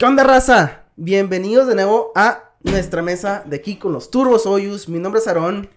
¿Qué 0.00 0.06
onda, 0.06 0.22
raza? 0.22 0.84
Bienvenidos 0.94 1.66
de 1.66 1.74
nuevo 1.74 2.12
a 2.14 2.52
nuestra 2.62 3.02
mesa 3.02 3.42
de 3.44 3.56
aquí 3.56 3.80
con 3.80 3.92
los 3.92 4.12
Turbos 4.12 4.46
Oyus. 4.46 4.88
Mi 4.88 5.00
nombre 5.00 5.20
es 5.20 5.26
Aarón 5.26 5.68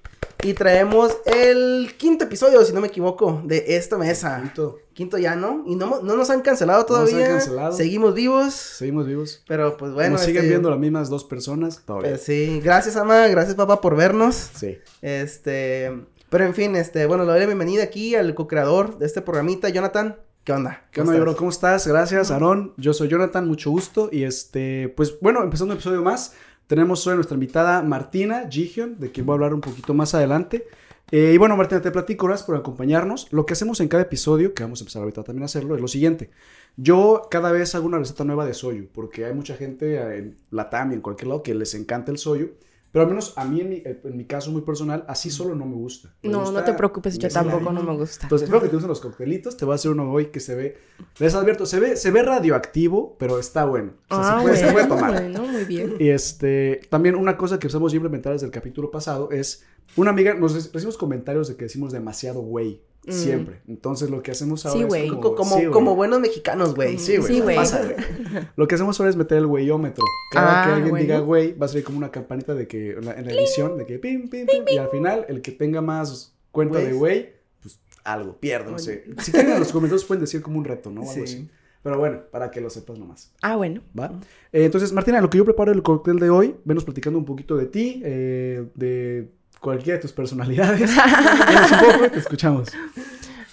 y 0.44 0.54
traemos 0.54 1.18
el 1.26 1.96
quinto 1.98 2.26
episodio, 2.26 2.64
si 2.64 2.72
no 2.72 2.82
me 2.82 2.90
equivoco, 2.90 3.42
de 3.44 3.66
esta 3.70 3.98
mesa. 3.98 4.40
Quinto. 4.40 4.78
Quinto 4.94 5.18
ya, 5.18 5.36
¿no? 5.36 5.64
Y 5.66 5.74
no, 5.74 6.04
no 6.04 6.16
nos 6.16 6.30
han 6.30 6.42
cancelado 6.42 6.86
todavía. 6.86 7.14
No 7.14 7.20
nos 7.20 7.30
han 7.30 7.38
cancelado. 7.40 7.72
Seguimos 7.76 8.14
vivos. 8.14 8.54
Seguimos 8.54 9.08
vivos. 9.08 9.44
Pero 9.48 9.76
pues 9.76 9.92
bueno. 9.92 10.12
Nos 10.12 10.22
siguen 10.22 10.44
este, 10.44 10.50
viendo 10.50 10.70
las 10.70 10.78
mismas 10.78 11.10
dos 11.10 11.24
personas. 11.24 11.82
Bien. 11.88 12.02
pues, 12.02 12.22
sí, 12.22 12.62
gracias, 12.64 12.98
Ama. 12.98 13.28
Gracias, 13.28 13.56
papá, 13.56 13.82
por 13.82 13.96
vernos. 13.96 14.52
Sí. 14.54 14.78
Este. 15.02 16.00
Pero 16.30 16.46
en 16.46 16.54
fin, 16.54 16.76
este, 16.76 17.08
bueno, 17.08 17.26
le 17.26 17.32
doy 17.32 17.40
la 17.40 17.48
bienvenida 17.48 17.82
aquí 17.82 18.14
al 18.14 18.36
co-creador 18.36 19.00
de 19.00 19.08
este 19.08 19.24
programita, 19.24 19.70
Jonathan. 19.70 20.16
¿Qué 20.44 20.54
onda? 20.54 20.88
¿Qué 20.92 21.02
¿Cómo 21.02 21.12
onda, 21.12 21.22
bro? 21.22 21.36
¿Cómo 21.36 21.52
estás? 21.52 21.86
Gracias, 21.86 22.32
Aarón. 22.32 22.74
Yo 22.78 22.94
soy 22.94 23.10
Jonathan, 23.10 23.48
mucho 23.48 23.70
gusto. 23.70 24.10
Y 24.12 24.24
este, 24.24 24.90
pues 24.98 25.20
bueno, 25.20 25.44
empezando 25.44 25.74
un 25.74 25.78
episodio 25.78 26.02
más. 26.02 26.34
Tenemos 26.66 27.06
hoy 27.06 27.14
a 27.14 27.16
nuestra 27.16 27.36
invitada 27.36 27.84
Martina 27.84 28.48
Gigion, 28.50 29.00
de 29.00 29.12
quien 29.12 29.28
voy 29.28 29.34
a 29.34 29.36
hablar 29.36 29.54
un 29.54 29.62
poquito 29.62 29.94
más 29.94 30.16
adelante. 30.16 30.66
Eh, 31.12 31.34
y 31.36 31.38
bueno, 31.38 31.56
Martina, 31.56 31.82
te 31.82 31.92
platico, 31.92 32.26
gracias 32.26 32.48
por 32.48 32.56
acompañarnos. 32.56 33.28
Lo 33.32 33.46
que 33.46 33.54
hacemos 33.54 33.82
en 33.82 33.88
cada 33.88 34.02
episodio, 34.02 34.56
que 34.56 34.64
vamos 34.64 34.82
a 34.82 34.84
empezar 34.84 35.04
ahorita 35.04 35.24
también 35.24 35.44
a 35.44 35.46
hacerlo, 35.46 35.76
es 35.76 35.82
lo 35.82 35.88
siguiente. 35.88 36.32
Yo 36.76 37.28
cada 37.30 37.52
vez 37.52 37.76
hago 37.76 37.86
una 37.86 38.00
receta 38.00 38.24
nueva 38.24 38.48
de 38.48 38.56
soyu, 38.56 38.88
porque 38.92 39.26
hay 39.26 39.36
mucha 39.36 39.56
gente 39.56 40.18
en 40.18 40.38
Latam 40.50 40.92
y 40.92 40.96
en 40.96 41.02
cualquier 41.02 41.28
lado 41.28 41.44
que 41.44 41.54
les 41.54 41.76
encanta 41.76 42.12
el 42.12 42.18
soyu. 42.18 42.54
Pero 42.92 43.04
al 43.04 43.10
menos 43.10 43.34
a 43.38 43.46
mí, 43.46 43.62
en 43.62 43.70
mi, 43.70 43.84
en 43.86 44.18
mi 44.18 44.26
caso 44.26 44.52
muy 44.52 44.64
personal, 44.64 45.06
así 45.08 45.30
solo 45.30 45.56
no 45.56 45.66
me 45.66 45.76
gusta. 45.76 46.14
Me 46.24 46.30
No, 46.30 46.42
gusta 46.42 46.60
no 46.60 46.66
te 46.66 46.74
preocupes, 46.74 47.18
yo 47.18 47.30
tampoco 47.30 47.72
no 47.72 47.84
me 47.84 47.96
gusta. 47.96 48.26
Entonces, 48.26 48.48
espero 48.48 48.62
que 48.62 48.68
te 48.68 48.76
gusten 48.76 48.90
los 48.90 49.00
coctelitos. 49.00 49.56
Te 49.56 49.64
voy 49.64 49.72
a 49.74 49.76
hacer 49.76 49.92
uno 49.92 50.12
hoy 50.12 50.26
que 50.28 50.40
se 50.42 50.56
ve. 50.56 50.78
Les 51.20 51.34
advierto, 51.34 51.66
se 51.66 51.80
ve, 51.80 51.96
se 51.96 52.12
ve 52.12 52.22
radioactivo, 52.22 53.16
pero 53.18 53.40
está 53.40 53.64
bueno. 53.66 53.94
O 54.10 54.16
sea, 54.16 54.36
ah, 54.36 54.40
se, 54.40 54.44
puede, 54.44 54.58
se 54.58 54.64
puede 54.72 54.88
bueno, 54.88 54.96
tomar. 54.96 55.12
bueno, 55.14 55.44
muy 55.46 55.64
bien. 55.64 55.96
Y 56.00 56.10
este, 56.10 56.82
también 56.90 57.16
una 57.16 57.38
cosa 57.38 57.60
que 57.60 57.68
empezamos 57.68 57.94
a 57.94 57.96
implementar 57.96 58.34
desde 58.34 58.46
el 58.46 58.52
capítulo 58.52 58.92
pasado 58.92 59.32
es 59.32 59.64
una 59.96 60.12
amiga, 60.12 60.34
nos 60.34 60.54
re- 60.54 60.60
recibimos 60.74 60.98
comentarios 60.98 61.48
de 61.48 61.56
que 61.56 61.66
decimos 61.66 61.92
demasiado 61.92 62.42
güey. 62.42 62.82
Mm. 63.08 63.12
Siempre. 63.12 63.62
Entonces 63.68 64.12
lo 64.12 64.22
que 64.22 64.30
hacemos 64.30 64.64
ahora 64.68 64.78
Sí, 64.78 64.96
es 65.06 65.10
como, 65.10 65.22
Co- 65.22 65.36
Como, 65.36 65.56
sí, 65.56 65.62
güey. 65.62 65.72
como 65.72 65.96
buenos 65.96 66.20
mexicanos, 66.20 66.76
güey. 66.76 67.00
Sí, 67.00 67.18
güey. 67.18 67.28
Sí, 67.28 67.34
¿qué 67.38 67.42
güey. 67.42 67.56
pasa, 67.56 67.82
güey? 67.84 67.96
Lo 68.56 68.68
que 68.68 68.76
hacemos 68.76 69.00
ahora 69.00 69.10
es 69.10 69.16
meter 69.16 69.40
el 69.40 69.48
güeyómetro. 69.48 70.04
Cada 70.32 70.62
Ah, 70.62 70.66
que 70.68 70.72
alguien 70.74 70.90
bueno. 70.92 71.04
diga 71.04 71.20
güey, 71.20 71.54
va 71.58 71.66
a 71.66 71.70
salir 71.70 71.84
como 71.84 71.98
una 71.98 72.12
campanita 72.12 72.54
de 72.54 72.68
que 72.68 72.92
en 72.92 73.06
la, 73.06 73.14
en 73.14 73.26
la 73.26 73.32
edición, 73.34 73.76
de 73.78 73.88
que 73.88 73.98
pim, 73.98 74.30
pim, 74.30 74.46
pim, 74.46 74.64
y 74.72 74.78
al 74.78 74.90
final, 74.90 75.26
el 75.30 75.42
que 75.42 75.52
tenga 75.52 75.82
más 75.82 76.36
cuenta 76.52 76.78
de 76.78 76.94
güey, 76.94 77.34
pues 77.64 77.80
algo, 78.04 78.38
sé. 78.78 79.06
Si 79.18 79.32
quieren 79.32 79.54
en 79.54 79.60
los 79.60 79.72
comentarios 79.72 80.06
pueden 80.06 80.22
decir 80.22 80.44
como 80.44 80.60
un 80.60 80.66
reto, 80.66 80.92
¿no? 80.92 81.02
O 81.02 81.10
algo 81.10 81.14
Sí. 81.26 81.34
así. 81.38 81.50
Pero 81.82 81.98
bueno, 81.98 82.20
para 82.32 82.52
que 82.52 82.62
lo 82.62 82.70
sepas 82.70 83.00
nomás. 83.00 83.32
Ah, 83.42 83.56
bueno. 83.56 83.82
¿Va? 84.00 84.12
Eh, 84.54 84.66
entonces, 84.66 84.94
Martina, 84.94 85.20
lo 85.22 85.32
que 85.32 85.40
yo 85.40 85.46
preparo 85.46 85.72
el 85.72 85.82
cóctel 85.82 86.20
de 86.20 86.30
hoy, 86.30 86.56
venos 86.66 86.84
platicando 86.84 87.18
un 87.18 87.26
poquito 87.26 87.58
de 87.58 87.66
ti, 87.66 88.00
eh, 88.06 88.68
de 88.76 89.32
cualquiera 89.62 89.98
de 89.98 90.02
tus 90.02 90.12
personalidades. 90.12 90.92
Un 90.98 91.94
poco, 91.94 92.10
te 92.12 92.20
escuchamos. 92.20 92.70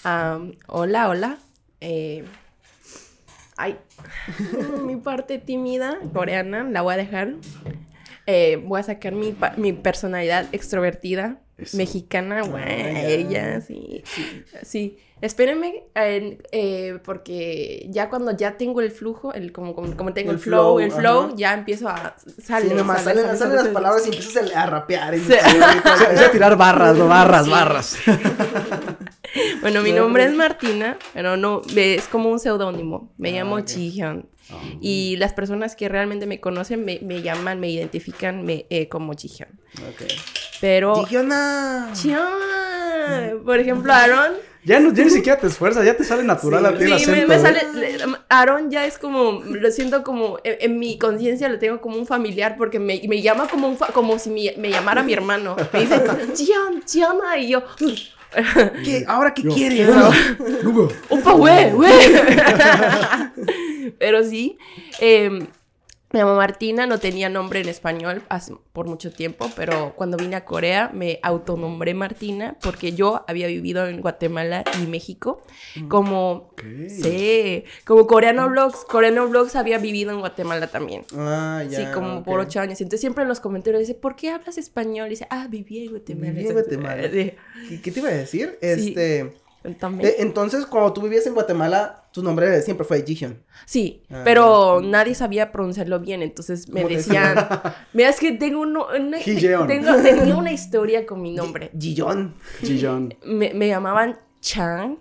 Am, 0.03 0.53
hola, 0.67 1.09
hola. 1.09 1.39
Eh, 1.81 2.25
ay, 3.57 3.77
mi 4.85 4.97
parte 4.97 5.39
tímida 5.39 5.99
coreana 6.13 6.65
la 6.65 6.83
voy 6.83 6.95
a 6.95 6.97
dejar. 6.97 7.35
Eh, 8.27 8.61
voy 8.65 8.81
a 8.81 8.83
sacar 8.83 9.13
mi, 9.13 9.35
mi 9.57 9.73
personalidad 9.73 10.47
extrovertida 10.53 11.39
Eso. 11.57 11.77
mexicana, 11.77 12.43
güey, 12.43 13.13
ella, 13.13 13.61
sí. 13.61 14.03
Sí, 14.63 14.99
espérenme, 15.21 15.85
eh, 15.95 16.39
eh, 16.53 16.99
porque 17.05 17.87
ya 17.91 18.09
cuando 18.09 18.37
ya 18.37 18.57
tengo 18.57 18.81
el 18.81 18.91
flujo, 18.91 19.33
el, 19.35 19.53
como, 19.53 19.75
como, 19.75 19.97
como 19.97 20.13
tengo 20.13 20.31
El 20.31 20.37
el, 20.37 20.43
flow, 20.43 20.77
flow, 20.77 20.81
el 20.81 20.93
flow, 20.93 21.21
ajá. 21.27 21.33
ya 21.37 21.55
empiezo 21.55 21.89
a... 21.89 22.15
Sale, 22.43 22.69
Sí, 22.69 22.75
nomás 22.75 23.03
sale, 23.03 23.21
salen, 23.23 23.37
sale, 23.37 23.39
salen 23.39 23.57
sale, 23.57 23.65
las 23.65 23.69
palabras 23.75 24.07
y 24.07 24.11
empiezas 24.11 24.55
a 24.55 24.67
rapear. 24.67 25.15
Y 25.15 25.21
Sí. 25.21 25.33
Empecé 26.09 26.25
a 26.25 26.31
tirar 26.31 26.57
barras, 26.57 26.97
no 26.97 27.09
barras, 27.09 27.49
barras. 27.49 27.97
Bueno, 29.61 29.83
mi 29.83 29.93
No, 29.93 30.03
nombre 30.03 30.25
es 30.25 30.33
Martina, 30.35 30.97
pero 31.13 31.37
no, 31.37 31.61
es 31.77 32.09
como 32.09 32.31
un 32.31 32.39
seudónimo. 32.41 33.13
Me 33.19 33.31
Ah, 33.31 33.33
llamo 33.43 33.57
ok. 33.57 33.67
Jihyun. 33.69 34.27
Ah. 34.51 34.55
Y 34.81 35.17
las 35.19 35.35
personas 35.35 35.77
que 35.77 35.89
realmente 35.89 36.27
me 36.27 36.41
conocen 36.41 36.85
me, 36.85 36.99
me 37.03 37.21
llaman, 37.21 37.61
me 37.61 37.69
identifican 37.69 38.43
me, 38.45 38.65
eh, 38.71 38.89
como 38.89 39.13
Jihyun. 39.13 39.51
Ok. 39.91 40.03
Pero... 40.63 40.95
Gigiona. 41.05 41.91
Jihyun, 41.95 43.45
Por 43.45 43.59
ejemplo, 43.61 43.93
Aaron. 43.93 44.33
Ya, 44.69 44.81
no, 44.81 44.93
ya 44.93 45.05
ni 45.05 45.11
siquiera 45.11 45.41
te 45.41 45.47
esfuerzas, 45.47 45.85
ya 45.85 45.97
te 45.97 46.05
sale 46.05 46.23
natural 46.23 46.63
Sí, 46.63 46.69
a 46.75 46.79
ti 46.79 46.85
el 46.93 46.99
Sí, 47.01 47.11
me, 47.27 47.39
sale. 47.39 47.61
le- 47.75 48.05
Aaron 48.29 48.71
ya 48.71 48.85
es 48.87 48.99
como. 48.99 49.43
Lo 49.45 49.71
siento 49.73 50.03
como. 50.03 50.39
En, 50.45 50.57
en 50.61 50.79
mi 50.79 50.99
conciencia 50.99 51.49
lo 51.49 51.59
tengo 51.59 51.81
como 51.81 51.97
un 51.97 52.07
familiar 52.07 52.57
porque 52.59 52.79
me, 52.79 53.01
me 53.09 53.23
llama 53.23 53.49
como 53.49 53.67
un. 53.69 53.77
fa- 53.79 53.89
como 53.95 54.19
si 54.19 54.29
me, 54.31 54.53
me 54.59 54.71
llamara 54.71 55.03
mi 55.03 55.13
hermano. 55.15 55.57
Me 55.73 55.81
dice, 55.81 56.01
Jihyun, 56.37 56.83
Jihyun. 56.87 57.17
Y 57.39 57.49
yo. 57.49 57.63
¿Qué? 58.85 59.05
¿Ahora 59.09 59.33
qué? 59.33 59.43
Lugo. 60.63 60.89
¡Opa, 61.09 61.33
güey, 61.33 61.71
güey! 61.73 61.91
Pero 63.99 64.23
sí, 64.23 64.59
eh, 65.01 65.47
me 66.11 66.21
llamo 66.21 66.37
Martina, 66.37 66.87
no 66.87 66.99
tenía 66.99 67.29
nombre 67.29 67.61
en 67.61 67.69
español 67.69 68.23
hace- 68.31 68.55
por 68.73 68.87
mucho 68.87 69.13
tiempo, 69.13 69.51
pero 69.57 69.93
cuando 69.97 70.17
vine 70.17 70.37
a 70.37 70.45
Corea 70.45 70.91
me 70.95 71.19
autonombré 71.23 71.93
Martina 71.95 72.57
porque 72.63 72.93
yo 72.93 73.25
había 73.29 73.47
vivido 73.47 73.87
en 73.87 74.01
Guatemala 74.01 74.65
y 74.83 74.87
México 74.87 75.43
como... 75.89 76.33
Ok. 76.53 76.63
Sí, 76.89 77.65
como 77.85 78.07
coreano 78.07 78.49
vlogs, 78.49 78.85
coreano 78.85 79.29
vlogs 79.29 79.55
había 79.57 79.79
vivido 79.79 80.11
en 80.13 80.21
Guatemala 80.21 80.67
también. 80.69 81.05
Ah, 81.15 81.63
ya. 81.69 81.79
sí, 81.79 81.85
como 81.93 82.23
por 82.25 82.41
ocho 82.41 82.61
años. 82.61 82.81
Entonces 82.81 83.01
siempre 83.01 83.23
en 83.23 83.29
los 83.29 83.41
comentarios 83.41 83.81
dice, 83.81 83.95
¿por 83.95 84.17
qué 84.17 84.31
hablas 84.31 84.59
español? 84.59 85.09
Y 85.09 85.11
dice, 85.11 85.27
ah, 85.31 85.47
viví 85.51 85.85
en 85.85 85.91
Guatemala. 85.91 86.33
Viví 86.33 86.47
en 86.47 86.53
Guatemala. 86.53 87.03
Sí, 87.11 87.33
¿Qué, 87.69 87.81
qué 87.83 87.91
te 87.93 88.01
iba 88.01 88.09
a 88.09 88.13
decir? 88.13 88.59
Este. 88.61 89.33
También. 89.79 90.09
eh, 90.11 90.15
entonces, 90.19 90.67
cuando 90.67 90.93
tú 90.93 91.03
vivías 91.03 91.27
en 91.27 91.35
Guatemala, 91.35 92.09
tu 92.13 92.23
nombre 92.23 92.63
siempre 92.63 92.85
fue 92.87 93.03
Jihyun. 93.05 93.43
Sí, 93.67 94.03
Ah, 94.11 94.23
pero 94.25 94.81
nadie 94.83 95.15
sabía 95.15 95.53
pronunciarlo 95.53 96.01
bien, 96.01 96.23
entonces 96.23 96.69
me 96.69 96.83
¿Cómo 96.83 96.89
te 96.89 96.97
decían, 96.97 97.35
mira, 97.93 98.09
es 98.09 98.19
que 98.21 98.33
tengo, 98.33 98.61
uno- 98.63 98.87
una, 98.99 99.19
tengo, 99.67 99.97
tenía 100.03 100.37
una 100.37 100.53
historia 100.53 101.05
con 101.07 101.21
mi 101.23 101.33
nombre. 101.35 101.71
Gillón. 101.79 102.35
Chillón. 102.63 103.15
Me, 103.25 103.53
me 103.55 103.69
llamaban 103.69 104.19
Chang, 104.41 104.99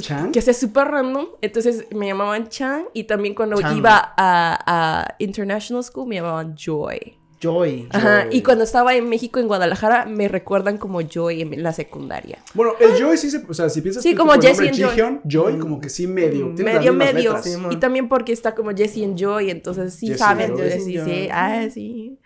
¿Chang? 0.00 0.30
que 0.30 0.38
es 0.40 0.56
súper 0.58 0.88
random, 0.88 1.26
entonces 1.40 1.86
me 1.90 2.06
llamaban 2.08 2.48
Chang 2.48 2.84
y 2.92 3.04
también 3.04 3.34
cuando 3.34 3.58
Chang. 3.60 3.78
iba 3.78 3.96
a, 4.16 4.58
a 5.06 5.14
International 5.18 5.82
School 5.82 6.06
me 6.08 6.16
llamaban 6.16 6.54
Joy. 6.54 7.18
Joy. 7.44 7.88
Ajá, 7.90 8.24
Joy. 8.24 8.36
y 8.36 8.42
cuando 8.42 8.64
estaba 8.64 8.94
en 8.94 9.08
México, 9.08 9.38
en 9.40 9.46
Guadalajara, 9.48 10.06
me 10.06 10.28
recuerdan 10.28 10.78
como 10.78 11.00
Joy 11.02 11.42
en 11.42 11.62
la 11.62 11.72
secundaria. 11.72 12.38
Bueno, 12.54 12.72
el 12.80 12.92
Joy 12.98 13.16
sí 13.18 13.30
se. 13.30 13.44
O 13.48 13.52
sea, 13.54 13.68
si 13.68 13.80
piensas 13.82 14.02
Sí, 14.02 14.10
que 14.10 14.16
como 14.16 14.32
and 14.32 14.42
Joy. 14.42 15.20
Joy, 15.24 15.58
como 15.58 15.80
que 15.80 15.88
sí 15.88 16.06
medio. 16.06 16.52
tiene 16.54 16.72
las 16.74 16.82
medio, 16.84 16.92
medio. 16.94 17.42
Sí, 17.42 17.50
y 17.70 17.76
también 17.76 18.08
porque 18.08 18.32
está 18.32 18.54
como 18.54 18.70
Jessie 18.74 19.04
and 19.04 19.18
Joy, 19.18 19.50
entonces 19.50 19.94
sí 19.94 20.14
saben. 20.14 20.56
Yo 20.56 20.64
sí, 20.80 21.28
ah, 21.30 21.66
sí. 21.72 22.18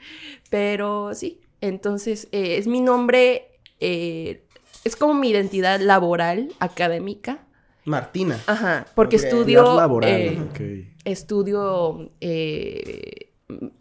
Pero 0.51 1.15
sí, 1.15 1.41
entonces 1.61 2.29
eh, 2.33 2.57
es 2.59 2.67
mi 2.67 2.81
nombre, 2.81 3.49
eh, 3.81 4.45
es 4.85 4.97
como 4.97 5.15
mi 5.15 5.31
identidad 5.31 5.81
laboral, 5.81 6.53
académica. 6.61 7.45
Martina. 7.85 8.39
Ajá, 8.47 8.87
porque 8.95 9.17
Ok. 9.17 9.23
estudio. 9.25 9.77
Laboral. 9.77 10.11
eh, 10.11 10.39
ok. 10.51 10.61
estudio. 11.05 12.11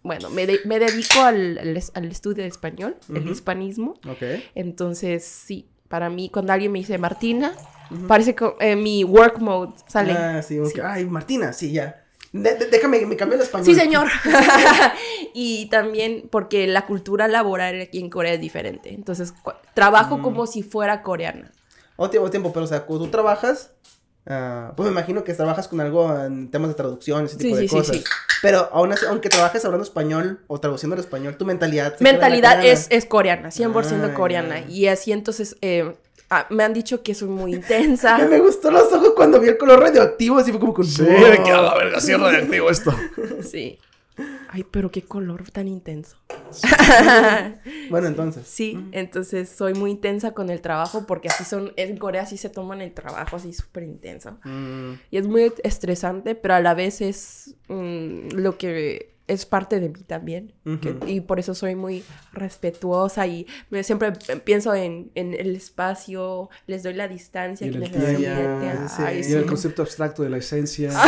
Bueno, 0.04 0.30
me, 0.30 0.46
de- 0.48 0.62
me 0.66 0.80
dedico 0.80 1.22
al, 1.22 1.58
al 1.58 1.78
es- 1.78 1.92
al 1.94 2.06
estudio 2.06 2.44
de 2.44 2.50
español, 2.50 2.96
el 3.14 3.28
hispanismo. 3.30 3.96
Ok. 4.10 4.24
Entonces, 4.56 5.24
sí, 5.26 5.68
para 5.88 6.10
mí, 6.10 6.30
cuando 6.30 6.54
alguien 6.54 6.72
me 6.72 6.80
dice 6.80 6.98
Martina, 6.98 7.54
parece 8.08 8.34
que 8.36 8.50
eh, 8.60 8.76
mi 8.76 9.04
work 9.04 9.40
mode 9.40 9.74
sale. 9.88 10.14
Ah, 10.14 10.42
sí, 10.42 10.60
ok. 10.60 10.80
Ay, 10.84 11.06
Martina, 11.06 11.54
sí, 11.54 11.72
ya. 11.72 12.04
De- 12.34 12.56
de- 12.56 12.68
déjame, 12.68 13.06
me 13.06 13.16
cambié 13.16 13.36
el 13.38 13.42
español. 13.44 13.66
Sí, 13.66 13.76
señor. 13.76 14.08
y 15.34 15.68
también 15.70 16.28
porque 16.30 16.68
la 16.68 16.86
cultura 16.86 17.28
laboral 17.28 17.81
aquí 17.81 18.00
en 18.00 18.10
Corea 18.10 18.34
es 18.34 18.42
diferente. 18.42 18.94
Entonces, 18.94 19.34
trabajo 19.74 20.22
como 20.22 20.48
si 20.48 20.63
fuera 20.63 21.02
coreana. 21.02 21.52
O 21.96 22.10
tiempo, 22.10 22.30
tiempo, 22.30 22.54
pero 22.54 22.66
o 22.66 22.68
sea, 22.68 22.86
cuando 22.86 23.06
tú 23.06 23.12
trabajas, 23.12 23.72
ah, 24.27 24.74
pues 24.75 24.85
me 24.88 24.91
imagino 24.91 25.24
que 25.24 25.33
trabajas 25.33 25.68
con 25.68 25.79
algo 25.81 26.15
en 26.24 26.50
temas 26.51 26.69
de 26.69 26.75
traducción, 26.75 27.25
ese 27.25 27.38
tipo 27.38 27.56
Sí, 27.56 27.62
de 27.62 27.68
sí, 27.68 27.68
sí, 27.69 27.75
cosas. 27.75 27.95
sí. 27.97 28.03
Pero 28.41 28.69
aún 28.71 28.91
así, 28.91 29.06
aunque 29.07 29.29
trabajes 29.29 29.65
hablando 29.65 29.83
español 29.83 30.39
o 30.47 30.59
traduciendo 30.59 30.94
al 30.95 31.00
español, 31.00 31.38
tu 31.38 31.45
mentalidad. 31.45 32.00
Mentalidad 32.00 32.63
es, 32.63 32.88
es 32.89 33.06
coreana, 33.06 33.50
100% 33.50 34.09
Ah, 34.12 34.13
coreana. 34.13 34.62
Y 34.69 34.88
así 34.88 35.12
entonces 35.12 35.56
eh, 35.62 35.95
ah, 36.29 36.45
me 36.51 36.63
han 36.63 36.74
dicho 36.74 37.01
que 37.01 37.15
soy 37.15 37.29
muy 37.29 37.56
intensa. 37.56 38.18
Me 38.29 38.39
gustó 38.39 38.69
los 38.69 38.91
ojos 38.94 39.13
cuando 39.15 39.39
vi 39.39 39.47
el 39.50 39.57
color 39.57 39.79
radioactivo, 39.79 40.38
así 40.38 40.51
fue 40.51 40.59
como 40.59 40.74
con. 40.74 40.85
Sí, 40.85 41.03
de 41.03 41.41
que 41.44 41.51
a 41.51 41.62
la 41.62 41.75
verga, 41.75 42.00
sí 42.00 42.12
es 42.12 42.19
radioactivo 42.19 42.69
esto. 42.69 42.94
sí. 43.50 43.79
Ay, 44.50 44.64
pero 44.70 44.92
qué 44.92 45.02
color 45.02 45.50
tan 45.52 45.68
intenso. 45.68 46.18
Bueno, 47.90 48.08
entonces. 48.08 48.48
Sí, 48.48 48.78
entonces 48.92 49.50
soy 49.50 49.74
muy 49.74 49.92
intensa 49.92 50.34
con 50.34 50.50
el 50.50 50.62
trabajo 50.62 51.06
porque 51.06 51.30
así 51.30 51.44
son, 51.44 51.74
en 51.76 51.98
Corea 51.98 52.26
sí 52.26 52.38
se 52.38 52.50
toman 52.50 52.82
el 52.82 52.94
trabajo 52.94 53.36
así 53.38 53.54
súper 53.54 53.84
intenso. 53.84 54.38
Mm, 54.44 54.94
Y 55.12 55.18
es 55.18 55.28
muy 55.28 55.52
estresante, 55.64 56.36
pero 56.36 56.56
a 56.56 56.60
la 56.62 56.74
vez 56.74 57.02
es 57.02 57.56
mm, 57.68 58.30
lo 58.36 58.58
que 58.58 59.17
es 59.27 59.45
parte 59.45 59.79
de 59.81 59.89
mí 59.89 60.03
también. 60.07 60.53
que- 60.81 60.95
y 61.07 61.21
por 61.21 61.39
eso 61.39 61.53
soy 61.53 61.75
muy 61.75 62.03
respetuosa 62.33 63.27
y 63.27 63.45
me- 63.69 63.83
siempre 63.83 64.13
pienso 64.45 64.74
en, 64.74 65.12
en 65.15 65.33
el 65.33 65.56
espacio, 65.56 66.50
les 66.65 66.83
doy 66.83 66.94
la 66.94 67.07
distancia 67.07 67.68
Y 67.68 67.71
que 67.71 67.77
tiempo, 67.79 68.88
sí. 68.89 69.01
Ay, 69.06 69.19
Y 69.19 69.24
sí. 69.25 69.33
el 69.33 69.45
concepto 69.45 69.81
abstracto 69.81 70.24
de 70.24 70.29
la 70.29 70.38
esencia. 70.38 70.91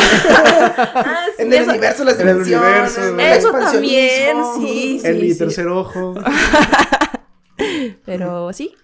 Ah, 0.92 1.24
sí, 1.36 1.42
en 1.42 1.52
el 1.52 1.60
eso- 1.62 1.70
universo, 1.70 2.04
las 2.04 2.20
En 2.20 2.28
el 2.28 2.36
universo, 2.36 3.18
Eso 3.18 3.52
también, 3.52 4.36
sí, 4.60 4.98
sí. 5.00 5.06
en 5.06 5.20
mi 5.20 5.34
tercer 5.34 5.66
ojo. 5.68 6.14
Pero 8.06 8.52
sí, 8.52 8.74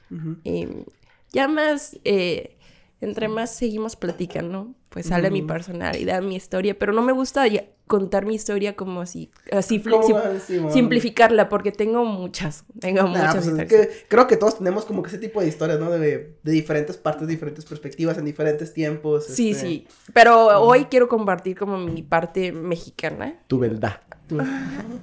eh, 0.44 0.84
ya 1.32 1.48
más, 1.48 1.98
eh, 2.04 2.55
entre 3.00 3.28
más 3.28 3.54
seguimos 3.54 3.94
platicando, 3.96 4.74
pues 4.88 5.06
sale 5.06 5.30
mi 5.30 5.42
personalidad, 5.42 6.22
mi 6.22 6.36
historia, 6.36 6.78
pero 6.78 6.92
no 6.92 7.02
me 7.02 7.12
gusta 7.12 7.44
contar 7.86 8.24
mi 8.26 8.34
historia 8.34 8.74
como 8.74 9.00
así, 9.02 9.30
así 9.52 9.78
fli- 9.78 9.90
¿Cómo 9.92 10.02
sim- 10.06 10.16
va, 10.16 10.40
Simón? 10.40 10.72
simplificarla, 10.72 11.48
porque 11.48 11.70
tengo 11.72 12.04
muchas, 12.04 12.64
tengo 12.80 13.02
Nah, 13.02 13.08
muchas 13.10 13.34
pues 13.34 13.46
es 13.46 13.52
historias. 13.62 13.86
que 13.88 14.04
creo 14.08 14.26
que 14.26 14.36
todos 14.36 14.58
tenemos 14.58 14.84
como 14.86 15.02
que 15.02 15.08
ese 15.08 15.18
tipo 15.18 15.40
de 15.40 15.48
historias, 15.48 15.78
¿no? 15.78 15.90
De, 15.90 16.38
de 16.42 16.52
diferentes 16.52 16.96
partes, 16.96 17.28
diferentes 17.28 17.64
perspectivas, 17.64 18.16
en 18.18 18.24
diferentes 18.24 18.72
tiempos. 18.72 19.26
Sí, 19.26 19.50
este, 19.50 19.66
sí, 19.66 19.88
pero 20.14 20.60
hoy 20.62 20.86
quiero 20.86 21.08
compartir 21.08 21.56
como 21.56 21.76
mi 21.78 22.02
parte 22.02 22.50
mexicana. 22.50 23.40
Tu 23.46 23.58
verdad. 23.58 24.00
tú- 24.26 24.38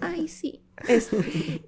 Ay, 0.01 0.27
sí. 0.27 0.62
Es, 0.87 1.09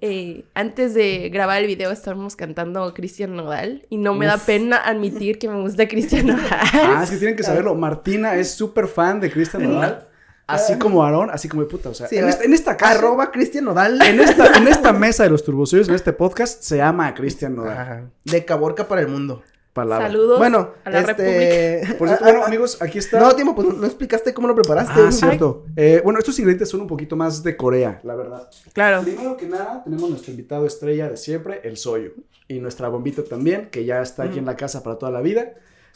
eh, 0.00 0.44
antes 0.54 0.94
de 0.94 1.30
grabar 1.30 1.60
el 1.62 1.66
video 1.66 1.90
estábamos 1.90 2.36
cantando 2.36 2.92
Cristian 2.94 3.34
Nodal 3.34 3.86
y 3.88 3.96
no 3.96 4.14
me 4.14 4.26
da 4.26 4.36
pena 4.38 4.76
admitir 4.76 5.38
que 5.38 5.48
me 5.48 5.60
gusta 5.60 5.88
Cristian 5.88 6.26
Nodal. 6.28 6.46
Ah, 6.50 7.00
es 7.02 7.10
que 7.10 7.16
tienen 7.16 7.36
que 7.36 7.42
saberlo. 7.42 7.74
Martina 7.74 8.36
es 8.36 8.50
súper 8.50 8.88
fan 8.88 9.20
de 9.20 9.30
Cristian 9.30 9.62
Nodal. 9.64 10.06
Así 10.46 10.78
como 10.78 11.02
Aarón, 11.02 11.30
así 11.30 11.48
como 11.48 11.62
de 11.62 11.68
puta. 11.68 11.88
O 11.88 11.94
sea, 11.94 12.06
Sí, 12.06 12.18
en, 12.18 12.28
esta, 12.28 12.44
en 12.44 12.52
esta 12.52 12.76
casa, 12.76 12.98
Arroba 12.98 13.32
Cristian 13.32 13.64
Nodal. 13.64 14.00
en 14.00 14.20
esta, 14.20 14.56
en 14.56 14.68
esta 14.68 14.92
mesa 14.94 15.24
de 15.24 15.30
los 15.30 15.42
turbosueros, 15.44 15.88
en 15.88 15.96
este 15.96 16.12
podcast, 16.12 16.62
se 16.62 16.80
ama 16.80 17.08
a 17.08 17.14
Cristian 17.14 17.56
Nodal. 17.56 17.76
Ajá. 17.78 18.02
De 18.24 18.44
Caborca 18.44 18.86
para 18.86 19.00
el 19.00 19.08
mundo. 19.08 19.42
Palabra. 19.76 20.06
Saludos 20.06 20.38
Bueno, 20.38 20.70
a 20.84 20.90
la 20.90 21.00
este... 21.02 21.94
Por 21.98 22.08
cierto, 22.08 22.24
bueno, 22.24 22.44
amigos, 22.46 22.80
aquí 22.80 22.96
está. 22.96 23.20
No, 23.20 23.34
tiempo, 23.36 23.54
pues 23.54 23.68
no 23.68 23.84
explicaste 23.84 24.32
cómo 24.32 24.48
lo 24.48 24.54
preparaste. 24.54 24.98
Ah, 24.98 25.12
cierto. 25.12 25.66
Eh, 25.76 26.00
bueno, 26.02 26.18
estos 26.18 26.38
ingredientes 26.38 26.70
son 26.70 26.80
un 26.80 26.86
poquito 26.86 27.14
más 27.14 27.42
de 27.42 27.58
Corea, 27.58 28.00
la 28.02 28.14
verdad. 28.14 28.48
Claro. 28.72 29.02
Primero 29.02 29.36
que 29.36 29.46
nada, 29.46 29.84
tenemos 29.84 30.08
nuestro 30.08 30.30
invitado 30.30 30.64
estrella 30.66 31.10
de 31.10 31.18
siempre, 31.18 31.60
el 31.62 31.76
soyu. 31.76 32.12
Y 32.48 32.58
nuestra 32.60 32.88
bombita 32.88 33.22
también, 33.22 33.68
que 33.70 33.84
ya 33.84 34.00
está 34.00 34.22
aquí 34.22 34.38
en 34.38 34.46
la 34.46 34.56
casa 34.56 34.82
para 34.82 34.96
toda 34.96 35.12
la 35.12 35.20
vida. 35.20 35.52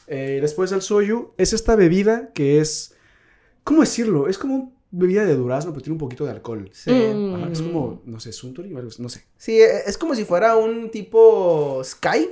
Eh, 0.07 0.41
después 0.43 0.69
del 0.71 0.83
soyu, 0.83 1.31
es 1.39 1.55
esta 1.55 1.75
bebida 1.75 2.33
que 2.35 2.61
es. 2.61 2.95
¿Cómo 3.65 3.81
decirlo? 3.81 4.29
Es 4.29 4.37
como 4.37 4.75
bebida 4.91 5.25
de 5.25 5.37
durazno, 5.37 5.71
pero 5.73 5.83
tiene 5.83 5.95
un 5.95 6.01
poquito 6.01 6.25
de 6.27 6.33
alcohol. 6.33 6.69
Sí. 6.75 6.91
Mm. 6.91 7.35
Ajá, 7.37 7.49
es 7.53 7.63
como, 7.63 8.03
no 8.05 8.21
sé, 8.21 8.33
Suntory 8.33 8.75
o 8.75 8.77
algo 8.77 8.91
así, 8.91 9.01
no 9.01 9.09
sé. 9.09 9.25
Sí, 9.39 9.59
e- 9.59 9.85
es 9.87 9.97
como 9.97 10.15
si 10.15 10.27
fuera 10.27 10.57
un 10.57 10.91
tipo 10.91 11.81
Sky 11.83 12.29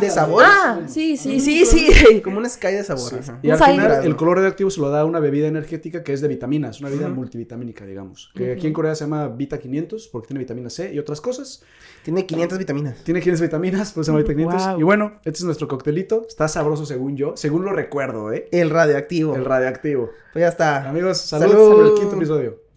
de 0.00 0.10
sabor. 0.10 0.42
Ah, 0.44 0.80
sí, 0.86 1.16
sí, 1.16 1.40
sí, 1.40 1.64
sí. 1.64 2.20
Como 2.24 2.38
un 2.38 2.48
Sky 2.48 2.68
de 2.72 2.84
sabor. 2.84 3.12
Y 3.42 3.50
al 3.50 3.58
final, 3.58 4.04
el 4.04 4.16
color 4.16 4.36
radioactivo 4.36 4.70
se 4.70 4.80
lo 4.80 4.90
da 4.90 5.04
una 5.04 5.20
bebida 5.20 5.46
energética 5.46 6.02
que 6.02 6.12
es 6.12 6.20
de 6.20 6.28
vitaminas, 6.28 6.80
una 6.80 6.90
bebida 6.90 7.08
multivitamínica, 7.08 7.84
digamos. 7.84 8.30
Que 8.34 8.52
aquí 8.52 8.66
en 8.66 8.72
Corea 8.72 8.94
se 8.94 9.04
llama 9.04 9.28
Vita 9.28 9.58
500 9.58 10.08
porque 10.08 10.28
tiene 10.28 10.40
vitamina 10.40 10.70
C 10.70 10.92
y 10.92 10.98
otras 10.98 11.20
cosas. 11.20 11.62
Tiene 12.02 12.26
500 12.26 12.58
vitaminas. 12.58 13.04
Tiene 13.04 13.20
500 13.20 13.40
vitaminas, 13.40 13.92
pues 13.92 14.06
se 14.06 14.12
llama 14.12 14.22
Vita 14.22 14.34
500. 14.34 14.66
Wow. 14.66 14.80
Y 14.80 14.82
bueno, 14.82 15.12
este 15.24 15.38
es 15.38 15.44
nuestro 15.44 15.68
coctelito. 15.68 16.26
Está 16.28 16.48
sabroso 16.48 16.86
según 16.86 17.16
yo, 17.16 17.36
según 17.36 17.64
lo 17.64 17.72
recuerdo, 17.72 18.32
¿eh? 18.32 18.48
El 18.50 18.70
radioactivo. 18.70 19.36
El 19.36 19.44
radioactivo. 19.44 20.10
Pues 20.32 20.42
ya 20.42 20.48
está. 20.48 20.88
Amigos, 20.88 21.18
saludos 21.18 21.52
Salud. 21.52 21.76
por 21.76 21.86
el 21.86 21.94
quinto 21.94 22.16
episodio. 22.16 22.67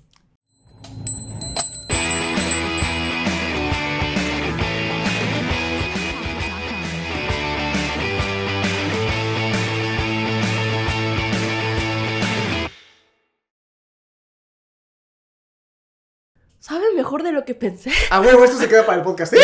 Mejor 17.02 17.24
de 17.24 17.32
lo 17.32 17.44
que 17.46 17.56
pensé. 17.56 17.92
Ah, 18.12 18.20
bueno, 18.20 18.44
esto 18.44 18.58
se 18.58 18.68
queda 18.68 18.86
para 18.86 19.00
el 19.00 19.04
podcast. 19.04 19.34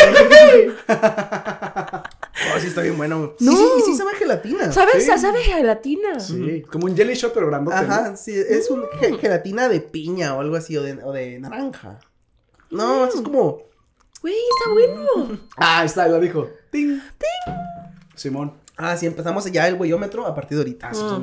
Oh, 2.54 2.60
sí, 2.60 2.68
está 2.68 2.82
bien 2.82 2.96
bueno. 2.96 3.34
No. 3.40 3.52
Sí, 3.52 3.58
sí, 3.78 3.82
sí 3.86 3.96
sabe 3.96 4.12
a 4.12 4.14
gelatina. 4.14 4.70
¿Sabes? 4.72 5.04
Sí. 5.04 5.10
Sabe 5.18 5.40
a 5.40 5.42
gelatina. 5.42 6.20
sí, 6.20 6.62
como 6.70 6.86
un 6.86 6.96
jelly 6.96 7.14
shot, 7.14 7.34
pero 7.34 7.48
grandote. 7.48 7.76
Ajá, 7.76 8.10
¿no? 8.10 8.16
sí, 8.16 8.32
es 8.32 8.70
un 8.70 8.84
ge- 9.00 9.18
gelatina 9.18 9.68
de 9.68 9.80
piña 9.80 10.36
o 10.36 10.40
algo 10.40 10.54
así, 10.54 10.76
o 10.76 10.82
de, 10.84 11.02
o 11.02 11.10
de 11.12 11.40
naranja. 11.40 11.98
No, 12.70 13.06
eso 13.06 13.16
es 13.18 13.22
como. 13.22 13.62
Güey, 14.22 14.34
está 14.60 14.70
bueno. 14.72 15.38
Ah, 15.56 15.80
ahí 15.80 15.86
está, 15.86 16.06
lo 16.06 16.20
dijo. 16.20 16.48
Ting. 16.70 17.00
Ting. 17.18 17.54
Simón. 18.14 18.54
Ah, 18.76 18.96
sí, 18.96 19.06
empezamos 19.06 19.44
ya 19.50 19.66
el 19.66 19.74
güeyómetro 19.74 20.24
a 20.24 20.32
partir 20.34 20.56
de 20.58 20.62
ahorita. 20.62 20.92
Ah, 20.94 21.20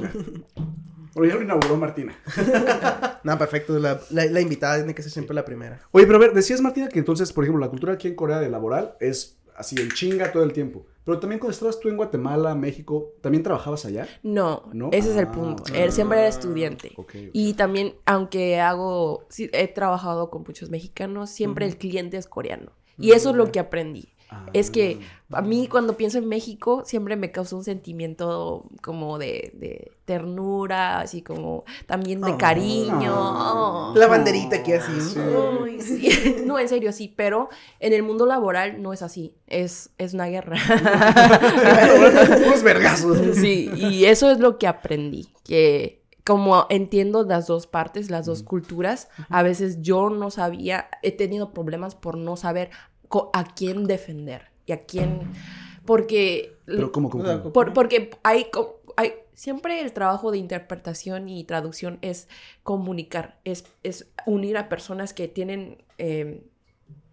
Bueno, 1.15 1.29
ya 1.33 1.37
lo 1.39 1.43
inauguró 1.43 1.77
Martina. 1.77 2.15
No, 3.23 3.39
perfecto. 3.39 3.79
La, 3.79 3.99
la, 4.11 4.25
la 4.25 4.39
invitada 4.39 4.75
tiene 4.75 4.93
que 4.93 5.01
ser 5.01 5.11
siempre 5.11 5.33
la 5.33 5.43
primera. 5.43 5.79
Oye, 5.91 6.05
pero 6.05 6.17
a 6.17 6.21
ver, 6.21 6.33
decías, 6.33 6.61
Martina, 6.61 6.89
que 6.89 6.99
entonces, 6.99 7.33
por 7.33 7.43
ejemplo, 7.43 7.59
la 7.65 7.71
cultura 7.71 7.93
aquí 7.93 8.07
en 8.07 8.13
Corea 8.13 8.39
de 8.39 8.49
laboral 8.51 8.95
es 8.99 9.39
así 9.57 9.75
en 9.81 9.89
chinga 9.89 10.31
todo 10.31 10.43
el 10.43 10.53
tiempo. 10.53 10.85
Pero 11.03 11.17
también 11.19 11.39
cuando 11.39 11.53
estabas 11.53 11.79
tú 11.79 11.89
en 11.89 11.97
Guatemala, 11.97 12.53
México, 12.53 13.13
¿también 13.21 13.41
trabajabas 13.43 13.83
allá? 13.85 14.07
No, 14.21 14.69
¿No? 14.73 14.89
ese 14.91 15.09
es 15.11 15.17
el 15.17 15.25
Ah, 15.25 15.31
punto. 15.31 15.63
ok. 15.63 15.69
Él 15.73 15.91
siempre 15.91 16.19
era 16.19 16.27
estudiante. 16.27 16.95
Y 17.33 17.53
también, 17.55 17.95
aunque 18.05 18.59
hago, 18.59 19.25
sí, 19.29 19.49
he 19.53 19.67
trabajado 19.69 20.29
con 20.29 20.43
muchos 20.43 20.69
mexicanos, 20.69 21.31
siempre 21.31 21.65
el 21.65 21.77
cliente 21.77 22.17
es 22.17 22.27
coreano. 22.27 22.73
Y 22.99 23.11
eso 23.13 23.31
es 23.31 23.35
lo 23.35 23.51
que 23.51 23.59
aprendí. 23.59 24.09
Ah. 24.45 24.49
Es 24.53 24.69
que 24.71 24.99
a 25.31 25.41
mí 25.41 25.67
cuando 25.67 25.97
pienso 25.97 26.17
en 26.17 26.27
México 26.27 26.83
siempre 26.85 27.15
me 27.15 27.31
causa 27.31 27.55
un 27.55 27.63
sentimiento 27.63 28.65
como 28.81 29.17
de, 29.17 29.51
de 29.55 29.91
ternura, 30.05 30.99
así 30.99 31.21
como 31.21 31.63
también 31.87 32.21
de 32.21 32.31
Oh. 32.33 32.37
cariño. 32.37 33.13
Oh. 33.15 33.93
La 33.95 34.07
banderita 34.07 34.57
aquí 34.57 34.73
así. 34.73 34.91
Sí. 35.01 35.19
Sí. 35.81 36.35
No, 36.45 36.59
en 36.59 36.69
serio, 36.69 36.91
sí, 36.91 37.11
pero 37.15 37.49
en 37.79 37.93
el 37.93 38.03
mundo 38.03 38.25
laboral 38.27 38.81
no 38.81 38.93
es 38.93 39.01
así, 39.01 39.33
es, 39.47 39.89
es 39.97 40.13
una 40.13 40.27
guerra. 40.27 40.57
Unos 42.47 42.63
vergazos. 42.63 43.17
Sí, 43.35 43.69
y 43.75 44.05
eso 44.05 44.29
es 44.29 44.39
lo 44.39 44.57
que 44.57 44.67
aprendí, 44.67 45.27
que 45.43 46.03
como 46.23 46.65
entiendo 46.69 47.23
las 47.23 47.45
dos 47.47 47.67
partes, 47.67 48.09
las 48.09 48.25
dos 48.25 48.41
culturas, 48.43 49.09
a 49.29 49.43
veces 49.43 49.81
yo 49.81 50.09
no 50.09 50.31
sabía, 50.31 50.87
he 51.03 51.11
tenido 51.11 51.51
problemas 51.51 51.93
por 51.95 52.17
no 52.17 52.35
saber 52.35 52.71
a 53.33 53.43
quién 53.55 53.85
defender 53.85 54.49
y 54.65 54.71
a 54.71 54.85
quién, 54.85 55.21
porque, 55.85 56.53
Pero 56.65 56.91
¿cómo, 56.91 57.09
cómo, 57.09 57.23
cómo? 57.23 57.53
por- 57.53 57.73
porque 57.73 58.09
hay, 58.23 58.47
hay, 58.97 59.13
siempre 59.33 59.81
el 59.81 59.91
trabajo 59.93 60.31
de 60.31 60.37
interpretación 60.39 61.29
y 61.29 61.43
traducción 61.43 61.99
es 62.01 62.27
comunicar, 62.63 63.39
es, 63.43 63.65
es 63.83 64.07
unir 64.25 64.57
a 64.57 64.69
personas 64.69 65.13
que 65.13 65.27
tienen, 65.27 65.77
eh, 65.97 66.41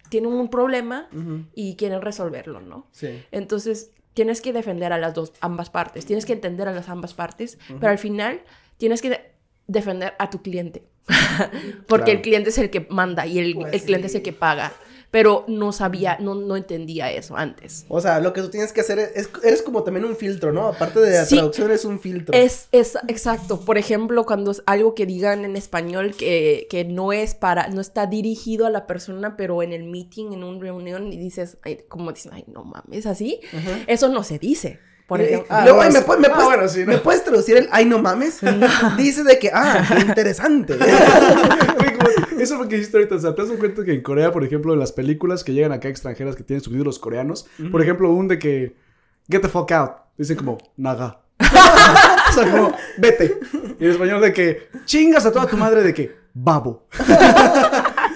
tienen 0.08 0.32
un 0.32 0.48
problema 0.48 1.08
y 1.54 1.76
quieren 1.76 2.00
resolverlo, 2.02 2.60
¿no? 2.60 2.86
Sí. 2.92 3.22
Entonces, 3.30 3.90
tienes 4.14 4.40
que 4.42 4.52
defender 4.52 4.92
a 4.92 4.98
las 4.98 5.14
dos, 5.14 5.32
ambas 5.40 5.70
partes, 5.70 6.04
tienes 6.06 6.26
que 6.26 6.32
entender 6.34 6.68
a 6.68 6.72
las 6.72 6.88
ambas 6.88 7.14
partes, 7.14 7.58
pero 7.80 7.90
al 7.90 7.98
final 7.98 8.42
tienes 8.76 9.00
que 9.02 9.10
de- 9.10 9.32
defender 9.66 10.12
a 10.18 10.28
tu 10.30 10.42
cliente, 10.42 10.84
porque 11.88 12.04
Claro. 12.04 12.12
el 12.18 12.22
cliente 12.22 12.50
es 12.50 12.58
el 12.58 12.70
que 12.70 12.86
manda 12.90 13.26
y 13.26 13.38
el, 13.38 13.54
Pues 13.54 13.72
el 13.74 13.82
cliente 13.82 14.06
es 14.08 14.14
el 14.14 14.22
que 14.22 14.32
paga, 14.32 14.72
pero 15.12 15.44
no 15.46 15.70
sabía, 15.72 16.16
no, 16.20 16.34
no 16.34 16.56
entendía 16.56 17.12
eso 17.12 17.36
antes. 17.36 17.84
O 17.88 18.00
sea, 18.00 18.18
lo 18.18 18.32
que 18.32 18.40
tú 18.40 18.48
tienes 18.48 18.72
que 18.72 18.80
hacer 18.80 18.98
es, 18.98 19.10
es- 19.14 19.28
eres 19.44 19.62
como 19.62 19.84
también 19.84 20.04
un 20.06 20.16
filtro, 20.16 20.52
¿no? 20.52 20.66
Aparte 20.66 20.98
de 21.00 21.10
la 21.18 21.24
Sí. 21.26 21.36
traducción, 21.36 21.70
es 21.70 21.84
un 21.84 22.00
filtro. 22.00 22.34
Es, 22.36 22.66
es 22.72 22.96
exacto. 23.08 23.60
Por 23.60 23.76
ejemplo, 23.78 24.24
cuando 24.26 24.50
es 24.50 24.62
algo 24.66 24.94
que 24.94 25.06
digan 25.06 25.44
en 25.44 25.54
español 25.54 26.16
que, 26.16 26.66
que 26.70 26.84
no 26.84 27.12
es 27.12 27.34
para, 27.34 27.68
no 27.68 27.80
está 27.80 28.06
dirigido 28.06 28.66
a 28.66 28.70
la 28.70 28.86
persona, 28.86 29.36
pero 29.36 29.62
en 29.62 29.72
el 29.72 29.84
meeting, 29.84 30.32
en 30.32 30.42
una 30.42 30.58
reunión, 30.60 31.12
y 31.12 31.18
dices, 31.18 31.58
ay, 31.62 31.80
como 31.88 32.10
dicen, 32.12 32.32
ay, 32.34 32.44
no 32.48 32.64
mames, 32.64 33.04
así, 33.06 33.38
eso 33.86 34.08
no 34.08 34.24
se 34.24 34.38
dice. 34.38 34.80
Por 35.12 35.20
ejemplo, 35.20 35.46
luego, 35.62 35.78
¿me, 35.78 35.98
Ah, 35.98 36.02
puedes, 36.06 36.44
bueno, 36.46 36.68
sí, 36.68 36.80
¿no? 36.86 36.92
¿me 36.92 36.96
puedes 36.96 37.22
traducir 37.22 37.58
el 37.58 37.68
ay 37.70 37.84
no 37.84 37.98
mames? 37.98 38.40
Dice 38.96 39.22
de 39.24 39.38
que, 39.38 39.50
ah, 39.52 39.86
qué 39.86 40.00
interesante. 40.00 40.78
Eso 42.38 42.56
fue 42.56 42.66
que 42.66 42.78
hiciste 42.78 42.96
ahorita. 42.96 43.16
O 43.16 43.18
sea, 43.18 43.34
te 43.34 43.42
das 43.42 43.50
cuenta 43.58 43.84
que 43.84 43.92
en 43.92 44.02
Corea, 44.02 44.32
por 44.32 44.42
ejemplo, 44.42 44.72
en 44.72 44.78
las 44.78 44.90
películas 44.90 45.44
que 45.44 45.52
llegan 45.52 45.70
acá 45.70 45.90
extranjeras 45.90 46.34
que 46.34 46.44
tienen 46.44 46.64
subtítulos 46.64 46.98
coreanos, 46.98 47.46
por 47.70 47.82
ejemplo, 47.82 48.10
un 48.10 48.26
de 48.26 48.38
que 48.38 48.74
get 49.30 49.42
the 49.42 49.48
fuck 49.48 49.70
out. 49.72 49.90
Dicen 50.16 50.38
como 50.38 50.56
naga. 50.78 51.20
o 51.40 52.32
sea, 52.32 52.50
como 52.50 52.74
vete. 52.96 53.38
Y 53.78 53.84
en 53.84 53.90
español 53.90 54.22
de 54.22 54.32
que 54.32 54.68
chingas 54.86 55.26
a 55.26 55.32
toda 55.32 55.46
tu 55.46 55.58
madre 55.58 55.82
de 55.82 55.92
que 55.92 56.16
babo. 56.32 56.86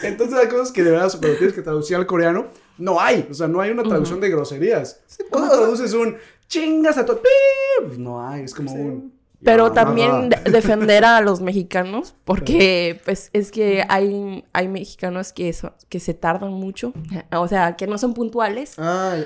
Entonces 0.02 0.38
hay 0.38 0.48
cosas 0.48 0.72
que 0.72 0.82
de 0.82 0.92
verdad, 0.92 1.10
cuando 1.10 1.36
tienes 1.36 1.54
que 1.54 1.60
traducir 1.60 1.98
al 1.98 2.06
coreano, 2.06 2.46
no 2.78 3.00
hay. 3.00 3.26
O 3.30 3.35
sea, 3.35 3.49
no 3.49 3.61
hay 3.61 3.71
una 3.71 3.83
traducción 3.83 4.21
de 4.21 4.28
groserías. 4.30 5.00
¿Cómo 5.30 5.49
traduces 5.49 5.92
un 5.92 6.16
chingas 6.49 6.97
a 6.99 7.04
tu... 7.06 7.18
Pues 7.87 7.99
no 7.99 8.26
hay, 8.26 8.42
es 8.45 8.54
como 8.54 8.73
un... 8.73 9.14
Pero 9.45 9.71
también 9.73 10.30
de- 10.30 10.50
defender 10.50 11.04
a 11.04 11.21
los 11.21 11.40
mexicanos, 11.40 12.14
porque 12.25 13.00
pues 13.04 13.28
es 13.33 13.50
que 13.52 13.85
hay, 13.88 14.45
hay 14.52 14.66
mexicanos 14.68 15.33
que, 15.33 15.52
so- 15.52 15.75
que 15.88 16.00
se 16.00 16.14
tardan 16.14 16.52
mucho, 16.52 16.92
o 17.33 17.47
sea, 17.47 17.76
que 17.76 17.87
no 17.87 17.99
son 17.99 18.14
puntuales. 18.14 18.78
Ay, 18.78 19.25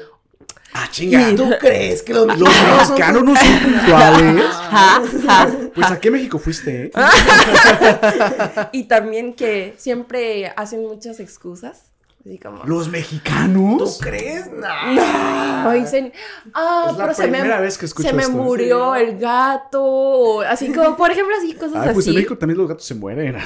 Ah, 0.72 0.86
chinga. 0.90 1.34
¿tú 1.34 1.48
crees 1.60 2.02
que 2.02 2.14
los 2.14 2.26
Los 2.26 2.38
mexicanos 2.48 3.24
no 3.24 3.34
son 3.36 3.60
puntuales. 3.60 4.44
Pues 5.74 5.90
a 5.90 6.00
qué 6.00 6.10
México 6.10 6.38
fuiste, 6.38 6.86
eh? 6.86 6.90
Y 8.72 8.84
también 8.84 9.34
que 9.34 9.74
siempre 9.78 10.52
hacen 10.56 10.82
muchas 10.82 11.20
excusas. 11.20 11.89
Así 12.20 12.38
como. 12.38 12.64
Los 12.64 12.86
¿Tú 12.86 12.90
mexicanos. 12.92 13.98
crees? 14.00 14.50
No. 14.52 15.64
No, 15.64 15.72
dicen, 15.72 16.12
ah, 16.52 16.88
Es 16.90 16.96
la 16.96 17.04
pero 17.04 17.14
se 17.14 17.26
me, 17.28 17.38
primera 17.38 17.60
vez 17.60 17.78
que 17.78 17.86
escucho 17.86 18.08
se 18.08 18.14
me 18.14 18.22
esto. 18.24 18.34
murió 18.34 18.94
el 18.94 19.18
gato. 19.18 19.82
o 19.82 20.40
así 20.42 20.70
como, 20.72 20.96
por 20.96 21.10
ejemplo, 21.10 21.34
así 21.38 21.54
cosas 21.54 21.86
Ay, 21.86 21.94
pues 21.94 22.06
en 22.06 22.10
así. 22.10 22.16
México 22.16 22.36
también 22.36 22.58
los 22.58 22.68
gatos 22.68 22.84
se 22.84 22.94
mueren. 22.94 23.36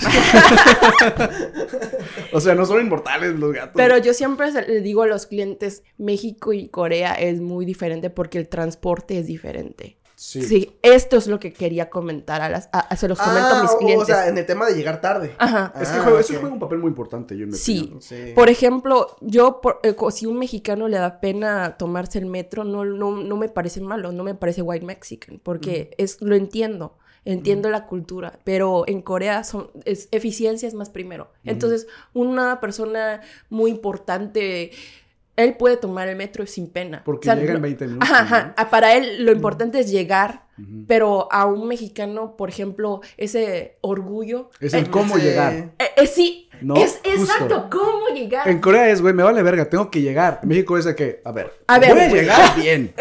o 2.32 2.40
sea, 2.40 2.54
no 2.54 2.66
son 2.66 2.80
inmortales 2.80 3.38
los 3.38 3.52
gatos. 3.52 3.72
Pero 3.76 3.98
yo 3.98 4.14
siempre 4.14 4.50
le 4.52 4.80
digo 4.80 5.02
a 5.02 5.06
los 5.06 5.26
clientes, 5.26 5.82
México 5.98 6.52
y 6.52 6.68
Corea 6.68 7.14
es 7.14 7.40
muy 7.40 7.64
diferente 7.64 8.10
porque 8.10 8.38
el 8.38 8.48
transporte 8.48 9.18
es 9.18 9.26
diferente. 9.26 9.98
Sí. 10.26 10.42
Sí, 10.42 10.76
esto 10.80 11.18
es 11.18 11.26
lo 11.26 11.38
que 11.38 11.52
quería 11.52 11.90
comentar, 11.90 12.40
a 12.40 12.48
las, 12.48 12.70
a- 12.72 12.96
se 12.96 13.08
los 13.08 13.18
comento 13.18 13.46
a 13.48 13.62
mis 13.62 13.70
Ah, 13.70 13.74
o- 13.74 13.78
clientes. 13.78 14.02
O 14.02 14.06
sea, 14.06 14.28
en 14.28 14.38
el 14.38 14.46
tema 14.46 14.64
de 14.66 14.74
llegar 14.74 15.00
tarde. 15.02 15.34
Ajá. 15.38 15.72
Es 15.80 15.88
que 15.90 15.98
Ah, 15.98 16.02
juega, 16.02 16.20
eso 16.20 16.32
juega 16.40 16.54
un 16.54 16.58
papel 16.60 16.78
muy 16.78 16.88
importante, 16.88 17.36
yo 17.36 17.46
Sí. 17.52 17.92
Sí. 18.00 18.32
Por 18.34 18.48
ejemplo, 18.48 19.16
yo, 19.20 19.60
por- 19.60 19.80
eh, 19.82 19.94
si 20.10 20.24
un 20.26 20.38
mexicano 20.38 20.88
le 20.88 20.96
da 20.96 21.20
pena 21.20 21.76
tomarse 21.76 22.18
el 22.18 22.26
metro, 22.26 22.64
no, 22.64 22.84
no, 22.86 23.10
no 23.18 23.36
me 23.36 23.48
parece 23.50 23.80
malo, 23.82 24.12
no 24.12 24.24
me 24.24 24.34
parece 24.34 24.62
white 24.62 24.86
Mexican, 24.86 25.40
porque 25.42 25.94
es, 25.98 26.20
lo 26.22 26.34
entiendo, 26.34 26.96
entiendo 27.26 27.68
la 27.70 27.86
cultura, 27.86 28.38
pero 28.44 28.84
en 28.86 29.02
Corea 29.02 29.44
son, 29.44 29.70
es, 29.84 30.08
eficiencia 30.10 30.66
es 30.68 30.74
más 30.74 30.88
primero. 30.90 31.32
Entonces, 31.44 31.86
una 32.14 32.60
persona 32.60 33.20
muy 33.50 33.70
importante, 33.70 34.70
él 35.36 35.54
puede 35.56 35.76
tomar 35.76 36.08
el 36.08 36.16
metro 36.16 36.46
sin 36.46 36.68
pena. 36.70 37.02
Porque 37.04 37.28
O 37.28 37.32
sea, 37.32 37.40
llega 37.40 37.52
en 37.54 37.58
no- 37.58 37.62
20 37.62 37.86
minutos. 37.86 38.08
Ajá, 38.10 38.22
ajá. 38.22 38.54
¿no? 38.58 38.70
Para 38.70 38.94
él 38.94 39.24
lo 39.24 39.32
importante 39.32 39.80
es 39.80 39.90
llegar, 39.90 40.44
pero 40.86 41.28
a 41.32 41.46
un 41.46 41.66
mexicano, 41.66 42.36
por 42.36 42.48
ejemplo, 42.48 43.00
ese 43.16 43.76
orgullo... 43.80 44.50
Es 44.60 44.72
el 44.74 44.84
eh, 44.84 44.88
cómo 44.90 45.16
Sí. 45.16 45.22
llegar. 45.22 45.52
eh, 45.52 45.72
eh, 45.96 46.06
sí, 46.06 46.48
No, 46.60 46.76
es 46.76 47.00
justo. 47.04 47.10
exacto, 47.10 47.68
cómo 47.70 48.06
llegar. 48.14 48.48
En 48.48 48.60
Corea 48.60 48.88
es, 48.88 49.02
güey, 49.02 49.12
me 49.14 49.22
vale 49.24 49.42
verga, 49.42 49.68
tengo 49.68 49.90
que 49.90 50.00
llegar. 50.00 50.38
En 50.42 50.48
México 50.48 50.78
es 50.78 50.84
de 50.84 50.94
que, 50.94 51.20
a 51.24 51.32
ver, 51.32 51.52
A 51.66 51.78
ver, 51.80 51.90
voy 51.94 52.02
a 52.02 52.08
llegar 52.08 52.56
bien. 52.60 52.94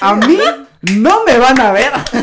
A 0.00 0.14
mí 0.14 0.38
no 0.92 1.24
me 1.24 1.38
van 1.38 1.60
a 1.60 1.72
ver. 1.72 1.90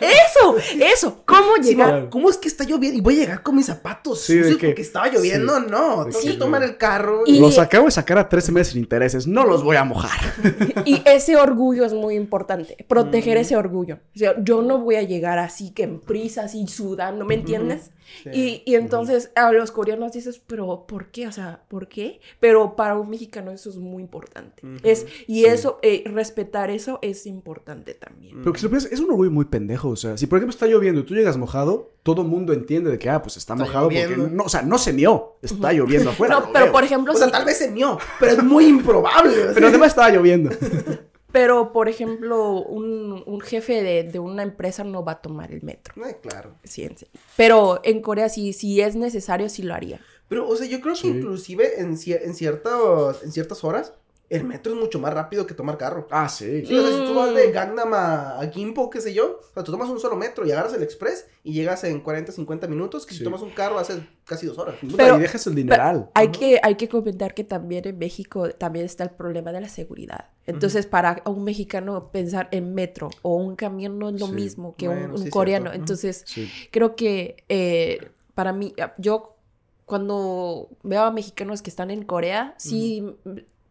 Eso, 0.00 0.56
eso, 0.94 1.22
cómo 1.24 1.54
Sí, 1.62 1.70
llegar. 1.70 2.02
no, 2.04 2.10
¿Cómo 2.10 2.28
es 2.28 2.36
que 2.36 2.48
está 2.48 2.64
lloviendo? 2.64 2.98
Y 2.98 3.00
voy 3.00 3.16
a 3.16 3.20
llegar 3.20 3.42
con 3.42 3.56
mis 3.56 3.66
zapatos 3.66 4.20
Sí, 4.20 4.34
de 4.34 4.42
sucios 4.42 4.58
que- 4.60 4.66
porque 4.68 4.82
estaba 4.82 5.08
lloviendo. 5.08 5.56
sí. 5.58 5.66
No, 5.70 6.04
tengo 6.06 6.20
que- 6.20 6.26
que 6.32 6.32
tomar 6.34 6.62
el 6.62 6.76
carro. 6.76 7.22
Y- 7.26 7.40
Los 7.40 7.58
acabo 7.58 7.86
de 7.86 7.92
sacar 7.92 8.18
a 8.18 8.28
13 8.28 8.52
meses 8.52 8.72
sin 8.74 8.82
intereses. 8.82 9.26
No 9.26 9.44
los 9.44 9.62
voy 9.64 9.76
a 9.76 9.84
mojar. 9.84 10.20
Y 10.84 11.02
ese 11.06 11.36
orgullo 11.36 11.84
es 11.84 11.94
muy 11.94 12.14
importante, 12.16 12.76
proteger 12.88 13.38
Mm. 13.38 13.40
ese 13.40 13.56
orgullo. 13.56 13.98
O 14.14 14.18
sea, 14.18 14.34
yo 14.42 14.60
no 14.62 14.78
voy 14.78 14.96
a 14.96 15.02
llegar 15.02 15.38
así 15.38 15.70
que 15.70 15.84
en 15.84 16.00
prisa, 16.00 16.42
así 16.44 16.66
sudando, 16.66 17.24
¿me 17.24 17.34
entiendes? 17.34 17.90
Sí. 18.22 18.30
Y, 18.32 18.62
y 18.66 18.74
entonces 18.76 19.30
a 19.34 19.52
los 19.52 19.70
coreanos 19.70 20.12
dices, 20.12 20.40
pero 20.46 20.84
¿por 20.86 21.06
qué? 21.10 21.26
O 21.26 21.32
sea, 21.32 21.62
¿por 21.68 21.88
qué? 21.88 22.20
Pero 22.40 22.76
para 22.76 22.96
un 22.98 23.10
mexicano 23.10 23.50
eso 23.50 23.70
es 23.70 23.76
muy 23.76 24.02
importante. 24.02 24.66
Ujú. 24.66 24.76
es, 24.82 25.06
y 25.26 25.40
Sí. 25.40 25.46
eso, 25.46 25.78
eh, 25.82 26.02
respetar 26.06 26.70
eso 26.70 26.98
es 27.02 27.26
importante 27.26 27.94
también. 27.94 28.38
Pero 28.38 28.52
que 28.52 28.58
si 28.60 28.64
lo 28.66 28.70
piensas, 28.70 28.92
es 28.92 29.00
un 29.00 29.10
orgullo 29.10 29.30
muy 29.30 29.46
pendejo. 29.46 29.88
O 29.90 29.96
sea, 29.96 30.16
si 30.16 30.26
por 30.26 30.38
ejemplo 30.38 30.52
está 30.54 30.66
lloviendo 30.66 31.00
y 31.00 31.04
tú 31.04 31.14
llegas 31.14 31.36
mojado, 31.36 31.92
todo 32.02 32.24
mundo 32.24 32.52
entiende 32.52 32.90
de 32.90 32.98
que, 32.98 33.08
ah, 33.10 33.22
pues 33.22 33.36
está, 33.36 33.54
Está 33.54 33.64
mojado 33.64 33.88
lloviendo. 33.90 34.16
porque 34.24 34.34
no, 34.36 34.42
o 34.44 34.48
sea, 34.48 34.62
no 34.62 34.78
se 34.78 34.92
mió. 34.92 35.36
Está 35.42 35.72
lloviendo 35.72 36.10
afuera. 36.10 36.38
no, 36.40 36.52
pero 36.52 36.64
veo. 36.66 36.72
por 36.72 36.84
ejemplo, 36.84 37.12
O 37.12 37.16
sea, 37.16 37.26
si- 37.26 37.32
tal 37.32 37.44
vez 37.44 37.58
se 37.58 37.70
mió, 37.70 37.98
pero 38.20 38.32
es 38.32 38.42
muy 38.44 38.66
improbable. 38.66 39.34
Pero 39.54 39.68
además 39.68 39.88
estaba 39.88 40.10
lloviendo. 40.10 40.50
pero 41.34 41.72
por 41.72 41.88
ejemplo, 41.88 42.62
un, 42.62 43.24
un 43.26 43.40
jefe 43.40 43.82
de, 43.82 44.04
de 44.04 44.20
una 44.20 44.44
empresa 44.44 44.84
no 44.84 45.04
va 45.04 45.12
a 45.12 45.20
tomar 45.20 45.50
el 45.52 45.62
metro. 45.64 45.92
Ay, 46.04 46.14
claro. 46.22 46.54
Sí, 46.62 46.84
en 46.84 46.96
serio. 46.96 47.12
Pero 47.36 47.80
en 47.82 48.00
Corea, 48.02 48.28
si, 48.28 48.52
si 48.52 48.80
es 48.80 48.94
necesario, 48.94 49.48
sí 49.48 49.64
lo 49.64 49.74
haría. 49.74 50.00
Pero, 50.28 50.48
o 50.48 50.54
sea, 50.54 50.68
yo 50.68 50.80
creo 50.80 50.94
Sí. 50.94 51.02
que 51.10 51.18
inclusive 51.18 51.80
en, 51.80 51.96
cier- 51.96 52.20
en, 52.22 52.34
ciertos, 52.34 53.24
en 53.24 53.32
ciertas 53.32 53.64
horas, 53.64 53.94
el 54.30 54.44
metro 54.44 54.72
es 54.72 54.78
mucho 54.80 54.98
más 54.98 55.12
rápido 55.12 55.46
que 55.46 55.54
tomar 55.54 55.76
carro. 55.78 56.08
Ah, 56.10 56.28
sí. 56.28 56.64
Sí, 56.66 56.74
o 56.76 56.82
sea, 56.82 56.98
si 56.98 57.04
tú 57.04 57.14
vas 57.14 57.30
Mm. 57.30 57.34
de 57.34 57.52
Gangnam 57.52 57.92
a, 57.94 58.40
a 58.40 58.46
Gimpo, 58.50 58.88
qué 58.90 59.00
sé 59.00 59.12
yo, 59.14 59.38
o 59.40 59.54
sea, 59.54 59.62
tú 59.62 59.70
tomas 59.70 59.88
un 59.90 60.00
solo 60.00 60.16
metro 60.16 60.46
y 60.46 60.50
agarras 60.52 60.72
el 60.74 60.82
express 60.82 61.26
y 61.44 61.52
llegas 61.52 61.84
en 61.84 62.00
40, 62.00 62.32
50 62.32 62.66
minutos, 62.66 63.04
que 63.06 63.14
si 63.14 63.22
tomas 63.22 63.42
un 63.42 63.50
carro 63.50 63.78
hace 63.78 64.06
casi 64.24 64.46
dos 64.46 64.58
horas. 64.58 64.76
Pero- 64.96 65.16
y 65.18 65.20
dejas 65.20 65.46
el 65.46 65.54
dineral. 65.54 66.10
Hay 66.14 66.28
que, 66.28 66.58
hay 66.62 66.74
que 66.76 66.88
comentar 66.88 67.34
que 67.34 67.44
también 67.44 67.86
en 67.86 67.98
México 67.98 68.48
también 68.50 68.86
está 68.86 69.04
el 69.04 69.10
problema 69.10 69.52
de 69.52 69.60
la 69.60 69.68
seguridad. 69.68 70.30
Entonces, 70.46 70.86
para 70.86 71.22
un 71.26 71.44
mexicano 71.44 72.10
pensar 72.10 72.48
en 72.50 72.74
metro 72.74 73.10
o 73.22 73.36
un 73.36 73.56
camión 73.56 73.98
no 73.98 74.08
es 74.08 74.20
lo 74.20 74.26
Sí. 74.26 74.32
mismo 74.32 74.74
que 74.76 74.88
Bueno, 74.88 75.06
un, 75.06 75.10
un 75.12 75.18
sí, 75.24 75.30
coreano. 75.30 75.66
cierto. 75.66 75.78
Entonces, 75.80 76.22
Sí. 76.26 76.50
creo 76.70 76.96
que 76.96 77.44
eh, 77.48 78.10
para 78.34 78.52
mí, 78.52 78.74
yo 78.98 79.36
cuando 79.84 80.70
veo 80.82 81.02
a 81.02 81.10
mexicanos 81.10 81.60
que 81.62 81.70
están 81.70 81.90
en 81.90 82.04
Corea, 82.04 82.54
sí 82.56 83.04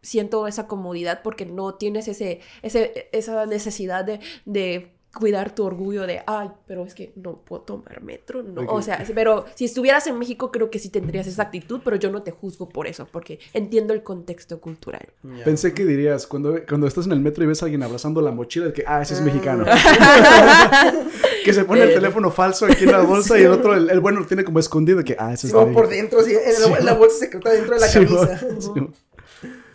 siento 0.04 0.46
esa 0.46 0.66
comodidad 0.68 1.22
porque 1.22 1.46
no 1.46 1.74
tienes 1.74 2.06
ese, 2.08 2.40
ese, 2.62 3.08
esa 3.12 3.46
necesidad 3.46 4.04
de, 4.04 4.20
de 4.44 4.90
cuidar 5.16 5.54
tu 5.54 5.62
orgullo 5.64 6.08
de, 6.08 6.22
ay, 6.26 6.50
pero 6.66 6.84
es 6.84 6.92
que 6.92 7.12
no 7.14 7.36
puedo 7.44 7.62
tomar 7.62 8.02
metro, 8.02 8.42
no, 8.42 8.62
o 8.62 8.82
sea, 8.82 9.04
pero 9.14 9.44
si 9.54 9.64
estuvieras 9.64 10.08
en 10.08 10.18
México 10.18 10.50
creo 10.50 10.70
que 10.70 10.80
sí 10.80 10.88
tendrías 10.88 11.28
esa 11.28 11.42
actitud, 11.44 11.80
pero 11.84 11.94
yo 11.94 12.10
no 12.10 12.24
te 12.24 12.32
juzgo 12.32 12.68
por 12.68 12.88
eso, 12.88 13.06
porque 13.12 13.38
entiendo 13.52 13.92
el 13.94 14.02
contexto 14.02 14.60
cultural. 14.60 15.06
Pensé 15.44 15.72
que 15.72 15.84
dirías, 15.84 16.26
cuando, 16.26 16.56
cuando 16.68 16.88
estás 16.88 17.06
en 17.06 17.12
el 17.12 17.20
metro 17.20 17.44
y 17.44 17.46
ves 17.46 17.62
a 17.62 17.66
alguien 17.66 17.84
abrazando 17.84 18.20
la 18.22 18.32
mochila, 18.32 18.72
que, 18.72 18.82
ah, 18.88 19.02
ese 19.02 19.14
es 19.14 19.20
Ah. 19.20 19.24
mexicano. 19.24 19.64
que 21.44 21.52
se 21.52 21.64
pone 21.64 21.82
el 21.82 21.94
teléfono 21.94 22.30
falso 22.30 22.66
aquí 22.66 22.84
en 22.84 22.92
la 22.92 23.02
bolsa 23.02 23.38
y 23.38 23.42
el 23.42 23.52
otro, 23.52 23.74
el, 23.74 23.90
el 23.90 24.00
bueno, 24.00 24.20
lo 24.20 24.26
tiene 24.26 24.42
como 24.44 24.58
escondido, 24.58 25.04
que, 25.04 25.14
ah, 25.18 25.32
ese 25.32 25.48
Sí, 25.48 25.56
es 25.56 25.66
de 25.66 25.72
por 25.72 25.88
dentro, 25.88 26.20
en 26.26 26.72
la, 26.72 26.78
en 26.78 26.84
la 26.86 26.94
bolsa 26.94 27.18
secreta 27.18 27.50
dentro 27.52 27.74
de 27.74 27.80
la 27.80 27.86
Sí, 27.86 28.04
camisa. 28.04 28.40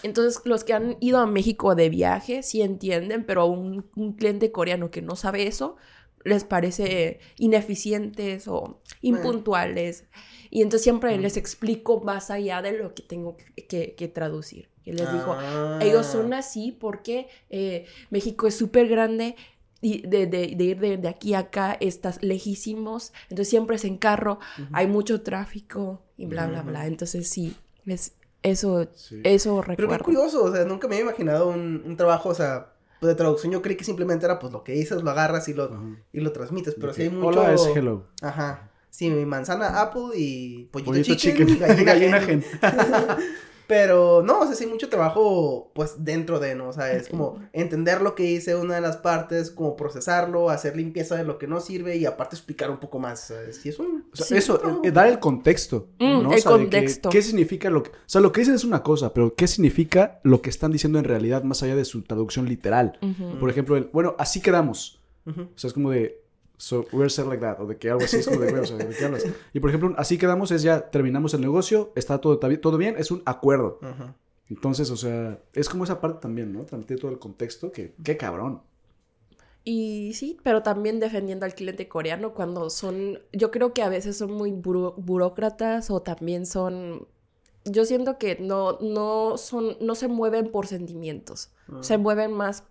Entonces, 0.03 0.41
los 0.45 0.63
que 0.63 0.73
han 0.73 0.97
ido 0.99 1.17
a 1.19 1.25
México 1.25 1.75
de 1.75 1.89
viaje 1.89 2.41
sí 2.43 2.61
entienden, 2.61 3.25
pero 3.25 3.41
a 3.41 3.45
un, 3.45 3.85
un 3.95 4.13
cliente 4.13 4.51
coreano 4.51 4.91
que 4.91 5.01
no 5.01 5.15
sabe 5.15 5.45
eso, 5.47 5.75
les 6.25 6.43
parece 6.43 7.19
ineficientes 7.37 8.47
o 8.47 8.81
impuntuales. 9.01 10.05
Y 10.49 10.61
entonces 10.61 10.83
siempre 10.83 11.17
les 11.17 11.37
explico 11.37 12.01
más 12.01 12.31
allá 12.31 12.61
de 12.61 12.71
lo 12.73 12.93
que 12.93 13.03
tengo 13.03 13.37
que, 13.37 13.65
que- 13.67 13.95
que 13.95 14.07
traducir. 14.07 14.69
Y 14.85 14.91
les 14.93 15.11
digo, 15.11 15.33
Ah. 15.37 15.79
ellos 15.81 16.05
son 16.07 16.33
así 16.33 16.71
porque 16.71 17.27
eh, 17.49 17.85
México 18.09 18.47
es 18.47 18.55
súper 18.55 18.87
grande 18.87 19.35
y 19.81 20.01
de, 20.07 20.25
de- 20.25 20.55
de 20.55 20.63
ir 20.63 20.79
de, 20.79 20.97
de 20.97 21.07
aquí 21.07 21.35
a 21.35 21.39
acá 21.39 21.77
estás 21.79 22.21
lejísimos. 22.23 23.13
Entonces 23.29 23.49
siempre 23.49 23.75
es 23.75 23.85
en 23.85 23.97
carro, 23.97 24.39
hay 24.73 24.87
mucho 24.87 25.21
tráfico 25.21 26.01
y 26.17 26.25
bla, 26.25 26.47
bla, 26.47 26.63
bla. 26.63 26.87
Entonces 26.87 27.29
sí, 27.29 27.55
es, 27.85 28.13
eso, 28.43 28.87
Sí. 28.95 29.21
eso 29.23 29.61
Pero 29.65 29.75
qué 29.75 29.81
recuerdo. 29.83 30.05
curioso, 30.05 30.43
o 30.43 30.51
sea, 30.55 30.65
nunca 30.65 30.87
me 30.87 30.95
había 30.95 31.05
imaginado 31.05 31.49
un, 31.49 31.83
un 31.85 31.97
trabajo, 31.97 32.29
o 32.29 32.33
sea, 32.35 32.73
pues 32.99 33.07
de 33.09 33.15
traducción 33.15 33.51
yo 33.53 33.61
creí 33.61 33.75
que 33.77 33.83
simplemente 33.83 34.25
era 34.25 34.39
pues 34.39 34.51
lo 34.53 34.63
que 34.63 34.73
dices, 34.73 35.01
lo 35.03 35.09
agarras 35.11 35.47
y 35.49 35.53
lo, 35.53 35.65
Ajá. 35.65 35.81
y 36.13 36.19
lo 36.19 36.31
transmites, 36.31 36.75
pero 36.79 36.93
sí 36.93 37.03
hay 37.03 37.09
mucho... 37.09 37.27
Hola, 37.41 37.53
es 37.53 37.65
hello. 37.75 38.03
Ajá. 38.21 38.69
Sí, 38.89 39.09
mi 39.09 39.25
manzana 39.25 39.81
apple 39.81 40.09
y 40.15 40.65
pollito, 40.71 40.91
Pollito 40.91 41.15
chicken, 41.15 41.47
chicken. 41.47 41.57
y 41.79 41.83
gallina, 41.85 42.19
Gallina 42.19 42.27
hen. 42.27 42.43
Pero 43.69 44.23
no, 44.23 44.39
o 44.39 44.45
sea, 44.47 44.55
sí 44.55 44.65
mucho 44.65 44.89
trabajo 44.89 45.69
pues 45.75 46.03
dentro 46.03 46.39
de, 46.39 46.55
¿no? 46.55 46.69
O 46.69 46.73
sea, 46.73 46.91
es 46.91 47.07
como 47.07 47.39
entender 47.53 48.01
lo 48.01 48.15
que 48.15 48.23
dice 48.23 48.55
una 48.55 48.73
de 48.73 48.81
las 48.81 48.97
partes, 48.97 49.51
como 49.51 49.75
procesarlo, 49.75 50.49
hacer 50.49 50.75
limpieza 50.75 51.15
de 51.15 51.23
lo 51.23 51.37
que 51.37 51.45
no 51.45 51.59
sirve 51.59 51.95
y 51.95 52.07
aparte 52.07 52.35
explicar 52.35 52.71
un 52.71 52.79
poco 52.79 52.97
más. 52.97 53.19
¿sabes? 53.27 53.57
Sí, 53.57 53.69
es 53.69 53.77
un... 53.77 54.07
O 54.11 54.15
sea, 54.15 54.25
sí, 54.25 54.37
eso, 54.37 54.57
trabajo. 54.57 54.81
eh, 54.83 54.91
dar 54.91 55.05
el 55.05 55.19
contexto. 55.19 55.89
Mm, 55.99 56.23
¿no? 56.23 56.29
O 56.29 56.33
el 56.33 56.41
sea, 56.41 56.51
de 56.51 56.57
que, 56.57 56.63
contexto. 56.63 57.09
¿Qué 57.11 57.21
significa 57.21 57.69
lo 57.69 57.83
que.? 57.83 57.91
O 57.91 57.93
sea, 58.07 58.21
lo 58.21 58.31
que 58.31 58.41
dicen 58.41 58.55
es 58.55 58.63
una 58.63 58.81
cosa, 58.81 59.13
pero 59.13 59.35
¿qué 59.35 59.45
significa 59.47 60.19
lo 60.23 60.41
que 60.41 60.49
están 60.49 60.71
diciendo 60.71 60.97
en 60.97 61.05
realidad 61.05 61.43
más 61.43 61.61
allá 61.61 61.75
de 61.75 61.85
su 61.85 62.01
traducción 62.01 62.49
literal? 62.49 62.97
Por 63.39 63.51
ejemplo, 63.51 63.77
el, 63.77 63.91
bueno, 63.93 64.15
así 64.17 64.41
quedamos. 64.41 64.99
O 65.27 65.57
sea, 65.59 65.67
es 65.67 65.73
como 65.75 65.91
de. 65.91 66.18
So, 66.61 66.85
we're 66.91 67.09
set 67.09 67.25
like 67.25 67.39
that. 67.41 67.59
O 67.61 67.65
de 67.67 67.77
que 67.77 67.89
algo 67.89 68.03
así 68.03 68.17
es 68.17 68.27
como 68.27 68.41
de, 68.41 68.51
güey, 68.51 68.61
o 68.61 68.65
sea, 68.65 68.75
¿de 68.75 68.93
qué 68.93 69.05
hablas? 69.05 69.23
Y 69.53 69.61
por 69.61 69.69
ejemplo, 69.69 69.93
así 69.97 70.17
quedamos 70.17 70.51
es 70.51 70.61
ya 70.61 70.89
terminamos 70.91 71.33
el 71.33 71.39
negocio, 71.39 71.91
está 71.95 72.19
todo, 72.19 72.33
está 72.33 72.49
bien- 72.49 72.59
todo 72.59 72.77
bien, 72.77 72.95
es 72.97 73.11
un 73.11 73.21
acuerdo. 73.25 73.79
Ajá. 73.81 74.13
Entonces, 74.49 74.89
o 74.91 74.97
sea, 74.97 75.39
es 75.53 75.69
como 75.69 75.85
esa 75.85 76.01
parte 76.01 76.19
también, 76.21 76.51
¿no? 76.51 76.65
Transmitir 76.65 76.99
todo 76.99 77.11
el 77.11 77.19
contexto, 77.19 77.71
que 77.71 77.93
qué 78.03 78.17
cabrón. 78.17 78.61
y 79.63 80.13
sí, 80.15 80.37
pero 80.43 80.63
también 80.63 80.99
defendiendo 80.99 81.45
al 81.45 81.53
cliente 81.53 81.87
coreano 81.87 82.33
cuando 82.33 82.69
son, 82.69 83.19
yo 83.33 83.51
creo 83.51 83.73
que 83.73 83.83
a 83.83 83.89
veces 83.89 84.17
son 84.17 84.31
muy 84.33 84.51
buro- 84.51 84.95
burócratas 84.97 85.89
o 85.91 86.01
también 86.01 86.45
son, 86.45 87.07
yo 87.65 87.85
siento 87.85 88.17
que 88.17 88.37
no, 88.39 88.79
no 88.81 89.37
son, 89.37 89.77
no 89.81 89.93
se 89.95 90.07
mueven 90.07 90.49
por 90.51 90.65
sentimientos, 90.65 91.51
se 91.81 91.97
mueven 91.97 92.33
más 92.33 92.63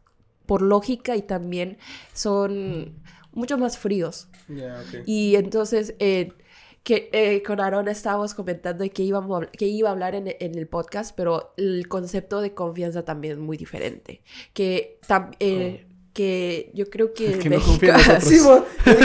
por 0.46 0.60
lógica 0.62 1.14
y 1.14 1.22
también 1.22 1.76
son 2.14 2.94
mucho 3.32 3.58
más 3.58 3.78
fríos. 3.78 4.28
Ya, 4.48 4.80
ok. 4.86 5.02
Y 5.06 5.36
entonces, 5.36 5.94
eh, 5.98 6.32
que 6.84 7.10
eh, 7.12 7.42
con 7.42 7.60
Aaron 7.60 7.88
estábamos 7.88 8.32
comentando 8.34 8.82
de 8.82 8.90
que, 8.90 9.02
íbamos 9.02 9.42
a 9.42 9.46
que 9.50 9.66
iba 9.66 9.88
a 9.90 9.92
hablar 9.92 10.14
en, 10.14 10.34
en 10.40 10.56
el 10.56 10.66
podcast, 10.66 11.14
pero 11.16 11.52
el 11.56 11.86
concepto 11.88 12.40
de 12.40 12.54
confianza 12.54 13.04
también 13.04 13.34
es 13.34 13.38
muy 13.38 13.56
diferente. 13.56 14.22
Que, 14.54 14.98
tam- 15.06 15.34
eh, 15.40 15.84
que 16.14 16.70
yo 16.74 16.88
creo 16.88 17.12
que, 17.12 17.38
Que 17.38 17.50
no 17.50 17.56
México-. 17.58 17.86
Sí, 18.20 18.38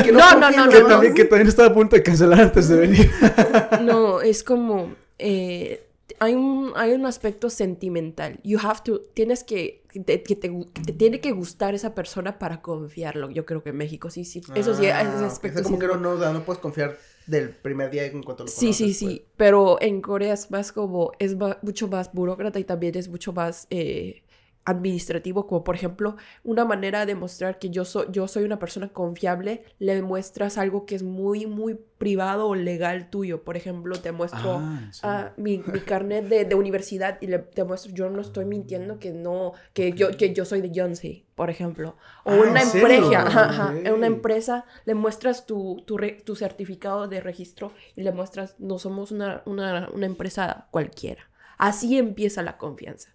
que 0.03 0.12
No, 0.13 0.39
no, 0.39 0.50
no, 0.51 0.65
los 0.65 0.74
Que 0.75 0.82
no. 0.82 0.88
también, 0.88 1.13
que 1.13 1.25
también 1.25 1.48
estaba 1.48 1.70
a 1.70 1.74
punto 1.74 1.96
de 1.96 2.03
cancelar 2.03 2.39
antes 2.42 2.70
de 2.70 2.77
venir. 2.77 3.12
No, 3.82 4.22
es 4.22 4.44
como. 4.44 4.94
eh, 5.20 5.84
hay, 6.20 6.34
un, 6.36 6.72
hay 6.76 6.92
un 6.94 7.06
aspecto 7.06 7.50
sentimental. 7.50 8.40
You 8.44 8.60
have 8.62 8.82
to. 8.86 9.02
Tienes 9.14 9.44
que. 9.44 9.82
Que 9.94 10.00
te, 10.00 10.24
que 10.24 10.36
te 10.36 10.52
gu- 10.52 10.72
que 10.74 10.82
te 10.82 10.92
tiene 10.94 11.20
que 11.22 11.32
gustar 11.34 11.76
esa 11.76 11.94
persona 11.94 12.40
para 12.40 12.62
confiarlo. 12.64 13.30
Yo 13.30 13.46
creo 13.46 13.62
que 13.62 13.70
en 13.70 13.78
México 13.78 14.10
sí, 14.10 14.26
sí. 14.26 14.42
Eso 14.56 14.74
sí, 14.74 14.88
Ah, 14.88 15.02
ese 15.02 15.24
aspecto. 15.26 15.60
Sea, 15.60 15.64
como 15.64 15.78
que 15.78 15.86
es 15.86 15.92
no, 16.00 16.16
no, 16.16 16.34
no 16.34 16.44
puedes 16.46 16.60
confiar 16.60 16.98
del 17.28 17.50
primer 17.50 17.92
día 17.92 18.06
en 18.06 18.24
cuanto 18.24 18.44
lo 18.44 18.50
Sí, 18.50 18.68
conoces. 18.68 18.78
sí, 18.78 18.94
sí, 18.96 19.26
pero 19.38 19.80
en 19.82 20.02
Corea 20.02 20.34
es 20.34 20.50
más 20.50 20.72
como, 20.72 21.12
es 21.20 21.38
ma- 21.38 21.60
mucho 21.62 21.88
más 21.88 22.12
burócrata 22.12 22.58
y 22.60 22.64
también 22.64 22.98
es 22.98 23.08
mucho 23.08 23.34
más 23.34 23.68
eh, 23.70 24.23
administrativo, 24.65 25.46
como 25.48 25.63
por 25.63 25.75
ejemplo, 25.75 26.15
una 26.43 26.65
manera 26.65 27.05
de 27.05 27.15
mostrar 27.15 27.60
que 27.60 27.70
yo, 27.70 27.84
soy 27.86 28.05
yo 28.12 28.27
soy 28.27 28.43
una 28.43 28.60
persona 28.60 28.89
confiable, 28.89 29.63
le 29.79 30.01
muestras 30.01 30.58
algo 30.58 30.86
que 30.86 30.96
es 30.96 31.03
muy, 31.03 31.46
muy 31.46 31.75
privado 31.98 32.48
o 32.48 32.55
legal 32.55 33.10
tuyo. 33.10 33.43
Por 33.43 33.58
ejemplo, 33.58 34.00
te 34.00 34.12
muestro 34.12 34.55
Ah, 34.58 34.79
ah, 35.03 35.32
mi, 35.38 35.58
mi 35.60 35.79
carnet 35.82 36.27
de, 36.27 36.46
de 36.46 36.55
universidad 36.55 37.17
y 37.22 37.27
le, 37.27 37.39
te 37.39 37.63
muestro, 37.63 37.91
yo 37.93 38.10
no 38.10 38.22
estoy 38.22 38.46
mintiendo 38.46 39.00
que 39.00 39.12
no, 39.12 39.53
que 39.74 39.91
yo, 39.93 40.15
que 40.17 40.34
yo 40.34 40.46
soy 40.46 40.62
de 40.62 40.72
Yonsei, 40.72 41.25
por 41.36 41.50
ejemplo. 41.50 41.98
O 42.24 42.32
Ah, 42.32 42.39
una 42.50 42.62
empresa, 42.62 43.27
ajá, 43.27 43.50
ajá, 43.50 43.74
en 43.84 43.93
una 43.93 44.08
empresa 44.08 44.65
le 44.86 44.96
muestras 44.96 45.46
tu, 45.46 45.84
tu, 45.86 45.98
re- 45.98 46.22
tu 46.24 46.36
certificado 46.36 47.08
de 47.08 47.20
registro 47.22 47.72
y 47.96 48.03
le 48.03 48.12
muestras, 48.12 48.55
no 48.60 48.79
somos 48.79 49.12
una, 49.12 49.41
una, 49.46 49.89
una 49.93 50.05
empresa 50.05 50.67
cualquiera. 50.72 51.29
Así 51.58 51.98
empieza 51.98 52.41
la 52.41 52.58
confianza. 52.58 53.10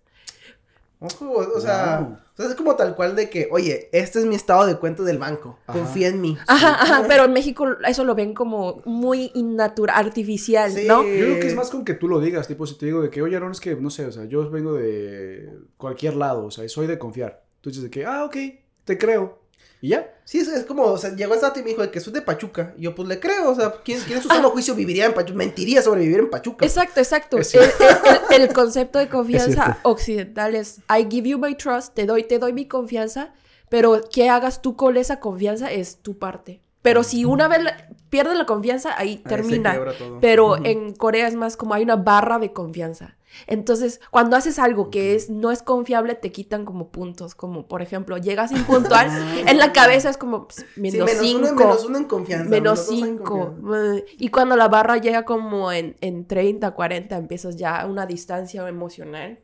Ojo, 1.00 1.26
o, 1.30 1.56
o 1.56 1.60
sea, 1.60 2.00
Wow. 2.00 2.12
o 2.14 2.36
sea, 2.42 2.46
es 2.46 2.54
como 2.56 2.74
tal 2.74 2.96
cual 2.96 3.14
de 3.14 3.30
que, 3.30 3.48
oye, 3.52 3.88
este 3.92 4.18
es 4.18 4.24
mi 4.24 4.34
estado 4.34 4.66
de 4.66 4.76
cuenta 4.76 5.04
del 5.04 5.18
banco. 5.18 5.58
Ajá. 5.66 5.78
Confía 5.78 6.08
en 6.08 6.20
mí. 6.20 6.36
Ajá, 6.46 6.74
ajá, 6.82 7.04
pero 7.06 7.24
en 7.24 7.32
México 7.32 7.66
eso 7.86 8.02
lo 8.04 8.14
ven 8.16 8.34
como 8.34 8.82
muy 8.84 9.30
innatural, 9.34 9.96
artificial, 9.96 10.72
Sí. 10.72 10.86
¿no? 10.88 11.04
Yo 11.04 11.08
creo 11.24 11.40
que 11.40 11.46
es 11.46 11.54
más 11.54 11.70
con 11.70 11.84
que 11.84 11.94
tú 11.94 12.08
lo 12.08 12.18
digas, 12.20 12.48
tipo, 12.48 12.66
si 12.66 12.76
te 12.76 12.86
digo 12.86 13.00
de 13.00 13.10
que, 13.10 13.22
oye, 13.22 13.36
Aaron, 13.36 13.52
es 13.52 13.60
que, 13.60 13.76
no 13.76 13.90
sé, 13.90 14.06
o 14.06 14.12
sea, 14.12 14.24
yo 14.24 14.50
vengo 14.50 14.74
de 14.74 15.50
cualquier 15.76 16.16
lado, 16.16 16.46
o 16.46 16.50
sea, 16.50 16.68
soy 16.68 16.86
de 16.88 16.98
confiar. 16.98 17.44
Tú 17.60 17.70
dices 17.70 17.84
de 17.84 17.90
que, 17.90 18.04
ah, 18.04 18.24
ok, 18.24 18.36
te 18.84 18.98
creo. 18.98 19.38
Y 19.80 19.90
ya. 19.90 20.12
Sí, 20.24 20.38
es, 20.38 20.48
es 20.48 20.64
como, 20.64 20.82
o 20.84 20.98
sea, 20.98 21.14
llegó 21.14 21.36
dato 21.36 21.60
y 21.60 21.62
me 21.62 21.70
dijo 21.70 21.82
de 21.82 21.90
que 21.90 22.00
soy 22.00 22.12
de 22.12 22.20
Pachuca. 22.22 22.74
Y 22.76 22.82
yo, 22.82 22.94
pues 22.94 23.08
le 23.08 23.20
creo, 23.20 23.50
o 23.50 23.54
sea, 23.54 23.72
¿quién, 23.84 24.00
quién 24.00 24.16
en 24.16 24.22
su 24.22 24.28
sano 24.28 24.50
juicio 24.50 24.74
viviría 24.74 25.06
en 25.06 25.14
Pachuca? 25.14 25.36
Mentiría 25.38 25.80
sobre 25.82 26.00
vivir 26.02 26.18
en 26.18 26.30
Pachuca. 26.30 26.66
Exacto, 26.66 27.00
exacto. 27.00 27.38
Es 27.38 27.54
El, 27.54 27.62
cierto. 27.62 27.84
el- 27.84 28.34
el- 28.42 28.48
el 28.48 28.52
concepto 28.52 28.98
de 28.98 29.08
confianza 29.08 29.64
cierto. 29.64 29.88
occidental 29.88 30.54
es 30.56 30.78
I 30.90 31.06
give 31.08 31.28
you 31.28 31.38
my 31.38 31.54
trust, 31.54 31.94
te 31.94 32.06
doy, 32.06 32.24
te 32.24 32.38
doy 32.38 32.52
mi 32.52 32.66
confianza, 32.66 33.32
pero 33.68 34.00
que 34.12 34.28
hagas 34.28 34.60
tú 34.62 34.74
con 34.76 34.96
esa 34.96 35.20
confianza 35.20 35.70
es 35.70 35.98
tu 36.02 36.18
parte. 36.18 36.60
Pero 36.82 37.02
si 37.02 37.24
una 37.24 37.48
vez 37.48 37.60
pierdes 38.08 38.36
la 38.38 38.46
confianza, 38.46 38.94
ahí 38.96 39.18
termina. 39.18 39.78
Pero 40.20 40.64
en 40.64 40.94
Corea 40.94 41.26
es 41.28 41.34
más 41.34 41.56
como 41.56 41.74
hay 41.74 41.82
una 41.82 41.96
barra 41.96 42.38
de 42.38 42.52
confianza. 42.52 43.16
Entonces, 43.46 44.00
cuando 44.10 44.36
haces 44.36 44.58
algo 44.58 44.90
que 44.90 45.14
es 45.14 45.28
no 45.28 45.50
es 45.50 45.62
confiable, 45.62 46.14
te 46.14 46.32
quitan 46.32 46.64
como 46.64 46.88
puntos. 46.88 47.34
Como, 47.34 47.66
por 47.66 47.82
ejemplo, 47.82 48.16
llegas 48.16 48.52
impuntual, 48.52 49.08
en 49.46 49.58
la 49.58 49.72
cabeza 49.72 50.08
es 50.08 50.16
como 50.16 50.48
pues, 50.48 50.64
Sí, 50.74 50.80
menos 50.80 51.06
menos 51.06 51.20
cinco. 51.20 51.38
uno, 51.38 51.54
menos 51.56 51.84
uno 51.84 51.98
en 51.98 52.04
confianza. 52.04 52.48
Menos 52.48 52.86
5. 52.86 53.24
confianza. 53.24 54.04
Y 54.18 54.28
cuando 54.30 54.56
la 54.56 54.68
barra 54.68 54.96
llega 54.96 55.24
como 55.24 55.70
en, 55.72 55.96
en 56.00 56.26
30, 56.26 56.70
40, 56.70 57.16
empiezas 57.16 57.56
ya 57.56 57.80
a 57.80 57.86
una 57.86 58.06
distancia 58.06 58.66
emocional. 58.66 59.40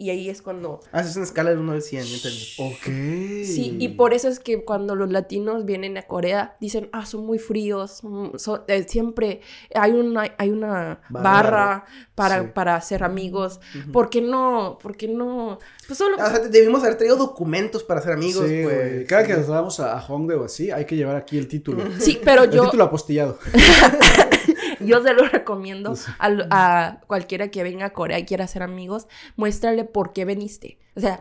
Y 0.00 0.10
ahí 0.10 0.30
es 0.30 0.42
cuando... 0.42 0.78
Haces 0.92 1.16
una 1.16 1.24
escala 1.24 1.50
de 1.50 1.56
1 1.56 1.72
al 1.72 1.82
100, 1.82 2.04
ya 2.04 2.14
entendí. 2.14 2.46
Ok. 2.58 3.44
Sí, 3.44 3.76
y 3.80 3.88
por 3.88 4.14
eso 4.14 4.28
es 4.28 4.38
que 4.38 4.64
cuando 4.64 4.94
los 4.94 5.10
latinos 5.10 5.64
vienen 5.64 5.98
a 5.98 6.02
Corea, 6.02 6.56
dicen, 6.60 6.88
ah, 6.92 7.04
son 7.04 7.26
muy 7.26 7.40
fríos, 7.40 7.98
son- 8.00 8.38
son- 8.38 8.62
eh, 8.68 8.84
siempre 8.88 9.40
hay 9.74 9.90
una, 9.90 10.32
hay 10.38 10.50
una 10.50 11.00
barra 11.10 11.84
para, 12.14 12.42
Sí. 12.42 12.48
para 12.54 12.80
ser 12.80 13.02
amigos. 13.02 13.58
¿Por 13.92 14.08
qué 14.08 14.20
no? 14.20 14.78
¿Por 14.80 14.96
qué 14.96 15.08
no? 15.08 15.58
Pues 15.88 15.98
solo... 15.98 16.14
O 16.14 16.18
sea, 16.20 16.38
debimos 16.38 16.82
haber 16.84 16.96
traído 16.96 17.16
documentos 17.16 17.82
para 17.82 18.00
ser 18.00 18.12
amigos, 18.12 18.46
sí, 18.48 18.60
pues. 18.62 18.92
güey. 18.92 19.04
Cada 19.04 19.24
que 19.26 19.34
nos 19.34 19.48
vamos 19.48 19.80
a, 19.80 19.98
a 19.98 20.06
Hongdae 20.06 20.36
o 20.36 20.44
así, 20.44 20.70
hay 20.70 20.84
que 20.84 20.94
llevar 20.94 21.16
aquí 21.16 21.36
el 21.38 21.48
título. 21.48 21.82
Sí, 21.98 22.20
pero 22.24 22.44
El 22.44 22.52
yo, 22.52 22.66
título 22.66 22.84
apostillado. 22.84 23.36
yo 24.80 25.02
se 25.02 25.12
lo 25.14 25.24
recomiendo 25.28 25.94
a, 26.18 27.00
cualquiera 27.06 27.50
que 27.50 27.62
venga 27.62 27.86
a 27.86 27.92
Corea 27.92 28.18
y 28.18 28.24
quiera 28.24 28.46
ser 28.46 28.62
amigos, 28.62 29.06
muéstrale 29.36 29.84
por 29.84 30.12
qué 30.12 30.24
veniste. 30.24 30.78
O 30.96 31.00
sea, 31.00 31.20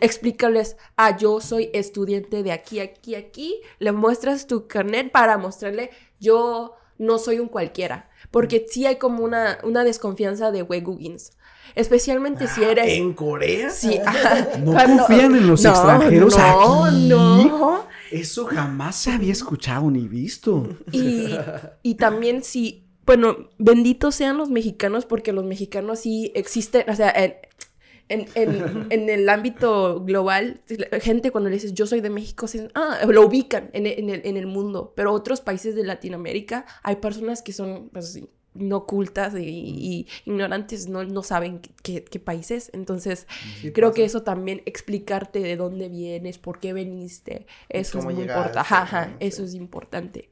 explícales, 0.00 0.76
ah, 0.96 1.16
yo 1.16 1.40
soy 1.40 1.70
estudiante 1.72 2.42
de 2.42 2.52
aquí, 2.52 2.80
aquí, 2.80 3.14
aquí. 3.14 3.60
Le 3.78 3.92
muestras 3.92 4.46
tu 4.46 4.66
carnet 4.66 5.12
para 5.12 5.38
mostrarle, 5.38 5.90
yo 6.20 6.74
no 6.98 7.18
soy 7.18 7.38
un 7.38 7.48
cualquiera. 7.48 8.08
Porque 8.30 8.66
sí 8.68 8.86
hay 8.86 8.96
como 8.96 9.22
una, 9.24 9.58
una 9.62 9.84
desconfianza 9.84 10.50
de 10.50 10.62
Wegugins. 10.62 11.32
Especialmente 11.74 12.48
si 12.48 12.62
eres... 12.64 12.86
¿En 12.88 13.12
Corea? 13.14 13.70
Sí. 13.70 13.98
¿No 14.64 14.72
Cuando- 14.72 15.06
confían 15.06 15.34
en 15.36 15.46
los 15.46 15.62
No, 15.62 15.70
extranjeros 15.70 16.36
No, 16.36 16.84
aquí? 16.84 17.08
no. 17.08 17.86
Eso 18.10 18.44
jamás 18.46 18.96
se 18.96 19.10
había 19.12 19.32
escuchado 19.32 19.90
ni 19.90 20.06
visto. 20.06 20.68
Y, 20.90 21.34
y 21.82 21.94
también 21.94 22.42
si, 22.42 22.86
bueno, 23.06 23.48
benditos 23.58 24.14
sean 24.14 24.36
los 24.38 24.50
mexicanos 24.50 25.06
porque 25.06 25.32
los 25.32 25.44
mexicanos 25.44 26.00
sí 26.00 26.30
existen, 26.34 26.88
o 26.88 26.94
sea, 26.94 27.10
en, 27.10 27.34
en, 28.08 28.26
en- 28.34 28.86
en 28.90 29.08
el 29.10 29.28
ámbito 29.28 30.00
global, 30.04 30.60
gente 31.00 31.30
cuando 31.30 31.50
le 31.50 31.56
dices 31.56 31.74
yo 31.74 31.86
soy 31.86 32.00
de 32.00 32.10
México, 32.10 32.46
se- 32.46 32.68
ah, 32.74 33.00
lo 33.08 33.26
ubican 33.26 33.70
en, 33.72 33.86
el- 33.86 33.98
en 33.98 34.10
el, 34.10 34.20
en 34.24 34.36
el 34.36 34.46
mundo, 34.46 34.92
pero 34.96 35.12
otros 35.12 35.40
países 35.40 35.74
de 35.74 35.84
Latinoamérica 35.84 36.66
hay 36.82 36.96
personas 36.96 37.42
que 37.42 37.52
son 37.52 37.88
pues, 37.92 38.20
no 38.54 38.86
cultas 38.86 39.34
y, 39.34 39.38
y 39.48 40.06
ignorantes, 40.26 40.86
no, 40.86 41.02
no 41.04 41.22
saben 41.22 41.60
qué, 41.82 42.04
qué 42.04 42.20
país 42.20 42.50
es, 42.50 42.70
entonces 42.74 43.26
Sí 43.62 43.72
creo 43.72 43.88
pasa. 43.88 43.96
que 43.96 44.04
eso 44.04 44.22
también 44.24 44.60
explicarte 44.66 45.40
de 45.40 45.56
dónde 45.56 45.88
vienes, 45.88 46.38
por 46.38 46.60
qué 46.60 46.74
veniste, 46.74 47.46
eso 47.70 47.98
es 47.98 48.04
muy 48.04 48.14
importante. 48.14 48.58
Ajá, 48.58 48.82
ajá, 48.82 49.06
¿no? 49.06 49.16
eso 49.20 49.42
es 49.42 49.54
importante. 49.54 50.30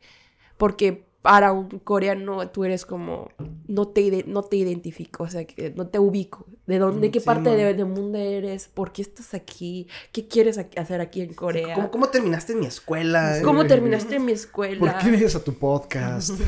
Porque 0.59 1.05
para 1.23 1.53
un 1.53 1.69
coreano 1.81 2.49
tú 2.49 2.65
eres 2.65 2.87
como, 2.87 3.29
no 3.69 3.89
te, 3.89 4.25
no 4.27 4.43
te 4.43 4.57
identifico, 4.57 5.25
o 5.25 5.29
sea, 5.29 5.45
que 5.45 5.71
no 5.77 5.87
te 5.87 5.99
ubico. 5.99 6.47
¿De 6.67 6.79
dónde, 6.79 7.09
Mm, 7.09 7.11
qué 7.11 7.21
sí, 7.21 7.27
parte 7.27 7.51
no. 7.51 7.57
de- 7.57 7.75
del 7.75 7.87
mundo 7.87 8.17
eres? 8.17 8.69
¿Por 8.69 8.93
qué 8.93 9.03
estás 9.03 9.35
aquí? 9.35 9.87
¿Qué 10.13 10.27
quieres 10.29 10.57
aquí- 10.57 10.79
hacer 10.79 11.01
aquí 11.01 11.21
en 11.21 11.35
Corea? 11.35 11.75
¿Cómo, 11.75 11.91
cómo 11.91 12.09
terminaste 12.09 12.53
en 12.55 12.61
mi 12.61 12.67
escuela? 12.67 13.39
¿Cómo 13.45 13.63
Sí. 13.63 13.69
terminaste 13.69 14.17
en 14.17 14.25
mi 14.25 14.33
escuela? 14.33 14.79
¿Por 14.79 14.97
qué 14.99 15.11
vienes 15.11 15.35
a 15.35 15.45
tu 15.45 15.53
podcast? 15.55 16.31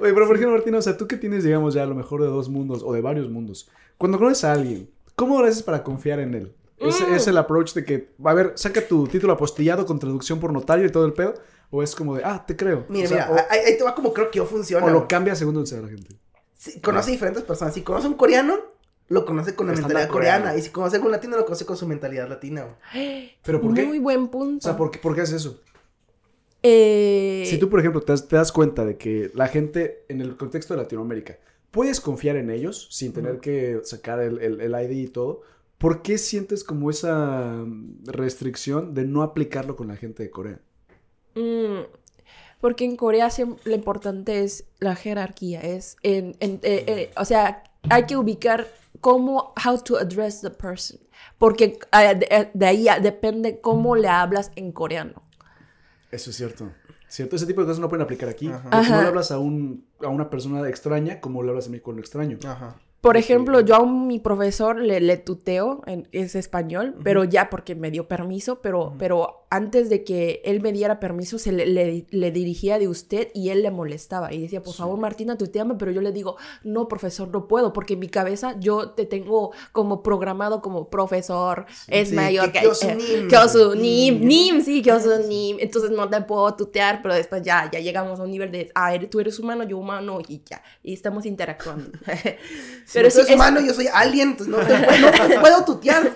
Oye, 0.00 0.14
pero 0.14 0.26
por 0.26 0.36
ejemplo, 0.36 0.56
Martina, 0.56 0.78
o 0.78 0.82
sea, 0.82 0.96
tú 0.96 1.06
que 1.06 1.16
tienes, 1.16 1.44
digamos, 1.44 1.74
ya 1.74 1.82
a 1.82 1.86
lo 1.86 1.94
mejor 1.94 2.22
de 2.22 2.28
dos 2.28 2.48
mundos 2.48 2.82
o 2.84 2.92
de 2.94 3.00
varios 3.02 3.28
mundos, 3.30 3.68
cuando 3.98 4.18
conoces 4.18 4.44
a 4.44 4.52
alguien, 4.52 4.88
¿cómo 5.14 5.40
lo 5.40 5.46
haces 5.46 5.62
para 5.62 5.82
confiar 5.84 6.20
en 6.20 6.34
él? 6.34 6.52
¿Es, 6.78 6.98
Mm. 7.00 7.14
es 7.14 7.26
el 7.26 7.36
approach 7.36 7.74
de 7.74 7.84
que, 7.84 8.08
a 8.24 8.32
ver, 8.34 8.52
saca 8.54 8.80
tu 8.86 9.06
título 9.06 9.34
apostillado 9.34 9.84
con 9.84 9.98
traducción 9.98 10.40
por 10.40 10.52
notario 10.52 10.86
y 10.86 10.90
todo 10.90 11.04
el 11.04 11.12
pedo? 11.12 11.34
¿O 11.70 11.82
es 11.82 11.94
como 11.94 12.16
de, 12.16 12.24
ah, 12.24 12.44
te 12.46 12.56
creo? 12.56 12.84
Mira, 12.88 13.06
O 13.06 13.08
sea, 13.08 13.28
mira, 13.28 13.42
o- 13.48 13.52
ahí, 13.52 13.60
ahí 13.66 13.78
te 13.78 13.84
va 13.84 13.94
como 13.94 14.12
creo 14.12 14.30
que 14.30 14.38
yo 14.38 14.46
funciona. 14.46 14.86
o, 14.86 14.90
lo 14.90 15.06
cambia 15.08 15.34
según 15.34 15.54
donde 15.54 15.68
sea 15.70 15.80
la 15.80 15.88
gente. 15.88 16.08
Sí, 16.54 16.80
conoce 16.80 17.10
diferentes 17.12 17.42
personas. 17.44 17.72
Si 17.74 17.82
conoce 17.82 18.06
a 18.06 18.10
un 18.10 18.16
coreano, 18.16 18.58
lo 19.08 19.24
conoce 19.24 19.54
con 19.54 19.66
la 19.68 19.72
Estándar 19.74 19.96
mentalidad 20.08 20.12
coreana. 20.12 20.56
Y 20.56 20.62
si 20.62 20.70
conoce 20.70 20.96
a 20.96 21.00
un 21.00 21.10
latino, 21.10 21.36
lo 21.36 21.44
conoce 21.44 21.64
con 21.64 21.76
su 21.76 21.86
mentalidad 21.86 22.28
latina. 22.28 22.64
güey. 22.92 23.32
¿Pero 23.42 23.60
por 23.60 23.72
qué? 23.74 23.84
Muy 23.86 23.98
buen 23.98 24.28
punto. 24.28 24.58
O 24.58 24.68
sea, 24.68 24.76
¿por 24.76 24.90
qué, 24.90 24.98
por 24.98 25.14
qué 25.14 25.22
haces 25.22 25.36
eso? 25.36 25.60
Eh, 26.62 27.44
Si 27.46 27.58
tú, 27.58 27.70
por 27.70 27.80
ejemplo, 27.80 28.00
te 28.02 28.12
das, 28.12 28.28
te 28.28 28.36
das 28.36 28.52
cuenta 28.52 28.84
de 28.84 28.96
que 28.96 29.30
la 29.34 29.48
gente 29.48 30.04
en 30.08 30.20
el 30.20 30.36
contexto 30.36 30.74
de 30.74 30.82
Latinoamérica, 30.82 31.38
puedes 31.70 32.00
confiar 32.00 32.36
en 32.36 32.50
ellos 32.50 32.88
sin 32.90 33.12
tener 33.12 33.38
que 33.38 33.80
sacar 33.84 34.20
el, 34.20 34.38
el- 34.40 34.60
el 34.60 34.72
ID 34.72 34.90
y 35.04 35.08
todo, 35.08 35.40
¿por 35.78 36.02
qué 36.02 36.18
sientes 36.18 36.62
como 36.64 36.90
esa 36.90 37.64
restricción 38.04 38.92
de 38.92 39.04
no 39.04 39.22
aplicarlo 39.22 39.76
con 39.76 39.88
la 39.88 39.96
gente 39.96 40.22
de 40.22 40.30
Corea? 40.30 40.60
Mm, 41.40 41.80
porque 42.60 42.84
en 42.84 42.96
Corea 42.96 43.28
lo 43.64 43.74
importante 43.74 44.42
es 44.44 44.64
la 44.78 44.94
jerarquía, 44.94 45.60
es 45.60 45.96
en, 46.02 46.36
en- 46.40 46.60
eh, 46.62 46.84
eh, 46.86 47.10
o 47.16 47.24
sea, 47.24 47.62
hay 47.88 48.04
que 48.04 48.16
ubicar 48.16 48.66
cómo, 49.00 49.54
how 49.64 49.78
to 49.82 49.96
address 49.96 50.40
the 50.42 50.50
person. 50.50 51.00
Porque 51.38 51.78
eh, 51.92 52.14
de, 52.14 52.50
de 52.52 52.66
ahí 52.66 52.86
depende 53.02 53.60
cómo 53.60 53.96
le 53.96 54.08
hablas 54.08 54.50
en 54.56 54.72
coreano. 54.72 55.22
Eso 56.10 56.30
es 56.30 56.36
cierto. 56.36 56.70
Cierto, 57.08 57.36
ese 57.36 57.46
tipo 57.46 57.60
de 57.62 57.66
cosas 57.66 57.80
no 57.80 57.88
pueden 57.88 58.04
aplicar 58.04 58.28
aquí. 58.28 58.48
Ajá. 58.48 58.68
No 58.96 59.02
le 59.02 59.08
hablas 59.08 59.30
a, 59.30 59.38
un, 59.38 59.86
a 60.00 60.08
una 60.08 60.28
persona 60.30 60.68
extraña 60.68 61.20
como 61.20 61.42
le 61.42 61.50
hablas 61.50 61.66
a 61.66 61.70
mí 61.70 61.80
con 61.80 61.96
lo 61.96 62.00
extraño. 62.00 62.38
Ajá. 62.46 62.76
Por 63.00 63.16
ejemplo, 63.16 63.60
yo 63.60 63.74
a 63.76 63.80
un- 63.80 64.06
mi 64.06 64.18
profesor 64.20 64.78
le, 64.78 65.00
le 65.00 65.16
tuteo, 65.16 65.82
en, 65.86 66.06
es 66.12 66.34
español, 66.34 66.94
pero 67.02 67.24
ya 67.24 67.48
porque 67.48 67.74
me 67.74 67.90
dio 67.90 68.06
permiso, 68.06 68.60
pero, 68.60 68.94
pero 68.98 69.39
antes 69.50 69.90
de 69.90 70.04
que 70.04 70.40
él 70.44 70.60
me 70.60 70.72
diera 70.72 71.00
permiso, 71.00 71.38
se 71.38 71.50
le, 71.52 71.66
le- 71.66 72.06
le 72.10 72.30
dirigía 72.30 72.78
de 72.78 72.86
usted 72.88 73.28
y 73.34 73.48
él 73.50 73.62
le 73.62 73.70
molestaba. 73.70 74.32
Y 74.32 74.40
decía, 74.40 74.62
por 74.62 74.74
favor, 74.74 74.98
Martina, 74.98 75.36
tuteame, 75.36 75.74
pero 75.74 75.90
yo 75.90 76.00
le 76.00 76.12
digo, 76.12 76.36
no, 76.62 76.86
profesor, 76.88 77.28
no 77.28 77.48
puedo, 77.48 77.72
porque 77.72 77.94
en 77.94 77.98
mi 78.00 78.08
cabeza 78.08 78.54
yo 78.60 78.90
te 78.90 79.06
tengo 79.06 79.50
como 79.72 80.02
programado 80.02 80.62
como 80.62 80.88
profesor, 80.88 81.66
es 81.88 82.10
Sí, 82.10 82.14
mayor 82.14 82.46
que 82.52 82.60
que... 82.60 82.60
Kyosu 82.60 82.88
eh, 82.88 82.94
Nim. 82.96 83.28
Kyosu 83.28 83.74
Nim, 83.74 84.20
Nim. 84.24 84.60
Sí, 84.62 84.82
Kyosu 84.82 85.26
Nim. 85.28 85.56
Entonces 85.60 85.90
no 85.90 86.08
te 86.08 86.20
puedo 86.22 86.54
tutear, 86.54 87.02
pero 87.02 87.14
después 87.14 87.42
ya, 87.42 87.68
ya 87.72 87.80
llegamos 87.80 88.20
a 88.20 88.22
un 88.22 88.30
nivel 88.30 88.52
de, 88.52 88.70
ah, 88.76 88.94
eres- 88.94 89.10
tú 89.10 89.18
eres 89.20 89.38
humano, 89.40 89.64
yo 89.64 89.78
humano, 89.78 90.20
y 90.28 90.42
ya, 90.48 90.62
y 90.82 90.92
estamos 90.94 91.26
interactuando. 91.26 91.90
Pero 92.92 93.10
si 93.10 93.16
sí, 93.18 93.26
es 93.28 93.34
humano, 93.34 93.60
yo 93.60 93.74
soy 93.74 93.86
alien, 93.92 94.30
entonces 94.30 94.48
no 94.54 94.58
te, 94.64 95.00
no 95.00 95.10
te 95.28 95.40
puedo 95.40 95.64
tutear. 95.64 96.12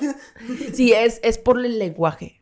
Sí, 0.73 0.93
es, 0.93 1.21
es 1.23 1.39
por 1.39 1.65
el 1.65 1.79
lenguaje. 1.79 2.41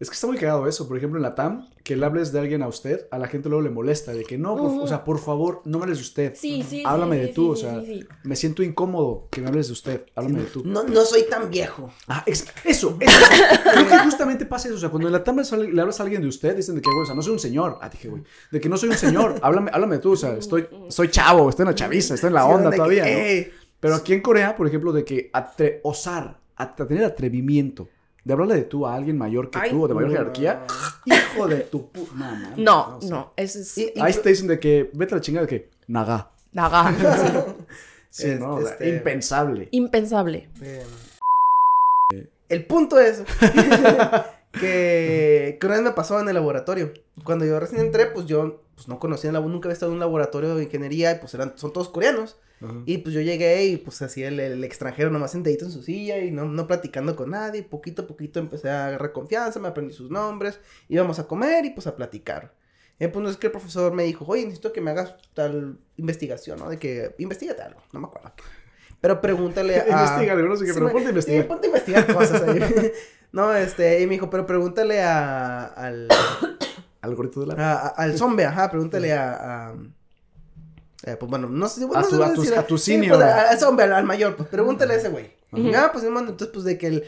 Es 0.00 0.08
que 0.10 0.14
está 0.14 0.26
muy 0.26 0.36
cagado 0.36 0.66
eso. 0.66 0.86
Por 0.88 0.96
ejemplo, 0.96 1.18
en 1.18 1.22
la 1.22 1.34
TAM, 1.34 1.68
que 1.82 1.96
le 1.96 2.04
hables 2.06 2.32
de 2.32 2.40
alguien 2.40 2.62
a 2.62 2.68
usted, 2.68 3.06
a 3.10 3.18
la 3.18 3.26
gente 3.28 3.48
luego 3.48 3.62
le 3.62 3.70
molesta. 3.70 4.12
De 4.12 4.24
que 4.24 4.36
no, 4.38 4.56
por- 4.56 4.82
o 4.82 4.86
sea, 4.86 5.04
por 5.04 5.18
favor, 5.18 5.62
no 5.64 5.78
me 5.78 5.84
hables 5.84 5.98
de 5.98 6.02
usted. 6.02 6.34
Sí, 6.36 6.62
sí. 6.68 6.82
Háblame 6.84 7.16
sí, 7.16 7.22
de 7.22 7.28
sí, 7.28 7.34
tú, 7.34 7.50
o 7.52 7.56
sea, 7.56 7.80
sí, 7.80 8.00
sí. 8.00 8.06
me 8.24 8.36
siento 8.36 8.62
incómodo 8.62 9.28
que 9.30 9.40
me 9.40 9.48
hables 9.48 9.66
de 9.68 9.72
usted. 9.72 10.06
Háblame 10.14 10.40
de 10.40 10.46
tú. 10.46 10.62
No, 10.64 10.82
no 10.84 11.04
soy 11.04 11.24
tan 11.30 11.50
viejo. 11.50 11.90
Ah, 12.08 12.22
eso, 12.26 12.44
eso. 12.64 12.98
Creo 12.98 13.88
que 13.88 13.98
justamente 13.98 14.46
pasa 14.46 14.68
eso. 14.68 14.76
O 14.76 14.80
sea, 14.80 14.88
cuando 14.90 15.08
en 15.08 15.12
la 15.12 15.22
TAM 15.24 15.36
le 15.36 15.80
hablas 15.80 16.00
a 16.00 16.02
alguien 16.02 16.22
de 16.22 16.28
usted, 16.28 16.56
dicen 16.56 16.74
de 16.74 16.80
que, 16.82 16.90
güey, 16.90 17.02
o 17.02 17.06
sea, 17.06 17.14
no 17.14 17.22
soy 17.22 17.32
un 17.32 17.38
señor. 17.38 17.78
Ah, 17.80 17.88
dije, 17.88 18.08
güey, 18.08 18.22
de 18.50 18.60
que 18.60 18.68
no 18.68 18.76
soy 18.76 18.90
un 18.90 18.96
señor. 18.96 19.36
Háblame, 19.42 19.70
háblame 19.72 19.96
de 19.96 20.02
tú, 20.02 20.12
o 20.12 20.16
sea, 20.16 20.36
estoy, 20.36 20.66
soy 20.88 21.08
chavo, 21.08 21.48
estoy 21.50 21.64
en 21.64 21.68
la 21.68 21.74
chaviza, 21.74 22.14
estoy 22.14 22.28
en 22.28 22.34
la 22.34 22.42
Sí, 22.46 22.52
onda 22.52 22.70
que, 22.70 22.76
todavía. 22.76 23.02
¿no? 23.04 23.08
"Ey". 23.10 23.50
Pero 23.80 23.94
aquí 23.94 24.14
en 24.14 24.22
Corea, 24.22 24.56
por 24.56 24.66
ejemplo, 24.66 24.92
de 24.92 25.04
que 25.04 25.30
atre- 25.32 25.80
osar, 25.82 26.40
a 26.56 26.74
tener 26.74 27.04
atrevimiento 27.04 27.88
de 28.26 28.32
hablarle 28.32 28.56
de 28.56 28.64
tú 28.64 28.84
a 28.88 28.94
alguien 28.96 29.16
mayor 29.16 29.50
que 29.50 29.58
Ay, 29.60 29.70
tú 29.70 29.84
o 29.84 29.88
de 29.88 29.94
mayor 29.94 30.10
no. 30.10 30.16
jerarquía, 30.18 30.64
hijo 31.04 31.46
de 31.46 31.58
tu 31.60 31.90
pu... 31.92 32.08
No, 32.16 32.26
No, 32.56 32.96
o 32.96 33.00
sea, 33.00 33.10
no, 33.10 33.32
eso 33.36 33.60
es... 33.60 33.78
Y- 33.78 33.92
Ahí 34.00 34.12
te 34.14 34.28
dicen 34.30 34.48
de 34.48 34.58
que 34.58 34.90
vete 34.94 35.14
a 35.14 35.18
la 35.18 35.20
chingada 35.20 35.46
de 35.46 35.48
que 35.60 35.70
naga. 35.86 36.30
Naga, 36.52 36.92
sí. 36.98 38.22
Sí, 38.24 38.30
Es- 38.30 38.40
no, 38.40 38.56
o 38.56 38.62
sea, 38.62 38.72
este- 38.72 38.88
impensable. 38.88 39.68
Impensable. 39.70 40.48
Eh, 40.60 40.84
el 42.48 42.66
punto 42.66 42.98
es 42.98 43.22
que, 44.52 45.56
que 45.60 45.66
una 45.66 45.74
vez 45.76 45.84
me 45.84 45.90
pasó 45.92 46.18
en 46.20 46.28
el 46.28 46.34
laboratorio. 46.34 46.92
Cuando 47.22 47.44
yo 47.44 47.60
recién 47.60 47.80
entré, 47.80 48.06
pues 48.06 48.26
yo 48.26 48.62
pues, 48.76 48.86
no 48.86 49.00
conocía, 49.00 49.30
el 49.30 49.34
labo- 49.34 49.48
nunca 49.50 49.66
había 49.68 49.72
estado 49.74 49.90
en 49.90 49.94
un 49.94 50.00
laboratorio 50.00 50.54
de 50.54 50.62
ingeniería 50.64 51.10
y 51.12 51.14
pues 51.18 51.34
eran, 51.34 51.54
son 51.56 51.72
todos 51.72 51.88
coreanos. 51.88 52.36
Y 52.86 52.98
pues 52.98 53.14
yo 53.14 53.20
llegué 53.20 53.66
y 53.66 53.76
pues 53.76 54.00
así 54.00 54.22
el, 54.22 54.40
el 54.40 54.64
extranjero 54.64 55.10
nomás 55.10 55.32
sentadito 55.32 55.66
en 55.66 55.70
su 55.70 55.82
silla 55.82 56.18
y 56.20 56.30
no, 56.30 56.46
no 56.46 56.66
platicando 56.66 57.14
con 57.14 57.30
nadie. 57.32 57.62
Poquito 57.62 58.02
a 58.02 58.06
poquito 58.06 58.40
empecé 58.40 58.70
a 58.70 58.86
agarrar 58.86 59.12
confianza, 59.12 59.60
me 59.60 59.68
aprendí 59.68 59.92
sus 59.92 60.10
nombres, 60.10 60.58
íbamos 60.88 61.18
a 61.18 61.26
comer 61.26 61.66
y 61.66 61.70
pues 61.70 61.86
a 61.86 61.94
platicar. 61.96 62.54
Y 62.98 63.08
pues 63.08 63.22
no 63.22 63.28
es 63.28 63.36
que 63.36 63.48
el 63.48 63.50
profesor 63.50 63.92
me 63.92 64.04
dijo, 64.04 64.24
oye, 64.26 64.44
necesito 64.44 64.72
que 64.72 64.80
me 64.80 64.90
hagas 64.90 65.16
tal 65.34 65.78
investigación, 65.98 66.58
¿no? 66.58 66.70
De 66.70 66.78
que 66.78 67.14
investigate 67.18 67.60
algo, 67.60 67.82
no 67.92 68.00
me 68.00 68.06
acuerdo. 68.06 68.32
Pero 69.02 69.20
pregúntale 69.20 69.76
a... 69.80 69.86
Investígale, 69.88 70.42
no 70.44 70.56
sé 70.56 70.64
qué, 70.64 70.70
Sí, 70.72 70.74
pero 70.76 70.86
me- 70.86 70.92
ponte 70.92 71.08
a 71.08 71.10
investigar. 71.10 71.42
sí, 71.42 71.48
ponte 71.48 71.66
a 71.66 71.68
investigar 71.68 72.14
cosas 72.14 72.42
ahí. 72.42 72.92
no, 73.32 73.54
este, 73.54 74.00
y 74.00 74.06
me 74.06 74.12
dijo, 74.14 74.30
pero 74.30 74.46
pregúntale 74.46 75.02
a, 75.02 75.66
al, 75.66 76.08
Algoritmo 77.06 77.42
de 77.44 77.54
la... 77.54 77.72
a- 77.72 77.86
a- 77.86 77.88
al 77.88 78.16
zombie, 78.18 78.44
ajá, 78.44 78.70
pregúntale 78.70 79.12
a, 79.12 79.68
a- 79.70 79.74
eh, 81.04 81.16
pues 81.16 81.30
bueno, 81.30 81.48
no 81.48 81.68
sé 81.68 81.80
si 81.80 81.84
A 81.86 82.00
no 82.00 82.06
tu- 82.08 82.16
sé 82.16 82.22
a 82.24 82.32
tu- 82.34 82.42
decir- 82.42 82.58
a 82.58 82.66
tu 82.66 82.78
sí, 82.78 82.92
senior. 82.92 83.16
pues, 83.18 83.28
a- 83.28 83.50
al 83.50 83.58
zombie, 83.58 83.84
al, 83.84 83.92
al 83.92 84.04
mayor, 84.04 84.36
pues 84.36 84.48
pregúntale 84.48 84.94
a 84.94 84.96
ese 84.96 85.08
güey. 85.08 85.30
Ujú. 85.52 85.70
Ah, 85.76 85.90
pues 85.92 86.04
entonces 86.04 86.48
pues 86.52 86.64
de 86.64 86.76
que 86.78 86.86
el, 86.88 87.04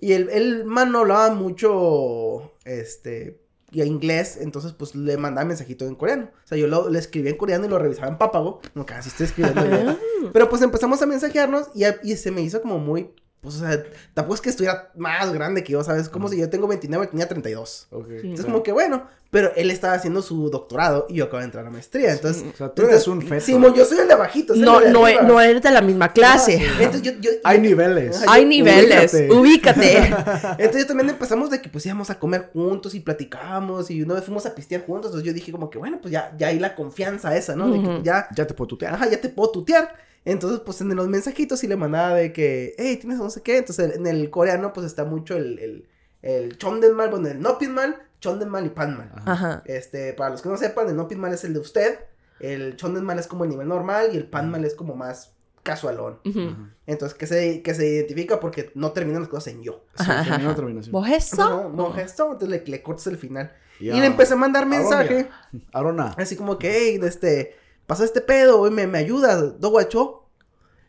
y 0.00 0.12
el, 0.14 0.28
el 0.30 0.64
man 0.64 0.90
no 0.92 1.00
hablaba 1.00 1.34
mucho, 1.34 2.52
este, 2.64 3.40
y 3.70 3.82
inglés, 3.82 4.38
entonces 4.40 4.72
pues 4.72 4.94
le 4.94 5.16
mandaba 5.16 5.46
mensajito 5.46 5.86
en 5.86 5.94
coreano. 5.94 6.30
O 6.44 6.46
sea, 6.46 6.58
yo 6.58 6.66
lo, 6.66 6.88
le 6.90 6.98
escribía 6.98 7.30
en 7.30 7.36
coreano 7.36 7.64
y 7.66 7.68
lo 7.68 7.78
revisaba 7.78 8.08
en 8.08 8.18
pápago, 8.18 8.60
como 8.72 8.84
que 8.86 8.94
así 8.94 9.08
estoy 9.08 9.26
escribiendo. 9.26 9.96
Pero 10.32 10.48
pues 10.48 10.62
empezamos 10.62 11.00
a 11.02 11.06
mensajearnos 11.06 11.68
y, 11.74 11.84
a- 11.84 11.98
y 12.02 12.16
se 12.16 12.30
me 12.30 12.42
hizo 12.42 12.60
como 12.62 12.78
muy, 12.78 13.14
pues, 13.42 13.56
o 13.56 13.58
sea, 13.58 13.82
tampoco 14.14 14.36
es 14.36 14.40
que 14.40 14.50
estuviera 14.50 14.90
más 14.96 15.32
grande 15.32 15.64
que 15.64 15.72
yo, 15.72 15.82
¿sabes? 15.82 16.08
Como 16.08 16.28
si 16.28 16.38
yo 16.38 16.48
tengo 16.48 16.68
29, 16.68 17.08
tenía 17.08 17.26
32. 17.28 17.88
Ok. 17.90 18.06
Entonces, 18.10 18.44
como 18.46 18.62
que 18.62 18.70
bueno, 18.70 19.08
pero 19.30 19.50
él 19.56 19.70
estaba 19.72 19.94
haciendo 19.94 20.22
su 20.22 20.48
doctorado 20.48 21.06
y 21.08 21.14
yo 21.16 21.24
acabo 21.24 21.38
de 21.40 21.46
entrar 21.46 21.62
a 21.62 21.64
la 21.64 21.70
maestría. 21.72 22.12
Entonces, 22.12 22.44
O 22.54 22.56
sea, 22.56 22.68
tú 22.68 22.82
eres 22.82 23.08
un 23.08 23.20
feto. 23.20 23.44
Sí, 23.44 23.52
yo 23.74 23.84
soy 23.84 23.98
el 23.98 24.06
de 24.06 24.14
abajito. 24.14 24.54
soy 24.54 24.62
No, 24.62 24.78
el 24.78 24.84
de 24.86 24.90
no, 24.92 25.22
no 25.22 25.40
eres 25.40 25.60
de 25.60 25.70
la 25.72 25.80
misma 25.82 26.12
clase. 26.12 26.62
Entonces, 26.78 27.02
yo, 27.02 27.12
yo, 27.20 27.30
Hay 27.42 27.56
yo- 27.56 27.62
niveles. 27.64 28.22
Hay 28.28 28.42
yo- 28.42 28.48
niveles. 28.48 29.12
ubícate. 29.12 29.32
Ubícate. 29.32 29.96
Entonces 30.62 30.82
yo 30.82 30.86
también 30.86 31.10
empezamos 31.10 31.50
de 31.50 31.60
que 31.60 31.68
pues 31.68 31.84
íbamos 31.84 32.10
a 32.10 32.18
comer 32.20 32.50
juntos 32.52 32.94
y 32.94 33.00
platicábamos 33.00 33.90
y 33.90 34.02
una 34.02 34.14
vez 34.14 34.24
fuimos 34.24 34.46
a 34.46 34.54
pistear 34.54 34.86
juntos. 34.86 35.06
Entonces 35.10 35.26
yo 35.26 35.32
dije 35.32 35.50
como 35.50 35.68
que 35.68 35.78
bueno, 35.78 35.98
pues 36.00 36.12
ya, 36.12 36.32
ya 36.38 36.46
hay 36.46 36.60
la 36.60 36.76
confianza 36.76 37.36
esa, 37.36 37.56
¿no? 37.56 37.68
De 37.72 37.80
que 37.80 37.86
pues, 37.86 38.02
ya, 38.04 38.28
Ya 38.36 38.46
te 38.46 38.54
puedo 38.54 38.68
tutear. 38.68 38.94
ajá, 38.94 39.08
ya 39.10 39.20
te 39.20 39.28
puedo 39.30 39.50
tutear. 39.50 39.92
Entonces, 40.24 40.60
pues 40.60 40.80
en 40.80 40.94
los 40.94 41.08
mensajitos 41.08 41.58
sí 41.58 41.66
le 41.66 41.76
mandaba 41.76 42.14
de 42.14 42.32
que, 42.32 42.74
hey, 42.78 42.96
tienes 42.96 43.18
no 43.18 43.28
sé 43.30 43.42
qué. 43.42 43.58
Entonces 43.58 43.96
en 43.96 44.06
el 44.06 44.30
coreano 44.30 44.72
pues 44.72 44.86
está 44.86 45.04
mucho 45.04 45.36
el, 45.36 45.58
el, 45.58 45.88
el 46.22 46.56
chondenmal, 46.58 47.10
bueno, 47.10 47.28
el 47.28 47.40
nopinmal, 47.40 47.96
chondenmal 48.20 48.66
y 48.66 48.70
panmal. 48.70 49.10
Ajá. 49.16 49.32
Ajá. 49.32 49.62
Este, 49.66 50.12
para 50.12 50.30
los 50.30 50.42
que 50.42 50.48
no 50.48 50.56
sepan, 50.56 50.88
el 50.88 50.96
nopinmal 50.96 51.32
es 51.32 51.42
el 51.44 51.54
de 51.54 51.58
usted, 51.58 51.98
el 52.40 52.76
chondenmal 52.76 53.18
es 53.18 53.26
como 53.26 53.44
el 53.44 53.50
nivel 53.50 53.68
normal 53.68 54.10
y 54.12 54.16
el 54.16 54.26
panmal 54.26 54.64
es 54.64 54.74
como 54.74 54.94
más 54.94 55.32
casualón. 55.64 56.18
Ajá. 56.24 56.56
Entonces, 56.86 57.16
que 57.18 57.26
se, 57.26 57.62
que 57.62 57.74
se 57.74 57.86
identifica 57.86 58.38
porque 58.40 58.70
no 58.74 58.92
terminan 58.92 59.22
las 59.22 59.28
cosas 59.28 59.52
en 59.54 59.62
yo. 59.62 59.84
Sí, 59.96 60.04
Ajá, 60.08 60.54
terminación. 60.54 60.92
¿Vos 60.92 61.08
No, 61.08 61.14
eso? 61.14 61.70
no, 61.74 61.92
gesto, 61.92 62.24
entonces 62.32 62.48
le, 62.48 62.64
le 62.70 62.82
cortas 62.82 63.06
el 63.08 63.16
final. 63.16 63.52
Y 63.80 63.90
le 63.90 64.06
empecé 64.06 64.34
a 64.34 64.36
mandar 64.36 64.66
mensaje, 64.66 65.28
Arona. 65.72 66.14
así 66.16 66.36
como 66.36 66.56
que, 66.58 66.70
hey, 66.72 67.00
este, 67.02 67.56
pasa 67.86 68.04
este 68.04 68.20
pedo, 68.20 68.58
güey, 68.58 68.72
me, 68.72 68.86
me 68.86 68.98
ayudas, 68.98 69.60
do 69.60 69.70
guacho. 69.70 70.18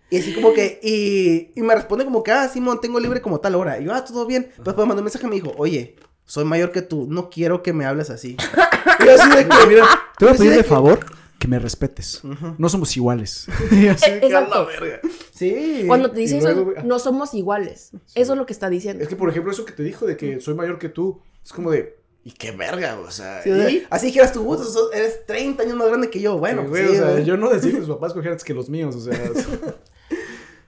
Y 0.09 0.19
así 0.19 0.33
como 0.33 0.53
que, 0.53 0.79
y, 0.83 1.51
y 1.59 1.63
me 1.63 1.73
responde 1.73 2.05
como 2.05 2.21
que, 2.23 2.31
ah, 2.31 2.47
Simón, 2.47 2.79
tengo 2.81 2.99
libre 2.99 3.21
como 3.21 3.39
tal 3.39 3.55
hora. 3.55 3.79
Y 3.79 3.85
yo, 3.85 3.93
ah, 3.93 4.03
todo 4.05 4.25
bien. 4.27 4.51
Pues 4.63 4.77
me 4.77 4.85
mandó 4.85 5.01
un 5.01 5.05
mensaje 5.05 5.25
y 5.25 5.29
me 5.29 5.35
dijo, 5.35 5.53
oye, 5.57 5.95
soy 6.25 6.45
mayor 6.45 6.71
que 6.71 6.81
tú, 6.83 7.07
no 7.09 7.29
quiero 7.29 7.63
que 7.63 7.73
me 7.73 7.85
hables 7.85 8.09
así. 8.11 8.37
y 8.99 9.05
yo 9.05 9.11
así 9.15 9.29
de 9.29 9.47
que, 9.47 9.67
Mira, 9.67 9.85
te 10.17 10.25
voy 10.25 10.33
a 10.33 10.37
Pues 10.37 10.37
pedir 10.37 10.51
de 10.51 10.57
de 10.57 10.63
que- 10.63 10.69
favor 10.69 10.99
que 11.39 11.47
me 11.47 11.57
respetes. 11.59 12.21
No 12.57 12.69
somos 12.69 12.95
iguales. 12.95 13.47
Y 13.71 13.87
así, 13.87 14.05
que 14.05 14.11
a 14.11 14.29
la 14.29 14.39
exacto. 14.45 14.65
verga. 14.67 14.99
sí. 15.33 15.83
Cuando 15.87 16.11
te 16.11 16.19
dice 16.21 16.37
eso, 16.37 16.73
ah. 16.77 16.83
no 16.85 16.99
somos 16.99 17.33
iguales. 17.33 17.89
Eso 18.15 18.33
es 18.33 18.37
lo 18.39 18.45
que 18.45 18.53
está 18.53 18.69
diciendo. 18.69 19.03
Es 19.03 19.09
que, 19.09 19.15
por 19.15 19.29
ejemplo, 19.29 19.51
eso 19.51 19.65
que 19.65 19.73
te 19.73 19.83
dijo 19.83 20.05
de 20.05 20.15
que 20.15 20.39
soy 20.39 20.53
mayor 20.53 20.77
que 20.79 20.89
tú, 20.89 21.19
es 21.43 21.51
como 21.51 21.71
de, 21.71 21.97
¿y 22.23 22.31
qué 22.31 22.51
verga? 22.51 22.99
O 22.99 23.11
sea, 23.11 23.41
Sí, 23.43 23.51
o 23.51 23.55
sea, 23.55 23.69
así 23.89 24.07
dijeras 24.07 24.31
tú, 24.33 24.41
"Uy, 24.43 24.57
sos- 24.57 24.89
eres 24.93 25.25
30 25.25 25.63
años 25.63 25.75
más 25.75 25.87
grande 25.87 26.09
que 26.09 26.19
yo. 26.21 26.37
Bueno, 26.37 26.63
Sí, 26.63 26.67
pues 26.69 26.81
güey, 26.83 26.95
sí, 26.95 27.01
o 27.01 27.03
sea, 27.03 27.11
güey. 27.13 27.25
yo 27.25 27.37
no 27.37 27.49
decía 27.49 27.71
que 27.71 27.77
tus 27.77 27.89
papás 27.89 28.13
cogieran 28.13 28.33
antes 28.33 28.43
que 28.45 28.53
los 28.53 28.69
míos, 28.69 28.95
o 28.95 29.01
sea. 29.01 29.13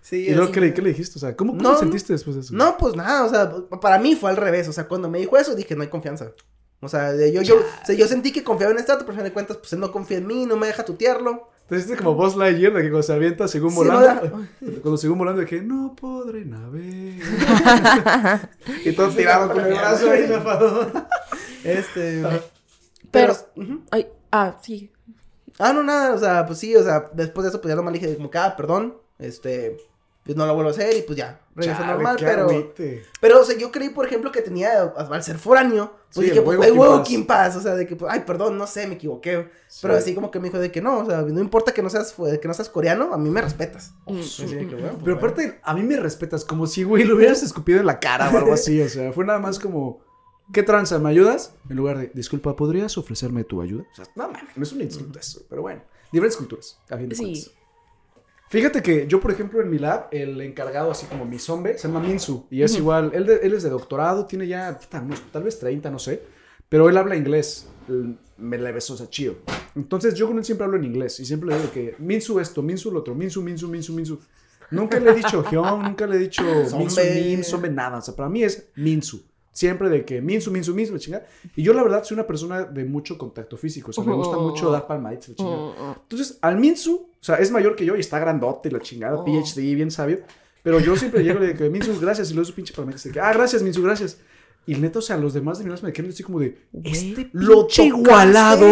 Sí, 0.01 0.27
¿Y 0.27 0.35
luego 0.35 0.51
qué 0.51 0.61
le, 0.61 0.71
qué 0.71 0.83
le 0.83 0.89
dijiste? 0.89 1.17
O 1.17 1.19
sea, 1.19 1.35
¿cómo, 1.35 1.53
cómo 1.53 1.63
No, 1.63 1.73
te 1.73 1.79
sentiste 1.79 2.13
después 2.13 2.35
de 2.35 2.43
eso? 2.43 2.53
No, 2.53 2.77
pues 2.77 2.95
nada, 2.95 3.23
o 3.25 3.29
sea, 3.29 3.51
para 3.81 3.97
mí 3.97 4.15
fue 4.15 4.29
al 4.29 4.37
revés. 4.37 4.67
O 4.67 4.71
sea, 4.71 4.87
cuando 4.87 5.09
me 5.09 5.17
dijo 5.17 5.35
eso, 5.35 5.55
dije, 5.55 5.75
no 5.75 5.81
hay 5.81 5.87
confianza. 5.89 6.31
O 6.79 6.87
sea, 6.87 7.11
de- 7.11 7.33
yo, 7.33 7.41
yo, 7.41 7.55
o 7.55 7.85
sea, 7.85 7.95
yo 7.95 8.07
sentí 8.07 8.31
que 8.31 8.43
confiaba 8.43 8.71
en 8.71 8.77
este 8.77 8.91
dato, 8.91 9.03
pero 9.03 9.13
al 9.13 9.15
final 9.15 9.29
de 9.31 9.33
cuentas, 9.33 9.57
pues 9.57 9.73
él 9.73 9.79
no 9.79 9.91
confía 9.91 10.19
en 10.19 10.27
mí, 10.27 10.45
no 10.45 10.57
me 10.57 10.67
deja 10.67 10.85
tutearlo. 10.85 11.49
Te 11.67 11.77
hiciste 11.77 11.97
como 11.97 12.13
Buzz 12.13 12.35
Lightyear, 12.35 12.73
de 12.73 12.83
que 12.83 12.89
cuando 12.89 13.01
se 13.01 13.13
avienta 13.13 13.47
según 13.47 13.71
Sí, 13.71 13.77
volando. 13.77 14.45
cuando 14.83 14.97
según 14.99 15.17
volando, 15.17 15.43
que 15.43 15.59
no 15.63 15.95
podré 15.99 16.45
navegar. 16.45 17.21
y 18.85 18.91
todo 18.91 19.09
tirado 19.09 19.51
con 19.51 19.65
el 19.65 19.73
brazo 19.73 20.11
ahí 20.11 20.27
zafado. 20.27 20.87
Este. 21.65 22.23
Pero-. 23.11 23.35
Ay, 23.91 24.07
ah, 24.31 24.57
sí. 24.61 24.91
Ah, 25.57 25.71
no, 25.73 25.83
nada, 25.83 26.13
o 26.13 26.17
sea, 26.17 26.45
pues 26.45 26.59
sí, 26.59 26.75
o 26.75 26.83
sea, 26.83 27.09
después 27.13 27.43
de 27.43 27.49
eso, 27.49 27.61
pues 27.61 27.71
ya 27.71 27.75
nomás 27.75 27.93
le 27.93 27.99
dije, 27.99 28.15
como 28.17 28.29
que, 28.29 28.37
ah, 28.37 28.55
perdón, 28.57 28.97
este, 29.19 29.77
pues 30.25 30.35
no 30.35 30.45
lo 30.45 30.53
vuelvo 30.53 30.69
a 30.69 30.73
hacer 30.73 30.97
y 30.97 31.03
pues 31.03 31.17
ya, 31.17 31.39
regresó 31.55 31.79
Chale, 31.79 31.93
normal, 31.93 32.17
qué 32.17 32.25
pero. 32.25 32.49
agüite. 32.49 33.03
Pero, 33.21 33.39
o 33.39 33.45
sea, 33.45 33.57
yo 33.57 33.71
creí, 33.71 33.89
por 33.89 34.05
ejemplo, 34.05 34.33
que 34.33 34.41
tenía, 34.41 34.81
al 34.81 35.23
ser 35.23 35.37
foráneo, 35.37 35.93
pues 36.13 36.25
Sí, 36.25 36.31
dije, 36.31 36.41
pues, 36.41 36.57
huevo 36.57 37.03
Kim 37.03 37.25
Paz, 37.25 37.55
o 37.55 37.61
sea, 37.61 37.75
de 37.75 37.87
que, 37.87 37.95
pues, 37.95 38.11
ay, 38.11 38.23
perdón, 38.25 38.57
no 38.57 38.67
sé, 38.67 38.85
me 38.85 38.95
equivoqué. 38.95 39.49
Pero 39.81 39.95
así 39.95 40.13
como 40.13 40.29
que 40.29 40.39
me 40.39 40.49
dijo 40.49 40.59
de 40.59 40.71
que 40.71 40.81
no, 40.81 40.99
o 40.99 41.05
sea, 41.05 41.21
no 41.21 41.39
importa 41.39 41.73
que 41.73 41.81
no 41.81 41.89
seas, 41.89 42.13
que 42.41 42.47
no 42.47 42.53
seas 42.53 42.67
coreano, 42.67 43.13
a 43.13 43.17
mí 43.17 43.29
me 43.29 43.41
respetas. 43.41 43.93
Mm. 44.07 44.19
Así 44.19 44.45
de 44.45 44.67
que, 44.67 44.75
bueno, 44.75 44.89
pues, 44.89 45.03
Pero 45.03 45.15
bueno. 45.15 45.17
aparte, 45.17 45.59
a 45.63 45.73
mí 45.73 45.83
me 45.83 45.97
respetas 45.97 46.43
como 46.43 46.67
si, 46.67 46.83
güey, 46.83 47.05
lo 47.05 47.15
hubieras 47.15 47.43
escupido 47.43 47.79
en 47.79 47.85
la 47.85 47.99
cara 47.99 48.29
o 48.29 48.37
algo 48.37 48.53
así. 48.53 48.81
O 48.81 48.89
sea, 48.89 49.13
fue 49.13 49.23
nada 49.23 49.39
más 49.39 49.57
como, 49.57 50.01
¿qué 50.53 50.63
tranza? 50.63 50.99
¿Me 50.99 51.09
ayudas? 51.09 51.53
En 51.69 51.77
lugar 51.77 51.97
de, 51.97 52.11
disculpa, 52.13 52.55
¿podrías 52.55 52.97
ofrecerme 52.97 53.43
tu 53.43 53.61
ayuda? 53.61 53.83
O 53.91 53.95
sea, 53.95 54.05
no 54.15 54.27
mames, 54.29 54.43
no 54.55 54.63
es 54.63 54.71
un 54.73 54.81
insulto 54.81 55.19
eso, 55.19 55.41
pero 55.49 55.61
bueno. 55.61 55.81
Diferentes 56.11 56.37
culturas, 56.37 56.79
a 56.89 56.97
fin 56.97 57.09
de 57.09 57.15
Sí. 57.15 57.51
Fíjate 58.47 58.81
que 58.83 59.07
yo, 59.07 59.19
por 59.19 59.31
ejemplo, 59.31 59.59
en 59.59 59.69
mi 59.69 59.79
lab, 59.79 60.07
el 60.11 60.39
encargado, 60.39 60.91
así 60.91 61.07
como 61.07 61.25
mi 61.25 61.39
zombie, 61.39 61.77
se 61.77 61.87
llama 61.87 61.99
Minsu. 61.99 62.45
Y 62.51 62.61
es 62.61 62.75
igual, 62.77 63.11
él, 63.13 63.25
de- 63.25 63.37
él 63.37 63.53
es 63.53 63.63
de 63.63 63.69
doctorado, 63.71 64.25
tiene 64.27 64.47
ya 64.47 64.79
unos, 65.01 65.21
tal 65.31 65.43
vez 65.43 65.57
30, 65.59 65.89
no 65.89 65.97
sé. 65.99 66.21
Pero 66.69 66.87
él 66.87 66.97
habla 66.97 67.15
inglés. 67.15 67.67
él 67.89 68.17
Me 68.37 68.57
le 68.57 68.71
besó, 68.71 68.93
o 68.93 68.97
sea, 68.97 69.09
chido. 69.09 69.35
Entonces 69.75 70.13
yo 70.13 70.27
con 70.27 70.37
él 70.37 70.45
siempre 70.45 70.65
hablo 70.65 70.77
en 70.77 70.83
inglés. 70.83 71.19
Y 71.19 71.25
siempre 71.25 71.49
le 71.49 71.57
digo 71.57 71.71
que 71.71 71.95
Minsu 71.99 72.39
esto, 72.39 72.61
Minsu 72.61 72.91
lo 72.91 72.99
otro, 72.99 73.15
Minsu, 73.15 73.41
Minsu, 73.41 73.67
Minsu, 73.67 73.93
Minsu. 73.93 74.19
Nunca 74.71 74.99
le 74.99 75.11
he 75.11 75.15
dicho 75.15 75.43
Hyun, 75.49 75.81
nunca 75.83 76.05
le 76.05 76.17
he 76.17 76.19
dicho 76.19 76.43
Minsu. 76.77 77.01
Min, 77.01 77.43
Zombe, 77.43 77.69
nada. 77.69 77.97
O 77.97 78.01
sea, 78.01 78.15
para 78.15 78.29
mí 78.29 78.43
es 78.43 78.69
Minsu. 78.75 79.23
Siempre 79.55 79.87
de 79.89 80.03
que 80.03 80.21
Minsu, 80.21 80.51
Minsu, 80.51 80.75
Minsu, 80.75 80.91
la 80.91 80.99
chingada. 80.99 81.25
Y 81.55 81.63
yo, 81.63 81.73
la 81.73 81.81
verdad, 81.81 82.03
soy 82.03 82.15
una 82.15 82.27
persona 82.27 82.65
de 82.65 82.83
mucho 82.83 83.17
contacto 83.17 83.55
físico. 83.55 83.91
O 83.91 83.93
sea, 83.93 84.03
me 84.03 84.13
gusta 84.21 84.35
mucho 84.37 84.69
dar 84.69 84.85
palmaditas, 84.85 85.29
la 85.29 85.35
chingada. 85.37 85.57
Mm, 85.57 85.95
Entonces, 86.01 86.37
al 86.41 86.57
Minsu, 86.59 86.95
o 86.95 87.23
sea, 87.23 87.35
es 87.37 87.51
mayor 87.51 87.77
que 87.77 87.85
yo 87.85 87.95
y 87.95 88.01
está 88.01 88.19
grandote 88.19 88.69
la 88.69 88.79
chingada, 88.81 89.15
Oh. 89.17 89.23
PhD, 89.23 89.61
bien 89.73 89.91
sabio. 89.91 90.19
Pero 90.61 90.79
yo 90.81 90.97
siempre 90.97 91.23
llego 91.23 91.39
y 91.41 91.47
le 91.47 91.53
digo, 91.53 91.69
Minsu, 91.71 91.97
gracias. 92.01 92.31
Y 92.31 92.33
luego 92.33 92.45
su 92.45 92.53
pinche 92.53 92.73
palmadita 92.73 93.03
de 93.03 93.11
que, 93.13 93.19
ah, 93.21 93.31
gracias, 93.33 93.63
Minsu, 93.63 93.81
gracias. 93.81 94.19
Y 94.67 94.75
neto, 94.75 94.99
o 94.99 95.01
sea, 95.01 95.15
los 95.15 95.33
demás 95.33 95.57
de 95.59 95.63
mi 95.63 95.71
me 95.81 95.93
quedan 95.93 96.09
así 96.11 96.21
como 96.23 96.39
de, 96.39 96.57
este 96.83 97.29
¿Lo 97.31 97.67
igualado. 97.77 98.67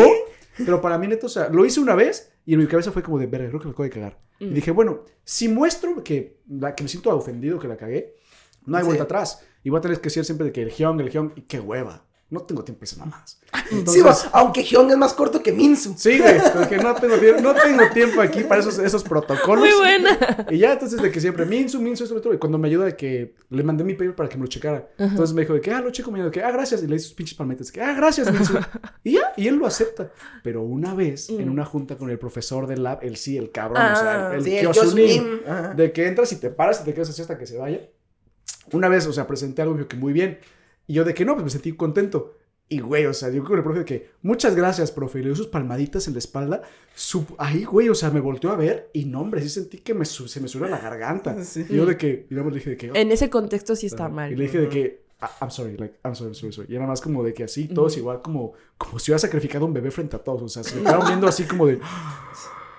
Pero 0.58 0.82
para 0.82 0.98
mí, 0.98 1.08
neto, 1.08 1.28
o 1.28 1.30
sea, 1.30 1.50
lo 1.50 1.65
hice 1.65 1.80
una 1.80 1.96
vez 1.96 2.32
y 2.46 2.54
en 2.56 2.60
mi 2.60 2.67
cabeza 2.67 2.91
fue 2.91 3.02
como 3.04 3.17
de, 3.19 3.28
verga, 3.28 3.48
creo 3.48 3.60
que 3.62 3.67
me 3.67 3.72
acabo 3.72 3.84
de 3.84 3.89
cagar. 3.89 4.19
Y 4.39 4.46
Mm. 4.48 4.54
dije, 4.54 4.72
bueno, 4.72 5.04
si 5.24 5.48
muestro 5.48 6.04
que, 6.04 6.39
la, 6.50 6.76
que 6.76 6.84
me 6.84 6.89
siento 6.89 7.15
ofendido, 7.15 7.58
que 7.60 7.67
la 7.67 7.78
cagué, 7.78 8.15
no 8.65 8.76
hay 8.78 8.84
Sí. 8.84 8.88
vuelta 8.88 9.04
atrás. 9.04 9.43
Y 9.63 9.69
voy 9.69 9.80
a 9.80 9.82
tener 9.82 9.97
que 9.97 10.04
decir 10.04 10.26
siempre 10.26 10.45
de 10.45 10.52
que 10.52 10.62
el 10.62 10.71
Hyung, 10.71 10.99
el 10.99 11.10
Hyung, 11.10 11.32
y 11.36 11.41
qué 11.41 11.60
hueva. 11.60 12.06
No 12.34 12.39
tengo 12.39 12.63
tiempo 12.63 12.80
para 12.80 12.86
esas 12.86 12.97
mamadas. 12.97 13.39
Sí, 13.69 13.76
Entonces, 13.78 14.04
va, 14.04 14.39
aunque 14.39 14.63
Hyun 14.63 14.89
es 14.89 14.97
más 14.97 15.13
corto 15.13 15.43
que 15.43 15.52
Minsu. 15.52 15.93
Sí, 15.95 16.17
güey, 16.17 16.41
porque 16.52 16.78
no 16.78 16.95
tengo, 16.95 17.15
tiempo, 17.17 17.41
no 17.41 17.54
tengo 17.54 17.84
tiempo 17.93 18.21
aquí 18.21 18.43
para 18.43 18.60
esos, 18.60 18.80
esos 18.80 19.04
protocolos. 19.04 19.63
Muy 19.63 19.78
buena. 19.78 20.47
Y 20.49 20.58
ya, 20.58 20.73
entonces, 20.73 20.99
de 20.99 21.12
que 21.12 21.21
siempre, 21.21 21.45
Minsu, 21.45 21.80
Minsu, 21.80 22.06
esto, 22.06 22.15
otro. 22.15 22.34
Y 22.34 22.39
cuando 22.39 22.58
me 22.58 22.69
ayuda 22.69 22.86
de 22.86 22.95
que 22.95 23.36
le 23.49 23.63
mandé 23.63 23.84
mi 23.84 23.93
paper 23.93 24.15
para 24.15 24.30
que 24.30 24.38
me 24.38 24.41
lo 24.41 24.47
checara. 24.47 24.89
Entonces 24.97 25.36
me 25.36 25.41
dijo 25.41 25.54
de 25.54 25.62
que, 25.62 25.71
ah, 25.71 25.82
lo 25.82 25.91
checo, 25.91 26.10
me 26.10 26.17
dijo 26.17 26.32
de 26.32 26.32
que, 26.32 26.41
ah, 26.41 26.49
gracias. 26.49 26.82
Y 26.82 26.88
le 26.88 26.95
hice 26.95 27.06
sus 27.06 27.13
pinches 27.13 27.38
palmetas, 27.38 27.71
que, 27.71 27.82
ah, 27.82 27.93
gracias, 27.93 28.32
Minsu. 28.32 28.56
Y 29.04 29.12
ya, 29.13 29.34
y 29.38 29.47
él 29.47 29.58
lo 29.58 29.67
acepta. 29.67 30.12
Pero 30.43 30.63
una 30.63 30.95
vez, 30.95 31.30
en 31.30 31.49
una 31.49 31.65
junta 31.65 31.97
con 31.97 32.10
el 32.10 32.17
profesor 32.17 32.65
del 32.65 32.82
lab, 32.82 32.97
el 33.04 33.15
sí, 33.17 33.38
el 33.38 33.52
cabrón, 33.52 33.84
o 33.91 33.95
sea, 33.95 34.32
el, 34.34 34.47
el 34.47 34.73
Sí, 34.73 35.21
el 35.45 35.76
de 35.76 35.91
que 35.91 36.08
entras 36.08 36.32
y 36.32 36.38
te 36.38 36.49
paras 36.49 36.82
y 36.82 36.86
te 36.86 36.95
quedas 36.95 37.10
así 37.10 37.21
hasta 37.21 37.38
que 37.38 37.45
se 37.45 37.58
vaya. 37.58 37.80
Una 38.71 38.88
vez, 38.89 39.06
o 39.08 39.13
sea, 39.13 39.28
presenté 39.28 39.62
algo 39.62 39.73
y 39.73 39.78
me 39.78 39.80
dijo 39.82 39.89
que 39.89 39.97
muy 39.97 40.13
bien. 40.13 40.39
Y 40.88 40.93
yo 40.93 41.04
de 41.04 41.13
que 41.13 41.26
no, 41.26 41.34
pues 41.34 41.43
me 41.43 41.49
sentí 41.49 41.73
contento. 41.73 42.38
Y 42.69 42.80
güey, 42.80 43.06
o 43.06 43.13
sea, 43.13 43.30
yo 43.30 43.43
con 43.43 43.58
el 43.58 43.63
profe 43.63 43.80
de 43.80 43.86
que 43.86 44.10
muchas 44.21 44.56
gracias, 44.56 44.91
profe. 44.91 45.19
Y 45.19 45.21
le 45.23 45.28
dio 45.30 45.36
sus 45.36 45.47
palmaditas 45.47 46.08
en 46.08 46.13
la 46.13 46.19
espalda. 46.19 46.62
Su- 46.95 47.26
ahí, 47.38 47.65
güey, 47.65 47.89
o 47.89 47.93
sea, 47.95 48.10
me 48.10 48.19
volteó 48.21 48.52
a 48.52 48.56
ver 48.56 48.89
y 48.93 49.06
no, 49.06 49.21
hombre, 49.21 49.41
sí 49.41 49.49
sentí 49.49 49.78
que 49.80 49.93
me 49.93 50.06
se 50.06 50.39
me 50.39 50.47
subió 50.47 50.67
la 50.67 50.80
garganta. 50.80 51.36
Sí. 51.43 51.65
Y 51.69 51.76
yo 51.76 51.86
de 51.86 51.97
que, 51.97 52.26
digamos, 52.30 52.52
le 52.54 52.60
dije 52.60 52.69
de 52.71 52.78
que. 52.78 52.91
oh, 52.91 52.95
En 52.95 53.12
ese 53.12 53.30
contexto 53.30 53.76
sí 53.76 53.88
está 53.88 54.08
y 54.08 54.12
mal. 54.12 54.36
le 54.36 54.43
dije 54.43 54.60
de 54.62 54.69
que, 54.69 55.04
"Ah, 55.21 55.30
I'm 55.41 55.52
sorry, 55.52 55.78
like, 55.78 55.95
I'm 56.06 56.15
sorry, 56.15 56.30
I'm 56.30 56.36
sorry, 56.36 56.54
sorry. 56.54 56.73
Y 56.73 56.76
era 56.76 56.88
más 56.88 57.02
como 57.02 57.23
de 57.23 57.34
que 57.34 57.43
así, 57.43 57.67
todos 57.67 57.95
igual, 57.97 58.21
como, 58.21 58.54
como 58.78 58.97
si 58.97 59.12
hubiera 59.12 59.19
sacrificado 59.19 59.65
un 59.65 59.73
bebé 59.73 59.91
frente 59.91 60.15
a 60.15 60.19
todos. 60.19 60.41
O 60.41 60.49
sea, 60.49 60.63
se 60.63 60.76
me 60.78 60.84
quedaron 60.84 61.06
viendo 61.08 61.28
así 61.28 61.43
como 61.43 61.67
de 61.67 61.80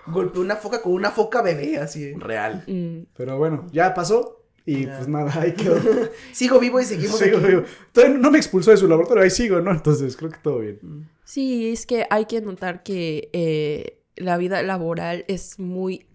Golpeó 0.07 0.43
una 0.43 0.57
foca 0.57 0.83
con 0.83 0.93
una 0.93 1.11
foca 1.11 1.41
bebé, 1.41 1.79
así. 1.79 2.13
real. 2.15 2.65
Mm. 2.67 3.07
Pero 3.17 3.39
bueno, 3.39 3.67
ya 3.73 3.95
pasó. 3.95 4.44
Y 4.67 4.87
pues 4.87 5.09
nada, 5.09 5.31
ahí 5.41 5.53
quedó. 5.53 5.77
Sigo 6.33 6.59
vivo 6.59 6.81
y 6.81 6.85
seguimos 6.85 7.19
Sigo, 7.19 7.37
aquí. 7.39 7.47
sigo. 7.49 7.63
Todavía 7.93 8.17
no 8.19 8.31
me 8.31 8.39
expulsó 8.39 8.71
de 8.71 8.77
su 8.79 8.89
laboratorio, 8.89 9.23
ahí 9.23 9.31
sigo, 9.31 9.61
¿no? 9.61 9.71
Entonces 9.71 10.17
creo 10.17 10.31
que 10.31 10.39
todo 10.43 10.61
bien. 10.61 11.09
Sí, 11.25 11.71
es 11.73 11.85
que 11.87 12.07
hay 12.11 12.25
que 12.25 12.41
notar 12.41 12.83
que 12.83 13.29
eh, 13.35 13.99
la 14.17 14.37
vida 14.39 14.63
laboral 14.63 15.25
es 15.29 15.59
muy, 15.59 16.07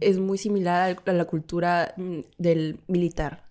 es 0.00 0.18
muy 0.18 0.38
similar 0.38 0.96
a 1.04 1.12
la 1.12 1.24
cultura 1.24 1.94
mm, 1.96 2.20
del 2.38 2.78
militar. 2.86 3.44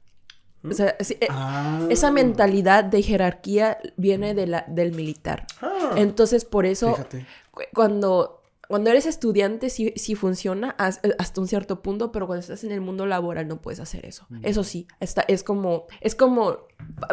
O 0.64 0.74
sea, 0.74 0.96
sí, 1.02 1.16
eh, 1.22 1.28
Ah. 1.30 1.86
esa 1.92 2.10
mentalidad 2.12 2.84
de 2.86 3.02
jerarquía 3.04 3.78
viene 3.98 4.34
de 4.34 4.48
la, 4.48 4.66
del 4.68 4.94
militar. 4.94 5.46
Ah. 5.62 5.92
Entonces, 5.98 6.44
por 6.46 6.66
eso, 6.66 6.92
Fíjate. 6.96 7.26
cuando, 7.74 8.42
cuando 8.68 8.90
eres 8.90 9.06
estudiante 9.06 9.70
sí, 9.70 9.94
sí 9.96 10.16
funciona 10.16 10.72
as- 10.78 11.00
hasta 11.20 11.42
un 11.42 11.48
cierto 11.48 11.82
punto, 11.82 12.12
pero 12.12 12.28
cuando 12.28 12.42
estás 12.42 12.64
en 12.64 12.72
el 12.72 12.82
mundo 12.82 13.06
laboral 13.06 13.48
no 13.48 13.62
puedes 13.62 13.80
hacer 13.80 14.06
eso. 14.06 14.28
Eso 14.44 14.64
sí, 14.64 14.88
está, 15.00 15.24
es 15.28 15.44
como, 15.44 15.86
es 16.02 16.16
como, 16.16 16.58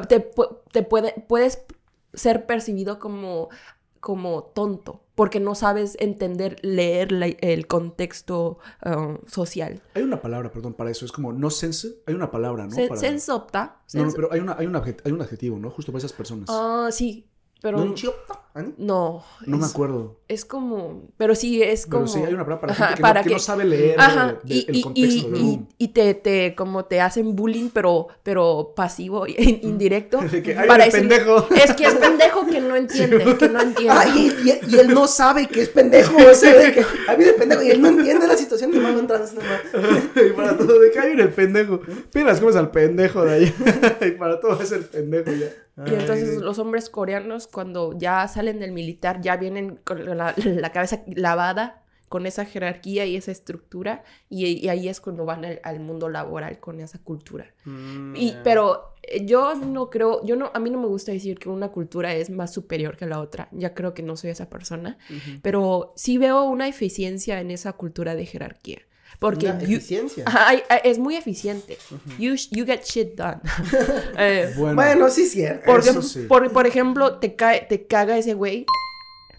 te, 0.08 0.30
te 0.72 0.82
puede, 0.82 1.14
puedes 1.28 1.62
ser 2.14 2.46
percibido 2.46 2.98
como, 2.98 3.48
como 4.00 4.42
tonto, 4.44 5.02
porque 5.14 5.40
no 5.40 5.54
sabes 5.54 5.96
entender, 6.00 6.56
leer 6.62 7.12
la- 7.12 7.26
el 7.26 7.66
contexto 7.66 8.58
um, 8.84 9.18
social. 9.26 9.80
Hay 9.94 10.02
una 10.02 10.20
palabra, 10.20 10.50
perdón, 10.50 10.74
para 10.74 10.90
eso. 10.90 11.04
Es 11.04 11.12
como 11.12 11.32
no 11.32 11.50
sense. 11.50 11.96
Hay 12.06 12.14
una 12.14 12.30
palabra, 12.30 12.64
¿no? 12.64 12.70
Se- 12.70 12.88
Para- 12.88 13.00
Sensopta. 13.00 13.76
No, 13.94 14.06
no, 14.06 14.12
pero 14.12 14.32
hay, 14.32 14.40
una, 14.40 14.56
hay, 14.58 14.66
un 14.66 14.74
hay 14.76 15.12
un 15.12 15.20
adjetivo, 15.22 15.58
¿no? 15.58 15.70
Justo 15.70 15.92
para 15.92 15.98
esas 16.00 16.12
personas. 16.12 16.48
Ah, 16.50 16.88
sí, 16.90 17.28
pero 17.60 17.78
¿No 17.78 17.94
un 18.54 18.74
no. 18.78 19.24
no 19.46 19.56
me 19.56 19.66
acuerdo. 19.66 20.18
Es 20.28 20.44
como, 20.46 21.02
pero 21.18 21.34
sí, 21.34 21.62
es 21.62 21.86
como... 21.86 22.04
Pero 22.04 22.12
sí, 22.12 22.18
hay 22.20 22.32
una 22.34 22.44
palabra 22.44 22.60
para 22.60 22.72
Ajá, 22.72 22.86
gente 22.96 23.02
que, 23.02 23.12
no, 23.14 23.22
que 23.24 23.30
no 23.30 23.38
sabe 23.38 23.64
leer 23.64 24.00
Ajá, 24.00 24.38
de- 24.42 24.54
y, 24.54 24.64
el 24.68 24.76
y- 24.76 24.80
contexto. 24.82 25.28
y- 25.28 25.30
de 25.30 25.38
y- 25.38 25.60
y 25.78 25.88
te, 25.88 26.14
te, 26.14 26.54
como 26.54 26.84
te 26.86 27.00
hacen 27.02 27.36
bullying, 27.36 27.68
pero, 27.72 28.08
pero 28.22 28.72
pasivo, 28.74 29.26
e 29.26 29.34
in- 29.42 29.60
indirecto. 29.62 30.20
De 30.30 30.42
que, 30.42 30.56
"Ay, 30.56 30.68
para 30.68 30.84
decir- 30.86 31.00
pendejo". 31.00 31.46
Es 31.54 31.74
que 31.74 31.84
es 31.84 31.94
pendejo 31.94 32.46
que 32.46 32.60
no 32.60 32.76
entiende, 32.76 33.36
que 33.38 33.48
no 33.48 33.60
entiende. 33.60 33.90
Ah, 33.94 34.06
y, 34.08 34.76
él 34.78 34.88
no 34.94 35.06
sabe 35.06 35.46
que 35.48 35.62
es 35.62 35.68
pendejo. 35.68 36.16
O 36.30 36.34
sea, 36.34 36.54
de 36.56 36.72
que 36.72 36.80
a 37.08 37.16
mí 37.16 37.24
de 37.24 37.32
pendejo. 37.34 37.62
Y 37.62 37.70
él 37.70 37.82
no 37.82 37.88
entiende 37.88 38.26
la 38.26 38.36
situación 38.36 38.70
de 38.70 38.80
mano 38.80 39.06
trans. 39.06 39.34
nomás. 39.34 39.60
y 40.16 40.32
para 40.32 40.56
todo, 40.56 40.78
de 40.78 40.90
que 40.90 40.98
hay 40.98 41.12
el 41.12 41.28
pendejo. 41.32 41.80
Pilas, 42.12 42.38
¿cómo 42.38 42.50
es 42.50 42.56
al 42.56 42.70
pendejo 42.70 43.24
de 43.24 43.32
ahí? 43.34 43.54
y 44.06 44.10
para 44.12 44.40
todo 44.40 44.60
es 44.62 44.72
el 44.72 44.84
pendejo 44.84 45.30
ya. 45.32 45.48
Y 45.86 45.94
entonces 45.94 46.40
los 46.42 46.58
hombres 46.58 46.90
coreanos 46.90 47.46
cuando 47.46 47.96
ya 47.98 48.28
salen 48.28 48.41
del 48.60 48.72
militar 48.72 49.20
ya 49.20 49.36
vienen 49.36 49.78
con 49.84 50.04
la, 50.16 50.34
la 50.36 50.72
cabeza 50.72 51.02
lavada 51.06 51.78
con 52.08 52.26
esa 52.26 52.44
jerarquía 52.44 53.06
y 53.06 53.16
esa 53.16 53.30
estructura 53.32 54.04
y, 54.28 54.44
y 54.46 54.68
ahí 54.68 54.88
es 54.88 55.00
cuando 55.00 55.24
van 55.24 55.46
al, 55.46 55.60
al 55.62 55.80
mundo 55.80 56.10
laboral 56.10 56.60
con 56.60 56.78
esa 56.80 56.98
cultura. 56.98 57.46
Mm, 57.64 58.14
Y, 58.16 58.36
pero 58.44 58.92
eh, 59.02 59.24
yo 59.24 59.54
no 59.54 59.88
creo, 59.88 60.22
yo 60.22 60.36
no, 60.36 60.50
a 60.52 60.58
mí 60.58 60.68
no 60.68 60.78
me 60.78 60.88
gusta 60.88 61.10
decir 61.12 61.38
que 61.38 61.48
una 61.48 61.68
cultura 61.68 62.14
es 62.14 62.28
más 62.28 62.52
superior 62.52 62.98
que 62.98 63.06
la 63.06 63.18
otra. 63.18 63.48
Ya 63.50 63.72
creo 63.72 63.94
que 63.94 64.02
no 64.02 64.16
soy 64.18 64.28
esa 64.28 64.50
persona. 64.50 64.98
Pero 65.40 65.94
sí 65.96 66.18
veo 66.18 66.42
una 66.44 66.68
eficiencia 66.68 67.40
en 67.40 67.50
esa 67.50 67.72
cultura 67.72 68.14
de 68.14 68.26
jerarquía. 68.26 68.82
Porque 69.18 69.46
Una 69.46 69.60
you- 69.60 69.76
eficiencia. 69.76 70.24
Es 70.84 70.98
muy 70.98 71.16
eficiente. 71.16 71.78
you, 72.18 72.34
you 72.50 72.64
get 72.66 72.82
shit 72.84 73.14
done. 73.16 73.38
Eh, 74.18 74.52
Bueno, 74.56 74.74
Bueno, 74.74 75.08
sí, 75.10 75.26
cierto. 75.26 75.64
por, 75.66 75.80
eso 75.80 76.00
ejem- 76.00 76.02
sí. 76.02 76.20
por, 76.28 76.50
por 76.52 76.66
ejemplo, 76.66 77.18
te, 77.18 77.34
cae, 77.36 77.66
te 77.68 77.86
caga 77.86 78.16
ese 78.18 78.34
güey. 78.34 78.66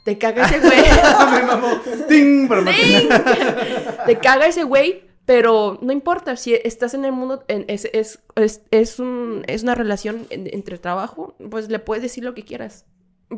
Te 0.04 0.18
caga 0.18 0.46
ese 0.46 0.60
güey. 0.60 0.82
me 1.32 1.42
mamó. 1.44 1.82
Te 4.06 4.18
caga 4.20 4.48
ese 4.48 4.64
güey, 4.64 5.04
pero 5.26 5.80
no 5.82 5.92
importa, 5.94 6.36
si 6.36 6.54
estás 6.54 6.94
en 6.94 7.06
el 7.06 7.12
mundo, 7.14 7.44
en- 7.48 7.66
es, 7.68 7.88
es, 7.94 8.20
es, 8.36 8.62
es 8.72 9.00
un- 9.00 9.44
es 9.48 9.64
una 9.64 9.76
relación 9.76 10.28
en- 10.30 10.50
entre 10.54 10.78
trabajo, 10.78 11.36
pues 11.50 11.70
le 11.70 11.80
puedes 11.80 12.04
decir 12.04 12.24
lo 12.24 12.34
que 12.34 12.44
quieras. 12.44 12.86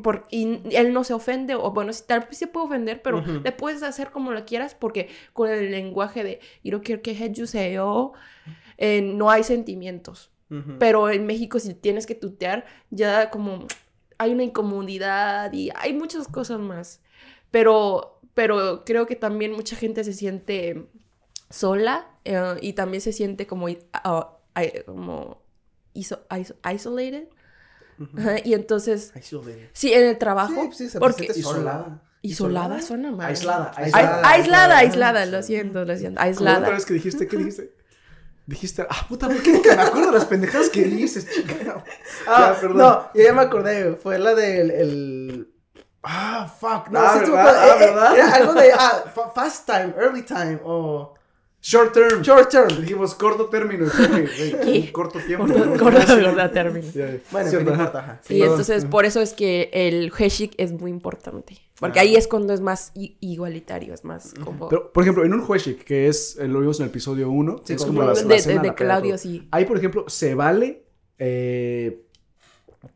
Por, 0.02 0.26
y 0.30 0.60
él 0.76 0.94
no 0.94 1.04
se 1.04 1.14
ofende, 1.14 1.56
o 1.56 1.72
bueno, 1.72 1.94
si 1.94 2.04
tal 2.06 2.22
vez 2.22 2.38
se 2.38 2.48
puede 2.48 2.66
ofender, 2.68 3.02
pero 3.02 3.20
Ujú. 3.20 3.42
le 3.44 3.52
puedes 3.52 3.84
hacer 3.84 4.12
como 4.12 4.32
lo 4.32 4.46
quieras, 4.46 4.76
porque 4.76 5.10
con 5.34 5.50
el 5.50 5.72
lenguaje 5.72 6.24
de 6.24 6.40
yo 6.64 6.72
no 6.78 6.82
quiero 6.82 7.02
que 7.02 7.12
hejuseo, 7.12 8.14
eh, 8.78 9.02
no 9.02 9.30
hay 9.30 9.44
sentimientos. 9.44 10.32
Ujú. 10.50 10.78
Pero 10.80 11.10
en 11.10 11.26
México, 11.26 11.60
si 11.60 11.74
tienes 11.74 12.06
que 12.06 12.16
tutear, 12.16 12.66
ya 12.90 13.30
como 13.30 13.66
hay 14.18 14.32
una 14.32 14.44
incomodidad 14.44 15.52
y 15.54 15.70
hay 15.76 15.94
muchas 15.94 16.28
cosas 16.28 16.60
más. 16.60 17.02
Pero, 17.52 18.20
pero 18.34 18.84
creo 18.86 19.06
que 19.06 19.16
también 19.16 19.52
mucha 19.54 19.76
gente 19.76 20.04
se 20.04 20.14
siente 20.14 20.88
sola 21.50 22.08
eh, 22.26 22.56
y 22.62 22.74
también 22.74 23.02
se 23.02 23.14
siente 23.14 23.48
como, 23.48 23.68
ah, 23.94 24.38
como 24.86 25.42
iso- 25.94 26.26
iso- 26.30 26.56
isolated. 26.74 27.28
Y 28.44 28.54
entonces, 28.54 29.12
Ay, 29.16 29.22
sí, 29.74 29.94
en 29.94 30.04
el 30.06 30.18
trabajo, 30.18 30.70
Sí, 30.72 30.86
sí, 30.86 30.90
se 30.90 31.00
porque. 31.00 31.28
Isolada. 31.36 32.02
isolada 32.22 32.82
suena 32.82 33.12
mal. 33.12 33.28
Aislada. 33.28 33.72
Ai- 33.76 33.86
Aislada. 33.86 34.08
aislada, 34.08 34.30
aislada. 34.32 34.78
aislada, 34.80 35.26
lo 35.28 35.44
siento, 35.44 35.86
lo 35.86 35.96
siento, 35.96 36.20
Como 36.20 36.26
la 36.26 36.32
otra 36.32 36.54
aislada. 36.56 36.70
vez 36.72 36.86
que 36.86 36.94
dijiste, 36.96 37.28
¿qué 37.28 37.38
dijiste? 37.38 37.74
Dijiste, 38.48 38.86
ah, 38.88 39.06
puta, 39.10 39.28
¿por 39.28 39.42
qué 39.42 39.60
me 39.76 39.82
acuerdo 39.82 40.12
de 40.12 40.18
las 40.20 40.26
pendejadas 40.26 40.70
que 40.70 40.84
dices, 40.84 41.28
chica? 41.34 41.56
Ah, 42.28 42.52
Ya, 42.54 42.62
perdón. 42.62 42.78
no, 42.78 43.10
yo 43.16 43.24
ya 43.24 43.34
me 43.34 43.42
acordé. 43.42 43.96
Fue 43.96 44.20
la 44.20 44.36
del. 44.36 44.70
El... 44.72 45.52
Ah, 46.04 46.48
fuck. 46.60 46.90
No, 46.90 47.00
Ah, 47.00 47.18
¿verdad? 47.18 47.48
Ah, 47.72 47.76
¿verdad? 47.80 48.16
Era 48.16 48.36
algo 48.36 48.54
de. 48.54 48.72
Ah, 48.72 49.04
fa- 49.16 49.32
fast 49.32 49.66
time, 49.66 49.96
early 49.98 50.22
time. 50.22 50.60
O. 50.64 51.15
Short 51.68 51.94
term. 51.94 52.22
Short 52.22 52.50
term. 52.52 52.68
Dijimos 52.82 53.16
corto 53.16 53.48
término. 53.48 53.88
sí, 53.90 54.54
¿Qué? 54.64 54.92
Corto 54.94 55.18
tiempo. 55.20 55.48
Corto- 55.48 55.66
¿no? 55.66 55.78
corto- 55.80 56.00
Sí. 56.16 56.24
corto 56.24 56.52
término. 56.52 56.88
Bueno, 57.32 57.50
Sí, 57.50 57.56
no 57.56 57.62
ajá. 57.62 57.72
importa, 57.72 58.00
ajá. 58.00 58.22
Y 58.30 58.40
Perdón. 58.40 58.50
entonces 58.52 58.86
por 58.86 59.06
eso 59.06 59.20
es 59.20 59.34
que 59.34 59.72
el 59.74 60.12
Heshik 60.16 60.54
es 60.58 60.74
muy 60.74 60.92
importante. 60.92 61.58
Porque 61.80 61.98
Ah. 61.98 62.04
ahí 62.04 62.16
es 62.16 62.28
cuando 62.28 62.54
es 62.54 62.62
más 62.62 62.92
igualitario, 63.20 63.96
es 63.96 64.06
más 64.06 64.34
como... 64.44 64.70
Pero, 64.70 64.94
por 64.94 65.04
ejemplo, 65.04 65.26
en 65.26 65.34
un 65.34 65.44
Hueshik, 65.46 65.84
que 65.84 66.08
es, 66.08 66.38
eh, 66.40 66.48
lo 66.48 66.60
vimos 66.60 66.80
en 66.80 66.84
el 66.86 66.90
episodio 66.92 67.30
1, 67.32 67.64
Sí, 67.66 67.74
es 67.74 67.84
como 67.84 68.04
la, 68.04 68.14
de, 68.14 68.22
la 68.22 68.28
de- 68.28 68.40
cena, 68.40 68.62
de 68.62 68.74
Claudio, 68.76 69.18
sí. 69.18 69.48
Ahí, 69.52 69.66
por 69.66 69.78
ejemplo, 69.78 70.06
se 70.08 70.36
vale, 70.36 70.84
eh, 71.18 72.05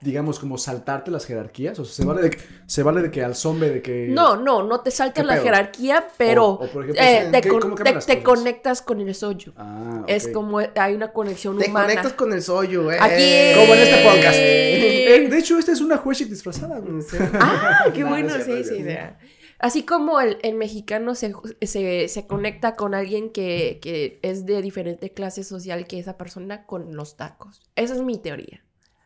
digamos, 0.01 0.39
como 0.39 0.57
saltarte 0.57 1.11
las 1.11 1.25
jerarquías. 1.25 1.77
O 1.79 1.85
sea, 1.85 1.93
se 1.93 2.05
vale 2.05 2.21
de 2.21 2.29
que, 2.31 2.37
se 2.65 2.83
vale 2.83 3.01
de 3.01 3.11
que 3.11 3.23
al 3.23 3.35
zombie, 3.35 3.69
de 3.69 3.81
que. 3.81 4.07
No, 4.09 4.35
no, 4.35 4.63
no 4.63 4.81
te 4.81 4.91
saltas 4.91 5.23
¿Qué 5.23 5.27
la 5.27 5.37
jerarquía, 5.41 6.07
pero 6.17 6.45
O- 6.45 6.53
o, 6.65 6.67
por 6.71 6.83
ejemplo, 6.83 7.03
eh, 7.03 7.29
te, 7.31 7.41
¿qué- 7.41 7.49
con- 7.49 7.61
cómo 7.61 7.75
te- 7.75 7.93
te 7.93 8.23
conectas 8.23 8.81
con 8.81 8.99
el 9.01 9.13
soyu. 9.15 9.53
Ah, 9.57 10.03
Es 10.07 10.25
ok. 10.27 10.31
como 10.33 10.59
hay 10.59 10.93
una 10.93 11.11
conexión 11.11 11.57
Te 11.57 11.69
humana. 11.69 11.87
conectas 11.87 12.13
con 12.13 12.33
el 12.33 12.41
soyo, 12.41 12.91
eh. 12.91 12.97
Aquí. 12.99 13.59
Como 13.59 13.73
en 13.75 13.79
este 13.81 14.03
podcast. 14.03 14.39
Eh, 15.09 15.27
de 15.27 15.37
hecho, 15.39 15.57
esta 15.57 15.71
es 15.71 15.81
una 15.81 15.95
Hueshik 15.97 16.29
disfrazada. 16.29 16.79
Sí. 17.01 17.17
Ah, 17.33 17.85
qué 17.93 18.01
No, 18.03 18.09
bueno, 18.09 18.29
no 18.29 18.35
es 18.35 18.45
sí, 18.45 18.63
sí. 18.63 18.75
es 18.81 18.87
sí. 18.87 19.27
Así 19.57 19.83
como 19.83 20.21
el, 20.21 20.37
el 20.43 20.53
mexicano 20.55 21.15
se, 21.15 21.33
se, 21.63 22.07
se 22.07 22.27
conecta 22.27 22.75
con 22.75 22.93
alguien 22.93 23.29
que, 23.31 23.79
que 23.81 24.19
es 24.21 24.45
de 24.45 24.61
diferente 24.61 25.11
clase 25.11 25.43
social 25.43 25.85
que 25.87 25.99
esa 25.99 26.15
persona 26.15 26.65
con 26.65 26.95
los 26.95 27.17
tacos. 27.17 27.61
Esa 27.75 27.95
es 27.95 28.01
mi 28.01 28.17
teoría. 28.17 28.63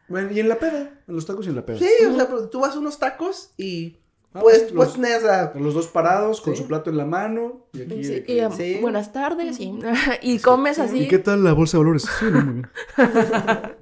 Bueno, 0.08 0.32
y 0.32 0.39
en 0.39 0.50
la 0.50 0.60
peda, 0.60 1.02
en 1.08 1.16
los 1.16 1.26
tacos 1.26 1.46
y 1.46 1.50
en 1.50 1.56
la 1.56 1.66
peda. 1.66 1.80
Sí, 1.80 1.88
o 2.10 2.16
sea, 2.16 2.28
pero 2.28 2.50
tú 2.50 2.60
vas 2.60 2.76
a 2.76 2.80
unos 2.80 3.00
tacos 3.00 3.52
y 3.58 3.98
Ah, 4.36 4.39
puedes, 4.42 4.63
pues, 4.63 4.74
puedes 4.74 4.98
los- 4.98 5.02
tener, 5.02 5.18
o 5.18 5.22
sea, 5.22 5.54
Los 5.56 5.74
dos 5.76 5.88
parados, 5.88 6.42
con 6.42 6.56
Sí. 6.56 6.62
su 6.63 6.68
plato 6.68 6.89
en 6.89 6.98
la 6.98 7.06
mano. 7.06 7.68
Y 7.74 7.84
aquí. 7.84 8.04
Sí, 8.04 8.24
y, 8.28 8.39
Sí. 8.56 8.80
Buenas 8.82 9.13
tardes. 9.13 9.60
Y, 9.60 9.78
y 10.24 10.39
comes 10.39 10.80
así. 10.80 11.02
¿Y 11.04 11.08
qué 11.08 11.20
tal 11.20 11.44
la 11.44 11.54
bolsa 11.54 11.78
de 11.78 11.84
valores? 11.84 12.04
Sí, 12.20 12.26
muy 12.26 12.42
bien. 12.42 12.68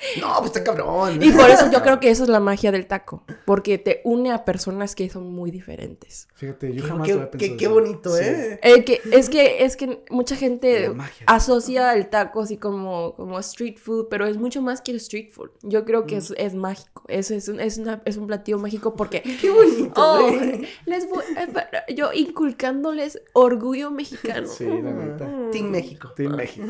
no, 0.20 0.34
pues 0.38 0.46
está 0.46 0.64
cabrón. 0.64 1.22
Y 1.22 1.30
por 1.32 1.48
eso 1.50 1.70
yo 1.70 1.82
creo 1.82 2.00
que 2.00 2.10
eso 2.10 2.22
es 2.24 2.28
la 2.28 2.40
magia 2.40 2.70
del 2.72 2.86
taco. 2.86 3.24
Porque 3.44 3.78
te 3.78 4.00
une 4.04 4.30
a 4.32 4.44
personas 4.44 4.94
que 4.94 5.08
son 5.10 5.32
muy 5.32 5.50
diferentes. 5.50 6.28
Fíjate, 6.34 6.72
yo 6.74 6.82
Qué- 6.82 6.88
jamás 6.88 7.06
qué, 7.06 7.14
lo 7.14 7.20
había 7.20 7.30
qué- 7.32 7.38
pensado. 7.38 7.58
qué 7.58 7.64
así. 7.66 7.74
bonito, 7.74 8.16
Sí. 8.16 8.24
¿eh? 8.24 8.60
Eh, 8.62 8.84
que, 8.84 9.00
es 9.12 9.28
que 9.28 9.64
es 9.64 9.76
que 9.76 10.04
mucha 10.10 10.36
gente 10.36 10.92
asocia 11.26 11.94
el 11.94 12.08
taco 12.08 12.40
así 12.42 12.56
como, 12.56 13.14
como 13.16 13.38
street 13.40 13.76
food, 13.78 14.08
pero 14.08 14.26
es 14.26 14.36
mucho 14.36 14.62
más 14.62 14.80
que 14.80 14.92
street 14.96 15.30
food. 15.30 15.50
Yo 15.62 15.84
creo 15.84 16.06
que 16.06 16.16
es, 16.16 16.32
es 16.36 16.54
mágico. 16.54 17.02
Es, 17.08 17.30
es, 17.30 17.48
un, 17.48 17.60
es, 17.60 17.78
una- 17.78 18.02
es 18.04 18.16
un 18.16 18.26
platillo 18.26 18.58
mágico 18.58 18.94
porque 18.94 19.22
Qué 19.40 19.50
bonito, 19.50 19.92
Oh, 19.96 20.30
les 20.86 21.08
voy, 21.08 21.24
eh, 21.36 21.46
para- 21.52 21.86
yo 21.88 22.12
inculcándoles 22.12 23.20
orgullo 23.32 23.90
mexicano. 23.90 24.46
Sí, 24.48 24.64
la 24.64 24.92
neta. 24.92 25.28
Team 25.50 25.70
México. 25.70 26.12
Team 26.16 26.36
México. 26.36 26.66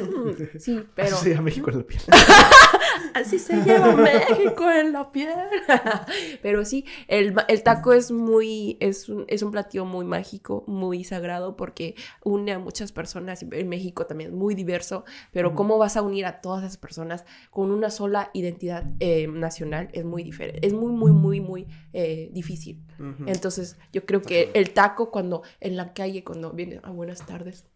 Sí, 0.59 0.85
pero 0.95 1.17
Así 1.17 1.25
se 1.25 1.31
llama 1.31 1.43
México 1.43 1.71
en 1.71 1.79
la 1.79 1.85
piel. 1.85 2.01
así 3.21 3.39
se 3.39 3.57
lleva 3.63 3.95
México 3.97 4.71
en 4.71 4.93
la 4.93 5.11
piel. 5.13 5.29
pero 6.43 6.65
sí, 6.65 6.85
el, 7.07 7.35
el 7.49 7.63
taco 7.63 7.93
es 7.93 8.11
muy, 8.11 8.77
es 8.81 9.09
un, 9.09 9.25
es 9.29 9.43
un 9.43 9.51
platillo 9.51 9.85
muy 9.85 10.05
mágico, 10.05 10.65
muy 10.67 11.05
sagrado 11.05 11.57
porque 11.57 11.95
une 12.25 12.53
a 12.53 12.59
muchas 12.59 12.93
personas. 12.93 13.43
En 13.43 13.69
México 13.69 14.07
también 14.07 14.31
es 14.31 14.37
muy 14.37 14.55
diverso, 14.55 15.05
pero 15.33 15.55
cómo 15.55 15.79
vas 15.79 15.97
a 15.97 16.03
unir 16.03 16.27
a 16.27 16.41
todas 16.41 16.63
esas 16.65 16.77
personas 16.77 17.25
con 17.51 17.71
una 17.71 17.91
sola 17.91 18.31
identidad 18.33 18.85
eh, 19.01 19.27
nacional 19.29 19.89
es 19.93 20.05
muy 20.05 20.23
diferente. 20.23 20.67
Es 20.67 20.73
muy, 20.73 20.93
muy, 20.93 21.13
muy, 21.13 21.41
muy 21.41 21.67
eh, 21.93 22.31
difícil. 22.33 22.83
Entonces, 23.27 23.77
yo 23.93 24.05
creo 24.05 24.23
que 24.23 24.51
el 24.55 24.71
taco 24.71 25.11
cuando 25.11 25.43
en 25.61 25.77
la 25.77 25.93
calle, 25.93 26.25
cuando 26.25 26.51
viene, 26.53 26.81
ah, 26.83 26.91
buenas 26.91 27.25
tardes, 27.27 27.67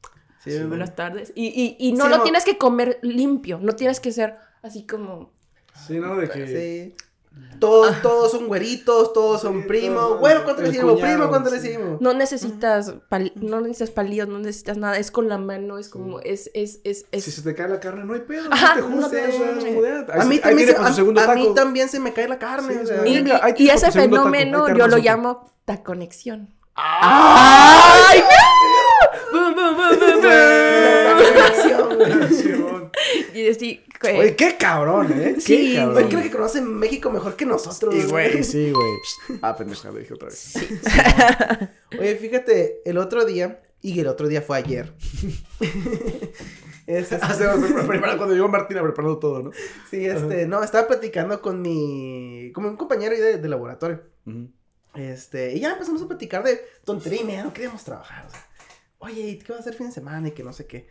Sí, 0.44 0.58
buenas 0.64 0.96
tardes, 0.96 1.32
y, 1.36 1.46
y, 1.46 1.76
y 1.78 1.92
no 1.92 2.06
Sí, 2.06 2.10
lo 2.10 2.16
no. 2.16 2.22
tienes 2.24 2.44
que 2.44 2.58
comer 2.58 2.98
limpio, 3.02 3.60
no 3.62 3.76
tienes 3.76 4.00
que 4.00 4.10
ser 4.10 4.34
así 4.62 4.86
como... 4.86 5.32
Sí, 5.86 5.98
¿no? 5.98 6.16
De 6.16 6.28
que. 6.28 6.46
Sí. 6.46 7.04
Todos, 7.58 8.02
todos 8.02 8.30
son 8.32 8.46
güeritos, 8.46 9.12
todos 9.12 9.40
son 9.40 9.66
primos. 9.66 10.20
Bueno, 10.20 10.44
¿cuánto 10.44 10.62
le 10.62 10.68
decimos? 10.68 10.94
cuñado, 10.94 11.14
Primo, 11.14 11.28
¿cuánto 11.30 11.50
le 11.50 11.60
sí. 11.60 11.68
decimos? 11.68 12.00
No 12.00 12.12
necesitas, 12.12 12.94
pal- 13.08 13.32
no 13.36 13.60
necesitas 13.60 13.90
palillos, 13.90 14.28
no 14.28 14.38
necesitas 14.38 14.76
nada, 14.76 14.98
es 14.98 15.10
con 15.10 15.28
la 15.28 15.38
mano, 15.38 15.78
es 15.78 15.88
como, 15.88 16.20
es, 16.20 16.50
es, 16.54 16.80
es, 16.84 17.06
es... 17.10 17.24
Si 17.24 17.30
se 17.30 17.40
te 17.42 17.54
cae 17.54 17.68
la 17.68 17.80
carne, 17.80 18.04
no 18.04 18.14
hay 18.14 18.20
pedo. 18.20 18.48
Ajá, 18.50 18.76
no 18.80 19.08
te 19.08 19.28
no 19.28 19.34
ah, 20.12 20.22
A 20.22 20.24
mí, 20.26 20.40
también 20.40 20.68
se, 20.68 20.74
con 20.74 20.86
su 20.86 20.92
a, 20.92 20.94
segundo 20.94 21.20
a 21.22 21.34
mí 21.34 21.42
taco. 21.44 21.54
también 21.54 21.88
se 21.88 22.00
me 22.00 22.12
cae 22.12 22.28
la 22.28 22.38
carne. 22.38 22.74
Sí, 22.74 22.80
o 22.80 22.82
sí. 22.82 23.24
sea. 23.26 23.54
Y, 23.56 23.70
ese 23.70 23.92
fenómeno 23.92 24.66
te 24.66 24.76
yo 24.76 24.88
lo 24.88 24.98
llamo 24.98 25.50
taconexión. 25.64 26.52
¡Ay! 26.74 28.22
Bum, 29.32 29.54
güey. 33.32 33.46
Y 33.46 33.48
así, 33.50 33.84
que- 34.00 34.18
Oye, 34.18 34.36
qué 34.36 34.56
cabrón, 34.56 35.12
¿eh? 35.12 35.32
Qué 35.34 35.40
Sí, 35.40 35.74
cabrón. 35.76 35.94
Güey, 35.94 36.08
creo 36.08 36.22
que 36.22 36.30
conocen 36.30 36.66
México 36.66 37.10
mejor 37.10 37.36
que 37.36 37.46
nosotros. 37.46 37.94
Sí, 37.94 38.02
güey, 38.08 38.42
sí, 38.44 38.70
güey. 38.72 39.38
Ah, 39.42 39.56
pendeja, 39.56 39.90
lo 39.90 39.98
dije 39.98 40.14
otra 40.14 40.28
vez. 40.28 40.54
Oye, 41.98 42.16
fíjate, 42.16 42.80
el 42.84 42.98
otro 42.98 43.24
día, 43.24 43.60
y 43.80 43.98
el 44.00 44.06
otro 44.06 44.28
día 44.28 44.42
fue 44.42 44.58
ayer. 44.58 44.92
Es- 46.86 47.12
es- 47.12 47.22
Hace- 47.22 47.44
preparando- 47.46 48.16
Cuando 48.18 48.34
llegó 48.34 48.48
Martina 48.48 48.82
preparando 48.82 49.18
todo, 49.18 49.40
¿no? 49.42 49.50
sí, 49.88 50.04
este, 50.04 50.46
no, 50.46 50.62
estaba 50.64 50.88
platicando 50.88 51.40
con 51.40 51.62
mi, 51.62 52.50
con 52.52 52.64
un 52.64 52.76
compañero 52.76 53.14
de, 53.14 53.38
de 53.38 53.48
laboratorio. 53.48 54.02
Este, 54.94 55.52
y 55.54 55.60
ya 55.60 55.72
empezamos 55.72 56.02
a 56.02 56.08
platicar 56.08 56.42
de 56.42 56.60
tontería 56.84 57.20
y 57.20 57.24
media, 57.24 57.44
no 57.44 57.52
queríamos 57.52 57.84
trabajar. 57.84 58.26
O 58.26 58.30
sea, 58.30 58.46
Oye, 58.98 59.20
¿y 59.22 59.38
qué 59.38 59.52
vas 59.52 59.58
a 59.58 59.60
hacer 59.62 59.74
fin 59.74 59.86
de 59.88 59.92
semana? 59.92 60.28
Y 60.28 60.32
que 60.32 60.42
no 60.44 60.52
sé 60.52 60.66
qué. 60.66 60.86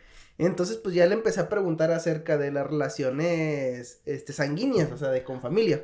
Entonces, 0.45 0.77
pues 0.77 0.95
ya 0.95 1.06
le 1.06 1.13
empecé 1.13 1.39
a 1.39 1.49
preguntar 1.49 1.91
acerca 1.91 2.38
de 2.38 2.51
las 2.51 2.65
relaciones 2.67 4.01
este, 4.06 4.34
sanguíneas, 4.34 4.91
o 4.91 4.97
sea, 4.97 5.10
de 5.10 5.23
con 5.23 5.41
familia. 5.41 5.84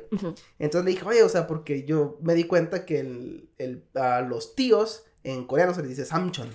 Entonces 0.58 0.84
le 0.84 0.90
dije, 0.92 1.04
oye, 1.06 1.22
o 1.22 1.28
sea, 1.28 1.46
porque 1.46 1.84
yo 1.84 2.18
me 2.22 2.34
di 2.34 2.44
cuenta 2.44 2.84
que 2.84 3.00
el, 3.00 3.48
el- 3.58 3.84
a 3.94 4.20
los 4.20 4.54
tíos 4.54 5.04
en 5.24 5.46
coreano 5.46 5.74
se 5.74 5.80
les 5.82 5.90
dice 5.90 6.04
samchon 6.04 6.48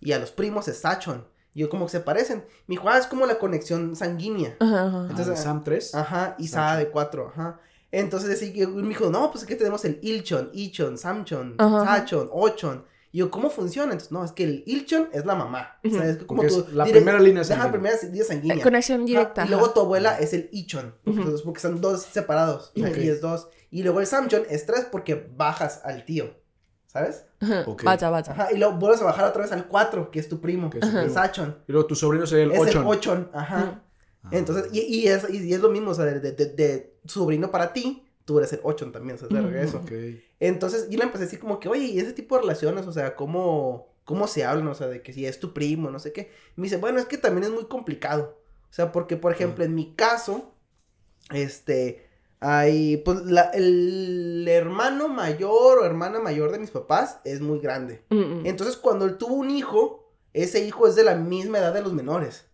y 0.00 0.12
a 0.12 0.18
los 0.18 0.30
primos 0.30 0.68
es 0.68 0.78
sachon. 0.78 1.26
Y 1.54 1.60
yo, 1.60 1.70
como 1.70 1.86
que 1.86 1.92
se 1.92 2.00
parecen. 2.00 2.44
Me 2.68 2.74
dijo, 2.74 2.88
ah, 2.88 2.98
es 2.98 3.06
como 3.06 3.26
la 3.26 3.38
conexión 3.38 3.96
sanguínea. 3.96 4.56
Ajá, 4.60 4.86
ajá. 4.86 4.98
Entonces, 5.02 5.18
Entonces, 5.26 5.40
Sam 5.44 5.64
3. 5.64 5.94
Ajá, 5.94 6.36
y 6.38 6.46
Sa 6.48 6.76
de 6.76 6.88
cuatro, 6.90 7.28
ajá. 7.28 7.60
Entonces 7.90 8.30
así 8.36 8.52
que 8.52 8.66
me 8.66 8.86
dijo, 8.88 9.08
no, 9.10 9.30
pues 9.32 9.44
aquí 9.44 9.54
tenemos 9.54 9.84
el 9.86 9.98
Ilchon, 10.02 10.50
Ichon, 10.52 10.98
Samchon, 10.98 11.54
Ajá. 11.58 11.84
Sachon, 11.84 12.28
Ochon. 12.30 12.84
Y 13.10 13.18
yo, 13.18 13.30
¿cómo 13.30 13.48
funciona? 13.50 13.92
Entonces, 13.92 14.12
no, 14.12 14.22
es 14.24 14.32
que 14.32 14.44
el 14.44 14.62
Ilchon 14.66 15.08
es 15.12 15.24
la 15.24 15.34
mamá. 15.34 15.78
O 15.84 15.88
sea, 15.90 16.04
es 16.06 16.18
como 16.24 16.42
Porque 16.42 16.54
tu 16.54 16.60
es 16.60 16.72
la 16.74 16.84
direct- 16.84 16.92
primera 16.92 17.18
línea 17.20 17.40
Ajá, 17.42 17.48
sanguínea. 17.54 17.72
primera 17.72 17.96
línea 18.02 18.24
sanguínea. 18.24 18.56
Eh, 18.56 18.60
Conexión 18.62 18.98
Ajá, 19.00 19.06
directa. 19.06 19.44
Y 19.46 19.48
luego 19.48 19.64
ajá. 19.66 19.74
tu 19.74 19.80
abuela 19.80 20.18
es 20.18 20.32
el 20.34 20.48
Ichon. 20.52 20.94
Ujú. 21.06 21.16
Entonces, 21.18 21.42
porque 21.42 21.60
son 21.60 21.80
dos 21.80 22.02
separados. 22.02 22.72
Ok. 22.78 22.96
Y 22.98 23.08
es 23.08 23.20
dos. 23.20 23.48
Y 23.70 23.82
luego 23.82 24.00
el 24.00 24.06
Samchon 24.06 24.42
es 24.50 24.66
tres 24.66 24.86
porque 24.90 25.14
bajas 25.36 25.80
al 25.84 26.04
tío. 26.04 26.34
¿Sabes? 26.86 27.24
Ajá. 27.40 27.64
Ok. 27.66 27.82
Vaya, 27.84 28.08
vaya. 28.10 28.32
Ajá. 28.32 28.52
Y 28.52 28.56
luego 28.58 28.74
vuelves 28.78 29.00
a 29.02 29.04
bajar 29.04 29.26
otra 29.26 29.42
vez 29.42 29.52
al 29.52 29.66
cuatro, 29.68 30.10
que 30.10 30.18
es 30.20 30.28
tu 30.28 30.40
primo. 30.40 30.68
Que 30.70 30.78
es 30.78 30.84
el. 30.94 31.10
Sachon. 31.10 31.58
Y 31.66 31.72
luego 31.72 31.86
tu 31.86 31.94
sobrino 31.94 32.26
sería 32.26 32.44
el 32.44 32.52
es 32.52 32.60
8. 32.60 32.80
el 32.80 32.86
Ochon. 32.86 33.30
Ajá. 33.32 33.82
Entonces, 34.30 34.66
y, 34.72 34.80
y 34.80 35.08
es, 35.08 35.28
y 35.30 35.52
es 35.54 35.60
lo 35.60 35.70
mismo, 35.70 35.90
o 35.92 35.94
sea, 35.94 36.04
de, 36.04 36.20
de, 36.20 36.32
de 36.32 36.98
sobrino 37.06 37.50
para 37.50 37.72
ti, 37.72 38.06
tú 38.26 38.38
eres 38.38 38.52
el 38.52 38.60
Ochon 38.62 38.92
también, 38.92 39.16
o 39.16 39.18
sea, 39.18 39.28
de 39.28 39.40
regreso. 39.40 39.78
Ok. 39.78 39.90
Entonces, 40.40 40.88
yo 40.90 40.98
le 40.98 41.04
empecé 41.04 41.24
a 41.24 41.26
decir 41.26 41.40
como 41.40 41.58
que, 41.60 41.68
oye, 41.68 41.84
y 41.84 41.98
ese 41.98 42.12
tipo 42.12 42.34
de 42.36 42.42
relaciones, 42.42 42.86
o 42.86 42.92
sea, 42.92 43.16
¿cómo, 43.16 43.88
cómo 44.04 44.26
se 44.28 44.44
hablan? 44.44 44.68
O 44.68 44.74
sea, 44.74 44.86
de 44.86 45.02
que 45.02 45.12
si 45.12 45.26
es 45.26 45.40
tu 45.40 45.52
primo, 45.52 45.90
no 45.90 45.98
sé 45.98 46.12
qué. 46.12 46.30
Me 46.56 46.64
dice, 46.64 46.76
bueno, 46.76 46.98
es 46.98 47.06
que 47.06 47.18
también 47.18 47.44
es 47.44 47.50
muy 47.50 47.64
complicado. 47.66 48.38
O 48.70 48.72
sea, 48.72 48.92
porque, 48.92 49.16
por 49.16 49.32
ejemplo, 49.32 49.64
en 49.64 49.74
mi 49.74 49.94
caso, 49.94 50.52
este, 51.32 52.06
hay, 52.40 52.98
pues, 52.98 53.22
la- 53.24 53.50
el 53.52 54.46
hermano 54.48 55.08
mayor 55.08 55.78
o 55.78 55.84
hermana 55.84 56.20
mayor 56.20 56.52
de 56.52 56.58
mis 56.58 56.70
papás 56.70 57.18
es 57.24 57.40
muy 57.40 57.58
grande. 57.60 58.02
Mm, 58.10 58.16
mm. 58.42 58.46
Entonces, 58.46 58.76
cuando 58.76 59.04
él 59.06 59.18
tuvo 59.18 59.34
un 59.34 59.50
hijo, 59.50 60.12
ese 60.32 60.64
hijo 60.64 60.86
es 60.86 60.94
de 60.94 61.04
la 61.04 61.14
misma 61.16 61.58
edad 61.58 61.72
de 61.74 61.82
los 61.82 61.92
menores. 61.92 62.44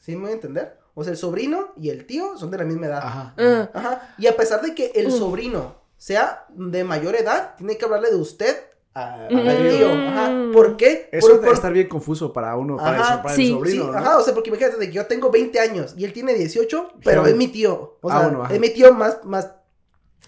¿Sí 0.00 0.14
me 0.16 0.22
voy 0.22 0.30
a 0.30 0.34
entender? 0.34 0.78
O 0.94 1.04
sea, 1.04 1.10
el 1.12 1.18
sobrino 1.18 1.72
y 1.76 1.90
el 1.90 2.06
tío 2.06 2.38
son 2.38 2.50
de 2.50 2.58
la 2.58 2.64
misma 2.64 2.86
edad. 2.86 3.02
Ajá. 3.04 3.34
Ah, 3.36 3.70
Ajá. 3.74 4.14
Y 4.18 4.26
a 4.26 4.36
pesar 4.36 4.62
de 4.62 4.74
que 4.74 4.92
el 4.94 5.08
Mm. 5.08 5.18
sobrino 5.18 5.74
sea 5.96 6.46
de 6.50 6.84
mayor 6.84 7.14
edad, 7.16 7.54
tiene 7.56 7.76
que 7.78 7.84
hablarle 7.84 8.10
de 8.10 8.16
usted 8.16 8.56
a- 8.94 9.28
Mm. 9.30 9.36
al 9.48 9.68
tío. 9.68 9.92
Ajá. 9.92 10.32
¿Por 10.52 10.76
qué? 10.76 11.08
Eso 11.12 11.26
Por- 11.28 11.36
debe 11.36 11.46
por- 11.46 11.54
estar 11.54 11.72
bien 11.72 11.88
confuso 11.88 12.32
para 12.32 12.56
uno, 12.56 12.76
para, 12.76 12.98
Ajá, 13.00 13.14
eso, 13.14 13.22
para 13.22 13.34
sí, 13.34 13.46
el 13.48 13.52
sobrino, 13.54 13.84
Sí, 13.84 13.90
¿no? 13.90 13.98
ajá, 13.98 14.18
o 14.18 14.22
sea, 14.22 14.32
porque 14.34 14.48
imagínate 14.50 14.76
de 14.78 14.86
que 14.86 14.92
yo 14.92 15.06
tengo 15.06 15.30
20 15.30 15.60
años 15.60 15.94
y 15.96 16.04
él 16.04 16.12
tiene 16.12 16.32
18, 16.34 16.92
pero 17.04 17.26
es 17.26 17.36
mi 17.36 17.48
tío. 17.48 17.98
O 18.00 18.10
Ah, 18.10 18.20
sea, 18.20 18.28
bueno, 18.28 18.48
es 18.50 18.58
mi 18.60 18.70
tío 18.70 18.92
más, 18.94 19.22
más, 19.24 19.50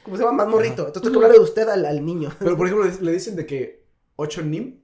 ¿cómo 0.03 0.17
se 0.17 0.23
llama? 0.23 0.45
Más 0.45 0.49
morrito. 0.49 0.87
Entonces 0.87 1.03
tengo 1.03 1.13
que 1.21 1.25
hablarle 1.27 1.39
de 1.39 1.45
usted 1.45 1.69
al, 1.69 1.85
al 1.87 2.05
niño. 2.05 2.31
Pero, 2.39 2.57
por 2.57 2.67
ejemplo, 2.69 2.87
le- 3.01 3.13
dicen 3.13 3.37
de 3.37 3.47
que 3.47 3.85
8 4.17 4.43
nim. 4.43 4.81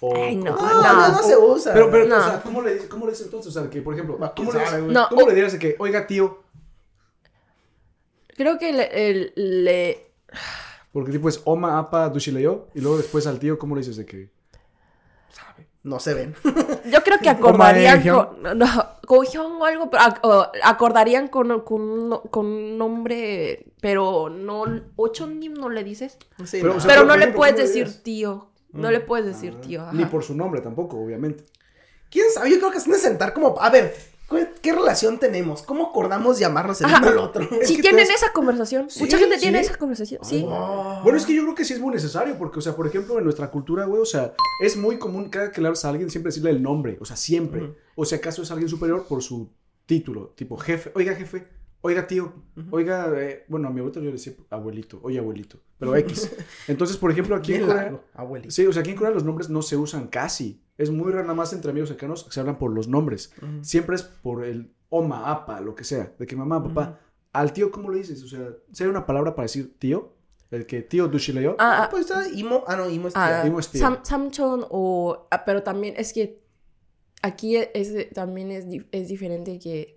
O, 0.00 0.14
Ay, 0.14 0.36
no. 0.36 0.54
No, 0.56 0.82
no, 0.82 1.08
no, 1.12 1.22
se 1.22 1.36
usa. 1.38 1.72
Pero, 1.72 1.90
pero, 1.90 2.06
No. 2.06 2.18
o 2.18 2.22
sea, 2.22 2.42
¿cómo 2.42 2.60
le, 2.62 2.74
dice- 2.74 2.88
¿cómo 2.88 3.06
le 3.06 3.12
dices 3.12 3.26
entonces? 3.26 3.54
O 3.56 3.60
sea, 3.60 3.70
que, 3.70 3.80
por 3.80 3.94
ejemplo, 3.94 4.18
¿cómo, 4.36 4.52
le, 4.52 4.58
güey. 4.80 4.92
No, 4.92 5.08
¿cómo 5.08 5.22
o- 5.24 5.28
le 5.28 5.34
dirías 5.34 5.52
de 5.52 5.58
que, 5.58 5.74
oiga, 5.78 6.06
tío? 6.06 6.42
Creo 8.36 8.58
que 8.58 8.72
le, 8.72 9.10
el- 9.10 9.32
le- 9.36 10.05
Porque 10.92 11.12
tipo 11.12 11.28
es 11.28 11.40
Oma, 11.44 11.78
Apa, 11.78 12.08
Dushileo. 12.08 12.68
Y 12.74 12.80
luego 12.80 12.96
después 12.96 13.26
al 13.26 13.38
tío, 13.38 13.58
¿cómo 13.58 13.74
le 13.74 13.80
dices 13.80 13.96
de 13.96 14.06
que? 14.06 14.30
no 15.82 16.00
se 16.00 16.14
ven. 16.14 16.34
Yo 16.92 17.00
creo 17.04 17.18
que 17.20 17.28
acordarían 17.28 18.02
con. 18.02 18.42
No, 18.58 18.66
o 19.58 19.64
algo, 19.64 19.88
pero 19.88 20.02
acordarían 20.64 21.28
con, 21.28 21.60
con, 21.60 21.80
un- 21.80 22.20
con 22.28 22.46
un 22.46 22.76
nombre, 22.76 23.66
pero 23.80 24.28
no. 24.28 24.64
Ochonim 24.96 25.54
no 25.54 25.68
le 25.68 25.84
dices. 25.84 26.18
Sí, 26.44 26.58
Pero, 26.60 26.70
no. 26.72 26.76
o 26.78 26.80
sea, 26.80 26.88
Pero 26.88 27.02
por 27.02 27.08
no 27.08 27.16
le 27.16 27.28
puedes 27.28 27.54
¿cómo 27.54 27.62
le 27.68 27.68
decir 27.68 28.02
tío. 28.02 28.50
No 28.72 28.90
le 28.90 28.98
puedes 29.00 29.26
decir 29.26 29.54
Ah, 29.56 29.60
tío. 29.60 29.92
Ni 29.92 30.04
por 30.06 30.24
su 30.24 30.34
nombre 30.34 30.60
tampoco, 30.60 30.98
obviamente. 30.98 31.44
¿Quién 32.10 32.26
sabe? 32.32 32.50
Yo 32.50 32.58
creo 32.58 32.72
que 32.72 32.80
de 32.80 32.98
sentar 32.98 33.32
como, 33.32 33.54
a 33.60 33.70
ver, 33.70 33.94
¿qué, 34.62 34.72
relación 34.72 35.18
tenemos? 35.18 35.62
¿Cómo 35.62 35.86
acordamos 35.86 36.38
llamarnos 36.38 36.80
el 36.80 36.86
Ajá. 36.86 36.98
uno 36.98 37.08
al 37.08 37.18
otro? 37.18 37.48
Sí, 37.62 37.76
que 37.76 37.82
tienen 37.82 38.10
esa 38.10 38.32
conversación. 38.32 38.90
Sí, 38.90 39.00
Mucha 39.00 39.18
gente 39.18 39.36
sí. 39.36 39.42
tiene 39.42 39.60
esa 39.60 39.76
conversación. 39.76 40.24
Sí. 40.24 40.44
Oh. 40.48 41.00
Bueno, 41.02 41.18
es 41.18 41.24
que 41.24 41.34
yo 41.34 41.42
creo 41.42 41.54
que 41.54 41.64
sí 41.64 41.74
es 41.74 41.80
muy 41.80 41.94
necesario, 41.94 42.36
porque, 42.38 42.58
o 42.58 42.62
sea, 42.62 42.74
por 42.74 42.86
ejemplo, 42.86 43.18
en 43.18 43.24
nuestra 43.24 43.50
cultura, 43.50 43.84
güey, 43.84 44.02
o 44.02 44.06
sea, 44.06 44.34
es 44.60 44.76
muy 44.76 44.98
común 44.98 45.28
cada 45.28 45.52
que 45.52 45.60
le 45.60 45.68
hablas 45.68 45.84
a 45.84 45.90
alguien 45.90 46.10
siempre 46.10 46.28
decirle 46.30 46.50
el 46.50 46.62
nombre, 46.62 46.98
o 47.00 47.04
sea, 47.04 47.16
siempre. 47.16 47.74
O 47.94 48.04
si 48.04 48.14
acaso 48.14 48.42
es 48.42 48.50
alguien 48.50 48.68
superior 48.68 49.06
por 49.08 49.22
su 49.22 49.50
título, 49.86 50.32
tipo 50.36 50.56
jefe, 50.56 50.90
oiga 50.94 51.14
jefe, 51.14 51.46
oiga 51.80 52.06
tío, 52.06 52.32
oiga, 52.70 53.12
eh, 53.16 53.44
bueno, 53.48 53.68
a 53.68 53.70
mi 53.70 53.78
abuelito 53.78 54.00
yo 54.00 54.06
le 54.06 54.12
decía 54.12 54.34
abuelito, 54.50 55.00
oye 55.02 55.18
abuelito, 55.18 55.60
pero 55.78 55.94
X. 55.96 56.32
Entonces, 56.68 56.96
por 56.96 57.10
ejemplo, 57.10 57.36
aquí 57.36 57.54
en 57.54 57.66
Corea, 57.66 58.00
abuelito. 58.14 58.50
sí, 58.50 58.66
o 58.66 58.72
sea, 58.72 58.80
aquí 58.80 58.90
en 58.90 58.96
Corea 58.96 59.12
los 59.12 59.24
nombres 59.24 59.48
no 59.48 59.62
se 59.62 59.76
usan 59.76 60.08
casi. 60.08 60.62
Es 60.78 60.90
muy 60.90 61.10
raro, 61.10 61.22
nada 61.24 61.34
más 61.34 61.52
entre 61.52 61.70
amigos 61.70 61.88
cercanos 61.88 62.24
que 62.24 62.30
se 62.32 62.40
hablan 62.40 62.58
por 62.58 62.70
los 62.72 62.86
nombres. 62.88 63.32
Ujú. 63.38 63.64
Siempre 63.64 63.96
es 63.96 64.02
por 64.02 64.44
el 64.44 64.72
oma, 64.88 65.30
apa, 65.30 65.60
lo 65.60 65.74
que 65.74 65.84
sea, 65.84 66.12
de 66.18 66.26
que 66.26 66.36
mamá, 66.36 66.62
papá. 66.62 67.00
Al 67.32 67.52
tío, 67.52 67.70
¿cómo 67.70 67.90
le 67.90 67.98
dices? 67.98 68.22
O 68.22 68.28
sea, 68.28 68.48
si 68.72 68.84
hay 68.84 68.88
una 68.90 69.04
palabra 69.06 69.34
para 69.34 69.44
decir 69.44 69.78
tío, 69.78 70.12
el 70.50 70.64
que 70.66 70.82
tío 70.82 71.08
dushileo. 71.08 71.56
Ah, 71.58 71.82
ah, 71.84 71.88
Pues 71.90 72.02
está 72.08 72.28
Imo. 72.28 72.62
Ah, 72.66 72.76
no, 72.76 72.88
Imo 72.88 73.08
es 73.08 73.14
ah, 73.16 73.40
tía. 73.42 73.46
Imo 73.48 73.58
es 73.60 73.68
tío. 73.68 73.80
Sam- 73.80 74.00
Samchon 74.02 74.64
o... 74.70 75.26
ah, 75.30 75.44
pero 75.44 75.62
también 75.62 75.94
es 75.96 76.12
que 76.12 76.40
aquí 77.22 77.56
es, 77.56 78.10
también 78.14 78.50
es, 78.52 78.64
es 78.92 79.08
diferente 79.08 79.58
que 79.58 79.95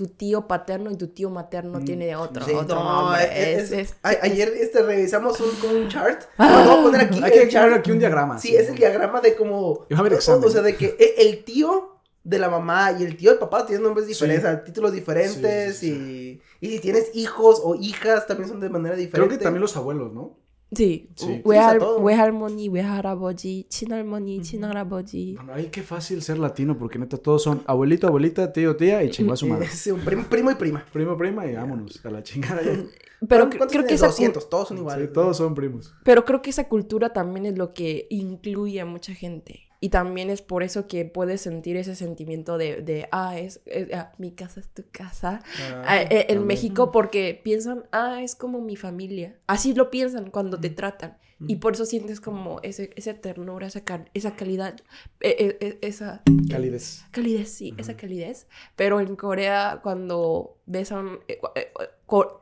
tu 0.00 0.06
tío 0.08 0.48
paterno 0.48 0.90
y 0.90 0.96
tu 0.96 1.08
tío 1.08 1.28
materno 1.28 1.78
Mm, 1.80 1.84
tiene 1.84 2.16
otro, 2.16 2.42
Sí, 2.46 2.52
otro 2.54 2.76
no, 2.76 3.02
nombre. 3.02 3.52
es- 3.54 3.70
Es- 3.70 3.72
es- 3.72 3.94
a- 4.02 4.08
ayer 4.22 4.48
este, 4.58 4.82
revisamos 4.82 5.38
un, 5.40 5.50
con 5.56 5.76
un 5.76 5.88
chart. 5.88 6.22
Ah. 6.38 6.64
Vamos 6.66 6.78
a 6.78 6.82
poner 6.84 7.00
aquí 7.02 7.20
Hay 7.22 7.32
que 7.32 7.48
chart. 7.48 7.74
aquí 7.74 7.90
un 7.92 7.98
diagrama. 7.98 8.38
Sí, 8.38 8.56
es 8.56 8.70
el 8.70 8.76
diagrama 8.76 9.20
de 9.20 9.34
como. 9.36 9.86
A 9.94 10.02
o- 10.02 10.50
sea, 10.50 10.62
de 10.62 10.74
que 10.74 10.96
e- 10.98 11.16
el 11.28 11.44
tío 11.44 11.98
de 12.24 12.38
la 12.38 12.48
mamá 12.48 12.96
y 12.98 13.02
el 13.04 13.14
tío 13.18 13.28
del 13.30 13.38
papá 13.38 13.66
tienen 13.66 13.82
nombres 13.84 14.06
diferentes, 14.06 14.42
Sí. 14.42 14.48
o 14.48 14.50
sea, 14.50 14.64
títulos 14.64 14.92
diferentes. 14.92 15.76
Sí, 15.76 15.90
sí, 15.92 16.40
Y, 16.62 16.66
y 16.68 16.70
si 16.72 16.78
tienes 16.78 17.10
hijos 17.14 17.60
o 17.62 17.74
hijas, 17.74 18.26
también 18.26 18.48
son 18.48 18.58
de 18.60 18.70
manera 18.70 18.94
Creo 18.94 19.06
diferente. 19.06 19.36
que 19.38 19.44
también 19.44 19.60
los 19.60 19.76
abuelos, 19.76 20.12
¿no? 20.14 20.38
Sí, 20.71 21.09
Sí. 21.15 21.41
외할, 21.45 21.77
Sí, 21.77 21.77
o 21.77 21.79
sea, 21.79 21.79
todo. 21.79 22.03
외할머니, 22.03 22.69
외할아버지, 22.69 23.65
친할머니, 23.69 24.41
친할아버지. 24.41 25.35
Bueno, 25.35 25.53
ay, 25.53 25.69
qué 25.71 25.81
fácil 25.83 26.21
ser 26.21 26.37
latino, 26.39 26.77
porque 26.77 26.99
neta 26.99 27.17
todos 27.17 27.43
son 27.43 27.63
abuelito, 27.67 28.07
abuelita, 28.07 28.51
tío, 28.51 28.75
tía 28.75 29.01
y 29.03 29.09
chingó 29.11 29.33
a 29.33 29.37
su 29.37 29.47
madre. 29.47 29.67
Sí, 29.67 29.91
un 29.91 30.01
prim- 30.01 30.25
primo 30.25 30.51
y 30.51 30.55
prima. 30.55 30.83
Primo, 30.91 31.15
prima 31.17 31.45
y 31.45 31.53
vámonos 31.55 32.03
a 32.05 32.09
la 32.09 32.23
chingada 32.23 32.61
ya. 32.63 32.83
Pero 33.27 33.45
¿Cuántos 33.45 33.67
cre- 33.67 33.69
creo 33.69 33.81
que 33.83 33.87
tienes? 33.87 33.93
esa 34.01 34.07
cu- 34.07 34.11
200, 34.13 34.49
todos 34.49 34.67
son 34.67 34.77
Sí, 34.77 34.81
iguales. 34.81 35.13
todos 35.13 35.37
son 35.37 35.55
primos. 35.55 35.93
Pero 36.03 36.25
creo 36.25 36.41
que 36.41 36.49
esa 36.49 36.67
cultura 36.67 37.13
también 37.13 37.45
es 37.45 37.57
lo 37.57 37.73
que 37.73 38.07
incluye 38.09 38.81
a 38.81 38.85
mucha 38.85 39.13
gente. 39.13 39.61
Y 39.82 39.88
también 39.88 40.28
es 40.28 40.42
por 40.42 40.62
eso 40.62 40.86
que 40.86 41.06
puedes 41.06 41.40
sentir 41.40 41.76
ese 41.78 41.94
sentimiento 41.96 42.58
de, 42.58 42.82
de 42.82 43.08
ah, 43.12 43.38
es, 43.38 43.62
es- 43.64 43.92
ah, 43.94 44.12
mi 44.18 44.32
casa 44.32 44.60
es 44.60 44.68
tu 44.68 44.84
casa. 44.92 45.40
Ah, 45.58 45.82
Ah, 45.86 46.02
eh, 46.02 46.06
en 46.10 46.26
también. 46.26 46.46
México 46.46 46.92
porque 46.92 47.40
piensan, 47.42 47.84
ah, 47.90 48.22
es 48.22 48.34
como 48.34 48.60
mi 48.60 48.76
familia. 48.76 49.38
Así 49.46 49.72
lo 49.74 49.90
piensan 49.90 50.30
cuando 50.30 50.60
te 50.60 50.68
tratan. 50.70 51.16
Y 51.46 51.56
por 51.56 51.72
eso 51.72 51.86
sientes 51.86 52.20
como 52.20 52.60
ese, 52.62 52.90
esa 52.96 53.14
ternura, 53.14 53.66
esa, 53.66 53.82
cal- 53.82 54.10
esa 54.12 54.36
calidad, 54.36 54.76
eh, 55.20 55.36
eh, 55.38 55.56
eh, 55.62 55.78
esa 55.80 56.22
Calidez. 56.50 57.02
calidez, 57.12 57.48
sí, 57.50 57.72
esa 57.78 57.96
calidez. 57.96 58.46
Pero 58.76 59.00
en 59.00 59.16
Corea 59.16 59.80
cuando 59.82 60.58
besan, 60.66 61.20
eh, 61.28 61.38
eh, 61.54 61.72
eh, 61.80 61.86
co- 62.04 62.39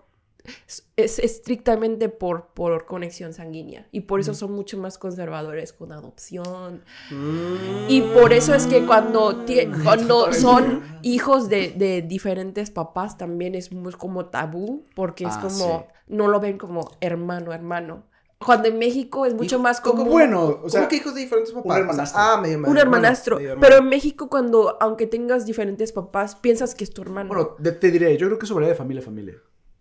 es 0.97 1.19
estrictamente 1.19 2.09
por, 2.09 2.47
por 2.55 2.87
conexión 2.87 3.33
sanguínea. 3.33 3.87
Y 3.93 4.03
por 4.03 4.21
eso 4.21 4.35
son 4.35 4.53
mucho 4.53 4.79
más 4.79 4.99
conservadores 4.99 5.73
con 5.73 5.93
adopción. 5.93 6.83
Mm. 7.11 7.87
Y 7.89 8.01
por 8.03 8.33
eso 8.33 8.55
es 8.55 8.67
que 8.67 8.85
cuando, 8.87 9.45
cuando 9.85 10.33
son 10.33 10.83
hijos 11.03 11.49
de, 11.49 11.71
de 11.71 12.03
diferentes 12.03 12.71
papás 12.71 13.17
también 13.19 13.55
es 13.55 13.73
muy 13.73 13.93
como 13.93 14.27
tabú, 14.27 14.85
porque 14.95 15.25
es 15.25 15.35
Ah, 15.35 15.41
como, 15.43 15.87
sí. 15.89 16.15
no 16.15 16.29
lo 16.29 16.41
ven 16.41 16.59
como 16.59 16.91
hermano, 17.01 17.53
hermano. 17.53 18.05
Cuando 18.45 18.69
en 18.69 18.79
México 18.79 19.27
es 19.27 19.35
mucho 19.35 19.57
Hijo- 19.57 19.63
más 19.65 19.81
¿cómo- 19.81 19.97
común. 19.99 20.13
Bueno, 20.13 20.61
o 20.63 20.69
sea, 20.69 20.83
¿Cómo 20.83 20.89
que 20.91 20.97
hijos 20.97 21.13
de 21.15 21.23
diferentes 21.23 21.53
papás? 21.53 21.79
hermanastro. 21.79 22.21
Ah, 22.23 22.41
medio 22.41 22.59
medio 22.59 22.71
un 22.71 22.79
hermanastro. 22.79 23.37
medio 23.37 23.51
hermano. 23.51 23.67
Pero 23.69 23.83
en 23.83 23.89
México, 23.89 24.29
cuando, 24.29 24.77
aunque 24.81 25.09
tengas 25.09 25.45
diferentes 25.45 25.91
papás, 25.93 26.37
piensas 26.37 26.77
que 26.77 26.85
es 26.85 26.91
tu 26.93 27.03
hermano. 27.03 27.29
bueno, 27.29 27.57
te 27.81 27.91
diré, 27.91 28.17
yo 28.17 28.29
creo 28.29 28.39
que 28.39 28.47
eso 28.47 28.55
varía 28.55 28.69
de 28.71 28.77
familia 28.77 29.03
a 29.03 29.05
familia. 29.05 29.35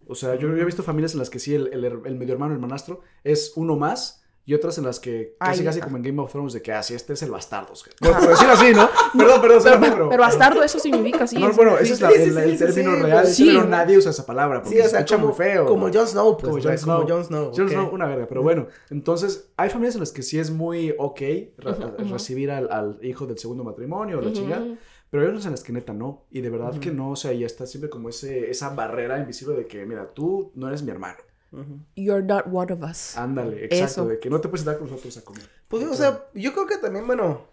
O 0.08 0.16
sea, 0.16 0.36
yo, 0.36 0.48
yo 0.50 0.58
he 0.62 0.66
visto 0.66 0.84
familias 0.84 1.14
en 1.14 1.20
las 1.20 1.30
que 1.30 1.40
sí, 1.40 1.54
el, 1.56 1.68
el, 1.74 1.84
her- 1.84 2.02
el 2.06 2.16
medio 2.16 2.34
hermano, 2.34 2.54
el 2.54 2.60
manastro, 2.60 3.02
es 3.24 3.54
uno 3.56 3.76
más. 3.76 4.24
Y 4.50 4.54
otras 4.54 4.78
en 4.78 4.86
las 4.86 5.02
que 5.02 5.36
casi, 5.42 5.60
Ay, 5.60 5.66
casi 5.66 5.80
ah. 5.82 5.84
como 5.84 5.98
en 5.98 6.04
Game 6.04 6.22
of 6.22 6.32
Thrones, 6.32 6.54
de 6.54 6.62
que 6.62 6.72
así 6.72 6.94
este 6.94 7.12
es 7.12 7.22
el 7.22 7.30
bastardo. 7.32 7.74
Por, 8.00 8.14
por 8.14 8.30
decirlo 8.30 8.54
así, 8.54 8.72
¿no? 8.74 8.88
Perdón, 9.18 9.42
perdón, 9.42 9.60
pero, 9.62 9.80
pero. 9.82 10.10
pero 10.10 10.24
bastardo, 10.24 10.64
eso 10.64 10.80
significa 10.80 11.26
así. 11.26 11.38
No, 11.38 11.50
es- 11.50 11.56
bueno, 11.58 11.76
sí, 11.80 11.84
ese 11.84 11.92
es 11.92 11.98
sí, 12.00 12.04
la- 12.06 12.10
sí, 12.12 12.16
el, 12.16 12.32
sí, 12.34 12.40
el 12.40 12.58
sí, 12.58 12.76
término 12.76 12.96
sí, 12.96 13.04
real, 13.04 13.28
sí. 13.28 13.46
pero 13.48 13.66
nadie 13.66 13.98
usa 13.98 14.12
esa 14.12 14.26
palabra 14.26 14.62
porque 14.62 14.76
Sí, 14.76 14.80
o 14.80 14.84
se 14.86 14.90
sea, 14.92 15.00
escucha 15.00 15.16
como, 15.18 15.28
muy 15.28 15.36
feo. 15.36 15.66
como 15.66 15.92
Jon 15.94 16.08
Snow, 16.08 16.38
pues. 16.38 16.50
Como 16.50 16.64
Jon 16.64 16.78
Snow. 16.78 16.96
Como 17.02 17.10
Jon 17.14 17.26
Snow. 17.26 17.52
Jon 17.54 17.66
ok. 17.66 17.72
Snow, 17.74 17.90
una 17.94 18.06
verga, 18.06 18.26
pero 18.30 18.42
bueno. 18.42 18.68
Entonces, 18.90 19.50
hay 19.58 19.70
familias 19.70 19.96
en 19.96 20.00
las 20.00 20.14
que 20.14 20.22
sí 20.24 20.40
es 20.40 20.50
muy 20.50 20.96
ok 20.98 21.22
recibir 22.10 22.50
al, 22.52 22.72
al 22.72 23.00
hijo 23.02 23.26
del 23.26 23.38
segundo 23.38 23.66
matrimonio 23.66 24.20
o 24.20 24.22
la 24.22 24.28
Ujú. 24.30 24.36
chingada. 24.38 24.66
Pero 25.10 25.24
hay 25.24 25.30
otras 25.30 25.46
en 25.46 25.52
las 25.52 25.64
que 25.64 25.72
neta 25.72 25.94
no. 25.94 26.26
Y 26.30 26.42
de 26.42 26.50
verdad 26.50 26.80
que 26.80 26.92
no, 26.92 27.12
o 27.12 27.16
sea, 27.16 27.32
ya 27.32 27.46
está 27.46 27.66
siempre 27.66 27.90
como 27.90 28.10
ese, 28.10 28.50
esa 28.52 28.70
barrera 28.70 29.18
invisible 29.20 29.56
de 29.56 29.68
que, 29.68 29.86
mira, 29.86 30.14
tú 30.14 30.52
no 30.56 30.68
eres 30.68 30.84
mi 30.84 30.92
hermano. 30.92 31.18
You're 31.96 32.24
not 32.24 32.46
one 32.52 32.74
of 32.74 32.82
us. 32.84 33.18
Ándale, 33.18 33.66
exacto, 33.66 33.86
Eso. 33.86 34.08
de 34.08 34.20
que 34.20 34.30
no 34.30 34.42
te 34.42 34.50
puedes 34.50 34.66
dar 34.66 34.78
con 34.78 34.90
nosotros 34.90 35.18
a 35.18 35.24
comer. 35.24 35.50
Pues, 35.68 35.84
o 35.86 35.94
sea, 35.94 36.28
yo 36.34 36.52
creo 36.54 36.68
que 36.68 36.78
también, 36.78 37.08
bueno, 37.08 37.46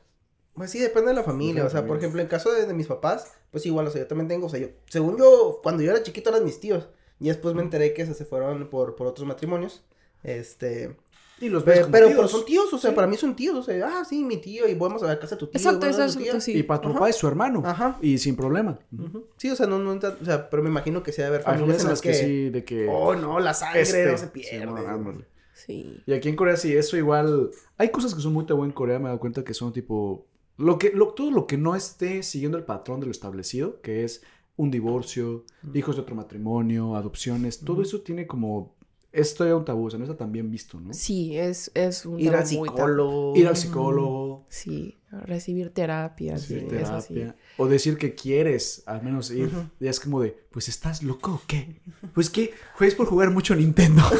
pues 0.54 0.70
sí, 0.70 0.80
depende 0.80 1.10
de 1.10 1.14
la 1.14 1.22
familia. 1.22 1.64
O 1.64 1.70
sea, 1.70 1.86
por 1.86 1.96
ejemplo, 1.98 2.20
en 2.20 2.26
caso 2.26 2.52
de, 2.52 2.66
de 2.66 2.74
mis 2.74 2.88
papás, 2.88 3.32
pues 3.50 3.64
igual, 3.66 3.86
o 3.86 3.90
sea, 3.90 4.02
yo 4.02 4.06
también 4.08 4.28
tengo, 4.28 4.46
o 4.46 4.48
sea, 4.48 4.60
yo, 4.60 4.68
según 4.86 5.16
yo, 5.16 5.60
cuando 5.62 5.82
yo 5.82 5.92
era 5.92 6.02
chiquito 6.02 6.30
eran 6.30 6.44
mis 6.44 6.58
tíos. 6.60 6.88
Y 7.20 7.28
después 7.28 7.54
me 7.54 7.62
enteré 7.62 7.94
que 7.94 8.04
se, 8.04 8.14
se 8.14 8.24
fueron 8.24 8.68
por, 8.68 8.96
por 8.96 9.06
otros 9.06 9.26
matrimonios. 9.26 9.84
Este, 10.24 10.96
Y 11.40 11.48
los 11.48 11.64
ves 11.64 11.74
pero, 11.74 11.82
como 11.86 11.92
pero, 11.92 12.06
tíos. 12.06 12.16
pero 12.16 12.28
son 12.28 12.44
tíos, 12.44 12.72
o 12.72 12.78
sea, 12.78 12.94
para 12.94 13.06
mí 13.08 13.16
son 13.16 13.34
tíos, 13.34 13.56
o 13.56 13.62
sea, 13.62 13.86
ah, 14.00 14.04
sí, 14.04 14.24
mi 14.24 14.36
tío, 14.38 14.68
y 14.68 14.74
vamos 14.74 15.02
a 15.02 15.06
la 15.08 15.18
casa 15.18 15.34
de 15.34 15.40
tu 15.40 15.46
tío. 15.48 15.58
Exacto, 15.58 15.86
tu 15.90 16.18
tía. 16.22 16.40
sí. 16.40 16.52
Y 16.58 16.62
para 16.62 16.80
tu 16.80 16.88
Ajá. 16.88 16.94
papá 16.98 17.08
es 17.10 17.16
su 17.16 17.26
hermano. 17.26 17.62
Ajá. 17.64 17.98
Y 18.00 18.18
sin 18.18 18.36
problema. 18.36 18.78
Sí, 19.36 19.50
o 19.50 19.56
sea, 19.56 19.66
no, 19.66 19.78
no, 19.78 19.92
entra- 19.92 20.16
o 20.20 20.24
sea, 20.24 20.48
pero 20.48 20.62
me 20.62 20.68
imagino 20.70 21.02
que 21.02 21.10
sí 21.12 21.18
debe 21.22 21.36
haber 21.36 21.42
familias 21.42 21.82
en 21.82 21.90
las 21.90 22.00
que, 22.00 22.14
sí, 22.14 22.50
de 22.50 22.64
que... 22.64 22.88
oh, 22.88 23.14
no, 23.16 23.40
la 23.40 23.52
sangre 23.52 23.80
este, 23.82 24.06
no 24.06 24.16
se 24.16 24.28
pierde. 24.28 25.24
Sí. 25.54 26.02
Y 26.06 26.12
aquí 26.12 26.28
en 26.28 26.36
Corea 26.36 26.56
sí, 26.56 26.74
eso 26.76 26.96
igual. 26.96 27.50
Hay 27.78 27.90
cosas 27.90 28.14
que 28.14 28.20
son 28.20 28.32
muy 28.32 28.44
tabú 28.46 28.64
en 28.64 28.72
Corea, 28.72 28.98
me 28.98 29.04
he 29.04 29.08
dado 29.08 29.20
cuenta 29.20 29.44
que 29.44 29.54
son 29.54 29.72
tipo. 29.72 30.26
Lo 30.56 30.78
que, 30.78 30.90
lo- 30.92 31.08
todo 31.14 31.30
lo 31.30 31.46
que 31.46 31.56
no 31.58 31.74
esté 31.74 32.22
siguiendo 32.22 32.58
el 32.58 32.64
patrón 32.64 33.00
de 33.00 33.06
lo 33.06 33.12
establecido, 33.12 33.80
que 33.80 34.04
es 34.04 34.22
un 34.56 34.70
divorcio, 34.70 35.44
hijos 35.74 35.96
de 35.96 36.02
otro 36.02 36.14
matrimonio, 36.14 36.94
adopciones, 36.96 37.60
todo 37.60 37.82
eso 37.82 38.00
tiene 38.02 38.26
como. 38.26 38.74
Esto 39.14 39.46
ya 39.46 39.54
un 39.54 39.64
tabú, 39.64 39.86
o 39.86 39.90
sea, 39.90 39.98
no 39.98 40.04
está 40.04 40.16
tan 40.16 40.32
bien 40.32 40.50
visto, 40.50 40.80
¿no? 40.80 40.92
Sí, 40.92 41.38
es, 41.38 41.70
es 41.74 42.04
un 42.04 42.18
Ir 42.18 42.34
al 42.34 42.44
muy 42.52 42.68
psicólogo. 42.68 43.36
Ir 43.36 43.46
al 43.46 43.56
psicólogo, 43.56 44.44
Sí, 44.48 44.98
recibir 45.24 45.70
terapia, 45.70 46.36
sí, 46.36 46.54
recibir 46.54 46.80
terapia, 46.80 47.36
o 47.56 47.68
decir 47.68 47.96
que 47.96 48.16
quieres 48.16 48.82
al 48.86 49.04
menos 49.04 49.30
ir. 49.30 49.50
Ya 49.78 49.90
es 49.90 50.00
como 50.00 50.20
de, 50.20 50.36
pues 50.50 50.68
estás 50.68 51.04
loco 51.04 51.34
o 51.34 51.42
qué? 51.46 51.76
Pues 52.12 52.28
que 52.28 52.52
juegues 52.74 52.96
por 52.96 53.06
jugar 53.06 53.30
mucho 53.30 53.54
Nintendo. 53.54 54.02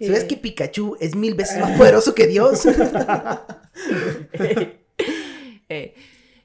¿Sabes 0.00 0.24
que 0.24 0.36
Pikachu 0.36 0.98
es 1.00 1.16
mil 1.16 1.34
veces 1.34 1.58
más 1.60 1.78
poderoso 1.78 2.14
que 2.14 2.26
Dios? 2.26 2.66
Eh, 5.70 5.94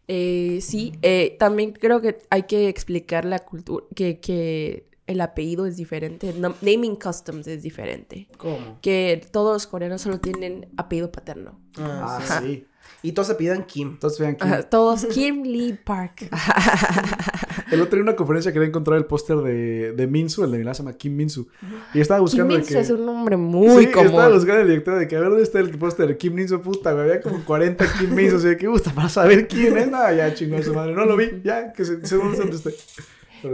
eh, 0.08 0.60
sí, 0.62 0.94
eh, 1.02 1.36
también 1.38 1.74
creo 1.74 2.02
que 2.02 2.18
hay 2.30 2.44
que 2.44 2.70
explicar 2.70 3.26
la 3.26 3.40
cultura, 3.40 3.86
que, 3.94 4.20
que 4.20 4.89
el 5.10 5.22
apellido 5.22 5.66
es 5.66 5.76
diferente, 5.76 6.34
no- 6.38 6.56
naming 6.62 6.96
customs 6.96 7.48
es 7.48 7.64
diferente. 7.64 8.28
¿Cómo? 8.38 8.78
Que 8.82 9.22
todos 9.32 9.54
los 9.54 9.68
coreanos 9.68 10.02
solo 10.02 10.20
tienen 10.20 10.70
apellido 10.78 11.12
paterno. 11.12 11.60
Ah, 11.78 12.20
Ah, 12.22 12.42
sí. 12.44 12.66
Y 13.02 13.14
todos 13.14 13.28
se 13.30 13.36
pidan 13.36 13.64
Kim. 13.66 13.92
Entonces 13.92 14.20
vean 14.20 14.36
que 14.36 14.44
Ajá, 14.44 14.64
todos 14.64 15.06
Kim 15.06 15.44
Lee 15.44 15.78
Park. 15.84 16.30
El 17.72 17.82
otro 17.82 17.92
día 17.92 18.02
en 18.02 18.08
una 18.10 18.16
conferencia 18.16 18.52
quería 18.52 18.68
encontrar 18.68 18.98
el 18.98 19.06
póster 19.06 19.38
de, 19.38 19.94
de 19.94 20.08
Minsu, 20.08 20.44
el 20.44 20.52
de 20.52 20.58
Milán 20.58 20.74
se 20.74 20.82
llama 20.84 20.98
Kim 20.98 21.16
Minsu. 21.16 21.48
Y 21.94 22.00
estaba 22.02 22.18
Kim 22.18 22.24
buscando 22.24 22.56
Min-soo 22.56 22.74
que... 22.74 22.80
es 22.80 22.90
un 22.90 23.06
nombre 23.06 23.38
muy 23.38 23.70
sí, 23.70 23.90
estaba 23.90 24.08
común. 24.08 24.34
buscando 24.34 24.62
el 24.62 24.68
director 24.68 24.98
de 25.00 25.08
que 25.08 25.16
a 25.16 25.20
ver 25.20 25.30
dónde 25.30 25.44
está 25.44 25.60
el 25.60 25.70
póster 25.78 26.08
de 26.08 26.18
Kim 26.18 26.34
Minsu, 26.34 26.62
puta, 26.62 26.92
güey. 26.94 27.04
Había 27.06 27.22
como 27.22 27.44
40 27.46 27.86
Kim 28.00 28.14
Minsu, 28.16 28.38
así 28.38 28.48
de 28.48 28.58
que 28.58 28.68
gusta 28.68 28.92
para 28.92 29.08
saber 29.08 29.48
quién 29.48 29.78
es. 29.78 29.90
Nada, 29.90 30.12
ya 30.14 30.34
chingó 30.34 30.62
su 30.64 30.74
madre. 30.74 30.94
No 30.94 31.06
lo 31.06 31.16
vi, 31.16 31.42
ya, 31.44 31.72
que 31.74 31.86
se, 31.86 32.06
seguro 32.06 32.32
sé 32.36 32.40
dónde 32.40 32.58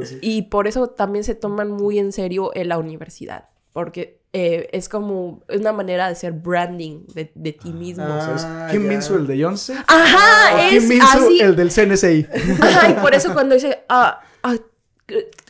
sí. 0.03 0.19
Y 0.21 0.41
por 0.43 0.67
eso 0.67 0.87
también 0.87 1.23
se 1.23 1.35
toman 1.35 1.71
muy 1.71 1.99
en 1.99 2.11
serio 2.11 2.51
en 2.55 2.69
la 2.69 2.77
universidad. 2.77 3.49
Porque 3.73 4.21
eh, 4.31 4.69
es 4.71 4.89
como 4.89 5.43
una 5.53 5.73
manera 5.73 6.07
de 6.07 6.13
hacer 6.13 6.33
branding 6.33 7.05
de, 7.13 7.31
de 7.35 7.53
ti 7.53 7.71
mismo. 7.73 8.05
Ah, 8.07 8.29
O 8.31 8.35
es 8.35 8.71
Kim 8.71 8.83
ya. 8.83 8.89
Minso 8.89 9.15
el 9.15 9.27
de 9.27 9.37
Yonce. 9.37 9.75
Ajá, 9.87 10.55
o 10.55 10.57
es 10.59 10.69
Kim 10.79 10.89
Minso 10.89 11.17
así. 11.17 11.39
el 11.41 11.55
del 11.55 11.69
CNSI. 11.71 12.27
Ajá, 12.61 12.89
y 12.89 12.93
por 12.95 13.13
eso 13.13 13.33
cuando 13.33 13.55
dice, 13.55 13.83
ah, 13.89 14.21
ah, 14.43 14.55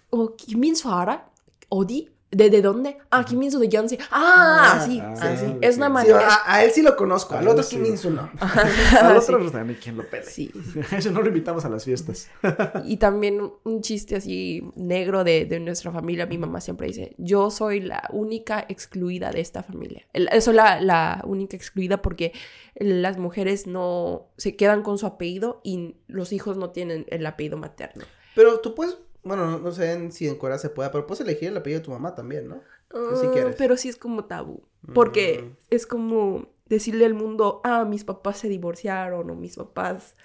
oh, 0.09 0.35
¿quién 0.35 0.61
pienso 0.61 0.89
ahora? 0.89 1.29
¿Odi? 1.69 2.09
¿De, 2.35 2.49
¿De 2.49 2.61
dónde? 2.61 2.97
Ah, 3.11 3.23
¿quién 3.25 3.39
pienso 3.39 3.59
de 3.59 3.67
Beyoncé? 3.67 3.97
Ah, 4.11 4.73
Ah, 4.75 4.85
sí, 4.85 4.99
ah, 5.01 5.13
así. 5.21 5.45
sí, 5.45 5.57
Es 5.61 5.77
una 5.77 5.85
sí. 5.87 6.05
Sí, 6.07 6.11
manera. 6.13 6.27
a, 6.45 6.53
a 6.55 6.63
él 6.65 6.71
sí 6.71 6.81
lo 6.81 6.95
conozco, 6.97 7.35
al 7.35 7.47
otro 7.47 7.63
sí. 7.63 7.75
Kim 7.77 7.83
Min-soo 7.83 8.11
no. 8.11 8.29
Al 8.41 9.21
sí. 9.21 9.31
otro 9.33 9.49
también 9.51 9.79
quien 9.81 9.95
lo 9.95 10.03
pele. 10.09 10.25
Sí. 10.25 10.51
Eso 10.91 11.11
no 11.11 11.21
lo 11.21 11.27
invitamos 11.29 11.63
a 11.63 11.69
las 11.69 11.85
fiestas. 11.85 12.29
Y 12.83 12.97
también 12.97 13.51
un 13.63 13.81
chiste 13.81 14.17
así 14.17 14.63
negro 14.75 15.23
de, 15.23 15.45
de 15.45 15.59
nuestra 15.61 15.91
familia. 15.91 16.25
Mi 16.25 16.37
mamá 16.37 16.59
siempre 16.59 16.87
dice, 16.87 17.15
yo 17.17 17.49
soy 17.51 17.79
la 17.79 18.03
única 18.11 18.65
excluida 18.67 19.31
de 19.31 19.39
esta 19.39 19.63
familia. 19.63 20.05
El- 20.11 20.29
Soy 20.41 20.55
la, 20.55 20.81
la 20.81 21.21
única 21.25 21.55
excluida 21.55 22.01
porque 22.01 22.33
las 22.75 23.17
mujeres 23.17 23.65
no 23.65 24.27
se 24.37 24.55
quedan 24.57 24.83
con 24.83 24.97
su 24.97 25.05
apellido 25.05 25.61
y 25.63 25.95
los 26.07 26.33
hijos 26.33 26.57
no 26.57 26.71
tienen 26.71 27.05
el 27.09 27.25
apellido 27.25 27.57
materno. 27.57 28.03
Pero 28.35 28.59
tú 28.59 28.75
puedes, 28.75 28.97
bueno, 29.25 29.45
no, 29.49 29.59
no 29.59 29.71
sé 29.73 29.91
en- 29.91 30.11
si 30.13 30.27
en 30.27 30.35
Corea 30.37 30.57
se 30.57 30.69
pueda, 30.69 30.91
pero 30.91 31.05
puedes 31.05 31.19
elegir 31.21 31.49
el 31.49 31.57
apellido 31.57 31.79
de 31.81 31.85
tu 31.85 31.91
mamá 31.91 32.15
también, 32.15 32.47
¿no? 32.47 32.61
si 33.19 33.25
Ah, 33.27 33.31
quieres. 33.33 33.55
Pero 33.57 33.75
sí 33.75 33.89
es 33.89 33.97
como 33.97 34.23
tabú. 34.25 34.63
Porque 34.93 35.41
Mm. 35.43 35.57
es 35.71 35.85
como 35.87 36.47
decirle 36.67 37.05
al 37.05 37.13
mundo, 37.13 37.59
ah, 37.65 37.83
mis 37.83 38.03
papás 38.05 38.37
se 38.37 38.47
divorciaron 38.47 39.29
o 39.29 39.35
mis 39.35 39.55
papás... 39.57 40.15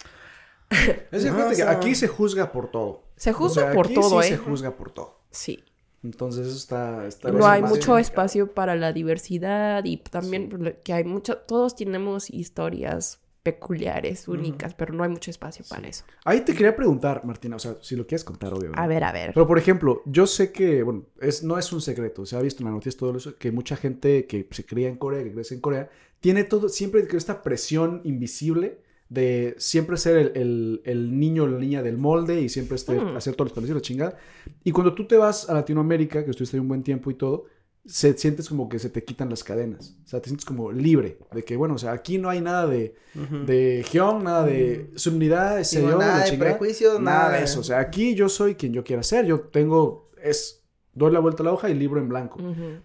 Es 1.10 1.24
No, 1.24 1.46
o 1.46 1.48
que 1.48 1.56
sea- 1.56 1.70
aquí 1.72 1.94
se 1.96 2.06
juzga 2.08 2.52
por 2.52 2.70
todo. 2.70 3.02
Se 3.16 3.30
O 3.30 3.34
juzga 3.34 3.62
sea, 3.64 3.72
por 3.72 3.86
aquí 3.86 3.94
todo, 3.94 4.22
sí 4.22 4.28
¿eh? 4.28 4.30
se 4.32 4.36
juzga 4.38 4.76
por 4.76 4.92
todo. 4.92 5.18
Sí. 5.30 5.64
Entonces 6.04 6.46
eso 6.46 6.56
está... 6.56 7.06
está 7.06 7.30
no 7.30 7.46
hay 7.46 7.60
mucho 7.62 7.98
espacio 7.98 8.52
para 8.54 8.74
la 8.76 8.92
diversidad 8.92 9.84
y 9.84 9.96
también 9.98 10.76
que 10.84 10.92
hay 10.94 11.04
mucho, 11.04 11.36
todos 11.38 11.74
tenemos 11.76 12.30
historias 12.30 13.20
peculiares, 13.42 14.28
únicas, 14.28 14.74
pero 14.74 14.92
no 14.94 15.02
hay 15.02 15.08
mucho 15.10 15.30
espacio 15.30 15.64
para 15.68 15.88
eso. 15.88 16.04
Ahí 16.24 16.42
te 16.42 16.52
quería 16.54 16.76
preguntar, 16.76 17.24
Martina, 17.24 17.56
o 17.56 17.58
sea, 17.58 17.76
si 17.80 17.96
lo 17.96 18.06
quieres 18.06 18.24
contar, 18.24 18.52
obviamente. 18.52 18.80
A 18.80 18.86
ver, 18.86 19.02
a 19.04 19.12
ver. 19.12 19.32
Pero, 19.34 19.46
por 19.46 19.58
ejemplo, 19.58 20.02
yo 20.06 20.26
sé 20.26 20.52
que, 20.52 20.82
bueno, 20.82 21.04
es, 21.20 21.42
no 21.42 21.58
es 21.58 21.72
un 21.72 21.80
secreto, 21.80 22.26
se 22.26 22.36
ha 22.36 22.40
visto 22.40 22.62
en 22.62 22.66
las 22.66 22.74
noticias 22.74 22.96
todo 22.96 23.16
eso, 23.16 23.36
que 23.36 23.50
mucha 23.50 23.76
gente 23.76 24.26
que 24.26 24.46
se 24.50 24.64
cría 24.64 24.88
en 24.88 24.96
Corea, 24.96 25.24
que 25.24 25.32
crece 25.32 25.54
en 25.54 25.60
Corea, 25.60 25.90
tiene 26.20 26.44
todo, 26.44 26.68
siempre 26.68 27.06
esta 27.12 27.42
presión 27.42 28.02
invisible 28.04 28.80
de 29.08 29.56
siempre 29.58 29.96
ser 29.96 30.16
el, 30.18 30.32
el- 30.36 30.82
el 30.84 31.18
niño 31.18 31.42
o 31.44 31.46
la 31.48 31.58
niña 31.58 31.82
del 31.82 31.96
molde 31.98 32.40
y 32.42 32.48
siempre 32.48 32.76
este- 32.76 32.94
Mm. 33.00 33.16
hacer 33.16 33.34
todos 33.34 33.46
los 33.48 33.54
parecidos, 33.54 33.78
la 33.82 33.82
chingada. 33.82 34.16
Y 34.62 34.70
cuando 34.70 34.94
tú 34.94 35.06
te 35.06 35.16
vas 35.16 35.50
a 35.50 35.54
Latinoamérica, 35.54 36.24
que 36.24 36.30
estuviste 36.30 36.56
ahí 36.56 36.60
un 36.60 36.68
buen 36.68 36.82
tiempo 36.84 37.10
y 37.10 37.14
todo, 37.14 37.46
se, 37.86 38.16
sientes 38.16 38.48
como 38.48 38.68
que 38.68 38.78
se 38.78 38.90
te 38.90 39.02
quitan 39.04 39.30
las 39.30 39.42
cadenas. 39.42 39.96
O 40.04 40.08
sea, 40.08 40.20
te 40.20 40.28
sientes 40.28 40.44
como 40.44 40.70
libre. 40.70 41.18
De 41.32 41.42
que, 41.44 41.56
bueno, 41.56 41.74
o 41.74 41.78
sea, 41.78 41.92
aquí 41.92 42.18
no 42.18 42.28
hay 42.28 42.40
nada 42.40 42.66
de, 42.66 42.94
Ujú. 43.14 43.44
de 43.46 43.84
Hyun, 43.90 44.22
nada 44.24 44.44
de 44.44 44.90
subunidad. 44.96 45.56
Sí, 45.62 45.76
ese 45.78 45.82
yo, 45.82 45.98
nada 45.98 46.24
de 46.24 46.30
chingada. 46.30 46.50
prejuicios, 46.58 47.00
Nada 47.00 47.24
nada 47.28 47.38
de 47.38 47.44
eso. 47.44 47.60
O 47.60 47.64
sea, 47.64 47.78
aquí 47.80 48.14
yo 48.14 48.28
soy 48.28 48.54
quien 48.54 48.72
yo 48.72 48.84
quiera 48.84 49.02
ser. 49.02 49.24
Yo 49.26 49.40
tengo, 49.40 50.10
es, 50.22 50.62
doy 50.92 51.10
la 51.12 51.20
vuelta 51.20 51.42
a 51.42 51.46
la 51.46 51.52
hoja 51.52 51.70
y 51.70 51.74
libro 51.74 52.00
en 52.00 52.08
blanco. 52.08 52.38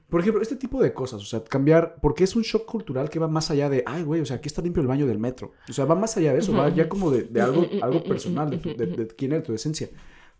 Por 0.09 0.21
ejemplo, 0.21 0.41
este 0.41 0.55
tipo 0.55 0.81
de 0.81 0.93
cosas, 0.93 1.21
o 1.21 1.25
sea, 1.25 1.43
cambiar, 1.43 1.97
porque 2.01 2.23
es 2.23 2.35
un 2.35 2.43
shock 2.43 2.65
cultural 2.65 3.09
que 3.09 3.19
va 3.19 3.27
más 3.27 3.51
allá 3.51 3.69
de, 3.69 3.83
ay, 3.85 4.03
güey, 4.03 4.21
o 4.21 4.25
sea, 4.25 4.37
aquí 4.37 4.47
está 4.47 4.61
limpio 4.61 4.81
el 4.81 4.87
baño 4.87 5.05
del 5.05 5.19
metro. 5.19 5.51
O 5.69 5.73
sea, 5.73 5.85
va 5.85 5.95
más 5.95 6.15
allá 6.17 6.31
de 6.33 6.39
eso, 6.39 6.53
va 6.53 6.69
ya 6.69 6.87
como 6.87 7.11
de, 7.11 7.23
de 7.23 7.41
algo, 7.41 7.65
algo 7.81 8.03
personal, 8.03 8.49
de, 8.49 8.57
tu- 8.57 8.75
de, 8.75 8.85
de 8.87 9.07
quién 9.07 9.33
eres, 9.33 9.43
tu 9.45 9.53
esencia. 9.53 9.89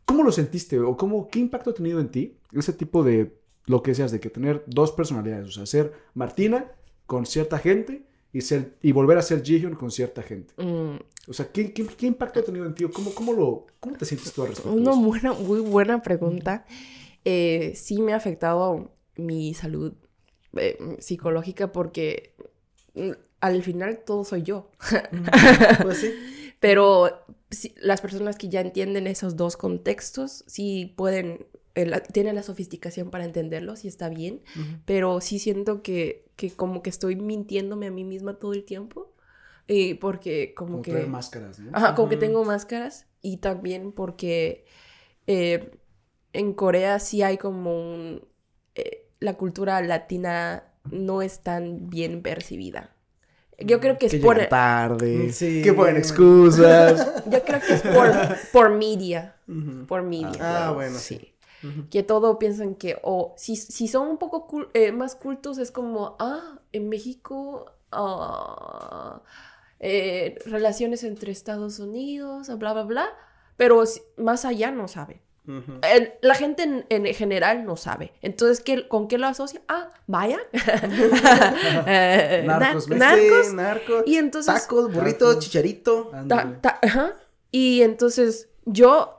¿Cómo 0.05 0.23
lo 0.23 0.31
sentiste 0.31 0.79
o 0.79 0.95
cómo, 0.95 1.27
qué 1.27 1.39
impacto 1.39 1.71
ha 1.71 1.73
tenido 1.73 1.99
en 1.99 2.09
ti 2.09 2.37
ese 2.53 2.71
tipo 2.73 3.03
de, 3.03 3.35
lo 3.65 3.81
que 3.83 3.91
decías, 3.91 4.11
de 4.11 4.19
que 4.19 4.29
tener 4.29 4.63
dos 4.67 4.91
personalidades, 4.91 5.47
o 5.47 5.51
sea, 5.51 5.65
ser 5.65 5.93
Martina 6.13 6.71
con 7.05 7.25
cierta 7.25 7.57
gente 7.59 8.03
y, 8.31 8.41
ser, 8.41 8.75
y 8.81 8.91
volver 8.91 9.17
a 9.17 9.21
ser 9.21 9.43
Jihyun 9.43 9.75
con 9.75 9.91
cierta 9.91 10.21
gente? 10.21 10.53
Mm, 10.61 10.97
O 11.27 11.33
sea, 11.33 11.51
¿qué, 11.51 11.73
qué, 11.73 11.85
qué 11.85 12.05
impacto 12.07 12.39
ha 12.39 12.43
tenido 12.43 12.65
en 12.65 12.75
ti? 12.75 12.85
¿Cómo, 12.93 13.13
cómo, 13.13 13.33
lo, 13.33 13.67
¿Cómo 13.79 13.95
te 13.97 14.05
sientes 14.05 14.31
tú 14.33 14.41
al 14.43 14.49
respecto? 14.49 14.71
Una 14.71 14.93
buena, 14.93 15.33
muy 15.33 15.59
buena 15.59 16.01
pregunta. 16.01 16.65
Eh, 17.23 17.73
sí 17.75 18.01
me 18.01 18.13
ha 18.13 18.17
afectado 18.17 18.91
mi 19.15 19.53
salud 19.53 19.93
eh, 20.57 20.77
psicológica 20.99 21.71
porque 21.71 22.35
mm, 22.93 23.11
al 23.39 23.63
final 23.63 24.01
todo 24.05 24.23
soy 24.23 24.43
yo. 24.43 24.69
Pues 25.81 25.97
sí. 25.99 26.11
Pero 26.59 27.25
sí, 27.51 27.73
las 27.77 28.01
personas 28.01 28.37
que 28.37 28.49
ya 28.49 28.61
entienden 28.61 29.07
esos 29.07 29.35
dos 29.35 29.57
contextos, 29.57 30.43
sí 30.47 30.93
pueden, 30.95 31.45
eh, 31.75 31.85
la- 31.85 32.43
sofisticación 32.43 33.11
para 33.11 33.25
entenderlos 33.25 33.85
y 33.85 33.87
está 33.87 34.09
bien, 34.09 34.41
pero 34.85 35.21
sí 35.21 35.39
siento 35.39 35.81
que, 35.81 36.25
que 36.35 36.51
como 36.51 36.81
que 36.81 36.89
estoy 36.89 37.15
mintiéndome 37.15 37.87
a 37.87 37.91
mí 37.91 38.03
misma 38.03 38.39
todo 38.39 38.53
el 38.53 38.63
tiempo, 38.65 39.13
eh, 39.67 39.99
porque 39.99 40.53
como, 40.55 40.71
Como 40.73 40.83
que... 40.83 41.05
máscaras, 41.05 41.59
¿no? 41.59 41.71
Ajá, 41.73 41.95
como 41.95 42.09
que 42.09 42.17
tengo 42.17 42.43
máscaras 42.43 43.07
y 43.21 43.37
también 43.37 43.91
porque 43.91 44.65
eh, 45.27 45.71
en 46.33 46.53
Corea 46.53 46.99
sí 46.99 47.21
hay 47.23 47.37
como 47.37 47.79
un... 47.79 48.27
eh, 48.75 49.07
la 49.19 49.35
cultura 49.35 49.81
latina 49.81 50.63
no 50.91 51.21
es 51.21 51.41
tan 51.41 51.89
bien 51.89 52.21
percibida. 52.21 52.91
Yo 53.57 53.79
creo 53.79 53.97
que 53.97 54.07
es 54.07 54.11
que 54.11 54.19
por... 54.19 54.45
tarde, 54.47 55.31
Sí. 55.31 55.61
que 55.63 55.73
ponen 55.73 55.97
excusas. 55.97 57.23
Yo 57.29 57.41
creo 57.43 57.61
que 57.61 57.73
es 57.73 57.81
por, 57.81 58.11
por 58.51 58.69
media. 58.71 59.35
Por 59.87 60.03
media. 60.03 60.27
Ah, 60.27 60.37
claro, 60.37 60.73
bueno, 60.75 60.97
sí. 60.97 61.34
Que 61.89 62.03
todo 62.03 62.37
piensan 62.39 62.75
que, 62.75 62.97
o 63.03 63.33
si, 63.37 63.55
si 63.55 63.87
son 63.87 64.07
un 64.07 64.17
poco 64.17 64.47
cul- 64.47 64.69
eh, 64.73 64.91
más 64.91 65.15
cultos, 65.15 65.57
es 65.57 65.71
como, 65.71 66.15
ah, 66.19 66.59
en 66.71 66.89
México, 66.89 67.71
ah, 67.91 69.21
eh, 69.79 70.37
relaciones 70.45 71.03
entre 71.03 71.31
Estados 71.31 71.79
Unidos, 71.79 72.47
bla, 72.57 72.73
bla, 72.73 72.83
bla. 72.83 73.09
Pero 73.57 73.85
si- 73.85 74.01
más 74.17 74.45
allá 74.45 74.71
no 74.71 74.87
sabe. 74.87 75.21
El- 75.47 76.13
la 76.21 76.33
gente 76.33 76.63
en, 76.63 76.85
en 76.89 77.05
general 77.13 77.65
no 77.65 77.77
sabe. 77.77 78.13
Entonces, 78.23 78.61
¿qué, 78.61 78.87
¿con 78.87 79.07
qué 79.07 79.19
lo 79.19 79.27
asocia? 79.27 79.61
Ah, 79.67 79.91
vaya. 80.07 80.39
Eh, 81.87 82.43
Narcos, 82.45 82.87
na- 82.89 82.95
narcos. 82.97 83.47
Sí, 83.47 83.53
narcos. 83.55 84.03
Y 84.07 84.17
entonces... 84.17 84.53
Tacos, 84.53 84.91
burritos, 84.93 85.29
Tacos. 85.29 85.45
chicharito. 85.45 86.07
Ta- 86.07 86.17
Ándale. 86.19 86.55
ta- 86.61 86.79
ajá. 86.81 87.13
Y 87.51 87.81
entonces 87.83 88.49
yo, 88.65 89.17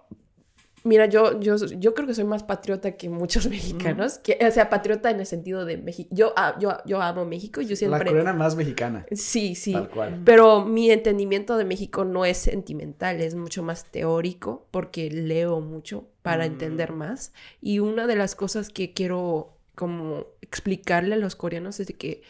mira, 0.87 1.07
yo, 1.07 1.39
yo, 1.41 1.57
yo 1.57 1.95
creo 1.95 2.07
que 2.07 2.15
soy 2.15 2.25
más 2.25 2.43
patriota 2.43 2.93
que 2.97 3.09
muchos 3.09 3.47
mexicanos, 3.51 4.19
que, 4.19 4.39
o 4.47 4.51
sea, 4.51 4.71
patriota 4.71 5.11
en 5.11 5.21
el 5.21 5.27
sentido 5.27 5.65
de 5.65 5.77
México. 5.77 6.09
Yo, 6.13 6.33
ah, 6.37 6.57
yo, 6.59 6.79
yo 6.87 7.03
amo 7.03 7.25
México, 7.25 7.61
yo 7.61 7.71
La 7.71 7.77
siempre... 7.77 8.07
coreana 8.09 8.33
más 8.33 8.57
mexicana. 8.57 9.05
Sí, 9.13 9.55
sí. 9.55 9.73
Tal 9.73 9.89
cual. 9.91 10.23
Pero 10.25 10.65
mi 10.65 10.91
entendimiento 10.91 11.57
de 11.57 11.65
México 11.65 12.05
no 12.05 12.25
es 12.25 12.39
sentimental, 12.39 13.21
es 13.21 13.35
mucho 13.35 13.63
más 13.63 13.85
teórico 13.91 14.67
porque 14.71 15.11
leo 15.11 15.61
mucho 15.61 16.09
para 16.23 16.45
Mm. 16.45 16.53
entender 16.53 16.93
más. 16.93 17.33
Y 17.61 17.79
una 17.81 18.07
de 18.07 18.17
las 18.17 18.35
cosas 18.35 18.71
que 18.71 18.93
quiero 18.93 19.53
como 19.75 20.27
explicarle 20.41 21.15
a 21.17 21.19
los 21.19 21.37
coreanos 21.37 21.79
es 21.81 21.87
de 21.89 21.95
que 21.95 22.23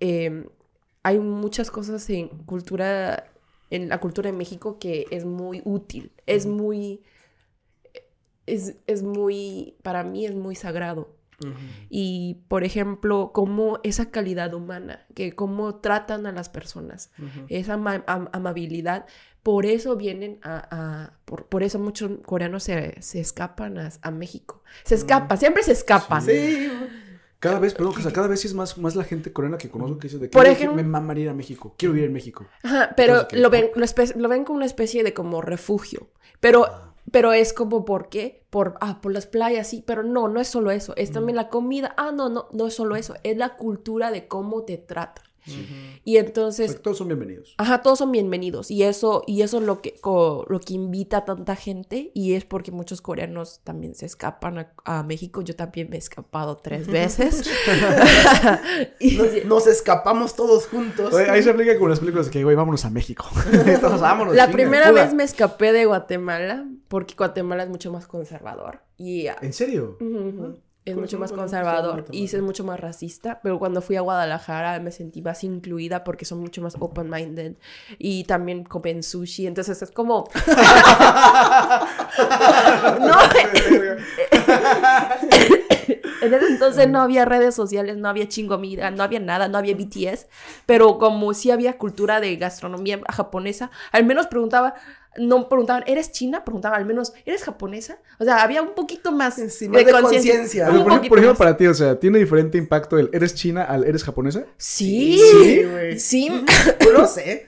eh, 0.00 0.46
hay 1.02 1.18
muchas 1.18 1.70
cosas 1.70 2.08
en 2.10 2.28
cultura, 2.28 3.30
en 3.70 3.88
la 3.88 3.98
cultura 3.98 4.30
de 4.30 4.36
México 4.36 4.78
que 4.78 5.06
es 5.10 5.24
muy 5.24 5.62
útil, 5.64 6.12
es 6.26 6.46
muy, 6.46 7.02
es, 8.54 8.76
es 8.86 9.02
muy, 9.02 9.76
para 9.82 10.02
mí 10.04 10.26
es 10.26 10.34
muy 10.34 10.54
sagrado. 10.54 11.16
Ujú. 11.40 11.52
Y, 11.88 12.38
por 12.48 12.64
ejemplo, 12.64 13.30
cómo 13.32 13.78
esa 13.84 14.10
calidad 14.10 14.54
humana, 14.54 15.06
que 15.14 15.34
cómo 15.36 15.76
tratan 15.76 16.26
a 16.26 16.32
las 16.32 16.48
personas, 16.48 17.12
Ujú. 17.18 17.46
esa 17.48 17.74
ama- 17.74 18.02
am- 18.08 18.28
amabilidad, 18.32 19.06
por 19.44 19.64
eso 19.64 19.94
vienen 19.96 20.40
a, 20.42 20.66
a- 20.70 21.12
por, 21.24 21.46
por 21.46 21.62
eso 21.62 21.78
muchos 21.78 22.10
coreanos 22.26 22.64
se, 22.64 23.00
se 23.00 23.20
escapan 23.20 23.78
a, 23.78 23.90
a 24.02 24.10
México. 24.10 24.62
Se 24.84 24.96
escapan, 24.96 25.38
siempre 25.38 25.62
se 25.62 25.72
escapan. 25.72 26.22
Sí. 26.22 26.68
Cada 27.38 27.60
vez, 27.60 27.72
perdón, 27.72 27.94
o 27.96 28.00
sea, 28.02 28.12
cada 28.12 28.26
vez 28.26 28.44
es 28.44 28.52
más, 28.52 28.76
más 28.78 28.96
la 28.96 29.04
gente 29.04 29.32
coreana 29.32 29.58
que 29.58 29.70
conozco 29.70 29.96
que 29.98 30.08
dice 30.08 30.18
de 30.18 30.26
que 30.28 30.32
Por 30.32 30.42
"Oye, 30.44 30.54
ejemplo- 30.54 30.74
me 30.74 30.82
mamaría 30.82 31.24
ir 31.24 31.30
a 31.30 31.34
México, 31.34 31.76
quiero 31.78 31.92
vivir 31.92 32.08
en 32.08 32.14
México. 32.14 32.46
Ajá, 32.64 32.90
pero 32.96 33.28
lo 33.30 33.48
ven, 33.48 33.70
lo, 33.76 33.86
lo 34.16 34.28
ven 34.28 34.44
como 34.44 34.56
una 34.56 34.66
especie 34.66 35.04
de 35.04 35.14
como 35.14 35.40
refugio. 35.40 36.08
Pero, 36.40 36.66
pero 37.12 37.32
es 37.32 37.52
como, 37.52 37.84
¿por 37.84 38.08
qué? 38.08 38.44
Por, 38.50 38.76
ah, 38.80 39.00
por 39.00 39.12
las 39.12 39.26
playas, 39.26 39.68
sí, 39.68 39.82
pero 39.86 40.02
no, 40.02 40.28
no 40.28 40.40
es 40.40 40.48
solo 40.48 40.70
eso. 40.70 40.94
Es 40.96 41.12
también 41.12 41.36
la 41.36 41.48
comida. 41.48 41.94
Ah, 41.96 42.12
no, 42.12 42.28
no, 42.28 42.48
no 42.52 42.66
es 42.66 42.74
solo 42.74 42.96
eso. 42.96 43.14
Es 43.22 43.36
la 43.36 43.56
cultura 43.56 44.10
de 44.10 44.26
cómo 44.28 44.64
te 44.64 44.78
tratan. 44.78 45.27
Y 46.04 46.16
O 46.16 46.20
entonces, 46.20 46.72
sea, 46.72 46.80
todos 46.82 46.98
son 46.98 47.08
bienvenidos. 47.08 47.54
Ajá, 47.58 47.82
todos 47.82 47.98
son 47.98 48.12
bienvenidos 48.12 48.70
y 48.70 48.82
eso 48.82 49.22
y 49.26 49.42
eso 49.42 49.58
es 49.58 49.64
lo 49.64 49.82
que 49.82 49.94
co- 50.00 50.44
lo 50.48 50.58
que 50.60 50.74
invita 50.74 51.18
a 51.18 51.24
tanta 51.24 51.54
gente 51.56 52.10
y 52.14 52.32
es 52.34 52.44
porque 52.44 52.70
muchos 52.70 53.02
coreanos 53.02 53.60
también 53.64 53.94
se 53.94 54.06
escapan 54.06 54.58
a, 54.58 54.72
a 54.84 55.02
México. 55.02 55.42
Yo 55.42 55.54
también 55.56 55.90
me 55.90 55.96
he 55.96 55.98
escapado 55.98 56.56
tres 56.56 56.86
veces. 56.88 57.48
Y- 59.00 59.16
Nos, 59.16 59.44
nos 59.44 59.66
escapamos 59.66 60.34
todos 60.34 60.66
juntos. 60.66 61.12
Oye, 61.14 61.30
ahí 61.30 61.42
se 61.42 61.50
aplica 61.50 61.78
con 61.78 61.90
las 61.90 62.00
películas 62.00 62.26
de 62.26 62.32
que, 62.32 62.44
güey, 62.44 62.56
vámonos 62.56 62.84
a 62.84 62.90
México. 62.90 63.26
Entonces, 63.52 64.00
vámonos. 64.00 64.34
la 64.34 64.44
chinga, 64.46 64.52
primera 64.56 64.92
vez 64.92 65.14
me 65.14 65.24
escapé 65.24 65.72
de 65.72 65.86
Guatemala 65.86 66.66
porque 66.88 67.14
Guatemala 67.16 67.64
es 67.64 67.68
mucho 67.68 67.92
más 67.92 68.06
conservador 68.06 68.80
y 68.96 69.26
¿En 69.42 69.52
serio? 69.52 69.96
ujú. 70.00 70.58
Es 70.90 70.94
Pues 70.94 71.06
mucho 71.06 71.18
más 71.18 71.32
conservador 71.32 72.04
y 72.12 72.24
es 72.24 72.40
mucho 72.40 72.64
más 72.64 72.80
racista, 72.80 73.40
pero 73.42 73.58
cuando 73.58 73.82
fui 73.82 73.96
a 73.96 74.00
Guadalajara 74.00 74.80
me 74.80 74.90
sentí 74.90 75.20
más 75.22 75.44
incluida 75.44 76.02
porque 76.04 76.24
son 76.24 76.40
mucho 76.40 76.62
más 76.62 76.76
open-minded 76.78 77.56
y 77.98 78.24
también 78.24 78.64
comen 78.64 79.02
sushi, 79.02 79.46
entonces 79.46 79.82
es 79.82 79.90
como... 79.90 80.28
no, 83.00 83.18
en 86.22 86.34
ese 86.34 86.46
entonces 86.46 86.88
no 86.88 87.00
había 87.00 87.24
redes 87.24 87.54
sociales, 87.54 87.96
no 87.96 88.08
había 88.08 88.28
chingomida, 88.28 88.90
no 88.90 89.02
había 89.02 89.20
nada, 89.20 89.48
no 89.48 89.58
había 89.58 89.74
BTS, 89.74 90.26
pero 90.66 90.98
como 90.98 91.32
sí 91.34 91.50
había 91.50 91.78
cultura 91.78 92.20
de 92.20 92.36
gastronomía 92.36 93.00
japonesa, 93.08 93.70
al 93.92 94.04
menos 94.04 94.26
preguntaba, 94.26 94.74
no 95.18 95.48
preguntaban, 95.48 95.84
¿eres 95.86 96.12
china? 96.12 96.44
Preguntaban 96.44 96.78
al 96.80 96.86
menos, 96.86 97.12
¿eres 97.24 97.42
japonesa? 97.44 97.98
O 98.18 98.24
sea, 98.24 98.42
había 98.42 98.62
un 98.62 98.74
poquito 98.74 99.12
más, 99.12 99.34
Sí, 99.34 99.68
más 99.68 99.84
de 99.84 99.92
conciencia. 99.92 100.66
Por, 100.68 100.92
ejemplo, 100.92 101.28
más. 101.30 101.38
para 101.38 101.56
ti, 101.56 101.66
o 101.66 101.74
sea, 101.74 101.98
¿tiene 101.98 102.18
diferente 102.18 102.58
impacto 102.58 102.98
el 102.98 103.10
eres 103.12 103.34
china 103.34 103.64
al 103.64 103.84
eres 103.84 104.04
japonesa? 104.04 104.44
Sí, 104.56 105.18
Sí, 105.18 105.62
güey. 105.64 105.98
sí, 105.98 106.28
Yo 106.84 106.92
no 106.98 107.06
sé. 107.06 107.44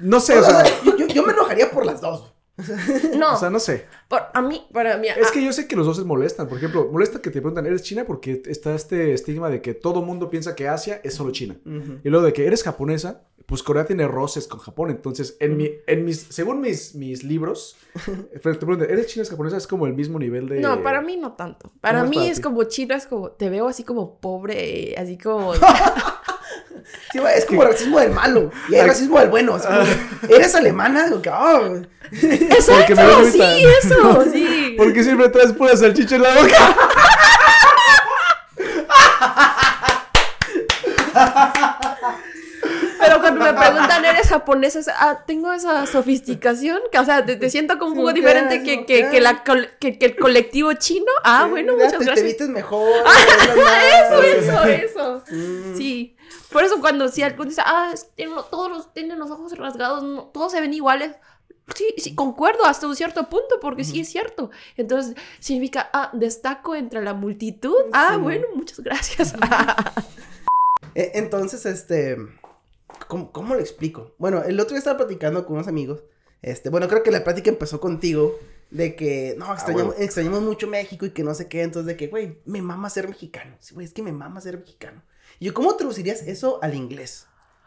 No 0.00 0.20
sé, 0.20 0.36
O 0.36 0.40
o 0.40 0.44
sea, 0.44 0.64
sea, 0.66 0.74
yo, 0.84 0.96
yo- 0.96 1.06
yo 1.06 1.22
me 1.24 1.32
enojaría 1.32 1.70
por 1.70 1.86
las 1.86 2.00
dos. 2.00 2.33
no, 3.18 3.34
o 3.34 3.36
sea, 3.36 3.50
no 3.50 3.58
sé. 3.58 3.86
por- 4.08 4.22
a 4.32 4.40
mí, 4.42 4.64
para 4.72 4.96
mí, 4.96 5.08
Es 5.08 5.30
que 5.32 5.42
yo 5.44 5.52
sé 5.52 5.66
que 5.66 5.74
los 5.76 5.86
dos 5.86 5.96
se 5.96 6.04
molestan. 6.04 6.48
Por 6.48 6.58
ejemplo, 6.58 6.88
molesta 6.90 7.20
que 7.20 7.30
te 7.30 7.40
preguntan, 7.40 7.66
¿eres 7.66 7.82
china? 7.82 8.04
Porque 8.06 8.42
está 8.46 8.74
este 8.74 9.12
estigma 9.12 9.50
de 9.50 9.60
que 9.60 9.74
todo 9.74 10.02
mundo 10.02 10.30
piensa 10.30 10.54
que 10.54 10.68
Asia 10.68 11.00
es 11.02 11.14
solo 11.14 11.32
China. 11.32 11.56
Y 12.04 12.08
luego 12.08 12.24
de 12.26 12.32
que 12.32 12.46
eres 12.46 12.62
japonesa, 12.62 13.22
pues 13.46 13.62
Corea 13.62 13.84
tiene 13.84 14.06
roces 14.08 14.46
con 14.46 14.60
Japón. 14.60 14.90
Entonces, 14.90 15.36
en, 15.40 15.56
mi, 15.56 15.70
en 15.86 16.04
mis, 16.04 16.20
según 16.30 16.60
mis, 16.60 16.94
mis 16.94 17.24
libros, 17.24 17.76
pero 18.42 18.52
te 18.58 18.64
preguntan, 18.66 18.88
¿eres 18.90 19.06
china 19.08 19.22
o 19.22 19.24
es 19.24 19.30
japonesa? 19.30 19.56
Es 19.56 19.66
como 19.66 19.86
el 19.86 19.94
mismo 19.94 20.18
nivel 20.18 20.48
de... 20.48 20.60
no, 20.60 20.82
para 20.82 21.02
mí 21.02 21.16
no 21.16 21.32
tanto. 21.32 21.72
Para 21.80 21.98
¿Cómo 22.00 22.04
es 22.04 22.10
mí 22.10 22.16
para 22.18 22.30
es 22.30 22.36
ti? 22.36 22.42
como 22.42 22.64
chino, 22.64 22.94
es 22.94 23.06
como, 23.06 23.30
te 23.32 23.50
veo 23.50 23.66
así 23.66 23.82
como 23.84 24.20
pobre, 24.20 24.94
así 24.96 25.18
como... 25.18 25.52
Sí, 27.12 27.20
es 27.36 27.44
como 27.44 27.62
el 27.62 27.70
racismo 27.70 27.98
del 28.00 28.10
malo. 28.10 28.50
Y 28.68 28.74
hay 28.74 28.86
racismo 28.86 29.18
del 29.18 29.28
bueno. 29.28 29.58
como, 29.58 29.84
¿Eres 30.28 30.54
alemana? 30.54 31.06
Digo 31.06 31.22
que, 31.22 31.30
ah, 31.30 31.60
me 32.10 32.34
Exacto, 32.34 32.94
ves 32.96 33.32
sí, 33.32 33.42
eso, 33.82 34.24
sí. 34.32 34.74
Porque 34.76 35.02
siempre 35.02 35.28
traes 35.28 35.52
pura 35.52 35.76
salchicha 35.76 36.16
en 36.16 36.22
la 36.22 36.34
boca. 36.34 36.76
Pero 43.00 43.20
cuando 43.20 43.44
me 43.44 43.52
preguntan, 43.52 43.90
¿eres 43.90 43.93
japonesa? 44.34 44.78
Es, 44.80 44.88
Ah, 44.88 45.24
tengo 45.26 45.52
esa 45.52 45.86
sofisticación, 45.86 46.80
que, 46.92 46.98
o 46.98 47.04
sea, 47.04 47.24
te, 47.24 47.36
te 47.36 47.50
siento 47.50 47.78
como 47.78 47.92
un 47.92 47.96
poco 47.98 48.12
diferente 48.12 48.62
que, 48.62 48.84
que, 48.86 49.08
que 49.10 49.20
la 49.20 49.42
col- 49.44 49.70
que, 49.80 49.96
el 50.00 50.16
colectivo 50.16 50.72
chino. 50.74 51.10
Ah, 51.24 51.42
Sí, 51.44 51.50
bueno, 51.50 51.72
muchas 51.74 51.92
te, 51.92 51.98
te 51.98 52.04
gracias. 52.04 52.26
vistes 52.26 52.48
mejor. 52.48 52.88
lo 53.56 53.62
Eso, 53.66 54.22
eso, 54.22 54.64
eso. 54.64 55.24
Mm. 55.30 55.76
Sí. 55.76 56.16
Por 56.52 56.62
eso 56.64 56.80
cuando 56.80 57.08
si 57.08 57.22
alguien 57.22 57.48
dice, 57.48 57.62
ah, 57.64 57.92
todos 58.50 58.70
los, 58.70 58.92
tienen 58.94 59.18
los 59.18 59.30
ojos 59.30 59.56
rasgados, 59.58 60.02
no, 60.04 60.24
todos 60.32 60.52
se 60.52 60.60
ven 60.60 60.72
iguales. 60.74 61.12
Sí, 61.74 61.94
sí, 61.96 62.14
concuerdo 62.14 62.64
hasta 62.66 62.86
un 62.86 62.94
cierto 62.94 63.28
punto, 63.30 63.58
porque 63.60 63.84
sí 63.84 63.98
es 64.00 64.08
cierto. 64.10 64.50
Entonces, 64.76 65.14
significa, 65.40 65.88
ah, 65.94 66.10
destaco 66.12 66.74
entre 66.74 67.02
la 67.02 67.14
multitud. 67.14 67.74
Ah, 67.92 68.10
Sí. 68.12 68.20
bueno, 68.20 68.46
muchas 68.54 68.80
gracias. 68.80 69.34
Eh, 70.96 71.10
Entonces, 71.14 71.66
este. 71.66 72.16
¿Cómo, 73.08 73.32
¿Cómo 73.32 73.54
lo 73.54 73.60
explico? 73.60 74.14
Bueno, 74.18 74.42
el 74.42 74.58
otro 74.60 74.70
día 74.70 74.78
estaba 74.78 74.98
platicando 74.98 75.44
con 75.44 75.56
unos 75.56 75.68
amigos. 75.68 76.02
Este, 76.42 76.68
bueno, 76.68 76.88
creo 76.88 77.02
que 77.02 77.10
la 77.10 77.24
plática 77.24 77.50
empezó 77.50 77.80
contigo. 77.80 78.38
De 78.70 78.96
que, 78.96 79.36
no, 79.38 79.52
extrañamos, 79.52 79.94
extrañamos 79.98 80.42
mucho 80.42 80.66
México 80.66 81.06
y 81.06 81.10
que 81.10 81.22
no 81.22 81.32
sé 81.34 81.48
qué. 81.48 81.62
Entonces, 81.62 81.86
de 81.86 81.96
que, 81.96 82.08
güey, 82.08 82.40
me 82.44 82.60
mama 82.60 82.90
ser 82.90 83.08
mexicano. 83.08 83.56
Sí, 83.60 83.72
güey, 83.72 83.86
es 83.86 83.92
que 83.92 84.02
me 84.02 84.10
mama 84.10 84.40
ser 84.40 84.58
mexicano. 84.58 85.02
Y 85.38 85.46
yo, 85.46 85.54
¿cómo 85.54 85.76
traducirías 85.76 86.22
eso 86.22 86.58
al 86.62 86.74
inglés? 86.74 87.26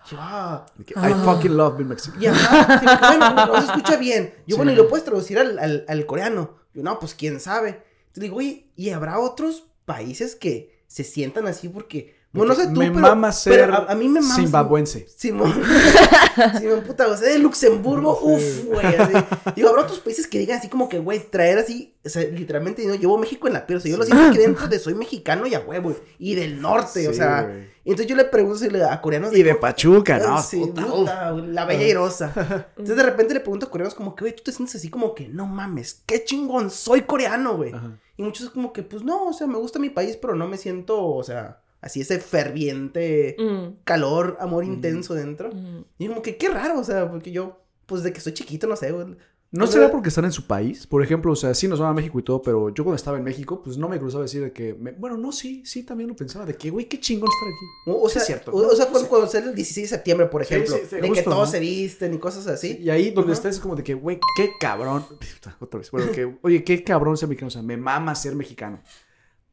Yo, 0.09 0.17
ah, 0.19 0.65
I 0.79 1.13
fucking 1.23 1.55
love 1.55 1.77
being 1.77 1.89
Mexican. 1.89 2.21
y 2.21 2.27
ajá, 2.27 2.79
sí, 2.79 3.17
bueno, 3.17 3.45
no 3.47 3.61
se 3.61 3.67
escucha 3.67 3.97
bien. 3.97 4.33
Yo, 4.45 4.57
bueno, 4.57 4.71
y 4.71 4.75
lo 4.75 4.87
puedes 4.87 5.05
traducir 5.05 5.39
al, 5.39 5.57
al, 5.59 5.85
al 5.87 6.05
coreano. 6.05 6.57
Yo, 6.73 6.83
no, 6.83 6.99
pues 6.99 7.13
quién 7.13 7.39
sabe. 7.39 7.83
Te 8.11 8.21
digo, 8.21 8.37
oye, 8.37 8.69
¿y 8.75 8.89
habrá 8.89 9.19
otros 9.19 9.65
países 9.85 10.35
que 10.35 10.83
se 10.87 11.03
sientan 11.03 11.47
así 11.47 11.69
porque. 11.69 12.16
Bueno, 12.33 12.53
no 12.53 12.59
sé 12.59 12.67
tú, 12.67 12.79
me 12.79 12.89
pero, 12.89 12.99
mama 13.01 13.31
ser 13.31 13.53
pero 13.61 13.73
a, 13.73 13.91
a 13.91 13.95
mí 13.95 14.07
me 14.07 14.21
mama. 14.21 14.35
zimbabuense. 14.35 15.07
Simón. 15.15 15.53
Simón, 16.59 16.81
puta, 16.85 17.07
o 17.07 17.17
sea, 17.17 17.29
de 17.29 17.39
Luxemburgo, 17.39 18.19
uff, 18.21 18.65
güey, 18.65 18.85
así. 18.85 19.13
Digo, 19.55 19.69
habrá 19.69 19.81
otros 19.83 19.99
países 19.99 20.27
que 20.27 20.37
digan 20.39 20.59
así 20.59 20.67
como 20.69 20.87
que, 20.87 20.99
güey, 20.99 21.19
traer 21.31 21.57
así, 21.59 21.95
o 22.05 22.09
sea, 22.09 22.23
literalmente, 22.23 22.85
no, 22.85 22.95
llevo 22.95 23.17
México 23.17 23.47
en 23.47 23.53
la 23.53 23.65
piel, 23.65 23.77
o 23.77 23.81
sea, 23.81 23.89
yo 23.91 23.97
lo 23.97 24.03
siento 24.03 24.25
aquí 24.25 24.37
dentro 24.37 24.67
de 24.67 24.77
soy 24.77 24.93
mexicano 24.93 25.47
y 25.47 25.55
a 25.55 25.61
huevo, 25.61 25.95
y 26.19 26.35
del 26.35 26.61
norte, 26.61 27.07
o 27.07 27.13
sea. 27.13 27.43
güey. 27.43 27.77
Entonces 27.85 28.07
yo 28.07 28.17
le 28.17 28.25
pregunto 28.25 28.57
si 28.59 28.69
le- 28.69 28.83
a 28.83 28.99
coreanos. 29.01 29.33
Y 29.33 29.43
de 29.43 29.55
Pachuca, 29.55 30.19
¿no? 30.19 30.37
Ah, 30.37 30.43
Sí, 30.43 30.57
Puta, 30.59 30.85
puta, 30.85 31.31
güey, 31.31 31.47
la 31.47 31.63
bella 31.63 31.87
irosa. 31.87 32.33
Entonces 32.71 32.97
de 32.97 33.03
repente 33.03 33.33
le 33.33 33.39
pregunto 33.39 33.67
a 33.67 33.69
coreanos 33.71 33.95
como 33.95 34.13
que, 34.13 34.25
güey, 34.25 34.35
tú 34.35 34.43
te 34.43 34.51
sientes 34.51 34.75
así 34.75 34.89
como 34.89 35.15
que, 35.15 35.29
no 35.29 35.45
mames, 35.47 36.01
qué 36.05 36.23
chingón, 36.25 36.69
soy 36.69 37.03
coreano, 37.03 37.55
güey. 37.55 37.71
Y 38.17 38.23
muchos 38.23 38.49
como 38.49 38.73
que, 38.73 38.83
pues 38.83 39.03
no, 39.03 39.27
o 39.27 39.33
sea, 39.33 39.47
me 39.47 39.57
gusta 39.57 39.79
mi 39.79 39.89
país, 39.89 40.17
pero 40.17 40.35
no 40.35 40.49
me 40.49 40.57
siento, 40.57 41.01
o 41.01 41.23
sea, 41.23 41.61
así 41.81 42.01
ese 42.01 42.19
ferviente 42.19 43.35
Mm, 43.39 43.83
calor, 43.83 44.37
amor 44.39 44.63
intenso 44.65 45.13
dentro. 45.13 45.49
mm. 45.53 45.85
Y 45.99 46.07
como 46.07 46.21
que 46.21 46.37
qué 46.37 46.49
raro, 46.49 46.79
o 46.79 46.83
sea, 46.83 47.09
porque 47.09 47.31
yo, 47.31 47.61
pues 47.85 48.03
de 48.03 48.11
que 48.13 48.19
soy 48.21 48.33
chiquito, 48.33 48.67
no 48.67 48.75
sé, 48.75 48.91
güey. 48.91 49.15
¿No 49.49 49.65
será 49.65 49.89
porque 49.89 50.09
están 50.09 50.25
en 50.25 50.33
su 50.33 50.45
país? 50.45 50.85
Por 50.85 51.01
ejemplo, 51.01 51.31
o 51.31 51.35
sea, 51.35 51.53
sí 51.53 51.69
nos 51.69 51.79
van 51.79 51.89
a 51.91 51.93
México 51.93 52.19
y 52.19 52.21
todo, 52.21 52.41
pero 52.41 52.67
yo 52.67 52.83
cuando 52.83 52.97
estaba 52.97 53.17
en 53.17 53.23
México, 53.23 53.61
pues 53.63 53.77
no 53.77 53.87
me 53.87 53.97
cruzaba 53.97 54.23
decir 54.23 54.41
de 54.43 54.51
que... 54.51 54.73
me- 54.73 54.91
Bueno, 54.91 55.15
no, 55.15 55.31
sí, 55.31 55.63
sí, 55.65 55.83
también 55.83 56.09
lo 56.09 56.17
pensaba, 56.17 56.45
de 56.45 56.53
que, 56.55 56.69
güey, 56.69 56.85
qué 56.89 56.99
chingón 56.99 57.29
estar 57.33 57.47
aquí. 57.47 57.65
O, 57.97 58.03
o 58.03 58.09
Sí, 58.09 58.13
sea, 58.15 58.21
es 58.23 58.27
cierto. 58.27 58.51
o, 58.51 58.67
o 58.67 58.75
sea, 58.75 58.87
cuando, 58.87 59.07
cuando 59.07 59.27
sale 59.29 59.45
el 59.47 59.55
16 59.55 59.89
de 59.89 59.95
septiembre, 59.95 60.27
por 60.27 60.43
Sí, 60.43 60.53
ejemplo, 60.53 60.75
sí, 60.75 60.81
sí, 60.89 60.95
de 60.97 61.01
que 61.01 61.07
justo, 61.07 61.23
todos 61.29 61.47
¿no? 61.47 61.51
se 61.53 61.59
visten 61.61 62.13
y 62.13 62.17
cosas 62.17 62.45
así. 62.47 62.77
Y 62.81 62.89
ahí 62.89 63.11
donde 63.11 63.31
estás 63.31 63.55
es 63.55 63.61
como 63.61 63.77
de 63.77 63.83
que, 63.83 63.93
güey, 63.93 64.19
qué 64.35 64.51
cabrón. 64.59 65.05
Otra 65.61 65.77
vez. 65.79 65.91
Bueno, 65.91 66.11
que, 66.11 66.37
oye, 66.41 66.65
qué 66.65 66.83
cabrón 66.83 67.15
ser 67.15 67.29
mexicano. 67.29 67.47
O 67.47 67.51
sea, 67.51 67.61
me 67.61 67.77
mama 67.77 68.15
ser 68.15 68.35
mexicano. 68.35 68.81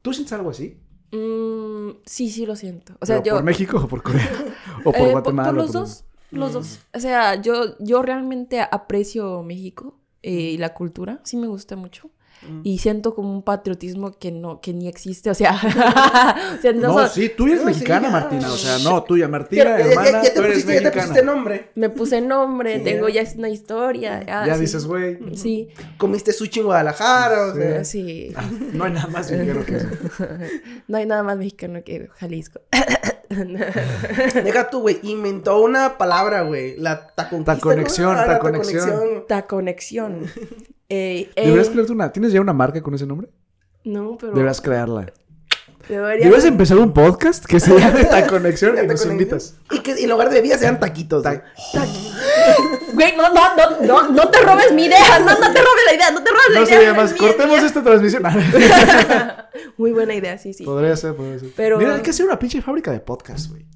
¿Tú 0.03 0.13
sientes 0.13 0.33
algo 0.33 0.51
así? 0.51 0.77
Mm, 1.15 1.99
sí, 2.07 2.31
sí 2.31 2.45
lo 2.47 2.57
siento. 2.57 2.95
O 3.01 3.07
sea, 3.07 3.23
¿Pero 3.23 3.27
yo... 3.27 3.35
¿Por 3.37 3.45
México 3.45 3.77
o 3.79 3.89
por 3.89 4.03
Corea? 4.03 4.29
¿O 4.85 4.93
por 4.93 5.01
Eh, 5.09 5.13
Guatemala? 5.13 5.49
Por, 5.51 5.57
los 5.57 5.67
por- 5.67 5.81
dos, 5.83 6.05
los 6.31 6.53
dos. 6.53 6.79
O 6.93 7.01
sea, 7.01 7.41
yo, 7.41 7.77
yo 7.79 8.03
realmente 8.03 8.61
aprecio 8.61 9.43
México 9.43 9.97
eh, 10.23 10.33
y 10.33 10.59
la 10.59 10.75
cultura, 10.75 11.21
sí 11.25 11.37
me 11.37 11.47
gusta 11.47 11.77
mucho. 11.77 12.11
Mm. 12.47 12.61
Y 12.65 12.79
siento 12.79 13.15
como 13.15 13.33
un 13.33 13.43
patriotismo 13.43 14.13
que 14.19 14.31
no, 14.31 14.61
que 14.61 14.75
ni 14.75 14.87
existe, 14.87 15.31
o 15.31 15.35
sea, 15.35 15.53
o 16.59 16.61
sea, 16.61 16.73
no 16.75 16.93
No, 17.01 17.09
sí, 17.09 17.31
tú 17.35 17.47
eres 17.47 17.57
No, 17.57 17.61
sí, 17.63 17.67
mexicana, 17.75 18.09
ya. 18.09 18.13
Martina. 18.13 18.53
O 18.53 18.57
sea, 18.57 18.79
no, 18.81 19.03
tuya, 19.03 19.25
Ya, 19.25 19.29
Martina, 19.29 19.65
ya- 19.65 19.79
ya- 19.79 19.85
hermana, 19.87 20.11
ya 20.11 20.23
te 20.23 20.31
tú 20.31 20.41
eres 20.41 20.53
pusiste, 20.55 20.73
ya 20.75 20.79
te 20.79 20.85
mexicana. 20.85 21.07
pusiste 21.09 21.25
nombre. 21.27 21.71
me 21.75 21.89
puse 21.91 22.21
nombre, 22.21 22.79
Sí, 22.79 22.85
tengo 22.85 23.09
ya. 23.09 23.23
ya 23.23 23.33
una 23.39 23.49
historia. 23.49 24.23
ah, 24.29 24.47
Ya 24.47 24.55
sí. 24.57 24.61
dices, 24.61 24.85
güey. 24.87 25.19
Sí, 25.37 25.69
Comiste 25.97 26.33
sushi 26.33 26.61
en 26.61 26.67
Guadalajara, 26.67 27.47
o 27.47 27.55
sea. 27.55 27.85
sí. 27.85 28.33
ah, 28.37 28.45
No 28.73 28.85
hay 28.85 28.93
nada 28.93 29.07
más 29.09 29.31
mexicano 29.31 29.65
que 29.65 29.77
eso. 29.77 29.89
No 30.89 30.97
hay 30.99 31.07
nada 31.07 31.23
más 31.23 31.39
mexicano 31.39 31.83
que 31.85 32.09
Jalisco. 32.19 32.61
Deja 34.45 34.71
tú, 34.71 34.81
güey, 34.81 35.01
inventó 35.03 35.61
una 35.61 35.99
palabra, 35.99 36.43
güey, 36.43 36.77
la 36.79 37.07
taconquista. 37.09 37.55
Taconexión, 37.57 38.15
¿no? 38.15 38.21
Ah, 38.21 38.27
taconexión. 38.27 39.25
Ta 39.29 39.47
conexión. 39.47 40.27
Eh, 40.89 41.31
eh, 41.35 41.43
Deberías 41.45 41.69
crearte 41.71 41.93
una... 41.93 42.13
¿Tienes 42.13 42.33
ya 42.33 42.41
una 42.41 42.53
marca 42.53 42.81
con 42.83 42.95
ese 42.95 43.07
nombre? 43.07 43.29
No, 43.85 44.17
pero. 44.19 44.33
Deberías 44.33 44.61
crearla. 44.61 45.13
debería- 45.89 46.25
Deberías 46.25 46.45
empezar 46.45 46.79
un 46.79 46.93
podcast 46.93 47.45
que 47.47 47.59
se 47.61 47.79
llame 47.79 48.05
Ta 48.05 48.27
Conexión 48.29 48.73
y 48.73 48.77
La 48.77 48.83
nos 48.83 49.01
taconexión. 49.03 49.13
invitas. 49.13 49.57
Y 49.71 49.81
que 49.81 49.99
y 50.01 50.05
en 50.05 50.11
lugar 50.11 50.29
de 50.31 50.37
bebidas 50.37 50.61
sean 50.61 50.79
taquitos. 50.81 51.23
Ta- 51.23 51.31
güey. 51.35 51.43
Güey, 52.93 53.17
no, 53.17 53.29
no, 53.33 53.57
no, 53.57 53.81
no, 53.83 54.09
no 54.11 54.29
te 54.29 54.41
robes 54.41 54.73
mi 54.73 54.85
idea, 54.87 55.19
no, 55.21 55.27
no 55.27 55.53
te 55.53 55.59
robes 55.61 55.85
la 55.89 55.95
idea, 55.95 56.11
no 56.11 56.23
te 56.23 56.31
robes 56.31 56.45
la 56.51 56.61
No 56.61 56.67
idea. 56.67 56.77
sería 56.77 56.95
más. 56.95 57.13
es 57.13 57.17
Cortemos 57.19 57.63
esta 57.63 57.83
transmisión. 57.83 58.23
Muy 59.77 59.93
buena 59.93 60.15
idea, 60.15 60.39
sí, 60.39 60.53
sí. 60.53 60.65
Podría 60.65 60.97
ser, 60.97 61.15
podría 61.15 61.39
ser. 61.39 61.49
Pero- 61.57 61.79
Mira, 61.79 61.95
hay 61.97 62.03
que 62.03 62.11
hacer 62.11 62.27
una 62.27 62.39
pinche 62.39 62.61
fábrica 62.63 62.91
de 62.93 63.01
podcast, 63.01 63.51
güey. 63.51 63.67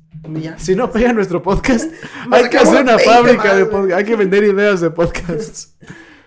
Ya. 0.41 0.59
Si 0.59 0.75
no 0.75 0.91
pega 0.91 1.13
nuestro 1.13 1.43
podcast, 1.43 1.91
hay 2.31 2.49
que 2.49 2.59
hacer 2.59 2.83
una 2.83 2.97
20 2.97 3.05
fábrica 3.05 3.45
más, 3.45 3.57
de 3.57 3.67
podcast. 3.67 3.99
Hay 3.99 4.05
que 4.05 4.17
vender 4.17 4.45
ideas 4.45 4.81
de 4.81 4.91
podcasts. 4.91 5.77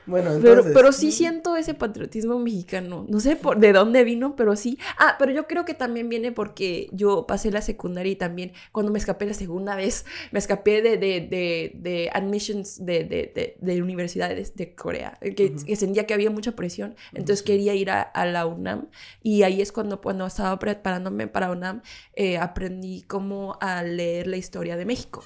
Bueno, 0.05 0.31
Pero, 0.41 0.63
entonces. 0.63 0.73
pero 0.73 0.91
sí 0.91 1.11
siento 1.11 1.55
ese 1.55 1.73
patriotismo 1.75 2.39
mexicano. 2.39 3.05
No 3.07 3.19
sé 3.19 3.35
por, 3.35 3.59
de 3.59 3.71
dónde 3.71 4.03
vino, 4.03 4.35
pero 4.35 4.55
sí. 4.55 4.77
Ah, 4.97 5.15
pero 5.19 5.31
yo 5.31 5.47
creo 5.47 5.63
que 5.63 5.73
también 5.75 6.09
viene 6.09 6.31
porque 6.31 6.89
yo 6.91 7.27
pasé 7.27 7.51
la 7.51 7.61
secundaria 7.61 8.11
y 8.11 8.15
también 8.15 8.51
cuando 8.71 8.91
me 8.91 8.97
escapé 8.99 9.27
la 9.27 9.35
segunda 9.35 9.75
vez, 9.75 10.05
me 10.31 10.39
escapé 10.39 10.81
de, 10.81 10.97
de, 10.97 11.21
de, 11.21 11.71
de 11.75 12.09
admissions 12.13 12.83
de, 12.83 13.03
de, 13.03 13.31
de, 13.35 13.57
de 13.59 13.81
universidades 13.83 14.55
de 14.55 14.73
Corea, 14.75 15.17
que, 15.21 15.53
que 15.55 15.75
sentía 15.75 16.07
que 16.07 16.13
había 16.15 16.31
mucha 16.31 16.53
presión. 16.55 16.95
Entonces 17.13 17.43
quería 17.43 17.75
ir 17.75 17.91
a, 17.91 18.01
a 18.01 18.25
la 18.25 18.47
UNAM 18.47 18.89
y 19.21 19.43
ahí 19.43 19.61
es 19.61 19.71
cuando, 19.71 20.01
cuando 20.01 20.25
estaba 20.25 20.57
preparándome 20.59 21.27
para 21.27 21.51
UNAM, 21.51 21.81
eh, 22.13 22.37
aprendí 22.37 23.03
cómo 23.03 23.57
a 23.61 23.83
leer 23.83 24.27
la 24.27 24.37
historia 24.37 24.77
de 24.77 24.85
México. 24.85 25.23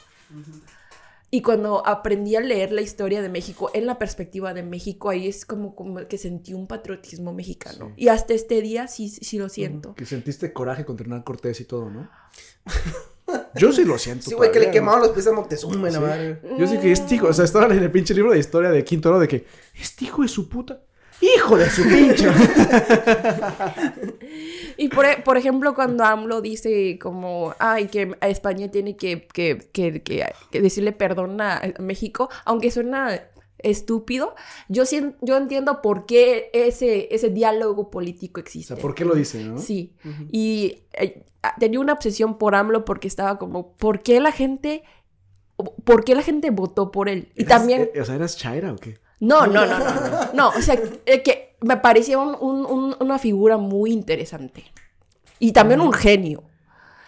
Y 1.35 1.41
cuando 1.41 1.85
aprendí 1.85 2.37
a 2.37 2.39
leer 2.39 2.71
la 2.71 2.79
historia 2.79 3.21
de 3.21 3.27
México 3.27 3.69
en 3.73 3.85
la 3.85 3.99
perspectiva 3.99 4.53
de 4.53 4.63
México, 4.63 5.09
ahí 5.09 5.27
es 5.27 5.45
como, 5.45 5.75
como 5.75 6.07
que 6.07 6.17
sentí 6.17 6.53
un 6.53 6.65
patriotismo 6.65 7.33
mexicano. 7.33 7.87
Sí. 7.89 8.03
Y 8.03 8.07
hasta 8.07 8.33
este 8.33 8.61
día 8.61 8.87
sí, 8.87 9.09
sí 9.09 9.37
lo 9.37 9.49
siento. 9.49 9.95
Que 9.95 10.05
sentiste 10.05 10.53
coraje 10.53 10.85
contra 10.85 11.03
Hernán 11.03 11.23
Cortés 11.23 11.59
y 11.59 11.65
todo, 11.65 11.89
¿no? 11.89 12.09
Yo 13.55 13.73
sí 13.73 13.83
lo 13.83 13.97
siento. 13.97 14.29
Sí, 14.29 14.33
güey, 14.33 14.49
que 14.49 14.61
le 14.61 14.71
quemaron 14.71 15.01
los 15.01 15.09
pies 15.09 15.27
a 15.27 15.33
Moctezuma, 15.33 15.89
la 15.89 15.91
Sí. 15.91 15.99
madre. 15.99 16.41
Yo 16.57 16.67
sí 16.67 16.77
que 16.77 16.93
este 16.93 17.15
hijo, 17.15 17.27
o 17.27 17.33
sea, 17.33 17.43
estaba 17.43 17.65
en 17.65 17.83
el 17.83 17.91
pinche 17.91 18.13
libro 18.13 18.31
de 18.31 18.39
historia 18.39 18.69
de 18.71 18.85
Quinto 18.85 19.09
Oro 19.09 19.19
de 19.19 19.27
que 19.27 19.45
este 19.77 20.05
hijo 20.05 20.21
de 20.21 20.29
su 20.29 20.47
puta. 20.47 20.83
Hijo 21.19 21.57
de 21.57 21.69
su 21.69 21.83
pinche. 21.83 22.27
Por, 24.95 25.05
e- 25.05 25.17
por 25.23 25.37
ejemplo, 25.37 25.75
cuando 25.75 26.03
AMLO 26.03 26.41
dice 26.41 26.97
como, 26.99 27.53
ay, 27.59 27.87
que 27.87 28.15
a 28.21 28.29
España 28.29 28.69
tiene 28.71 28.95
que, 28.95 29.27
que, 29.27 29.57
que, 29.71 30.01
que- 30.01 30.25
que 30.51 30.61
decirle 30.61 30.91
perdón 30.93 31.39
a 31.41 31.61
México, 31.79 32.29
aunque 32.45 32.71
suena 32.71 33.21
estúpido, 33.59 34.35
yo, 34.69 34.83
yo 35.21 35.37
entiendo 35.37 35.81
por 35.81 36.05
qué 36.05 36.49
ese, 36.53 37.07
ese 37.13 37.29
diálogo 37.29 37.89
político 37.89 38.39
O 38.39 38.43
existe. 38.43 38.73
sea, 38.75 38.81
¿por 38.81 38.93
qué 38.95 39.05
lo 39.05 39.15
dice, 39.15 39.43
no? 39.43 39.57
Sí. 39.57 39.93
Y 40.31 40.83
eh, 40.93 41.23
tenía 41.59 41.79
una 41.79 41.93
obsesión 41.93 42.37
por 42.37 42.53
AMLO 42.55 42.85
porque 42.85 43.07
estaba 43.07 43.37
como, 43.37 43.73
¿por 43.75 44.01
qué 44.01 44.19
la 44.19 44.31
gente... 44.31 44.83
¿Por 45.85 46.03
qué 46.03 46.15
la 46.15 46.21
gente 46.21 46.49
votó 46.49 46.91
por 46.91 47.07
él? 47.07 47.29
Y 47.35 47.43
¿Eras- 47.43 47.59
también... 47.59 47.89
eh, 47.93 48.01
O 48.01 48.05
sea, 48.05 48.15
¿eras 48.15 48.35
Chaira 48.37 48.73
o 48.73 48.75
qué? 48.75 48.99
No, 49.21 49.47
no, 49.47 49.65
no, 49.65 49.79
no, 49.79 49.85
no. 49.85 50.33
No, 50.33 50.49
o 50.49 50.61
sea, 50.61 50.77
eh, 51.05 51.23
que 51.23 51.55
me 51.61 51.77
parecía 51.77 52.19
un- 52.19 52.93
una 52.99 53.17
figura 53.19 53.55
muy 53.57 53.93
interesante. 53.93 54.65
Y 55.39 55.51
también 55.51 55.81
un 55.81 55.91
genio. 55.93 56.43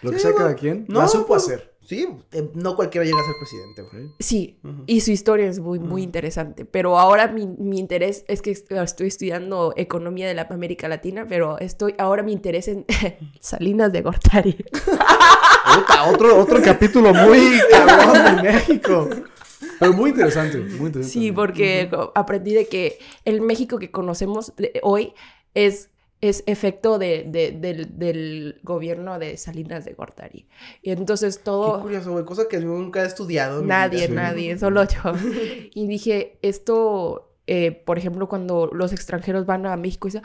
Lo 0.02 0.10
que 0.10 0.18
sea 0.18 0.32
cada 0.34 0.54
quien. 0.54 0.84
No, 0.88 1.00
la 1.00 1.08
supo 1.08 1.28
pues, 1.28 1.44
hacer. 1.44 1.74
Sí, 1.80 2.06
eh, 2.32 2.50
no 2.54 2.76
cualquiera 2.76 3.04
llega 3.06 3.18
a 3.18 3.24
ser 3.24 3.34
presidente. 3.40 4.12
Sí, 4.20 4.60
y 4.86 5.00
su 5.00 5.10
historia 5.10 5.46
es 5.48 5.58
muy, 5.58 5.78
muy 5.78 6.02
interesante. 6.02 6.66
Pero 6.66 6.98
ahora 6.98 7.28
mi, 7.28 7.46
mi 7.46 7.78
interés 7.78 8.24
es 8.28 8.42
que 8.42 8.50
est- 8.50 8.70
estoy 8.70 9.08
estudiando 9.08 9.72
economía 9.74 10.28
de 10.28 10.34
la 10.34 10.42
América 10.50 10.86
Latina, 10.86 11.24
pero 11.26 11.58
estoy 11.58 11.94
ahora 11.96 12.22
mi 12.22 12.32
interés 12.32 12.68
en 12.68 12.84
Salinas 13.40 13.90
de 13.92 14.02
Gortari. 14.02 14.52
Puta, 15.74 16.04
otro, 16.10 16.38
otro 16.38 16.60
capítulo 16.62 17.12
muy 17.14 17.58
cabrón 17.70 18.36
de 18.36 18.42
México. 18.42 19.08
Pero 19.80 19.92
muy 19.94 20.10
interesante, 20.10 20.58
muy 20.58 20.86
interesante. 20.88 21.08
Sí, 21.08 21.32
porque 21.32 21.90
aprendí 22.14 22.52
de 22.52 22.66
que 22.68 22.98
el 23.24 23.40
México 23.40 23.78
que 23.78 23.90
conocemos 23.90 24.52
de- 24.56 24.78
hoy 24.82 25.14
es, 25.54 25.88
es 26.20 26.42
efecto 26.46 26.98
de, 26.98 27.24
de- 27.28 27.52
del, 27.52 27.96
del 27.98 28.58
gobierno 28.62 29.18
de 29.18 29.36
Salinas 29.36 29.84
de 29.84 29.94
Gortari. 29.94 30.46
Y 30.82 30.90
entonces 30.90 31.38
Qué 31.38 31.44
todo... 31.44 31.80
curioso, 31.80 32.12
güey. 32.12 32.24
Cosa 32.24 32.48
que 32.48 32.60
yo 32.60 32.66
nunca 32.66 33.02
he 33.02 33.06
estudiado. 33.06 33.62
Nadie, 33.62 34.08
nadie, 34.08 34.58
solo 34.58 34.82
yo. 34.84 35.12
Y 35.74 35.86
dije, 35.86 36.38
esto, 36.42 37.30
eh, 37.46 37.70
por 37.70 37.98
ejemplo, 37.98 38.28
cuando 38.28 38.68
los 38.72 38.92
extranjeros 38.92 39.46
van 39.46 39.64
a 39.66 39.76
México 39.76 40.08
y 40.08 40.10
dicen, 40.10 40.24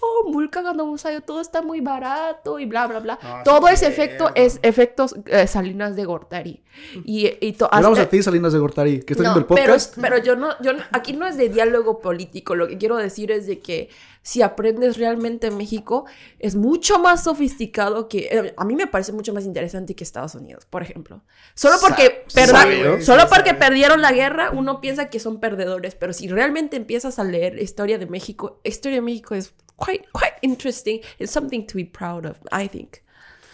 oh, 0.00 0.30
muy 0.30 0.48
cagando 0.48 0.86
museo, 0.86 1.20
todo 1.22 1.40
está 1.40 1.60
muy 1.60 1.80
barato 1.80 2.60
y 2.60 2.66
bla, 2.66 2.86
bla, 2.86 3.00
bla. 3.00 3.18
No, 3.22 3.42
todo 3.44 3.66
es 3.68 3.82
efecto 3.82 4.30
es 4.36 4.60
efectos 4.62 5.16
eh, 5.26 5.48
Salinas 5.48 5.96
de 5.96 6.04
Gortari. 6.04 6.62
Y, 7.04 7.30
y 7.40 7.52
to- 7.54 7.68
a 7.72 8.08
ti, 8.08 8.22
Salinas 8.22 8.52
de 8.52 8.58
Gortari, 8.60 9.00
que 9.02 9.14
estás 9.14 9.26
no, 9.26 9.34
viendo 9.34 9.40
el 9.40 9.46
pero, 9.46 9.72
podcast. 9.72 9.98
pero 10.00 10.18
yo 10.18 10.36
no, 10.36 10.50
yo 10.62 10.72
no- 10.74 10.82
aquí 10.92 11.12
no 11.14 11.26
es 11.26 11.36
de 11.36 11.48
diálogo 11.48 11.98
político, 11.98 12.54
lo 12.54 12.68
que 12.68 12.78
quiero 12.78 12.96
decir 12.96 13.32
es 13.32 13.46
de 13.46 13.58
que 13.58 13.88
si 14.22 14.40
aprendes 14.42 14.96
realmente 14.98 15.50
México, 15.50 16.04
es 16.38 16.54
mucho 16.54 16.98
más 17.00 17.24
sofisticado 17.24 18.08
que, 18.08 18.28
eh, 18.30 18.54
a 18.56 18.64
mí 18.64 18.76
me 18.76 18.86
parece 18.86 19.10
mucho 19.12 19.34
más 19.34 19.44
interesante 19.44 19.96
que 19.96 20.04
Estados 20.04 20.34
Unidos, 20.36 20.64
por 20.66 20.82
ejemplo. 20.82 21.22
Solo 21.54 21.76
porque, 21.80 22.24
Sa- 22.28 22.40
perda- 22.40 23.00
solo 23.02 23.28
porque 23.28 23.54
perdieron 23.54 24.00
la 24.00 24.12
guerra, 24.12 24.50
uno 24.52 24.80
piensa 24.80 25.10
que 25.10 25.18
son 25.18 25.40
perdedores, 25.40 25.94
pero 25.96 26.12
si 26.12 26.28
realmente 26.28 26.76
empiezas 26.76 27.18
a 27.18 27.24
leer 27.24 27.58
historia 27.60 27.98
de 27.98 28.06
México, 28.06 28.60
historia 28.64 28.98
de 28.98 29.02
México 29.02 29.34
es 29.34 29.52
quite, 29.76 30.04
quite 30.12 30.36
interesting, 30.42 31.00
it's 31.18 31.32
something 31.32 31.66
to 31.66 31.74
be 31.74 31.84
proud 31.84 32.24
of, 32.24 32.36
I 32.52 32.68
think. 32.68 32.98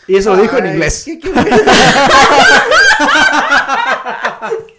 Y 0.06 0.16
eso 0.16 0.34
lo 0.34 0.42
dijo 0.42 0.56
en 0.58 0.64
Ay, 0.66 0.72
inglés. 0.72 1.04
¿qué- 1.04 1.18
qué- 1.18 1.32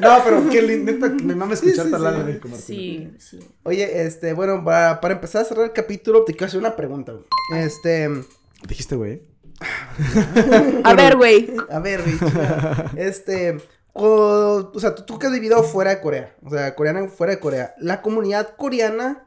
No, 0.00 0.18
pero 0.24 0.48
qué 0.48 0.62
lindo. 0.62 0.92
Neta, 0.92 1.08
me 1.08 1.34
mama 1.34 1.54
escuchar 1.54 1.86
sí, 1.86 1.92
sí. 1.94 2.02
de 2.02 2.24
México, 2.24 2.48
Martín. 2.48 2.58
Sí, 2.58 3.12
sí. 3.18 3.38
Oye, 3.64 4.02
este, 4.06 4.32
bueno, 4.32 4.64
para, 4.64 5.00
para 5.00 5.14
empezar 5.14 5.42
a 5.42 5.44
cerrar 5.44 5.64
el 5.64 5.72
capítulo, 5.72 6.24
te 6.24 6.32
quiero 6.32 6.46
hacer 6.46 6.60
una 6.60 6.76
pregunta, 6.76 7.12
güey. 7.12 7.24
Este, 7.62 8.08
Dijiste, 8.66 8.96
güey. 8.96 9.22
A 10.84 10.94
ver, 10.94 11.16
güey. 11.16 11.52
a 11.68 11.80
ver, 11.80 12.00
Rich, 12.04 12.20
este, 12.96 13.58
o 13.92 14.70
sea, 14.78 14.94
tú, 14.94 15.02
tú 15.02 15.18
que 15.18 15.26
has 15.26 15.32
vivido 15.32 15.62
fuera 15.64 15.90
de 15.90 16.00
Corea, 16.00 16.36
o 16.44 16.50
sea, 16.50 16.76
coreana 16.76 17.08
fuera 17.08 17.32
de 17.32 17.40
Corea, 17.40 17.74
la 17.78 18.00
comunidad 18.00 18.54
coreana 18.56 19.26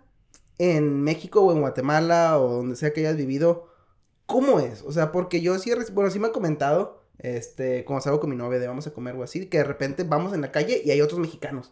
en 0.57 1.01
México 1.01 1.41
o 1.41 1.51
en 1.51 1.59
Guatemala 1.59 2.39
o 2.39 2.47
donde 2.47 2.77
sea 2.77 2.93
que 2.93 3.01
hayas 3.01 3.17
vivido, 3.17 3.67
¿cómo 4.25 4.61
es? 4.61 4.83
O 4.83 4.93
sea, 4.93 5.11
porque 5.11 5.41
yo 5.41 5.59
sí, 5.59 5.71
bueno, 5.91 6.09
sí 6.09 6.19
me 6.19 6.27
han 6.27 6.33
comentado, 6.33 7.00
este, 7.23 7.85
cuando 7.85 8.01
salgo 8.03 8.19
con 8.19 8.29
mi 8.29 8.35
novia 8.35 8.59
de 8.59 8.67
vamos 8.67 8.85
a 8.87 8.93
comer 8.93 9.15
o 9.15 9.23
así, 9.23 9.45
que 9.47 9.59
de 9.59 9.63
repente 9.63 10.03
vamos 10.03 10.33
en 10.33 10.41
la 10.41 10.51
calle 10.51 10.81
y 10.83 10.91
hay 10.91 11.01
otros 11.01 11.19
mexicanos. 11.19 11.71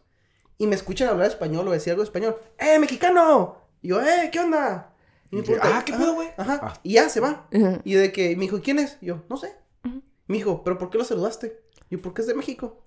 Y 0.58 0.68
me 0.68 0.76
escuchan 0.76 1.10
hablar 1.10 1.28
español 1.28 1.68
o 1.68 1.72
decir 1.72 1.92
algo 1.92 2.04
español. 2.04 2.36
¡Eh, 2.58 2.80
mexicano! 2.80 3.58
Y 3.82 3.90
yo, 3.90 4.02
¡eh, 4.02 4.30
qué 4.32 4.40
onda! 4.40 4.94
Y 5.32 5.38
me 5.38 5.44
pregunta, 5.44 5.70
"Ah, 5.78 5.84
¿qué 5.86 5.94
pedo, 5.94 6.14
güey?" 6.16 6.28
Ajá. 6.38 6.60
Ah. 6.62 6.74
Y 6.84 6.94
ya 6.94 7.08
se 7.10 7.20
va. 7.20 7.48
Ujú. 7.54 7.80
Y 7.84 7.94
de 7.94 8.12
que 8.12 8.36
me 8.36 8.42
dijo, 8.42 8.60
¿quién 8.62 8.80
es? 8.80 8.98
Y 9.02 9.08
yo, 9.08 9.24
no 9.30 9.38
sé. 9.38 9.54
Ujú. 9.86 10.02
Me 10.28 10.38
dijo, 10.38 10.64
¿pero 10.64 10.78
por 10.78 10.90
qué 10.90 10.98
lo 10.98 11.04
saludaste? 11.06 11.62
Y 11.90 11.96
yo, 11.96 12.02
porque 12.02 12.22
es 12.22 12.28
de 12.28 12.34
México. 12.36 12.82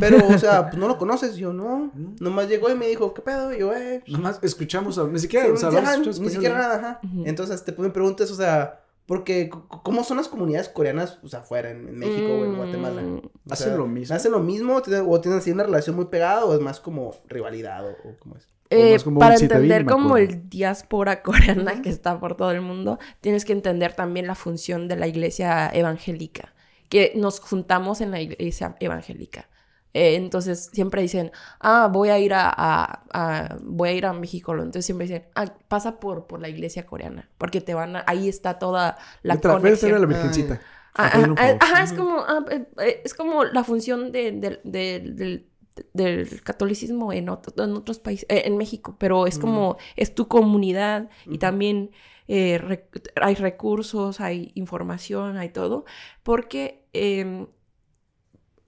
Pero, 0.00 0.26
o 0.28 0.38
sea, 0.38 0.70
pues 0.70 0.78
no 0.78 0.88
lo 0.88 0.96
conoces. 0.96 1.36
Y 1.36 1.40
yo, 1.40 1.52
no. 1.52 1.90
No. 1.94 2.14
Nomás 2.18 2.48
llegó 2.48 2.70
y 2.70 2.74
me 2.74 2.86
dijo, 2.86 3.12
¿qué 3.12 3.20
pedo? 3.20 3.52
Y 3.54 3.58
yo, 3.58 3.74
eh. 3.74 4.02
Nomás 4.06 4.38
escuchamos, 4.42 4.96
a- 4.96 5.04
ni 5.06 5.18
siquiera, 5.18 5.44
sí, 5.46 5.52
o 5.52 5.56
sea, 5.58 5.68
hablamos 5.68 5.98
ni 5.98 6.08
español, 6.10 6.30
siquiera 6.32 6.54
¿no? 6.56 6.62
nada, 6.62 6.76
ajá. 6.76 7.00
Ujú. 7.04 7.24
Entonces, 7.26 7.62
te 7.64 7.72
me 7.72 7.90
preguntas, 7.90 8.30
o 8.30 8.34
sea, 8.36 8.80
porque, 9.06 9.50
¿cómo 9.50 10.02
son 10.04 10.16
las 10.16 10.28
comunidades 10.28 10.68
coreanas, 10.68 11.18
o 11.22 11.28
sea, 11.28 11.40
afuera, 11.40 11.70
en, 11.70 11.88
en 11.88 11.98
México 11.98 12.26
o 12.32 12.44
en 12.44 12.52
Mm. 12.52 12.56
Guatemala? 12.56 13.02
O 13.02 13.22
Hacen 13.52 13.68
sea, 13.68 13.76
lo 13.76 13.86
mismo. 13.86 14.16
¿Hacen 14.16 14.32
lo 14.32 14.40
mismo? 14.40 14.82
¿Tienen- 14.82 15.06
¿O 15.08 15.20
tienen 15.20 15.38
así 15.38 15.52
una 15.52 15.62
relación 15.64 15.94
muy 15.96 16.06
pegada? 16.06 16.44
¿O 16.44 16.54
es 16.54 16.60
más 16.60 16.80
como 16.80 17.14
rivalidad? 17.28 17.84
¿O, 17.86 17.90
o 17.90 18.16
cómo 18.18 18.36
es? 18.36 18.48
Eh, 18.70 18.96
para 19.18 19.36
entender 19.36 19.84
como 19.86 20.16
el 20.16 20.48
diáspora 20.50 21.22
coreana 21.22 21.82
que 21.82 21.88
está 21.88 22.18
por 22.18 22.36
todo 22.36 22.50
el 22.50 22.62
mundo, 22.62 22.98
tienes 23.20 23.44
que 23.44 23.52
entender 23.52 23.92
también 23.94 24.26
la 24.26 24.34
función 24.34 24.88
de 24.88 24.96
la 24.96 25.06
iglesia 25.06 25.70
evangélica, 25.72 26.52
que 26.88 27.12
nos 27.14 27.38
juntamos 27.38 28.00
en 28.00 28.10
la 28.10 28.20
iglesia 28.20 28.74
evangélica. 28.80 29.48
Eh, 29.96 30.14
entonces 30.16 30.68
siempre 30.72 31.00
dicen, 31.00 31.32
ah, 31.60 31.88
voy 31.90 32.10
a 32.10 32.18
ir 32.18 32.34
a, 32.34 32.48
a- 32.54 33.02
a- 33.12 33.56
voy 33.62 33.88
a 33.88 33.92
ir 33.92 34.04
a 34.06 34.12
México. 34.12 34.52
Entonces 34.52 34.84
siempre 34.84 35.06
dicen, 35.06 35.24
ah, 35.34 35.46
pasa 35.68 35.98
por, 36.00 36.26
por 36.26 36.40
la 36.40 36.48
iglesia 36.50 36.84
coreana, 36.84 37.30
porque 37.38 37.60
te 37.62 37.72
van 37.74 37.96
a, 37.96 38.04
ahí 38.06 38.28
está 38.28 38.58
toda 38.58 38.98
la 39.22 39.34
a 39.34 39.36
a 39.36 39.40
conexión. 39.40 40.00
la 40.00 40.06
virgencita. 40.06 40.60
Ah, 40.94 41.06
a 41.06 41.10
pedirle 41.12 41.32
un 41.32 41.38
ah, 41.38 41.42
favor. 41.46 41.58
Ajá, 41.62 41.82
es 41.84 41.92
como, 41.94 42.18
ah, 42.20 42.44
eh, 42.50 42.66
eh, 42.80 43.02
es 43.04 43.14
como 43.14 43.44
la 43.44 43.64
función 43.64 44.12
de- 44.12 44.32
de- 44.32 44.60
de- 44.64 45.00
del, 45.00 45.46
del 45.94 46.42
catolicismo 46.42 47.12
en, 47.12 47.28
otro- 47.28 47.64
en 47.64 47.72
otros 47.74 47.98
países, 47.98 48.26
eh, 48.28 48.42
en 48.46 48.56
México, 48.56 48.96
pero 48.98 49.26
es 49.26 49.38
como, 49.38 49.76
es 49.96 50.14
tu 50.14 50.26
comunidad 50.28 51.08
y 51.26 51.38
también 51.38 51.90
eh, 52.28 52.58
rec- 52.60 53.10
hay 53.22 53.34
recursos, 53.34 54.20
hay 54.20 54.52
información, 54.56 55.36
hay 55.36 55.50
todo, 55.50 55.84
porque 56.22 56.84
em, 56.92 57.46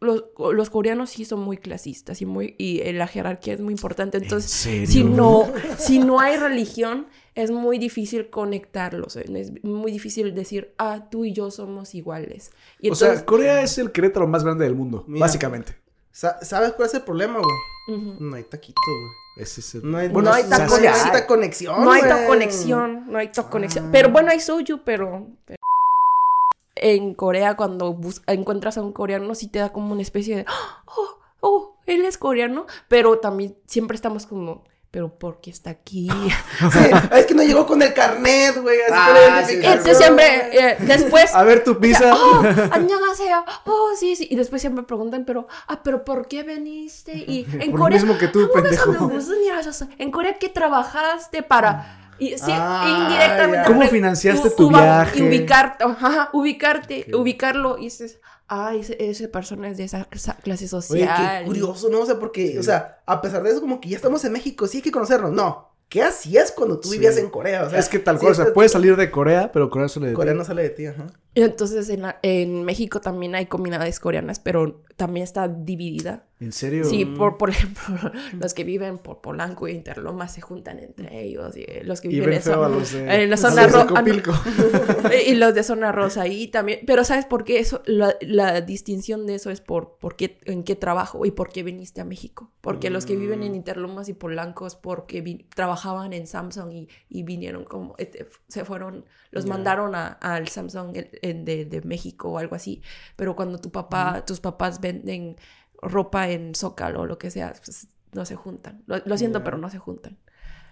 los, 0.01 0.24
los 0.55 0.70
coreanos 0.70 1.11
sí 1.11 1.24
son 1.24 1.40
muy 1.40 1.57
clasistas 1.57 2.22
y, 2.22 2.26
muy, 2.26 2.55
y 2.59 2.80
eh, 2.80 2.92
la 2.92 3.07
jerarquía 3.09 3.55
es 3.55 3.61
muy 3.61 3.72
importante, 3.72 4.18
entonces 4.18 4.66
¿En 4.66 4.86
serio? 4.86 4.86
si 4.86 5.05
no, 5.05 5.53
si 5.78 5.99
no 5.99 6.20
hay 6.20 6.36
religión, 6.36 7.07
es 7.34 7.51
muy 7.51 7.78
difícil 7.78 8.30
conectarlos. 8.30 9.16
¿eh? 9.16 9.24
Es 9.34 9.53
muy 9.64 9.90
difícil 9.92 10.34
decir, 10.34 10.74
ah, 10.78 11.09
tú 11.11 11.24
y 11.24 11.32
yo 11.32 11.51
somos 11.51 11.94
iguales. 11.94 12.51
Y 12.80 12.88
O 12.88 12.92
entonces, 12.92 13.18
sea, 13.18 13.26
Corea 13.26 13.62
es 13.62 13.78
el 13.78 13.90
Querétaro 13.92 14.26
más 14.28 14.44
grande 14.44 14.64
del 14.64 14.74
mundo, 14.74 15.05
Mira. 15.09 15.24
básicamente. 15.26 15.76
Sa- 16.11 16.42
¿Sabes 16.44 16.72
cuál 16.72 16.88
es 16.88 16.94
el 16.94 17.03
problema, 17.03 17.38
güey? 17.40 17.99
ujú. 17.99 18.16
No 18.24 18.36
hay 18.36 18.42
taquitos, 18.44 18.82
güey. 18.86 19.44
Ese 19.44 19.61
es 19.61 19.74
el- 19.76 19.88
No 19.88 19.99
hay, 19.99 20.09
No 20.09 20.18
hay 20.18 20.24
no, 20.24 20.32
hay 20.32 20.42
ay. 20.42 20.49
esta 21.05 21.26
conexión, 21.28 21.84
no 21.84 21.92
hay 21.92 22.03
tal 22.03 22.26
conexión, 22.26 23.05
no 23.12 23.18
hay 23.18 23.28
tal 23.28 23.49
conexión. 23.51 23.86
Ah. 23.86 23.88
Pero 23.92 24.09
bueno, 24.11 24.30
hay 24.30 24.40
soju, 24.40 24.80
pero... 24.84 25.28
pero- 25.44 25.57
en 26.83 27.14
Corea 27.14 27.57
cuando 27.57 27.99
encuentras 28.26 28.79
a 28.79 28.83
un 28.83 28.93
coreano 28.93 29.35
sí 29.35 29.49
te 29.49 29.59
da 29.59 29.72
como 29.72 29.93
una 29.93 30.03
especie 30.03 30.37
de, 30.37 30.45
¡Ah! 30.49 30.83
oh, 30.87 31.18
oh, 31.41 31.76
él 31.87 32.05
es 32.05 32.18
coreano, 32.18 32.66
pero 32.89 33.18
también 33.18 33.57
siempre 33.66 33.95
estamos 33.95 34.26
como, 34.26 34.64
pero 34.91 35.18
¿por 35.18 35.41
qué 35.41 35.51
está 35.51 35.70
aquí? 35.70 36.09
Es 37.12 37.26
que 37.26 37.35
no 37.35 37.43
llegó 37.43 37.66
con 37.66 37.83
el 37.83 37.93
carnet, 37.93 38.61
güey. 38.61 38.79
Ah, 38.91 39.43
siempre, 39.45 40.51
eh, 40.53 40.76
después... 40.81 41.35
A 41.35 41.45
ver 41.45 41.62
tu 41.64 41.79
pizza. 41.79 42.14
Oh, 42.14 42.41
o 42.41 42.43
oh, 42.43 43.72
oh, 43.72 43.91
sí, 43.97 44.16
sí. 44.16 44.29
Y 44.31 44.37
después 44.37 44.61
siempre 44.61 44.85
preguntan, 44.85 45.24
pero, 45.24 45.47
ah, 45.66 45.83
pero 45.83 46.05
¿por 46.05 46.26
qué 46.26 46.43
viniste? 46.43 47.12
Y 47.12 47.47
en 47.61 47.72
Corea... 47.72 47.99
Lo 47.99 48.07
mismo 48.07 48.18
que 48.18 48.29
tú. 48.29 48.49
Ah, 48.55 49.61
en 49.99 50.11
Corea, 50.11 50.39
¿qué 50.39 50.49
trabajaste 50.49 51.43
para...? 51.43 51.72
Mm. 52.05 52.07
Y, 52.19 52.31
sí, 52.39 52.45
Ah, 52.51 53.07
indirectamente. 53.09 53.66
¿Cómo 53.66 53.83
financiaste 53.89 54.49
u- 54.49 54.51
tu 54.57 54.66
uba- 54.69 54.83
viaje? 54.83 55.23
Ubicarte, 55.23 55.85
ajá, 55.85 56.31
ubicarte, 56.33 57.05
Sí. 57.07 57.14
ubicarlo. 57.14 57.79
Y 57.79 57.85
dices, 57.85 58.21
ay, 58.49 58.81
ese, 58.81 58.97
esa 58.99 59.29
persona 59.29 59.69
es 59.69 59.77
de 59.77 59.85
esa 59.85 60.07
esa 60.11 60.35
clase 60.35 60.64
Oye, 60.64 60.69
social. 60.69 61.41
qué 61.41 61.47
curioso, 61.47 61.89
¿no? 61.91 62.01
O 62.01 62.07
sea, 62.07 62.19
porque, 62.19 62.53
Sí. 62.53 62.59
o 62.59 62.62
sea, 62.62 62.99
a 63.07 63.21
pesar 63.21 63.43
de 63.43 63.51
eso, 63.51 63.61
como 63.61 63.81
que 63.81 63.89
ya 63.91 63.97
estamos 63.97 64.25
en 64.25 64.33
México, 64.33 64.66
sí 64.66 64.79
hay 64.79 64.83
que 64.83 64.91
conocernos. 64.91 65.33
No. 65.33 65.69
¿Qué 65.89 66.03
hacías 66.03 66.53
cuando 66.53 66.79
tú 66.81 66.89
Sí. 66.89 66.97
vivías 66.99 67.16
en 67.16 67.31
Corea? 67.31 67.64
O 67.64 67.71
sea, 67.71 67.79
es 67.79 67.89
que 67.89 67.99
tal 67.99 68.19
sí, 68.19 68.27
sea, 68.27 68.45
este- 68.45 68.53
puedes 68.53 68.73
salir 68.73 68.95
de 68.97 69.11
Corea, 69.11 69.51
pero 69.53 69.71
Corea 69.71 69.89
sale 69.89 70.07
de 70.07 70.12
ti. 70.12 70.16
Corea 70.16 70.35
no 70.35 70.45
sale 70.45 70.62
de 70.62 70.69
ti, 70.71 70.87
ajá. 70.87 71.07
Entonces 71.43 71.89
en, 71.91 72.03
la- 72.03 72.18
en 72.22 72.64
México 72.64 73.01
también 73.01 73.34
hay 73.34 73.47
comunidades 73.47 74.01
coreanas, 74.01 74.41
pero 74.41 74.82
también 74.97 75.24
está 75.24 75.49
dividida. 75.49 76.24
¿En 76.41 76.53
serio? 76.53 76.84
Sí, 76.84 77.05
Mm. 77.05 77.16
por, 77.16 77.36
por 77.36 77.51
ejemplo, 77.51 77.82
los 78.41 78.55
que 78.55 78.62
viven 78.64 78.99
por 78.99 79.20
Polanco 79.20 79.66
y 79.66 79.72
Interlomas 79.72 80.34
se 80.34 80.41
juntan 80.41 80.78
entre 80.78 81.20
ellos. 81.22 81.57
Y 81.57 81.66
los 81.84 82.01
que 82.01 82.09
Y 82.09 82.12
viven 82.12 82.28
ven 82.30 82.36
en, 82.39 82.43
zona- 82.43 82.68
los 82.68 82.93
de, 82.93 83.22
en 83.24 83.30
la 83.30 83.36
zona 83.36 83.62
los 83.64 83.72
de 83.72 83.78
ro- 83.78 83.84
no. 83.86 83.95
Copilco. 83.97 84.32
y 85.26 85.34
los 85.34 85.55
de 85.55 85.62
zona 85.64 85.91
rosa 85.93 86.22
ahí 86.22 86.47
también. 86.49 86.80
Pero 86.86 87.03
¿sabes 87.05 87.26
por 87.26 87.43
qué? 87.45 87.59
Eso, 87.59 87.82
la, 87.86 88.14
la 88.20 88.61
distinción 88.61 89.26
de 89.26 89.34
eso 89.34 89.51
es 89.51 89.61
por, 89.61 89.99
por 89.99 90.14
qué, 90.16 90.39
en 90.45 90.62
qué 90.62 90.76
trabajo 90.76 91.24
y 91.26 91.30
por 91.32 91.51
qué 91.51 91.62
viniste 91.64 92.01
a 92.01 92.05
México. 92.05 92.53
Porque 92.61 92.91
los 92.91 93.05
que 93.07 93.16
viven 93.16 93.43
en 93.43 93.53
Mm. 93.53 93.57
Interlomas 93.57 94.09
y 94.09 94.14
Polanco 94.14 94.66
es 94.66 94.76
porque 94.76 95.20
vi- 95.22 95.45
trabajaban 95.55 96.12
en 96.12 96.26
Samsung 96.28 96.72
y, 96.72 96.89
y 97.09 97.22
vinieron 97.24 97.64
como, 97.64 97.97
se 98.49 98.64
fueron, 98.64 99.05
los 99.32 99.45
Ya. 99.45 99.51
mandaron 99.51 99.95
a- 99.97 100.07
al 100.20 100.47
Samsung 100.49 100.97
el- 100.97 101.11
de, 101.35 101.64
de 101.64 101.83
México 101.83 102.31
o 102.31 102.39
algo 102.39 102.55
así. 102.57 102.83
Pero 103.16 103.35
cuando 103.37 103.59
tu 103.59 103.70
papá, 103.70 104.24
tus 104.24 104.41
papás 104.41 104.81
venden 104.81 105.37
ropa 105.81 106.29
en 106.29 106.55
Zócalo 106.55 107.01
o 107.03 107.07
lo 107.07 107.18
que 107.18 107.31
sea, 107.31 107.53
pues 107.64 107.87
no 108.12 108.24
se 108.24 108.35
juntan. 108.37 108.83
Lo, 108.87 108.99
lo 109.05 109.16
siento, 109.18 109.45
pero 109.45 109.59
no 109.59 109.70
se 109.70 109.79
juntan. 109.79 110.18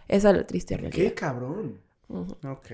Esa 0.09 0.31
es 0.31 0.37
la 0.37 0.47
triste 0.47 0.77
realidad. 0.77 0.97
Qué 0.97 1.15
cabrón. 1.15 1.81
Ujú. 2.09 2.37
Ok. 2.49 2.67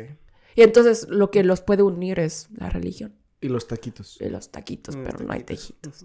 Y 0.55 0.63
entonces 0.63 1.07
lo 1.09 1.31
que 1.31 1.43
los 1.45 1.61
puede 1.63 1.83
unir 1.83 2.19
es 2.21 2.49
la 2.55 2.69
religión 2.69 3.15
Y 3.41 3.49
los 3.49 3.67
taquitos. 3.67 4.19
de 4.19 4.29
los 4.31 4.51
taquitos, 4.51 4.97
Mm, 4.97 5.05
pero 5.05 5.19
no 5.21 5.33
hay 5.33 5.43
taquitos. 5.45 5.79
taquitos. 6.01 6.03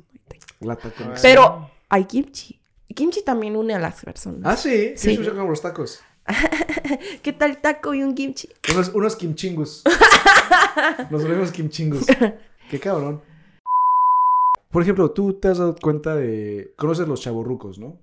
no 0.62 0.72
hay 0.72 0.78
taquitos. 0.78 1.00
La 1.02 1.06
ver. 1.10 1.20
Pero 1.22 1.72
hay 1.90 2.06
kimchi. 2.06 2.62
Y 2.88 2.94
kimchi 2.94 3.22
también 3.24 3.56
une 3.58 3.74
a 3.74 3.80
las 3.80 4.02
personas. 4.04 4.42
Ah, 4.46 4.56
sí. 4.56 4.94
Sí. 4.96 5.18
Sí. 5.18 5.28
como 5.30 5.50
los 5.50 5.62
tacos. 5.62 6.00
¿Qué 7.24 7.34
tal 7.34 7.58
taco 7.62 7.94
y 7.94 8.04
un 8.04 8.16
kimchi? 8.16 8.50
Unos, 8.74 8.90
unos 8.90 9.16
kimchingus. 9.18 9.84
Nos 11.12 11.22
volvemos 11.24 11.52
kimchingus. 11.52 12.06
Qué 12.70 12.80
cabrón. 12.80 13.22
Por 14.70 14.82
ejemplo, 14.84 15.12
tú 15.12 15.34
te 15.34 15.48
has 15.48 15.58
dado 15.58 15.76
cuenta 15.76 16.16
de. 16.16 16.74
Conoces 16.78 17.08
los 17.08 17.22
chavorrucos, 17.22 17.80
¿no? 17.80 18.00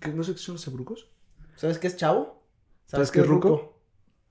¿Qué- 0.00 0.12
¿No 0.12 0.22
sé 0.22 0.32
qué 0.32 0.38
son 0.38 0.54
los 0.54 0.64
chavorrucos? 0.64 1.08
¿Sabes 1.56 1.78
qué 1.78 1.86
es 1.86 1.96
chavo? 1.96 2.42
¿Sabes 2.86 3.10
qué 3.10 3.20
es 3.20 3.26
ruco? 3.26 3.74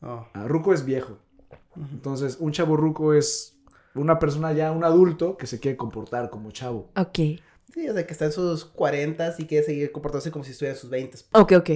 Oh. 0.01 0.25
Ah, 0.33 0.47
ruco 0.47 0.73
es 0.73 0.85
viejo. 0.85 1.17
Entonces, 1.91 2.37
un 2.39 2.51
chavorruco 2.51 3.13
es 3.13 3.57
una 3.95 4.19
persona 4.19 4.53
ya, 4.53 4.71
un 4.71 4.83
adulto 4.83 5.37
que 5.37 5.47
se 5.47 5.59
quiere 5.59 5.77
comportar 5.77 6.29
como 6.29 6.51
chavo. 6.51 6.89
Ok. 6.95 7.19
Sí, 7.73 7.87
o 7.89 7.93
sea, 7.93 8.05
que 8.05 8.13
está 8.13 8.25
en 8.25 8.31
sus 8.31 8.65
40 8.65 9.35
y 9.37 9.45
quiere 9.45 9.65
seguir 9.65 9.91
comportándose 9.91 10.31
como 10.31 10.43
si 10.43 10.51
estuviera 10.51 10.75
en 10.75 10.81
sus 10.81 10.89
20. 10.89 11.17
Ok, 11.33 11.53
ok. 11.57 11.69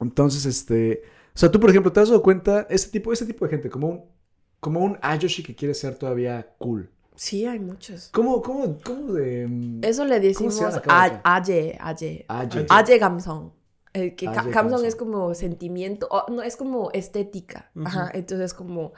Entonces, 0.00 0.44
este. 0.46 1.02
O 1.34 1.38
sea, 1.38 1.50
tú, 1.50 1.60
por 1.60 1.70
ejemplo, 1.70 1.92
te 1.92 2.00
has 2.00 2.08
dado 2.08 2.22
cuenta, 2.22 2.66
este 2.70 2.90
tipo, 2.90 3.12
este 3.12 3.26
tipo 3.26 3.44
de 3.44 3.50
gente, 3.50 3.70
como 3.70 3.88
un. 3.88 4.04
Como 4.60 4.80
un 4.80 4.98
Ayoshi 5.02 5.42
que 5.42 5.54
quiere 5.54 5.74
ser 5.74 5.96
todavía 5.96 6.54
cool. 6.58 6.90
Sí, 7.14 7.46
hay 7.46 7.58
muchos. 7.58 8.10
¿Cómo, 8.12 8.42
cómo, 8.42 8.78
cómo 8.84 9.12
de. 9.12 9.46
mm, 9.48 9.80
Eso 9.82 10.04
le 10.04 10.20
decimos 10.20 10.60
aye, 10.88 11.20
aye. 11.24 12.24
Aye. 12.28 12.66
Aye 12.68 12.98
gamsong. 12.98 13.50
Eh, 13.94 14.14
que 14.14 14.26
gamsong. 14.26 14.84
es 14.84 14.94
como 14.96 15.34
sentimiento, 15.34 16.08
o, 16.10 16.30
no, 16.30 16.42
es 16.42 16.56
como 16.56 16.90
estética. 16.92 17.70
Ajá, 17.84 18.10
entonces 18.12 18.52
como 18.54 18.92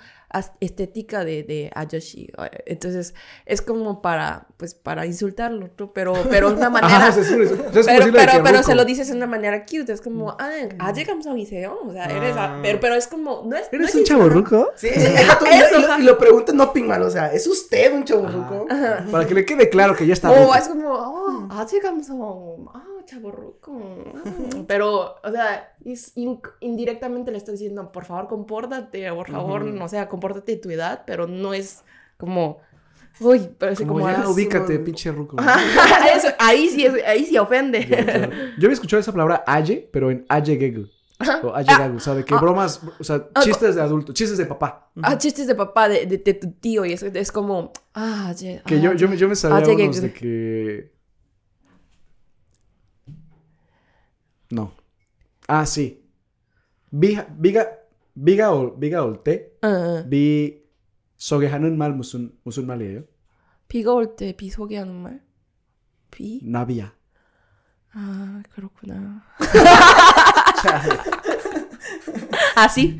estética 0.61 1.24
de, 1.24 1.43
de 1.43 1.70
Ayoshi. 1.74 2.30
Eh, 2.38 2.62
Entonces 2.66 3.14
es 3.47 3.62
como 3.62 4.01
para, 4.03 4.47
pues, 4.57 4.74
para 4.74 5.07
insultarlo, 5.07 5.70
¿no? 5.78 5.93
pero, 5.93 6.12
pero 6.28 6.51
de 6.51 6.57
una 6.57 6.70
manera... 6.70 6.97
Ajá, 6.97 7.09
es, 7.09 7.16
es- 7.18 7.30
es 7.30 7.86
Pero, 7.86 8.07
pero, 8.12 8.32
pero 8.43 8.62
se 8.62 8.74
lo 8.74 8.84
dices 8.84 9.09
de 9.09 9.14
una 9.14 9.26
manera 9.26 9.64
cute, 9.64 9.93
es 9.93 10.01
como, 10.01 10.30
ah, 10.38 10.51
aye 10.78 11.05
gamsong 11.05 11.38
y 11.38 11.47
se 11.47 11.66
o 11.66 11.93
sea, 11.93 12.05
eres, 12.07 12.36
a- 12.36 12.57
Ah. 12.57 12.59
pero, 12.62 12.80
pero 12.80 12.95
es 12.95 13.07
como, 13.07 13.43
no 13.45 13.57
es, 13.57 13.68
no 13.72 13.78
¿Eres 13.78 13.88
es 13.91 13.95
un 13.95 14.01
insultar. 14.01 14.18
chavorruco? 14.28 14.70
Sí, 14.76 14.88
y, 14.88 14.91
Eso, 14.91 15.78
y 15.78 15.82
lo, 15.82 15.99
y 15.99 16.03
lo 16.03 16.18
preguntan 16.18 16.57
no 16.57 16.72
Pingman, 16.72 17.03
o 17.03 17.11
sea, 17.11 17.32
¿es 17.32 17.47
usted 17.47 17.93
un 17.95 18.05
chaburruco? 18.05 18.66
Para 19.11 19.26
que 19.26 19.34
le 19.34 19.45
quede 19.45 19.68
claro 19.68 19.95
que 19.95 20.07
ya 20.07 20.14
está. 20.14 20.30
O 20.30 20.55
es 20.55 20.68
como, 20.68 20.88
oh, 20.91 21.49
aye 21.51 21.80
ah, 22.74 22.84
chaborruco. 23.05 23.80
Pero, 24.66 25.16
o 25.22 25.30
sea, 25.30 25.74
es 25.84 26.12
in- 26.16 26.40
indirectamente 26.61 27.30
le 27.30 27.38
estás 27.38 27.59
diciendo, 27.59 27.90
por 27.92 28.05
favor, 28.05 28.28
compórtate, 28.28 29.11
por 29.12 29.30
favor, 29.30 29.62
Ujú. 29.62 29.72
no 29.72 29.88
sea, 29.88 30.09
compórtate 30.09 30.53
de 30.53 30.59
tu 30.59 30.70
edad, 30.70 31.03
pero 31.07 31.26
no 31.26 31.53
es 31.55 31.82
como, 32.16 32.59
uy, 33.20 33.40
parece 33.59 33.86
Como, 33.86 34.01
como, 34.01 34.11
ya, 34.11 34.22
ah, 34.22 34.28
ubícate, 34.28 34.78
pinche 34.80 35.11
ruco. 35.12 35.36
Eso, 36.16 36.28
ahí 36.38 36.68
sí, 36.68 36.86
ahí 37.07 37.24
sí 37.24 37.36
ofende. 37.38 37.86
Ya, 37.86 38.05
claro. 38.05 38.30
Yo 38.59 38.66
había 38.66 38.72
escuchado 38.74 39.01
esa 39.01 39.12
palabra 39.12 39.42
aye, 39.46 39.88
pero 39.92 40.11
en 40.11 40.24
aye 40.28 40.57
gegu. 40.59 40.86
O 41.42 41.55
aye 41.55 41.66
gagu, 41.76 41.96
o 41.98 42.01
sea, 42.01 42.14
de 42.14 42.24
que 42.24 42.34
ah. 42.34 42.38
bromas, 42.40 42.80
o 42.98 43.05
sea, 43.05 43.26
Ah, 43.34 43.40
chistes 43.42 43.74
de 43.74 43.82
adulto, 43.82 44.14
chistes 44.14 44.38
de 44.38 44.46
papá. 44.46 44.90
Ah, 45.03 45.18
chistes 45.18 45.46
de 45.46 45.55
papá, 45.55 45.86
de, 45.86 46.07
de, 46.07 46.16
de 46.16 46.32
tu 46.34 46.51
tío, 46.53 46.86
y 46.86 46.94
es, 46.94 47.03
es 47.03 47.30
como, 47.30 47.72
ah, 47.94 48.32
ye- 48.34 48.62
Que 48.64 48.76
ah, 48.76 48.78
yo, 48.78 48.92
yo, 48.94 49.07
me- 49.07 49.18
yo 49.18 49.28
me 49.28 49.34
sabía 49.36 49.59
Aye 49.59 49.74
unos 49.84 50.01
de 50.01 50.12
que... 50.14 50.92
No. 54.51 54.72
Ah, 55.48 55.64
sí. 55.66 56.03
Viga, 56.90 57.26
viga, 57.38 57.68
viga, 58.14 58.51
ol, 58.53 58.74
viga 58.78 59.03
olte, 59.05 59.53
아, 59.62 60.05
비 60.09 60.61
소개하는 61.16 61.76
말 61.78 61.92
무슨, 61.92 62.32
무슨 62.42 62.66
말이에요? 62.66 63.05
비가 63.68 63.92
올 63.94 64.16
때 64.16 64.32
비 64.36 64.51
소개하는 64.51 64.94
말? 64.94 65.22
비? 66.11 66.40
나비야. 66.42 66.92
아, 67.92 68.42
그렇구나. 68.51 69.22
Así. 72.57 72.98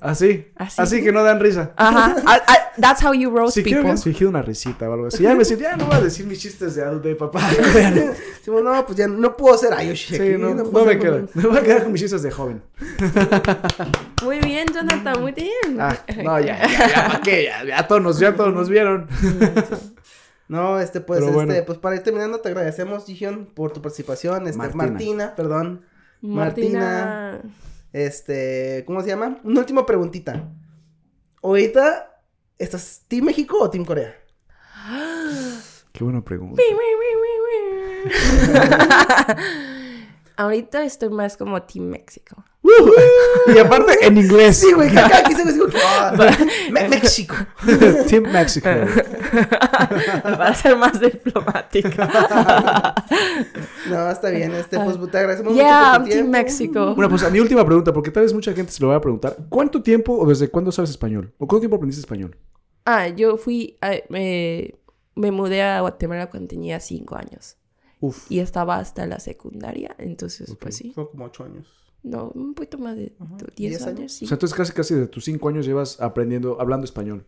Así. 0.00 0.46
Así. 0.56 0.82
Así 0.82 1.02
que 1.02 1.12
no 1.12 1.22
dan 1.22 1.40
risa. 1.40 1.72
Ajá. 1.76 2.16
Ah, 2.26 2.40
ah, 2.46 2.58
that's 2.80 3.02
how 3.04 3.12
you 3.12 3.30
roast 3.30 3.54
Si 3.54 3.62
que 3.62 3.70
people. 3.70 3.82
hubieras 3.82 4.04
fingido 4.04 4.30
una 4.30 4.42
risita 4.42 4.88
o 4.88 4.92
algo 4.92 5.06
así. 5.06 5.22
Ya 5.22 5.32
me 5.32 5.40
decía, 5.40 5.56
ya 5.56 5.76
no 5.76 5.86
voy 5.86 5.96
a 5.96 6.00
decir 6.00 6.26
mis 6.26 6.40
chistes 6.40 6.74
de 6.74 6.82
adulto 6.82 7.08
de 7.08 7.14
papá. 7.14 7.48
Decimos, 7.50 8.62
no, 8.62 8.86
pues 8.86 8.98
ya 8.98 9.08
no 9.08 9.36
puedo 9.36 9.56
ser 9.56 9.72
Ayoshi. 9.72 10.16
Sí, 10.16 10.22
aquí, 10.22 10.38
no, 10.38 10.54
no 10.54 10.64
puedo 10.64 10.86
me 10.86 10.98
queda. 10.98 11.22
Me 11.34 11.42
voy 11.44 11.58
a 11.58 11.62
quedar 11.62 11.82
con 11.84 11.92
mis 11.92 12.00
chistes 12.02 12.22
de 12.22 12.30
joven. 12.30 12.62
Muy 14.22 14.38
bien, 14.38 14.66
Jonathan, 14.72 15.20
muy 15.20 15.32
bien. 15.32 15.80
Ah, 15.80 15.96
no, 16.22 16.38
ya, 16.40 16.60
ya, 16.66 16.88
ya, 16.88 17.06
¿para 17.08 17.20
qué? 17.22 17.44
Ya, 17.44 17.64
ya 17.64 17.88
todos 17.88 18.02
nos, 18.02 18.18
ya 18.20 18.34
todos 18.34 18.54
nos 18.54 18.68
vieron. 18.68 19.08
No, 20.48 20.78
este, 20.78 21.00
pues, 21.00 21.20
Pero 21.20 21.32
este, 21.32 21.44
bueno. 21.44 21.64
pues 21.66 21.78
para 21.78 21.96
ir 21.96 22.02
terminando, 22.02 22.38
te 22.40 22.48
agradecemos, 22.48 23.04
Gigion, 23.06 23.46
por 23.46 23.72
tu 23.72 23.82
participación. 23.82 24.46
Este, 24.46 24.58
Martina. 24.58 24.84
Martina, 24.84 25.34
perdón. 25.34 25.84
Martina. 26.20 27.40
Este, 27.92 28.84
¿cómo 28.86 29.02
se 29.02 29.08
llama? 29.08 29.40
Una 29.44 29.60
última 29.60 29.84
preguntita. 29.84 30.48
Ahorita, 31.42 32.22
¿estás 32.58 33.04
Team 33.08 33.26
México 33.26 33.58
o 33.60 33.70
Team 33.70 33.84
Corea? 33.84 34.14
Qué 35.92 36.04
buena 36.04 36.24
pregunta. 36.24 36.62
Ahorita 40.36 40.84
estoy 40.84 41.10
más 41.10 41.36
como 41.36 41.62
Team 41.62 41.86
México. 41.86 42.44
Y 43.54 43.58
aparte 43.58 44.06
en 44.06 44.16
inglés. 44.18 44.58
Sí, 44.58 44.72
güey, 44.72 44.88
acá 44.96 45.18
aquí 45.18 45.34
se 45.34 45.44
me 45.44 45.52
dijo 45.52 45.66
que 45.66 45.78
Me- 46.72 46.88
México. 46.88 47.34
Team 48.08 48.24
Mexico. 48.32 48.68
Para 50.22 50.54
ser 50.54 50.76
más 50.76 51.00
diplomático. 51.00 51.88
No, 53.88 54.10
está 54.10 54.30
bien, 54.30 54.52
este, 54.54 54.78
pues 54.78 54.96
te 55.10 55.18
agradecemos 55.18 55.52
mucho 55.52 55.64
yeah, 55.64 55.98
tu 56.02 56.08
Team. 56.10 56.28
México. 56.30 56.94
Bueno, 56.94 57.08
pues 57.10 57.22
a 57.24 57.30
mi 57.30 57.40
última 57.40 57.64
pregunta, 57.66 57.92
porque 57.92 58.10
tal 58.10 58.22
vez 58.22 58.32
mucha 58.32 58.52
gente 58.52 58.72
se 58.72 58.80
lo 58.82 58.88
va 58.88 58.96
a 58.96 59.00
preguntar. 59.00 59.36
¿Cuánto 59.48 59.82
tiempo 59.82 60.14
o 60.16 60.26
desde 60.26 60.48
cuándo 60.48 60.70
sabes 60.72 60.90
español? 60.90 61.32
¿O 61.38 61.46
cuánto 61.46 61.60
tiempo 61.60 61.76
aprendiste 61.76 62.00
español? 62.00 62.36
Ah, 62.84 63.08
yo 63.08 63.36
fui, 63.36 63.76
a- 63.80 64.02
me, 64.08 64.74
me 65.14 65.30
mudé 65.30 65.62
a 65.62 65.80
Guatemala 65.80 66.30
cuando 66.30 66.48
tenía 66.48 66.78
cinco 66.80 67.16
años. 67.16 67.56
Uf. 68.02 68.30
Y 68.30 68.40
estaba 68.40 68.76
hasta 68.76 69.06
la 69.06 69.18
secundaria, 69.20 69.94
entonces, 69.98 70.54
pues 70.60 70.76
sí. 70.76 70.92
Son 70.94 71.06
como 71.06 71.24
ocho 71.24 71.44
años. 71.44 71.66
No, 72.02 72.32
un 72.34 72.52
poquito 72.54 72.78
más 72.78 72.96
de 72.96 73.14
Ajá, 73.20 73.36
10 73.36 73.54
¿diez 73.54 73.82
años, 73.82 73.98
años? 74.00 74.12
sí. 74.12 74.24
O 74.24 74.28
sea, 74.28 74.34
entonces 74.34 74.56
casi 74.56 74.72
casi 74.72 74.94
de 74.96 75.06
tus 75.06 75.24
cinco 75.24 75.48
años 75.48 75.64
llevas 75.64 76.00
aprendiendo, 76.00 76.60
hablando 76.60 76.84
español. 76.84 77.24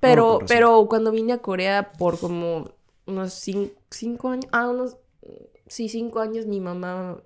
Pero, 0.00 0.38
pero 0.46 0.86
cuando 0.88 1.10
vine 1.10 1.32
a 1.32 1.38
Corea 1.38 1.92
por 1.98 2.18
como 2.18 2.70
unos 3.06 3.32
cin- 3.46 3.72
cinco 3.90 4.28
años, 4.28 4.46
ah, 4.52 4.68
unos, 4.70 4.96
sí, 5.66 5.88
cinco 5.88 6.20
años, 6.20 6.46
mi 6.46 6.60
mamá 6.60 7.20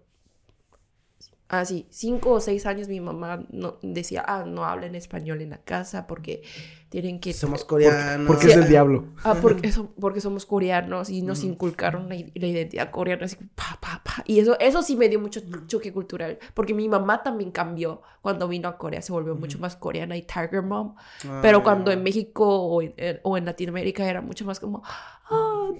Ah, 1.51 1.65
sí, 1.65 1.87
cinco 1.91 2.33
o 2.33 2.41
seis 2.41 2.67
años 2.67 2.89
mi 2.89 3.01
mamá 3.01 3.47
no, 3.51 3.79
decía, 3.83 4.23
ah, 4.27 4.45
no 4.47 4.65
hablen 4.65 4.95
español 4.95 5.41
en 5.41 5.51
la 5.51 5.59
casa 5.59 6.07
porque 6.07 6.43
tienen 6.91 7.21
que... 7.21 7.33
Somos 7.33 7.65
coreanos. 7.65 8.27
Porque 8.27 8.49
es 8.49 8.57
del 8.57 8.69
diablo. 8.69 9.07
Ah, 9.25 9.37
porque, 9.41 9.67
eso, 9.69 9.91
porque 9.99 10.21
somos 10.21 10.45
coreanos 10.45 11.09
y 11.09 11.23
nos 11.23 11.45
inculcaron 11.45 12.09
la, 12.11 12.17
la 12.17 12.47
identidad 12.47 12.91
coreana, 12.91 13.25
así, 13.25 13.37
pa, 13.55 13.79
pa, 13.81 14.03
pa. 14.05 14.23
Y 14.27 14.41
eso, 14.41 14.59
eso 14.61 14.83
sí 14.83 14.95
me 14.97 15.09
dio 15.09 15.21
mucho 15.21 15.41
choque 15.67 15.91
cultural, 15.91 16.39
porque 16.53 16.75
mi 16.75 16.87
mamá 16.87 17.23
también 17.23 17.51
cambió 17.51 18.03
cuando 18.21 18.47
vino 18.47 18.69
a 18.69 18.77
Corea, 18.77 19.01
se 19.01 19.13
volvió 19.13 19.35
mucho 19.35 19.59
más 19.59 19.75
coreana 19.75 20.17
y 20.17 20.23
Tiger 20.23 20.63
Mom, 20.63 20.97
Ah, 21.27 21.41
pero 21.41 21.63
cuando 21.63 21.91
en 21.91 22.03
México 22.03 22.45
o 22.47 22.83
en, 22.83 22.93
eh, 22.97 23.21
o 23.23 23.39
en 23.39 23.47
Latinoamérica 23.47 24.07
era 24.09 24.21
mucho 24.21 24.45
más 24.45 24.61
como, 24.61 24.83
ah, 24.85 25.71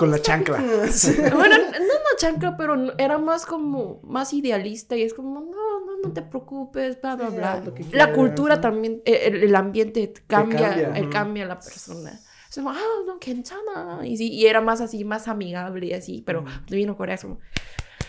Con 0.00 0.10
la 0.10 0.20
chancla. 0.20 0.58
bueno, 0.58 1.56
no 1.56 1.78
no 1.78 2.16
chancla, 2.18 2.56
pero 2.56 2.76
no- 2.76 2.92
era 2.98 3.18
más 3.18 3.46
como, 3.46 4.00
más 4.02 4.32
idealista 4.32 4.96
y 4.96 5.02
es 5.02 5.14
como, 5.14 5.40
no, 5.40 5.80
no, 5.86 5.98
no 6.02 6.12
te 6.12 6.22
preocupes, 6.22 7.00
bla, 7.00 7.16
bla, 7.16 7.30
Sí, 7.30 7.36
bla. 7.36 7.52
haz 7.54 7.64
lo 7.66 7.74
que 7.74 7.82
La 7.84 7.88
quieras, 7.90 8.14
cultura 8.16 8.54
¿no? 8.56 8.60
también, 8.60 9.02
eh, 9.04 9.22
el, 9.24 9.42
el 9.42 9.54
ambiente 9.56 10.12
cambia, 10.26 10.68
cambia, 10.68 10.96
eh, 10.98 11.02
ujú. 11.02 11.10
cambia 11.10 11.44
a 11.44 11.48
la 11.48 11.58
persona. 11.58 12.20
Es 12.48 12.54
como, 12.54 12.70
ah, 12.70 12.78
no, 13.06 13.18
괜찮아. 13.18 14.06
Y, 14.06 14.16
sí, 14.16 14.30
y 14.32 14.46
era 14.46 14.60
más 14.60 14.80
así, 14.80 15.04
más 15.04 15.28
amigable 15.28 15.86
y 15.86 15.92
así, 15.92 16.22
pero 16.24 16.42
cuando 16.42 16.76
vino 16.76 16.92
a 16.92 16.96
Corea 16.96 17.14
es 17.16 17.22
como, 17.22 17.38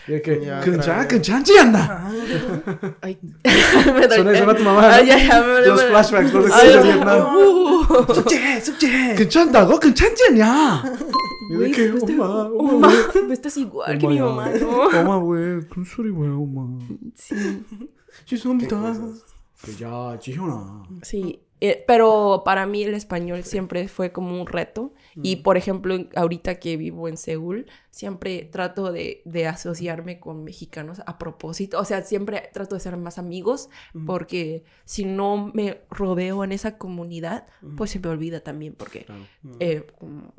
이렇게 0.07 0.37
근장 0.61 1.07
근장지 1.07 1.59
않나. 1.59 2.09
전에 4.09 4.37
전화 4.37 4.53
또 4.53 4.63
마마. 4.63 4.99
Los 4.99 5.83
flashbacks 5.85 6.35
no 6.35 8.13
숙제 8.13 8.59
숙제. 8.59 9.15
괜찮다고 9.15 9.79
괜찮지 9.79 10.23
않냐? 10.31 10.83
이렇게 11.51 11.91
엄마 11.91 12.25
엄마 12.45 12.87
me 12.89 13.33
estás 13.33 13.57
igual 13.57 13.97
que 13.97 14.07
mi 14.07 14.19
mamá. 14.19 14.47
엄마 14.99 15.19
왜 15.19 15.59
그런 15.69 15.85
소리 15.85 16.09
뭐야 16.09 16.31
엄마. 16.31 16.67
죄송합니다. 18.25 18.93
그 19.63 19.81
야 19.81 20.17
지현아. 20.19 20.83
Pero 21.87 22.41
para 22.43 22.65
mí 22.65 22.83
el 22.83 22.93
español 22.93 23.43
siempre 23.43 23.87
fue 23.87 24.11
como 24.11 24.39
un 24.39 24.47
reto. 24.47 24.93
Y 25.15 25.37
por 25.37 25.57
ejemplo, 25.57 25.95
ahorita 26.15 26.55
que 26.59 26.75
vivo 26.75 27.07
en 27.07 27.17
Seúl, 27.17 27.67
siempre 27.91 28.43
trato 28.51 28.91
de, 28.91 29.21
de 29.25 29.47
asociarme 29.47 30.19
con 30.19 30.43
mexicanos 30.43 31.01
a 31.05 31.17
propósito. 31.19 31.79
O 31.79 31.85
sea, 31.85 32.01
siempre 32.01 32.49
trato 32.51 32.75
de 32.75 32.81
ser 32.81 32.97
más 32.97 33.17
amigos 33.19 33.69
porque 34.05 34.63
si 34.85 35.05
no 35.05 35.51
me 35.53 35.81
rodeo 35.89 36.43
en 36.43 36.51
esa 36.51 36.77
comunidad, 36.77 37.47
pues 37.77 37.91
se 37.91 37.99
me 37.99 38.09
olvida 38.09 38.39
también 38.41 38.73
porque 38.73 39.05
eh, 39.59 39.85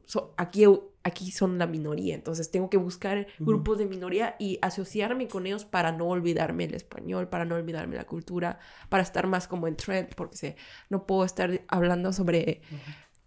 so- 0.07 0.35
aquí, 0.37 0.64
aquí 1.05 1.30
son 1.30 1.59
la 1.59 1.66
minoría. 1.66 2.14
Entonces 2.14 2.50
tengo 2.50 2.70
que 2.70 2.78
buscar 2.78 3.26
grupos 3.38 3.78
de 3.78 3.86
minoría 3.86 4.34
y 4.38 4.59
asociarme 4.62 5.28
con 5.28 5.46
ellos 5.46 5.64
para 5.64 5.92
no 5.92 6.07
olvidarme 6.07 6.64
el 6.64 6.74
español, 6.74 7.28
para 7.28 7.44
no 7.44 7.55
olvidarme 7.55 7.96
la 7.96 8.05
cultura, 8.05 8.59
para 8.88 9.02
estar 9.02 9.26
más 9.26 9.46
como 9.46 9.68
en 9.68 9.76
trend, 9.76 10.14
porque 10.16 10.36
sé, 10.36 10.57
no 10.88 11.07
puedo 11.07 11.24
estar 11.24 11.61
hablando 11.68 12.12
sobre, 12.12 12.62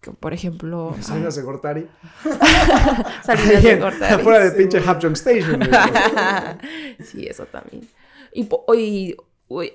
que, 0.01 0.11
por 0.11 0.33
ejemplo, 0.33 0.95
Salidas 1.01 1.35
de 1.35 1.41
Gortari. 1.43 1.87
salidas 3.23 3.63
de 3.63 3.79
cortar. 3.79 4.13
Afuera 4.13 4.43
de 4.43 4.51
pinche 4.51 4.79
Hapjong 4.79 5.13
Station. 5.13 5.61
sí, 7.03 7.27
eso 7.27 7.45
también. 7.45 7.87
Y 8.33 8.47
hoy 8.65 9.15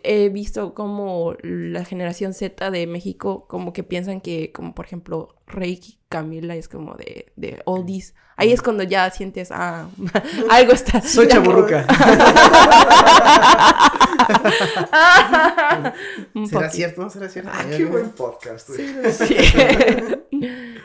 he 0.05 0.29
visto 0.29 0.75
como 0.75 1.35
la 1.43 1.85
generación 1.85 2.35
Z 2.35 2.71
de 2.71 2.87
México 2.87 3.47
como 3.49 3.73
que 3.73 3.83
piensan 3.83 4.21
que, 4.21 4.53
como 4.53 4.75
por 4.75 4.85
ejemplo, 4.85 5.35
Reiki 5.47 5.99
Camila 6.09 6.55
es 6.57 6.69
como 6.69 6.95
de, 6.95 7.33
de 7.37 7.61
oldies. 7.65 8.15
Ahí 8.37 8.53
es 8.53 8.61
cuando 8.63 8.83
ya 8.83 9.09
sientes, 9.11 9.51
ah, 9.53 9.89
algo 10.51 10.73
está... 10.73 11.01
Soy 11.03 11.29
chaburruca. 11.29 11.87
¿Será 16.49 16.71
cierto? 16.71 17.03
¿No 17.03 17.11
será 17.11 17.29
cierto? 17.29 17.51
Ah, 17.53 17.65
qué 17.77 17.85
buen 17.85 18.11
podcast. 18.11 18.71
Sí. 18.71 18.95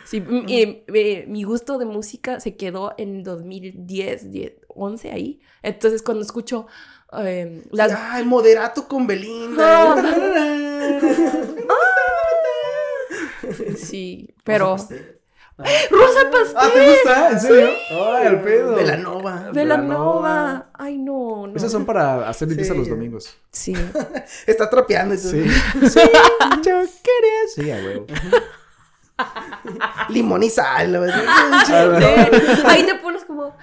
Sí, 0.06 0.18
m- 0.18 0.44
y, 0.48 0.84
eh, 0.94 1.26
mi 1.28 1.44
gusto 1.44 1.78
de 1.78 1.86
música 1.86 2.40
se 2.40 2.56
quedó 2.56 2.94
en 2.98 3.24
2010, 3.24 4.32
10, 4.32 4.54
11 4.70 5.12
ahí. 5.12 5.40
Entonces 5.64 6.02
cuando 6.02 6.24
escucho 6.24 6.68
eh, 7.14 7.64
las... 7.72 7.92
Ay, 7.94 8.26
moderato 8.26 8.88
con 8.88 9.08
Belinda. 9.08 9.96
Sí, 13.78 14.30
pero... 14.44 14.76
Rosa 14.76 14.94
¡Rosa 15.90 16.20
Pastel! 16.32 16.56
Ah, 16.56 16.70
¿te 16.72 16.90
gusta? 16.90 17.30
¿En 17.32 17.40
serio? 17.40 17.70
¡Ay, 17.90 18.28
el 18.28 18.42
pedo! 18.42 18.76
Velanova. 18.76 19.50
Velanova. 19.52 20.70
Ay, 20.74 20.98
no, 21.00 21.48
no. 21.48 21.56
Esas 21.56 21.72
son 21.72 21.84
para 21.86 22.30
hacer 22.30 22.48
limpieza 22.48 22.74
Sí. 22.74 22.80
los 22.80 22.90
domingos. 22.90 23.36
Sí. 23.52 23.74
Está 24.46 24.70
trapeando 24.70 25.16
todo. 25.16 25.32
Sí. 25.32 25.50
sí, 25.90 26.00
yo 26.64 26.82
quería. 27.04 27.48
Sí, 27.56 27.72
a 27.72 27.76
huevo. 27.78 28.06
Limón 30.10 30.44
y 30.44 30.50
sal. 30.52 30.92
¿no? 30.94 31.08
Sí. 31.66 31.74
Ahí 32.66 32.84
te 32.86 32.94
pones 32.96 33.26
como... 33.26 33.56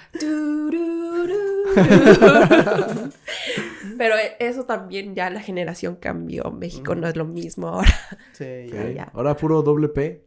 Pero 4.04 4.16
e- 4.18 4.36
eso 4.38 4.64
también 4.64 5.14
ya 5.14 5.30
la 5.30 5.40
generación 5.40 5.96
cambió. 5.96 6.50
México 6.50 6.94
no 6.94 7.08
es 7.08 7.16
lo 7.16 7.24
mismo 7.24 7.68
ahora. 7.68 7.88
Sí, 8.32 8.44
Ya, 8.70 8.84
ya. 8.84 8.90
ya. 8.90 9.10
Ahora 9.14 9.34
puro 9.34 9.62
doble 9.62 9.88
P. 9.88 10.22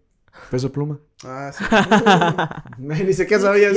Peso 0.49 0.71
pluma. 0.71 0.99
Ah, 1.23 1.51
sí. 1.51 1.63
Ni 2.79 3.13
sé 3.13 3.27
qué 3.27 3.37
sabías. 3.39 3.75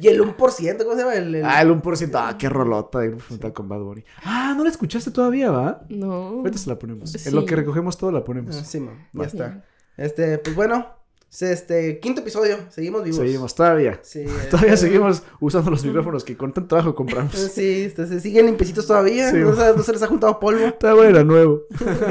y 0.00 0.08
el 0.08 0.20
1%, 0.20 0.36
¿cómo 0.84 0.92
se 0.94 0.98
llama? 1.02 1.14
El, 1.14 1.34
el- 1.36 1.44
Ah, 1.44 1.62
el 1.62 1.70
1%. 1.70 2.10
Ah, 2.14 2.36
qué 2.36 2.48
rolota. 2.48 2.98
de 2.98 3.16
Frontal 3.16 3.52
con 3.52 3.68
Bad 3.68 3.80
Bunny. 3.80 4.04
Ah, 4.24 4.54
no 4.56 4.64
la 4.64 4.70
escuchaste 4.70 5.12
todavía, 5.12 5.50
¿va? 5.52 5.82
No. 5.88 6.12
Ahorita 6.40 6.58
se 6.58 6.68
la 6.68 6.78
ponemos. 6.80 7.12
Sí. 7.12 7.28
En 7.28 7.34
lo 7.36 7.44
que 7.44 7.54
recogemos 7.54 7.96
todo 7.96 8.10
la 8.10 8.18
Ah, 8.20 8.24
ponemos. 8.24 8.56
sí, 8.56 8.80
man, 8.80 9.08
ya 9.12 9.24
está. 9.24 9.64
Este, 9.96 10.38
pues 10.38 10.54
bueno, 10.56 10.86
este, 11.30 12.00
quinto 12.00 12.22
episodio, 12.22 12.56
seguimos 12.70 13.04
vivos. 13.04 13.18
Seguimos, 13.18 13.54
todavía. 13.54 14.00
Sí, 14.02 14.24
Todavía 14.50 14.74
este, 14.74 14.86
seguimos 14.86 15.22
usando 15.40 15.70
los 15.70 15.84
micrófonos 15.84 16.24
que 16.24 16.36
con 16.36 16.52
tanto 16.52 16.68
trabajo 16.68 16.94
compramos. 16.94 17.34
Sí, 17.58 17.82
este, 17.82 18.06
se 18.06 18.20
siguen 18.20 18.46
limpiecitos 18.46 18.86
todavía, 18.86 19.30
Sí, 19.30 19.38
no, 19.38 19.54
se, 19.54 19.76
no 19.76 19.82
se 19.82 19.92
les 19.92 20.02
ha 20.02 20.06
juntado 20.06 20.40
polvo. 20.40 20.66
Está 20.66 20.94
bueno, 20.94 21.10
era 21.10 21.24
nuevo. 21.24 21.62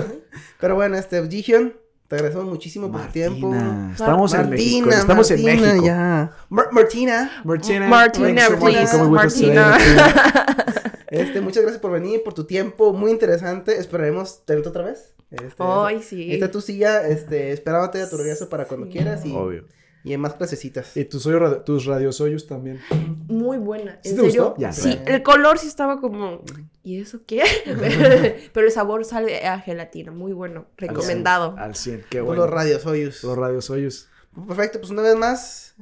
Pero 0.60 0.76
bueno, 0.76 0.98
este, 0.98 1.26
Jihyun, 1.28 1.74
te 2.08 2.16
agradecemos 2.16 2.48
muchísimo 2.48 2.92
por 2.92 3.02
tu 3.02 3.12
tiempo. 3.12 3.50
Martina, 3.50 3.92
Estamos 3.92 4.34
en 4.34 4.50
México. 4.50 4.80
Martina, 4.88 5.02
Estamos 5.02 5.32
en 5.32 5.44
Martina, 5.44 5.68
México. 5.68 5.86
ya. 5.86 6.32
Mar- 6.50 6.70
Martina, 6.72 7.32
Martina. 7.44 7.88
Martina, 7.88 8.48
today, 8.48 9.10
Martina. 9.10 9.78
este, 11.10 11.42
muchas 11.42 11.64
gracias 11.64 11.82
por 11.82 11.92
venir, 11.92 12.22
por 12.24 12.34
tu 12.34 12.46
tiempo, 12.46 12.94
muy 12.94 13.12
interesante. 13.12 13.78
Esperaremos 13.78 14.46
tenerte 14.46 14.70
otra 14.70 14.84
vez. 14.86 15.14
Este, 15.32 15.56
Ay, 15.60 16.02
sí. 16.02 16.32
Esta 16.34 16.46
es 16.46 16.52
tu 16.52 16.62
silla, 16.62 17.06
este, 17.08 17.52
esperándote 17.52 18.02
a 18.02 18.10
tu 18.10 18.16
regreso 18.18 18.48
para 18.50 18.66
cuando 18.66 18.86
Sí. 18.88 18.94
quieras 18.94 19.26
y, 19.26 19.34
Obvio. 19.34 19.66
y 20.06 20.14
en 20.14 20.22
más 20.22 20.36
clasecitas. 20.36 20.96
Y 20.96 21.04
tus, 21.04 21.26
hoyo- 21.26 21.62
tus 21.66 21.86
radiosoyos 21.86 22.48
también. 22.48 22.80
Muy 23.28 23.58
buena. 23.58 24.00
¿Sí 24.04 24.12
¿En 24.12 24.16
te 24.16 24.22
serio? 24.28 24.44
gustó? 24.46 24.62
Ya. 24.62 24.72
Sí, 24.72 24.98
el 25.06 25.24
color 25.24 25.60
sí 25.60 25.68
estaba 25.68 26.00
como. 26.00 26.42
¿Y 26.88 27.02
eso 27.02 27.20
qué? 27.28 27.44
Pero 28.54 28.66
el 28.66 28.72
sabor 28.72 29.04
sale 29.04 29.46
a 29.46 29.60
gelatina. 29.60 30.14
Muy 30.14 30.32
bueno. 30.32 30.68
Recomendado. 30.78 31.54
Al 31.58 31.76
100. 31.76 32.06
Qué 32.10 32.22
bueno. 32.22 32.44
los 32.44 32.50
radios 32.50 32.86
hoyos. 32.86 33.26
Los 33.26 33.38
radiosoyos. 33.38 34.08
Perfecto, 34.48 34.80
pues 34.80 34.92
una 34.92 35.02
vez 35.02 35.18
más. 35.18 35.76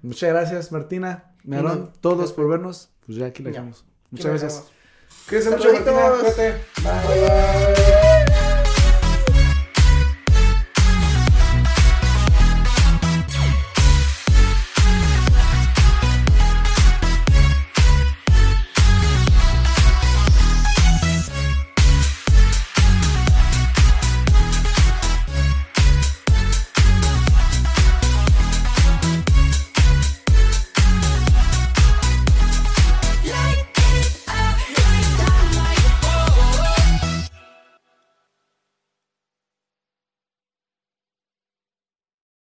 Muchas 0.00 0.30
gracias, 0.30 0.70
Martina. 0.70 1.32
Mearón, 1.42 1.80
No, 1.80 1.92
todos 2.00 2.32
por 2.32 2.48
vernos. 2.48 2.90
Pues 3.04 3.18
ya 3.18 3.26
aquí 3.26 3.42
la 3.42 3.50
dejamos. 3.50 3.84
Muchas 4.12 4.26
gracias. 4.26 4.64
Cuídense 5.28 5.50
mucho. 5.50 5.72
Martina. 5.72 6.12
Cuídate. 6.20 6.54
Bye. 6.84 7.87